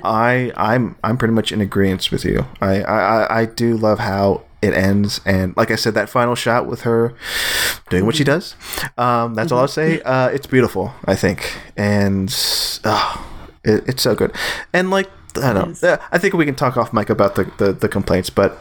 I 0.04 0.52
I'm 0.56 0.96
I'm 1.02 1.16
pretty 1.16 1.34
much 1.34 1.52
in 1.52 1.60
agreement 1.60 2.10
with 2.10 2.24
you. 2.24 2.46
I, 2.60 2.82
I 2.82 3.40
I 3.40 3.46
do 3.46 3.76
love 3.76 3.98
how 3.98 4.42
it 4.62 4.74
ends, 4.74 5.20
and 5.24 5.56
like 5.56 5.70
I 5.70 5.76
said, 5.76 5.94
that 5.94 6.08
final 6.08 6.34
shot 6.34 6.66
with 6.66 6.82
her 6.82 7.14
doing 7.90 8.06
what 8.06 8.16
she 8.16 8.24
does. 8.24 8.54
Um, 8.96 9.34
that's 9.34 9.52
all 9.52 9.60
I'll 9.60 9.68
say. 9.68 10.00
Uh, 10.02 10.28
it's 10.28 10.46
beautiful, 10.46 10.92
I 11.04 11.14
think, 11.14 11.56
and 11.76 12.34
oh, 12.84 13.26
it, 13.64 13.88
it's 13.88 14.02
so 14.02 14.14
good. 14.14 14.34
And 14.72 14.90
like 14.90 15.10
I 15.36 15.52
don't 15.52 15.82
know, 15.82 15.88
uh, 15.88 15.96
I 16.12 16.18
think 16.18 16.34
we 16.34 16.44
can 16.44 16.54
talk 16.54 16.76
off 16.76 16.92
mic 16.92 17.10
about 17.10 17.34
the 17.34 17.50
the, 17.58 17.72
the 17.72 17.88
complaints, 17.88 18.30
but. 18.30 18.58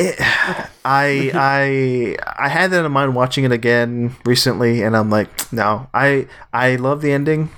It, 0.00 0.14
I 0.20 0.68
I 1.34 2.16
I 2.36 2.48
had 2.48 2.70
that 2.70 2.84
in 2.84 2.92
mind 2.92 3.16
watching 3.16 3.42
it 3.42 3.50
again 3.50 4.14
recently, 4.24 4.82
and 4.82 4.96
I'm 4.96 5.10
like, 5.10 5.52
no, 5.52 5.88
I 5.92 6.28
I 6.52 6.76
love 6.76 7.02
the 7.02 7.10
ending. 7.10 7.50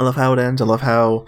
I 0.00 0.02
love 0.04 0.16
how 0.16 0.32
it 0.32 0.38
ends. 0.38 0.62
I 0.62 0.64
love 0.64 0.80
how 0.80 1.26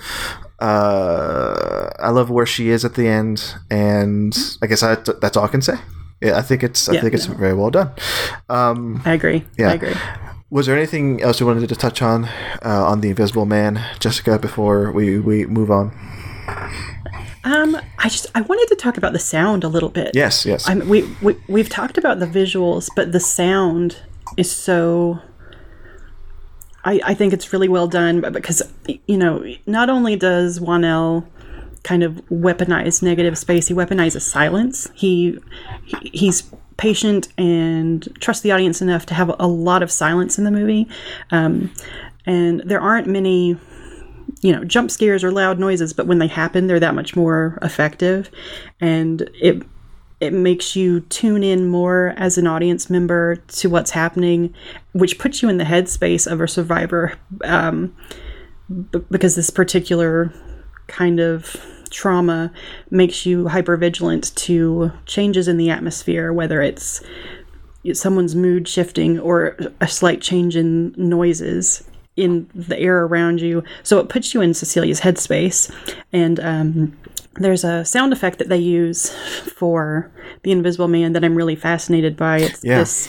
uh, 0.58 1.90
I 2.00 2.08
love 2.08 2.30
where 2.30 2.46
she 2.46 2.70
is 2.70 2.84
at 2.86 2.94
the 2.94 3.06
end, 3.06 3.54
and 3.70 4.34
I 4.62 4.66
guess 4.66 4.82
I, 4.82 4.94
that's 4.94 5.36
all 5.36 5.44
I 5.44 5.48
can 5.48 5.60
say. 5.60 5.74
Yeah, 6.22 6.38
I 6.38 6.42
think 6.42 6.62
it's 6.62 6.88
I 6.88 6.94
Yeah, 6.94 7.00
think 7.02 7.14
it's 7.14 7.28
no. 7.28 7.34
very 7.34 7.52
well 7.54 7.70
done. 7.70 7.90
Um, 8.48 9.02
I 9.04 9.12
agree. 9.12 9.44
Yeah. 9.58 9.70
I 9.70 9.74
agree. 9.74 9.94
was 10.50 10.66
there 10.66 10.76
anything 10.76 11.20
else 11.20 11.38
you 11.40 11.46
wanted 11.46 11.68
to 11.68 11.76
touch 11.76 12.00
on 12.00 12.24
uh, 12.64 12.84
on 12.86 13.00
the 13.02 13.10
Invisible 13.10 13.44
Man, 13.44 13.78
Jessica, 14.00 14.38
before 14.38 14.90
we 14.90 15.18
we 15.18 15.44
move 15.46 15.70
on? 15.70 15.92
Um, 17.44 17.76
I 17.98 18.08
just 18.08 18.26
I 18.34 18.40
wanted 18.40 18.68
to 18.68 18.76
talk 18.76 18.96
about 18.96 19.12
the 19.12 19.18
sound 19.18 19.64
a 19.64 19.68
little 19.68 19.88
bit. 19.90 20.12
Yes, 20.14 20.46
yes. 20.46 20.66
I'm, 20.68 20.88
we, 20.88 21.02
we 21.20 21.36
we've 21.48 21.68
talked 21.68 21.98
about 21.98 22.20
the 22.20 22.26
visuals, 22.26 22.88
but 22.96 23.12
the 23.12 23.20
sound 23.20 23.96
is 24.38 24.50
so. 24.50 25.18
I 26.84 27.00
I 27.04 27.14
think 27.14 27.32
it's 27.32 27.52
really 27.52 27.68
well 27.68 27.88
done, 27.88 28.20
because 28.32 28.62
you 29.06 29.16
know, 29.16 29.44
not 29.66 29.90
only 29.90 30.16
does 30.16 30.60
Whannell 30.60 31.26
kind 31.82 32.02
of 32.02 32.14
weaponize 32.30 33.02
negative 33.02 33.36
space, 33.36 33.68
he 33.68 33.74
weaponizes 33.74 34.22
silence. 34.22 34.88
He, 34.94 35.38
he 35.84 36.10
he's 36.12 36.42
patient 36.76 37.28
and 37.38 38.08
trusts 38.20 38.42
the 38.42 38.52
audience 38.52 38.82
enough 38.82 39.06
to 39.06 39.14
have 39.14 39.34
a 39.38 39.46
lot 39.46 39.82
of 39.82 39.90
silence 39.90 40.38
in 40.38 40.44
the 40.44 40.50
movie, 40.50 40.88
um, 41.30 41.72
and 42.26 42.60
there 42.64 42.80
aren't 42.80 43.06
many 43.06 43.56
you 44.40 44.52
know 44.52 44.64
jump 44.64 44.90
scares 44.90 45.22
or 45.22 45.30
loud 45.30 45.58
noises 45.58 45.92
but 45.92 46.06
when 46.06 46.18
they 46.18 46.26
happen 46.26 46.66
they're 46.66 46.80
that 46.80 46.94
much 46.94 47.14
more 47.14 47.58
effective 47.62 48.30
and 48.80 49.28
it 49.40 49.62
it 50.22 50.32
makes 50.32 50.76
you 50.76 51.00
tune 51.00 51.42
in 51.42 51.66
more 51.66 52.14
as 52.16 52.38
an 52.38 52.46
audience 52.46 52.88
member 52.88 53.36
to 53.48 53.68
what's 53.68 53.90
happening 53.90 54.54
which 54.92 55.18
puts 55.18 55.42
you 55.42 55.48
in 55.48 55.58
the 55.58 55.64
headspace 55.64 56.30
of 56.30 56.40
a 56.40 56.46
survivor 56.46 57.12
um, 57.44 57.94
b- 58.92 59.02
because 59.10 59.34
this 59.34 59.50
particular 59.50 60.32
kind 60.86 61.18
of 61.18 61.56
trauma 61.90 62.52
makes 62.90 63.26
you 63.26 63.48
hyper 63.48 63.76
vigilant 63.76 64.34
to 64.36 64.92
changes 65.06 65.48
in 65.48 65.56
the 65.56 65.68
atmosphere 65.68 66.32
whether 66.32 66.62
it's 66.62 67.02
someone's 67.92 68.36
mood 68.36 68.68
shifting 68.68 69.18
or 69.18 69.56
a 69.80 69.88
slight 69.88 70.20
change 70.20 70.54
in 70.54 70.94
noises 70.96 71.82
in 72.16 72.48
the 72.54 72.78
air 72.78 73.02
around 73.04 73.40
you. 73.40 73.64
So 73.82 73.98
it 73.98 74.08
puts 74.08 74.34
you 74.34 74.40
in 74.40 74.54
Cecilia's 74.54 75.00
headspace. 75.00 75.74
And 76.12 76.38
um, 76.40 76.96
there's 77.36 77.64
a 77.64 77.84
sound 77.84 78.12
effect 78.12 78.38
that 78.38 78.48
they 78.48 78.58
use 78.58 79.10
for 79.10 80.10
the 80.42 80.52
Invisible 80.52 80.88
Man 80.88 81.12
that 81.14 81.24
I'm 81.24 81.34
really 81.36 81.56
fascinated 81.56 82.16
by. 82.16 82.38
It's 82.38 82.62
Yeah. 82.64 82.78
this, 82.78 83.08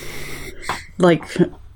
like, 0.97 1.23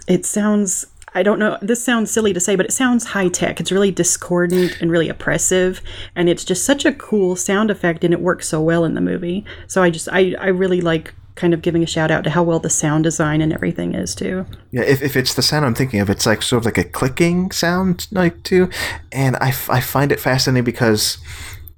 it 0.08 0.26
sounds. 0.26 0.88
I 1.16 1.24
don't 1.24 1.40
know. 1.40 1.58
This 1.64 1.84
sounds 1.84 2.12
silly 2.12 2.32
to 2.34 2.40
say, 2.40 2.56
but 2.56 2.68
it 2.68 2.72
sounds 2.72 3.06
high 3.06 3.30
tech. 3.30 3.60
It's 3.60 3.72
really 3.72 3.92
discordant 3.92 4.78
and 4.82 4.92
really 4.92 5.10
oppressive, 5.10 5.82
and 6.16 6.30
it's 6.30 6.46
just 6.46 6.64
such 6.64 6.86
a 6.86 6.92
cool 6.94 7.36
sound 7.36 7.72
effect, 7.72 8.04
and 8.04 8.14
it 8.14 8.22
works 8.22 8.48
so 8.48 8.62
well 8.62 8.86
in 8.86 8.94
the 8.94 9.02
movie. 9.02 9.44
So 9.66 9.82
I 9.82 9.90
just, 9.90 10.08
I, 10.12 10.36
I 10.40 10.48
really 10.48 10.80
like 10.80 11.16
kind 11.34 11.54
of 11.56 11.62
giving 11.64 11.82
a 11.82 11.88
shout 11.88 12.12
out 12.12 12.24
to 12.26 12.30
how 12.32 12.44
well 12.44 12.60
the 12.60 12.70
sound 12.70 13.04
design 13.04 13.42
and 13.42 13.54
everything 13.54 13.94
is 13.96 14.14
too. 14.16 14.46
Yeah, 14.72 14.82
if, 14.82 15.02
if 15.02 15.16
it's 15.16 15.34
the 15.36 15.42
sound 15.44 15.66
I'm 15.66 15.76
thinking 15.76 16.00
of, 16.02 16.10
it's 16.10 16.26
like 16.26 16.42
sort 16.44 16.62
of 16.62 16.66
like 16.66 16.78
a 16.80 16.84
clicking 16.84 17.50
sound, 17.52 18.08
like 18.12 18.44
too, 18.44 18.70
and 19.12 19.36
I, 19.38 19.48
I 19.70 19.80
find 19.82 20.12
it 20.12 20.20
fascinating 20.20 20.64
because 20.66 21.18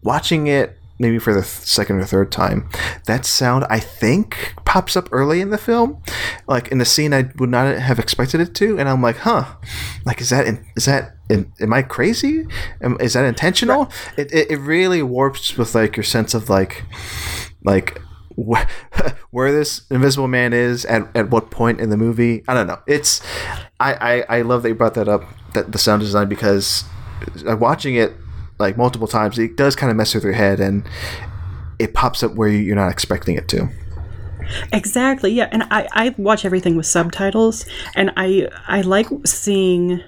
watching 0.01 0.47
it 0.47 0.75
maybe 1.01 1.17
for 1.17 1.33
the 1.33 1.41
th- 1.41 1.45
second 1.47 1.97
or 1.97 2.05
third 2.05 2.31
time, 2.31 2.69
that 3.05 3.25
sound 3.25 3.65
I 3.69 3.79
think 3.79 4.53
pops 4.65 4.97
up 4.97 5.07
early 5.11 5.39
in 5.39 5.49
the 5.49 5.57
film, 5.57 6.03
like 6.47 6.67
in 6.67 6.77
the 6.77 6.85
scene 6.85 7.13
I 7.13 7.31
would 7.37 7.49
not 7.49 7.77
have 7.77 7.99
expected 7.99 8.41
it 8.41 8.53
to, 8.55 8.77
and 8.77 8.89
I'm 8.89 9.01
like, 9.01 9.17
huh, 9.17 9.45
like 10.05 10.19
is 10.21 10.29
that 10.29 10.45
in, 10.45 10.65
is 10.75 10.85
that 10.85 11.15
in, 11.29 11.51
am 11.61 11.73
I 11.73 11.83
crazy? 11.83 12.45
Am, 12.81 12.97
is 12.99 13.13
that 13.13 13.23
intentional? 13.23 13.89
It, 14.17 14.31
it 14.33 14.51
it 14.51 14.57
really 14.57 15.01
warps 15.01 15.57
with 15.57 15.73
like 15.73 15.95
your 15.95 16.03
sense 16.03 16.33
of 16.33 16.49
like 16.49 16.83
like 17.63 18.01
wh- 18.37 18.65
where 19.31 19.51
this 19.51 19.81
invisible 19.89 20.27
man 20.27 20.53
is 20.53 20.85
at, 20.85 21.15
at 21.15 21.29
what 21.29 21.51
point 21.51 21.79
in 21.79 21.89
the 21.89 21.97
movie 21.97 22.43
i 22.47 22.53
don't 22.53 22.67
know 22.67 22.79
it's 22.87 23.21
I, 23.79 23.93
I 24.29 24.37
i 24.37 24.41
love 24.41 24.63
that 24.63 24.69
you 24.69 24.75
brought 24.75 24.93
that 24.95 25.07
up 25.07 25.23
that 25.53 25.71
the 25.71 25.77
sound 25.77 26.01
design 26.01 26.29
because 26.29 26.83
uh, 27.47 27.57
watching 27.57 27.95
it 27.95 28.13
like 28.59 28.77
multiple 28.77 29.07
times 29.07 29.39
it 29.39 29.55
does 29.55 29.75
kind 29.75 29.89
of 29.89 29.97
mess 29.97 30.13
with 30.13 30.23
your 30.23 30.33
head 30.33 30.59
and 30.59 30.87
it 31.79 31.93
pops 31.93 32.21
up 32.23 32.35
where 32.35 32.49
you're 32.49 32.75
not 32.75 32.91
expecting 32.91 33.35
it 33.35 33.47
to 33.47 33.69
Exactly. 34.73 35.31
Yeah, 35.31 35.47
and 35.51 35.63
I, 35.69 35.87
I 35.91 36.15
watch 36.17 36.45
everything 36.45 36.75
with 36.75 36.85
subtitles, 36.85 37.65
and 37.95 38.11
I 38.17 38.49
I 38.67 38.81
like 38.81 39.07
seeing 39.25 40.01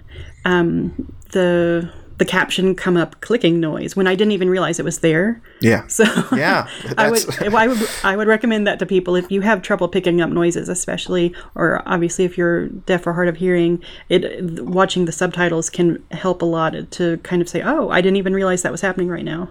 um, 0.45 1.13
the 1.31 1.91
the 2.21 2.25
caption 2.25 2.75
come 2.75 2.97
up 2.97 3.19
clicking 3.21 3.59
noise 3.59 3.95
when 3.95 4.05
I 4.05 4.13
didn't 4.13 4.33
even 4.33 4.47
realize 4.47 4.77
it 4.77 4.85
was 4.85 4.99
there. 4.99 5.41
yeah 5.59 5.87
So 5.97 6.03
yeah 6.35 6.67
I 6.99 7.09
would 7.09 7.25
I 7.41 7.67
would 7.67 7.79
I 8.03 8.15
would 8.15 8.27
recommend 8.27 8.67
that 8.67 8.77
to 8.77 8.85
people 8.85 9.15
if 9.15 9.31
you 9.31 9.41
have 9.41 9.63
trouble 9.63 9.87
picking 9.87 10.21
up 10.21 10.29
noises, 10.29 10.69
especially 10.69 11.33
or 11.55 11.81
obviously 11.87 12.23
if 12.23 12.37
you're 12.37 12.67
deaf 12.67 13.07
or 13.07 13.13
hard 13.13 13.27
of 13.27 13.37
hearing. 13.37 13.83
It 14.07 14.63
watching 14.63 15.05
the 15.05 15.11
subtitles 15.11 15.71
can 15.71 16.03
help 16.11 16.43
a 16.43 16.45
lot 16.45 16.75
to 16.91 17.17
kind 17.23 17.41
of 17.41 17.49
say, 17.49 17.63
oh, 17.63 17.89
I 17.89 18.01
didn't 18.01 18.17
even 18.17 18.35
realize 18.35 18.61
that 18.61 18.71
was 18.71 18.81
happening 18.81 19.09
right 19.09 19.25
now. 19.25 19.49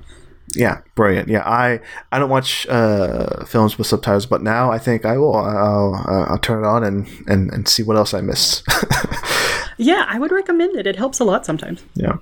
Yeah, 0.54 0.82
brilliant. 0.94 1.28
Yeah, 1.28 1.42
I 1.44 1.80
I 2.12 2.20
don't 2.20 2.30
watch 2.30 2.68
uh, 2.68 3.44
films 3.46 3.78
with 3.78 3.88
subtitles, 3.88 4.26
but 4.26 4.42
now 4.42 4.70
I 4.70 4.78
think 4.78 5.04
I 5.04 5.18
will. 5.18 5.34
I'll, 5.34 5.94
I'll, 6.06 6.26
I'll 6.30 6.38
turn 6.38 6.62
it 6.62 6.66
on 6.68 6.84
and, 6.84 7.08
and, 7.26 7.52
and 7.52 7.66
see 7.66 7.82
what 7.82 7.96
else 7.96 8.14
I 8.14 8.20
missed. 8.20 8.62
Yeah, 9.80 10.04
I 10.06 10.18
would 10.18 10.30
recommend 10.30 10.76
it. 10.76 10.86
It 10.86 10.96
helps 10.96 11.20
a 11.20 11.24
lot 11.24 11.46
sometimes. 11.46 11.82
yeah. 11.94 12.16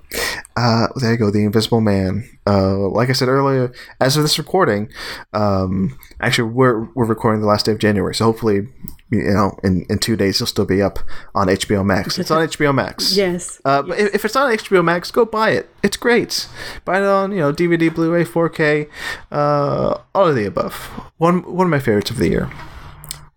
Uh, 0.55 0.87
there 0.95 1.11
you 1.11 1.17
go, 1.17 1.31
The 1.31 1.45
Invisible 1.45 1.79
Man. 1.79 2.27
Uh, 2.45 2.89
like 2.89 3.09
I 3.09 3.13
said 3.13 3.29
earlier, 3.29 3.71
as 4.01 4.17
of 4.17 4.23
this 4.23 4.37
recording, 4.37 4.91
um, 5.33 5.97
actually 6.19 6.49
we're 6.49 6.85
we're 6.95 7.05
recording 7.05 7.41
the 7.41 7.47
last 7.47 7.65
day 7.65 7.71
of 7.71 7.77
January, 7.79 8.13
so 8.13 8.25
hopefully, 8.25 8.67
you 9.09 9.23
know, 9.23 9.57
in, 9.63 9.85
in 9.89 9.99
two 9.99 10.17
days 10.17 10.35
it'll 10.37 10.47
still 10.47 10.65
be 10.65 10.81
up 10.81 10.99
on 11.33 11.47
HBO 11.47 11.85
Max. 11.85 12.17
It's 12.19 12.31
on 12.31 12.45
HBO 12.47 12.73
Max. 12.75 13.15
Yes. 13.15 13.61
Uh, 13.63 13.83
but 13.83 13.99
if, 13.99 14.15
if 14.15 14.25
it's 14.25 14.35
on 14.35 14.51
HBO 14.51 14.83
Max, 14.83 15.11
go 15.11 15.23
buy 15.23 15.51
it. 15.51 15.69
It's 15.83 15.95
great. 15.97 16.47
Buy 16.83 16.97
it 16.97 17.05
on 17.05 17.31
you 17.31 17.37
know 17.37 17.53
DVD, 17.53 17.93
Blu-ray, 17.93 18.25
4K, 18.25 18.89
uh, 19.31 19.99
all 20.13 20.27
of 20.27 20.35
the 20.35 20.45
above. 20.45 20.73
One 21.17 21.43
one 21.43 21.67
of 21.67 21.71
my 21.71 21.79
favorites 21.79 22.09
of 22.11 22.17
the 22.17 22.27
year. 22.27 22.49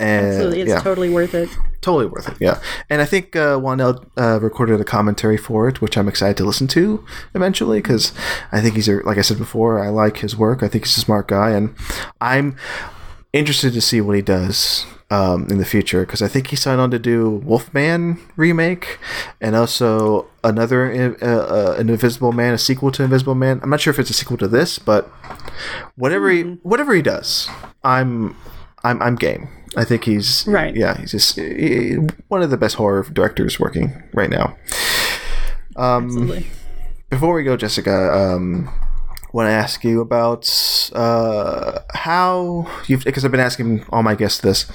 And, 0.03 0.27
Absolutely, 0.27 0.61
it's 0.63 0.69
yeah, 0.71 0.81
totally 0.81 1.11
worth 1.11 1.35
it. 1.35 1.49
totally 1.81 2.07
worth 2.07 2.29
it. 2.29 2.37
Yeah, 2.41 2.61
and 2.91 3.01
I 3.01 3.05
think 3.05 3.37
uh, 3.37 3.57
Whannell 3.57 4.05
uh, 4.19 4.41
recorded 4.41 4.81
a 4.81 4.85
commentary 4.85 5.37
for 5.37 5.69
it, 5.69 5.81
which 5.81 5.97
I'm 5.97 6.09
excited 6.09 6.37
to 6.39 6.45
listen 6.45 6.67
to 6.69 7.05
eventually 7.35 7.79
because 7.79 8.13
I 8.51 8.61
think 8.61 8.75
he's 8.75 8.89
a 8.89 8.97
like 9.05 9.19
I 9.19 9.23
said 9.23 9.39
before, 9.39 9.79
I 9.79 9.91
like 9.91 10.19
his 10.19 10.37
work. 10.37 10.63
I 10.63 10.69
think 10.69 10.85
he's 10.85 10.97
a 10.97 11.01
smart 11.01 11.29
guy, 11.29 11.51
and 11.51 11.75
I'm 12.21 12.57
interested 13.33 13.73
to 13.75 13.81
see 13.81 14.01
what 14.01 14.17
he 14.17 14.23
does 14.23 14.85
um, 15.13 15.47
in 15.51 15.59
the 15.59 15.65
future 15.65 16.07
because 16.07 16.23
I 16.23 16.29
think 16.29 16.49
he 16.49 16.57
signed 16.57 16.81
on 16.81 16.91
to 16.91 16.99
do 16.99 17.31
Wolfman 17.45 18.19
remake 18.37 18.99
and 19.41 19.55
also 19.55 20.27
another 20.43 20.91
uh, 21.21 21.27
uh, 21.27 21.77
an 21.79 21.91
Invisible 21.91 22.33
Man, 22.33 22.55
a 22.55 22.59
sequel 22.59 22.91
to 22.93 23.03
Invisible 23.03 23.35
Man. 23.35 23.61
I'm 23.63 23.71
not 23.71 23.81
sure 23.81 23.93
if 23.93 23.99
it's 23.99 24.11
a 24.11 24.15
sequel 24.15 24.39
to 24.39 24.49
this, 24.49 24.79
but 24.79 25.09
whatever 25.97 26.31
he 26.31 26.43
whatever 26.63 26.95
he 26.95 27.03
does, 27.03 27.49
I'm 27.85 28.35
I'm 28.85 29.03
I'm 29.03 29.17
game. 29.17 29.49
I 29.77 29.85
think 29.85 30.05
he's 30.05 30.47
Right. 30.47 30.75
Yeah, 30.77 30.99
he's 30.99 31.13
just 31.13 31.37
he- 31.37 31.95
one 32.29 32.43
of 32.43 32.51
the 32.51 32.57
best 32.57 32.77
horror 32.77 33.03
directors 33.13 33.59
working 33.59 34.03
right 34.13 34.31
now. 34.31 34.57
Absolutely. 35.77 36.47
before 37.11 37.35
we 37.35 37.45
go, 37.45 37.57
Jessica, 37.57 38.13
um, 38.13 38.69
want 39.33 39.47
to 39.47 39.53
ask 39.53 39.83
you 39.85 40.01
about 40.01 40.91
uh, 40.95 41.79
how 41.95 42.67
you've 42.87 43.05
because 43.05 43.25
I've 43.25 43.31
been 43.31 43.41
asking 43.41 43.85
all 43.91 44.03
my 44.03 44.15
guests 44.15 44.41
this. 44.41 44.71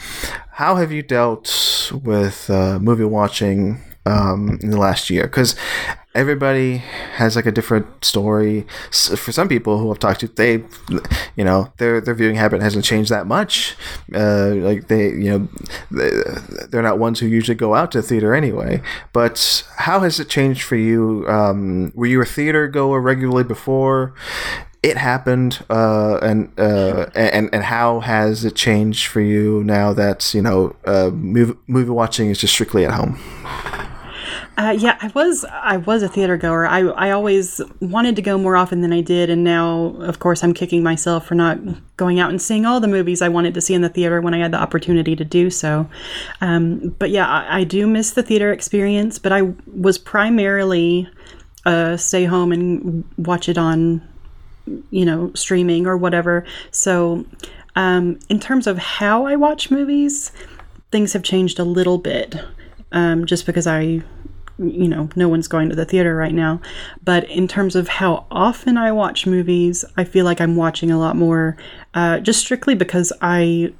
How 0.53 0.75
have 0.75 0.91
you 0.91 1.03
dealt 1.03 1.91
with 2.03 2.49
uh, 2.49 2.79
movie 2.79 3.03
watching 3.03 3.79
um, 4.07 4.59
in 4.61 4.71
the 4.71 4.79
last 4.79 5.09
year? 5.09 5.23
Because 5.23 5.55
everybody 6.17 6.77
has 7.17 7.35
like 7.35 7.45
a 7.45 7.51
different 7.51 8.03
story. 8.03 8.65
S 8.89 9.17
for 9.17 9.31
some 9.31 9.47
people 9.47 9.77
who 9.77 9.91
I've 9.91 9.99
talked 9.99 10.21
to, 10.21 10.27
they, 10.27 10.63
you 11.35 11.45
know, 11.45 11.71
their 11.77 12.01
their 12.01 12.15
viewing 12.15 12.35
habit 12.35 12.61
hasn't 12.61 12.83
changed 12.83 13.11
that 13.11 13.27
much. 13.27 13.75
Uh, 14.13 14.49
like 14.55 14.87
they, 14.87 15.09
you 15.09 15.29
know, 15.31 15.47
they're 16.69 16.81
not 16.81 16.97
ones 16.99 17.19
who 17.19 17.27
usually 17.27 17.55
go 17.55 17.75
out 17.75 17.91
to 17.91 18.01
theater 18.01 18.33
anyway. 18.33 18.81
But 19.13 19.63
how 19.77 19.99
has 20.01 20.19
it 20.19 20.27
changed 20.27 20.63
for 20.63 20.75
you? 20.75 21.25
Um, 21.29 21.91
were 21.95 22.07
you 22.07 22.21
a 22.21 22.25
theater 22.25 22.67
goer 22.67 22.99
regularly 22.99 23.43
before? 23.43 24.13
It 24.83 24.95
happened, 24.95 25.65
uh, 25.69 26.19
and 26.21 26.51
uh, 26.57 27.07
and 27.15 27.49
and 27.51 27.63
how 27.63 27.99
has 27.99 28.45
it 28.45 28.55
changed 28.55 29.07
for 29.07 29.21
you 29.21 29.63
now 29.63 29.91
that 29.93 30.33
you 30.33 30.41
know 30.41 30.75
uh, 30.85 31.09
movie, 31.09 31.57
movie 31.67 31.89
watching 31.89 32.29
is 32.29 32.39
just 32.39 32.53
strictly 32.53 32.85
at 32.85 32.91
home? 32.91 33.17
Uh, 34.57 34.71
yeah, 34.71 34.97
I 34.99 35.11
was 35.13 35.45
I 35.45 35.77
was 35.77 36.01
a 36.01 36.07
theater 36.07 36.35
goer. 36.35 36.65
I 36.65 36.79
I 36.79 37.11
always 37.11 37.61
wanted 37.79 38.15
to 38.15 38.23
go 38.23 38.39
more 38.39 38.57
often 38.57 38.81
than 38.81 38.91
I 38.91 39.01
did, 39.01 39.29
and 39.29 39.43
now, 39.43 39.95
of 39.99 40.17
course, 40.17 40.43
I'm 40.43 40.53
kicking 40.53 40.81
myself 40.81 41.27
for 41.27 41.35
not 41.35 41.59
going 41.95 42.19
out 42.19 42.31
and 42.31 42.41
seeing 42.41 42.65
all 42.65 42.79
the 42.79 42.87
movies 42.87 43.21
I 43.21 43.29
wanted 43.29 43.53
to 43.53 43.61
see 43.61 43.75
in 43.75 43.81
the 43.81 43.89
theater 43.89 44.19
when 44.19 44.33
I 44.33 44.39
had 44.39 44.51
the 44.51 44.57
opportunity 44.57 45.15
to 45.15 45.23
do 45.23 45.51
so. 45.51 45.87
Um, 46.41 46.95
but 46.97 47.11
yeah, 47.11 47.27
I, 47.27 47.59
I, 47.59 47.63
do 47.65 47.85
miss 47.85 48.11
the 48.11 48.23
theater 48.23 48.51
experience. 48.51 49.19
But 49.19 49.31
I 49.31 49.53
was 49.75 49.99
primarily 49.99 51.07
uh, 51.67 51.95
stay 51.97 52.25
home 52.25 52.51
and 52.51 53.03
watch 53.17 53.49
it 53.49 53.59
on, 53.59 54.01
you 54.89 55.05
know, 55.05 55.31
streaming 55.35 55.85
or 55.85 55.97
whatever. 55.97 56.45
So, 56.71 57.25
um, 57.75 58.17
in 58.27 58.39
terms 58.39 58.65
of 58.65 58.79
how 58.79 59.27
I 59.27 59.35
watch 59.35 59.69
movies, 59.69 60.31
things 60.91 61.13
have 61.13 61.21
changed 61.21 61.59
a 61.59 61.63
little 61.63 61.99
bit. 61.99 62.35
Um, 62.91 63.25
just 63.25 63.45
because 63.45 63.67
I 63.67 64.01
you 64.59 64.87
know, 64.87 65.09
no 65.15 65.29
one's 65.29 65.47
going 65.47 65.69
to 65.69 65.75
the 65.75 65.85
theater 65.85 66.15
right 66.15 66.33
now. 66.33 66.59
But 67.03 67.29
in 67.29 67.47
terms 67.47 67.75
of 67.75 67.87
how 67.87 68.25
often 68.31 68.77
I 68.77 68.91
watch 68.91 69.27
movies, 69.27 69.85
I 69.97 70.03
feel 70.03 70.25
like 70.25 70.41
I'm 70.41 70.55
watching 70.55 70.91
a 70.91 70.99
lot 70.99 71.15
more 71.15 71.57
uh, 71.93 72.19
just 72.19 72.39
strictly 72.39 72.75
because 72.75 73.13
I 73.21 73.73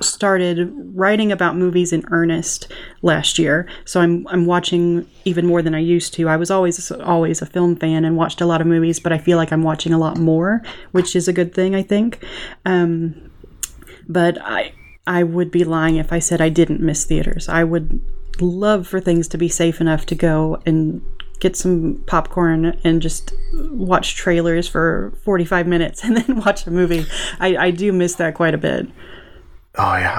started 0.00 0.72
writing 0.94 1.30
about 1.32 1.56
movies 1.56 1.92
in 1.92 2.04
earnest 2.10 2.72
last 3.02 3.38
year. 3.38 3.68
So 3.84 4.00
I'm 4.00 4.26
I'm 4.28 4.46
watching 4.46 5.06
even 5.24 5.46
more 5.46 5.62
than 5.62 5.74
I 5.74 5.80
used 5.80 6.14
to. 6.14 6.28
I 6.28 6.36
was 6.36 6.50
always 6.50 6.90
always 6.90 7.42
a 7.42 7.46
film 7.46 7.76
fan 7.76 8.04
and 8.04 8.16
watched 8.16 8.40
a 8.40 8.46
lot 8.46 8.60
of 8.60 8.66
movies, 8.66 9.00
but 9.00 9.12
I 9.12 9.18
feel 9.18 9.36
like 9.36 9.52
I'm 9.52 9.62
watching 9.62 9.92
a 9.92 9.98
lot 9.98 10.18
more, 10.18 10.62
which 10.92 11.14
is 11.14 11.28
a 11.28 11.32
good 11.32 11.54
thing, 11.54 11.74
I 11.74 11.82
think. 11.82 12.24
Um, 12.64 13.30
but 14.08 14.40
I 14.40 14.72
I 15.06 15.24
would 15.24 15.50
be 15.50 15.64
lying 15.64 15.96
if 15.96 16.12
I 16.12 16.20
said 16.20 16.40
I 16.40 16.48
didn't 16.48 16.80
miss 16.80 17.04
theaters. 17.04 17.48
I 17.48 17.64
would 17.64 18.00
love 18.40 18.86
for 18.86 19.00
things 19.00 19.28
to 19.28 19.38
be 19.38 19.48
safe 19.48 19.80
enough 19.80 20.06
to 20.06 20.14
go 20.14 20.60
and 20.66 21.02
get 21.40 21.56
some 21.56 22.02
popcorn 22.06 22.78
and 22.84 23.02
just 23.02 23.34
watch 23.52 24.14
trailers 24.14 24.68
for 24.68 25.12
45 25.24 25.66
minutes 25.66 26.04
and 26.04 26.16
then 26.16 26.36
watch 26.36 26.66
a 26.66 26.70
movie. 26.70 27.04
I, 27.40 27.56
I 27.56 27.70
do 27.70 27.92
miss 27.92 28.14
that 28.16 28.34
quite 28.34 28.54
a 28.54 28.58
bit. 28.58 28.86
Oh 29.74 29.96
yeah, 29.96 30.14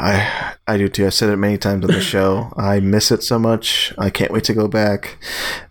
I 0.67 0.73
I 0.73 0.77
do 0.77 0.89
too. 0.89 1.05
I 1.05 1.09
said 1.09 1.29
it 1.29 1.37
many 1.37 1.59
times 1.59 1.85
on 1.85 1.91
the 1.91 2.01
show. 2.15 2.51
I 2.57 2.79
miss 2.79 3.11
it 3.11 3.21
so 3.21 3.37
much. 3.37 3.93
I 3.99 4.09
can't 4.09 4.31
wait 4.31 4.45
to 4.45 4.53
go 4.53 4.67
back. 4.67 5.19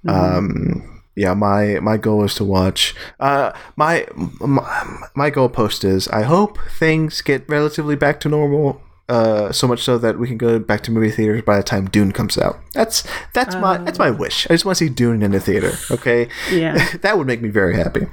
Mm-hmm. 0.06 0.38
Um, 0.38 1.02
yeah, 1.16 1.34
my 1.34 1.80
my 1.80 1.96
goal 1.96 2.22
is 2.22 2.36
to 2.36 2.44
watch. 2.44 2.94
Uh, 3.18 3.52
my 3.74 4.06
my 4.40 5.08
my 5.16 5.30
goal 5.30 5.48
post 5.48 5.82
is 5.82 6.06
I 6.08 6.22
hope 6.22 6.58
things 6.78 7.20
get 7.22 7.48
relatively 7.48 7.96
back 7.96 8.20
to 8.20 8.28
normal 8.28 8.80
uh, 9.12 9.52
so 9.52 9.68
much 9.68 9.82
so 9.82 9.98
that 9.98 10.18
we 10.18 10.26
can 10.26 10.38
go 10.38 10.58
back 10.58 10.80
to 10.80 10.90
movie 10.90 11.10
theaters 11.10 11.42
by 11.42 11.58
the 11.58 11.62
time 11.62 11.86
Dune 11.86 12.12
comes 12.12 12.38
out. 12.38 12.58
That's 12.72 13.04
that's 13.34 13.54
my 13.56 13.76
that's 13.76 13.98
my 13.98 14.08
oh. 14.08 14.14
wish. 14.14 14.46
I 14.46 14.54
just 14.54 14.64
want 14.64 14.78
to 14.78 14.86
see 14.86 14.88
Dune 14.88 15.22
in 15.22 15.32
the 15.32 15.40
theater. 15.40 15.72
Okay, 15.90 16.28
yeah, 16.50 16.96
that 17.02 17.18
would 17.18 17.26
make 17.26 17.42
me 17.42 17.50
very 17.50 17.76
happy. 17.76 18.06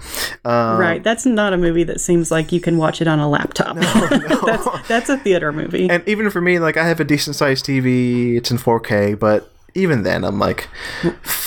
Um, 0.43 0.77
right, 0.77 1.01
that's 1.01 1.25
not 1.25 1.53
a 1.53 1.57
movie 1.57 1.85
that 1.85 2.01
seems 2.01 2.31
like 2.31 2.51
you 2.51 2.59
can 2.59 2.77
watch 2.77 3.01
it 3.01 3.07
on 3.07 3.19
a 3.19 3.29
laptop. 3.29 3.77
No, 3.77 4.07
no. 4.11 4.41
that's 4.45 4.87
that's 4.89 5.09
a 5.09 5.17
theater 5.17 5.53
movie. 5.53 5.89
And 5.89 6.05
even 6.05 6.29
for 6.29 6.41
me, 6.41 6.59
like 6.59 6.75
I 6.75 6.85
have 6.85 6.99
a 6.99 7.05
decent 7.05 7.37
sized 7.37 7.65
TV. 7.65 8.35
It's 8.35 8.51
in 8.51 8.57
4K, 8.57 9.17
but 9.17 9.49
even 9.75 10.03
then 10.03 10.23
I'm 10.23 10.39
like, 10.39 10.67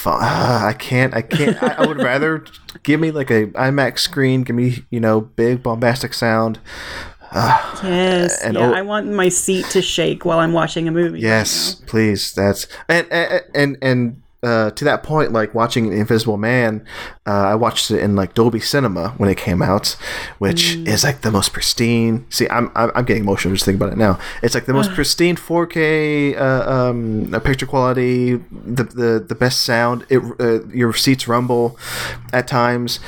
I 0.07 0.75
can't, 0.79 1.15
I 1.15 1.23
can't. 1.23 1.63
I, 1.63 1.75
I, 1.79 1.87
would 1.87 1.99
rather 2.03 2.45
give 2.83 3.01
me 3.01 3.11
like 3.11 3.31
a 3.31 3.47
IMAX 3.49 4.01
screen, 4.01 4.43
give 4.43 4.57
me 4.57 4.85
you 4.91 5.01
know 5.01 5.21
big 5.21 5.63
bombastic 5.63 6.15
sound, 6.15 6.59
uh, 6.59 7.12
yes, 7.35 8.43
and 8.43 8.55
yeah. 8.57 8.71
Oh, 8.71 8.73
I 8.73 8.83
want 8.83 9.11
my 9.11 9.29
seat 9.29 9.67
to 9.71 9.83
shake 9.83 10.25
while 10.25 10.39
I'm 10.39 10.53
watching 10.53 10.89
a 10.89 10.93
movie. 10.93 11.21
Yes, 11.21 11.77
right 11.79 11.89
please. 11.89 12.33
That's 12.33 12.67
and 12.89 13.07
and 13.11 13.43
and, 13.55 13.79
and 13.83 14.23
uh, 14.43 14.71
to 14.73 14.85
that 14.85 15.05
point, 15.05 15.33
like 15.33 15.55
watching 15.55 15.93
Invisible 15.93 16.37
Man, 16.37 16.85
uh, 17.27 17.31
I 17.31 17.55
watched 17.55 17.93
it 17.93 18.01
in 18.01 18.17
like 18.17 18.35
Dolby 18.35 18.59
Cinema 18.59 19.11
when 19.11 19.31
it 19.31 19.37
came 19.37 19.63
out, 19.63 19.97
which 20.39 20.75
mm. 20.75 20.89
is 20.89 21.05
like 21.05 21.21
the 21.21 21.31
most 21.31 21.53
pristine. 21.53 22.27
See, 22.29 22.49
I'm, 22.49 22.73
I'm, 22.75 22.91
I'm 22.97 23.05
getting 23.05 23.23
emotional 23.23 23.55
just 23.55 23.65
thinking 23.65 23.81
about 23.81 23.93
it 23.93 23.99
now. 23.99 24.19
It's 24.43 24.55
like 24.55 24.67
the 24.67 24.73
most 24.73 24.91
pristine 24.91 25.37
4K 25.37 26.37
uh, 26.37 26.71
um, 26.71 27.41
picture 27.45 27.67
quality, 27.67 28.35
the, 28.51 28.83
the 28.83 29.25
the 29.29 29.35
best 29.37 29.63
sound. 29.63 30.07
It 30.09 30.21
uh, 30.41 30.67
your 30.67 30.93
seats 30.93 31.29
rumble 31.29 31.79
at 32.33 32.49
times. 32.49 32.99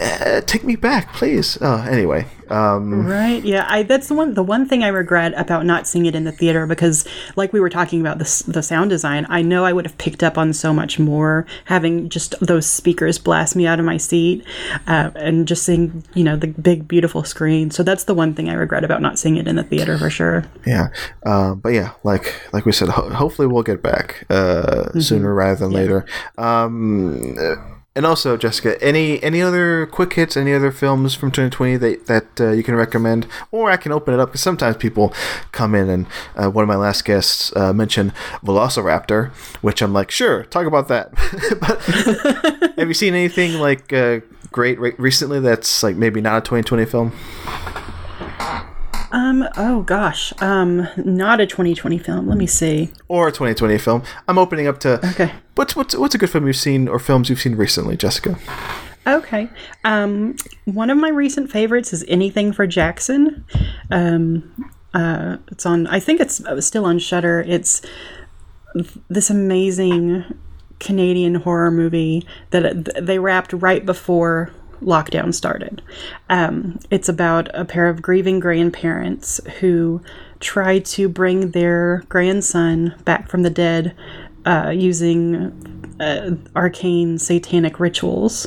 Uh, 0.00 0.40
take 0.40 0.64
me 0.64 0.74
back, 0.74 1.12
please. 1.12 1.56
Oh, 1.60 1.82
anyway, 1.88 2.26
um, 2.50 3.06
right? 3.06 3.42
Yeah, 3.44 3.66
I 3.68 3.84
that's 3.84 4.08
the 4.08 4.14
one 4.14 4.34
the 4.34 4.42
one 4.42 4.66
thing 4.66 4.82
I 4.82 4.88
regret 4.88 5.32
about 5.36 5.64
not 5.64 5.86
seeing 5.86 6.06
it 6.06 6.14
in 6.14 6.24
the 6.24 6.32
theater 6.32 6.66
because, 6.66 7.06
like 7.36 7.52
we 7.52 7.60
were 7.60 7.70
talking 7.70 8.00
about 8.00 8.18
the 8.18 8.44
the 8.48 8.62
sound 8.62 8.90
design, 8.90 9.26
I 9.28 9.42
know 9.42 9.64
I 9.64 9.72
would 9.72 9.86
have 9.86 9.96
picked 9.98 10.22
up 10.22 10.36
on 10.36 10.52
so 10.52 10.72
much 10.72 10.98
more 10.98 11.46
having 11.66 12.08
just 12.08 12.34
those 12.40 12.66
speakers 12.66 13.18
blast 13.18 13.54
me 13.54 13.66
out 13.66 13.78
of 13.78 13.86
my 13.86 13.96
seat 13.96 14.44
uh, 14.86 15.10
and 15.14 15.46
just 15.46 15.62
seeing 15.62 16.04
you 16.14 16.24
know 16.24 16.36
the 16.36 16.48
big 16.48 16.88
beautiful 16.88 17.22
screen. 17.22 17.70
So 17.70 17.82
that's 17.82 18.04
the 18.04 18.14
one 18.14 18.34
thing 18.34 18.48
I 18.48 18.54
regret 18.54 18.84
about 18.84 19.00
not 19.00 19.18
seeing 19.18 19.36
it 19.36 19.46
in 19.46 19.56
the 19.56 19.64
theater 19.64 19.96
for 19.96 20.10
sure. 20.10 20.44
Yeah, 20.66 20.88
uh, 21.24 21.54
but 21.54 21.70
yeah, 21.70 21.92
like 22.02 22.34
like 22.52 22.66
we 22.66 22.72
said, 22.72 22.88
ho- 22.88 23.10
hopefully 23.10 23.46
we'll 23.46 23.62
get 23.62 23.82
back 23.82 24.24
uh, 24.28 24.88
mm-hmm. 24.88 25.00
sooner 25.00 25.32
rather 25.32 25.60
than 25.60 25.70
yeah. 25.70 25.78
later. 25.78 26.06
Um, 26.36 27.79
and 28.00 28.06
also, 28.06 28.38
Jessica, 28.38 28.82
any 28.82 29.22
any 29.22 29.42
other 29.42 29.84
quick 29.84 30.14
hits, 30.14 30.34
any 30.34 30.54
other 30.54 30.72
films 30.72 31.14
from 31.14 31.30
2020 31.30 31.76
that 31.76 32.06
that 32.06 32.40
uh, 32.40 32.50
you 32.50 32.62
can 32.62 32.74
recommend, 32.74 33.26
or 33.50 33.70
I 33.70 33.76
can 33.76 33.92
open 33.92 34.14
it 34.14 34.20
up 34.20 34.30
because 34.30 34.40
sometimes 34.40 34.78
people 34.78 35.12
come 35.52 35.74
in 35.74 35.90
and 35.90 36.06
uh, 36.34 36.48
one 36.48 36.62
of 36.62 36.68
my 36.68 36.76
last 36.76 37.04
guests 37.04 37.54
uh, 37.54 37.74
mentioned 37.74 38.14
Velociraptor, 38.42 39.32
which 39.60 39.82
I'm 39.82 39.92
like, 39.92 40.10
sure, 40.10 40.44
talk 40.44 40.66
about 40.66 40.88
that. 40.88 41.12
but 41.60 42.74
have 42.78 42.88
you 42.88 42.94
seen 42.94 43.12
anything 43.12 43.60
like 43.60 43.92
uh, 43.92 44.20
great 44.50 44.80
re- 44.80 44.94
recently 44.96 45.38
that's 45.38 45.82
like 45.82 45.94
maybe 45.94 46.22
not 46.22 46.38
a 46.38 46.40
2020 46.40 46.86
film? 46.86 47.12
Um. 49.12 49.46
Oh 49.56 49.82
gosh. 49.82 50.32
Um. 50.40 50.88
Not 50.96 51.40
a 51.40 51.46
2020 51.46 51.98
film. 51.98 52.28
Let 52.28 52.38
me 52.38 52.46
see. 52.46 52.90
Or 53.08 53.28
a 53.28 53.32
2020 53.32 53.78
film. 53.78 54.02
I'm 54.28 54.38
opening 54.38 54.66
up 54.66 54.78
to. 54.80 55.04
Okay. 55.10 55.32
What's 55.54 55.74
what's 55.76 55.96
what's 55.96 56.14
a 56.14 56.18
good 56.18 56.30
film 56.30 56.46
you've 56.46 56.56
seen 56.56 56.88
or 56.88 56.98
films 56.98 57.28
you've 57.28 57.40
seen 57.40 57.56
recently, 57.56 57.96
Jessica? 57.96 58.38
Okay. 59.06 59.48
Um. 59.84 60.36
One 60.64 60.90
of 60.90 60.98
my 60.98 61.10
recent 61.10 61.50
favorites 61.50 61.92
is 61.92 62.04
Anything 62.08 62.52
for 62.52 62.66
Jackson. 62.66 63.44
Um. 63.90 64.70
Uh. 64.94 65.38
It's 65.50 65.66
on. 65.66 65.86
I 65.86 66.00
think 66.00 66.20
it's 66.20 66.40
still 66.64 66.84
on 66.84 66.98
Shudder. 66.98 67.44
It's 67.46 67.82
this 69.08 69.30
amazing 69.30 70.24
Canadian 70.78 71.34
horror 71.34 71.70
movie 71.70 72.26
that 72.50 73.04
they 73.04 73.18
wrapped 73.18 73.52
right 73.52 73.84
before 73.84 74.52
lockdown 74.80 75.34
started. 75.34 75.82
Um, 76.28 76.78
it's 76.90 77.08
about 77.08 77.48
a 77.54 77.64
pair 77.64 77.88
of 77.88 78.02
grieving 78.02 78.40
grandparents 78.40 79.40
who 79.60 80.02
try 80.40 80.78
to 80.78 81.08
bring 81.08 81.50
their 81.50 82.02
grandson 82.08 82.94
back 83.04 83.28
from 83.28 83.42
the 83.42 83.50
dead 83.50 83.94
uh, 84.46 84.70
using 84.74 85.96
uh, 86.00 86.34
arcane 86.56 87.18
satanic 87.18 87.78
rituals. 87.78 88.46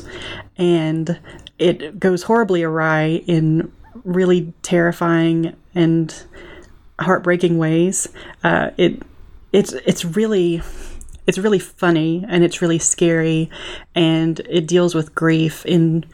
And 0.56 1.18
it 1.58 2.00
goes 2.00 2.24
horribly 2.24 2.62
awry 2.62 3.22
in 3.26 3.72
really 4.02 4.52
terrifying 4.62 5.54
and 5.74 6.24
heartbreaking 6.98 7.58
ways. 7.58 8.08
Uh, 8.42 8.70
it 8.76 9.02
it's 9.52 9.72
it's 9.72 10.04
really 10.04 10.62
it's 11.26 11.38
really 11.38 11.58
funny 11.58 12.24
and 12.28 12.44
it's 12.44 12.60
really 12.62 12.78
scary 12.78 13.50
and 13.94 14.40
it 14.48 14.66
deals 14.66 14.94
with 14.94 15.14
grief 15.14 15.64
in 15.66 16.04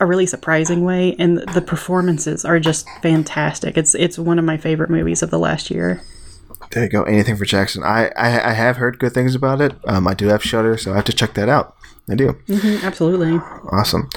a 0.00 0.06
really 0.06 0.26
surprising 0.26 0.82
way 0.84 1.14
and 1.18 1.38
the 1.54 1.60
performances 1.60 2.44
are 2.44 2.58
just 2.58 2.86
fantastic 3.02 3.76
it's 3.76 3.94
it's 3.94 4.18
one 4.18 4.38
of 4.38 4.44
my 4.44 4.56
favorite 4.56 4.88
movies 4.90 5.22
of 5.22 5.30
the 5.30 5.38
last 5.38 5.70
year 5.70 6.00
There 6.70 6.84
you 6.84 6.88
go. 6.88 7.02
Anything 7.02 7.36
for 7.36 7.44
Jackson. 7.44 7.82
I, 7.82 8.06
I, 8.16 8.50
I 8.50 8.52
have 8.54 8.78
heard 8.78 8.98
good 8.98 9.12
things 9.12 9.34
about 9.34 9.60
it. 9.60 9.72
Um, 9.86 10.08
I 10.08 10.14
do 10.14 10.28
have 10.28 10.42
Shudder, 10.42 10.78
so 10.78 10.92
I 10.92 10.96
have 10.96 11.04
to 11.04 11.12
check 11.12 11.34
that 11.34 11.48
out. 11.50 11.76
I 12.08 12.14
do. 12.14 12.32
Mhm, 12.48 12.82
absolutely. 12.82 13.34
Awesome. 13.70 14.08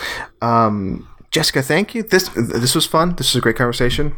Um, 0.42 1.06
Jessica, 1.32 1.62
thank 1.62 1.94
you. 1.94 2.02
This 2.04 2.30
this 2.30 2.74
was 2.74 2.86
fun. 2.86 3.16
This 3.18 3.34
was 3.34 3.40
a 3.40 3.42
great 3.42 3.58
conversation. 3.58 4.16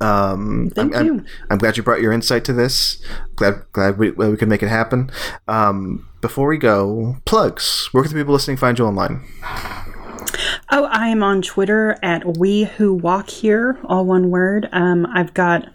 Um, 0.00 0.70
Thank 0.74 0.96
I'm, 0.96 1.06
you. 1.06 1.14
I'm, 1.14 1.26
I'm 1.50 1.58
glad 1.58 1.76
you 1.76 1.82
brought 1.82 2.00
your 2.00 2.12
insight 2.12 2.44
to 2.46 2.52
this. 2.52 3.02
Glad 3.36 3.64
glad 3.72 3.98
we, 3.98 4.10
we 4.10 4.36
could 4.36 4.48
make 4.48 4.62
it 4.62 4.68
happen. 4.68 5.10
Um, 5.46 6.08
before 6.20 6.48
we 6.48 6.58
go, 6.58 7.16
plugs. 7.24 7.88
Where 7.92 8.02
can 8.02 8.12
the 8.12 8.18
people 8.18 8.34
listening 8.34 8.56
find 8.56 8.78
you 8.78 8.86
online? 8.86 9.24
Oh, 10.70 10.84
I 10.84 11.08
am 11.08 11.22
on 11.22 11.42
Twitter 11.42 11.96
at 12.02 12.36
We 12.36 12.64
Who 12.64 12.92
Walk 12.94 13.30
Here, 13.30 13.78
all 13.84 14.04
one 14.04 14.30
word. 14.30 14.68
Um, 14.72 15.06
I've 15.06 15.32
got 15.32 15.68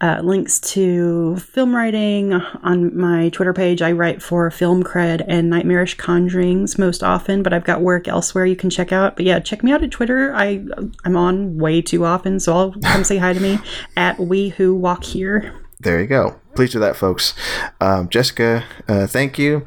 uh, 0.00 0.20
links 0.22 0.60
to 0.60 1.36
film 1.36 1.74
writing 1.74 2.34
on 2.34 2.96
my 2.96 3.30
Twitter 3.30 3.52
page. 3.52 3.80
I 3.80 3.92
write 3.92 4.22
for 4.22 4.50
Film 4.50 4.82
Cred 4.82 5.24
and 5.26 5.48
Nightmarish 5.48 5.96
Conjurings 5.96 6.78
most 6.78 7.02
often, 7.02 7.42
but 7.42 7.52
I've 7.52 7.64
got 7.64 7.80
work 7.80 8.06
elsewhere 8.06 8.44
you 8.44 8.56
can 8.56 8.68
check 8.68 8.92
out. 8.92 9.16
But 9.16 9.24
yeah, 9.24 9.40
check 9.40 9.64
me 9.64 9.72
out 9.72 9.82
at 9.82 9.90
Twitter. 9.90 10.34
I 10.34 10.64
I'm 11.04 11.16
on 11.16 11.58
way 11.58 11.80
too 11.80 12.04
often, 12.04 12.40
so 12.40 12.56
I'll 12.56 12.72
come 12.72 13.04
say 13.04 13.16
hi 13.16 13.32
to 13.32 13.40
me 13.40 13.58
at 13.96 14.18
We 14.18 14.50
Who 14.50 14.74
Walk 14.74 15.04
Here. 15.04 15.54
There 15.80 16.00
you 16.00 16.06
go. 16.06 16.40
Please 16.54 16.72
do 16.72 16.78
that, 16.80 16.96
folks. 16.96 17.34
Um, 17.80 18.08
Jessica, 18.08 18.64
uh, 18.88 19.06
thank 19.06 19.38
you. 19.38 19.66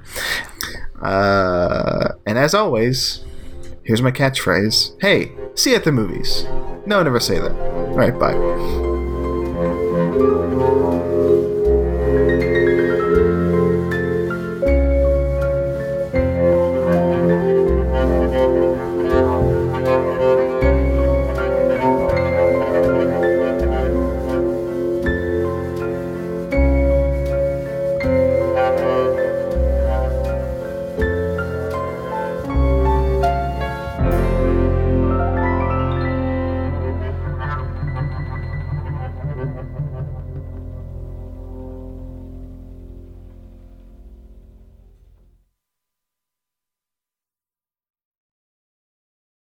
Uh, 1.02 2.10
and 2.26 2.38
as 2.38 2.54
always, 2.54 3.24
here's 3.84 4.02
my 4.02 4.12
catchphrase 4.12 5.00
Hey, 5.02 5.32
see 5.56 5.72
you 5.72 5.76
at 5.76 5.84
the 5.86 5.92
movies. 5.92 6.46
No, 6.86 7.02
never 7.04 7.20
say 7.20 7.40
that. 7.40 7.52
All 7.52 7.96
right, 7.96 8.18
bye. 8.18 8.89
Música 10.10 11.09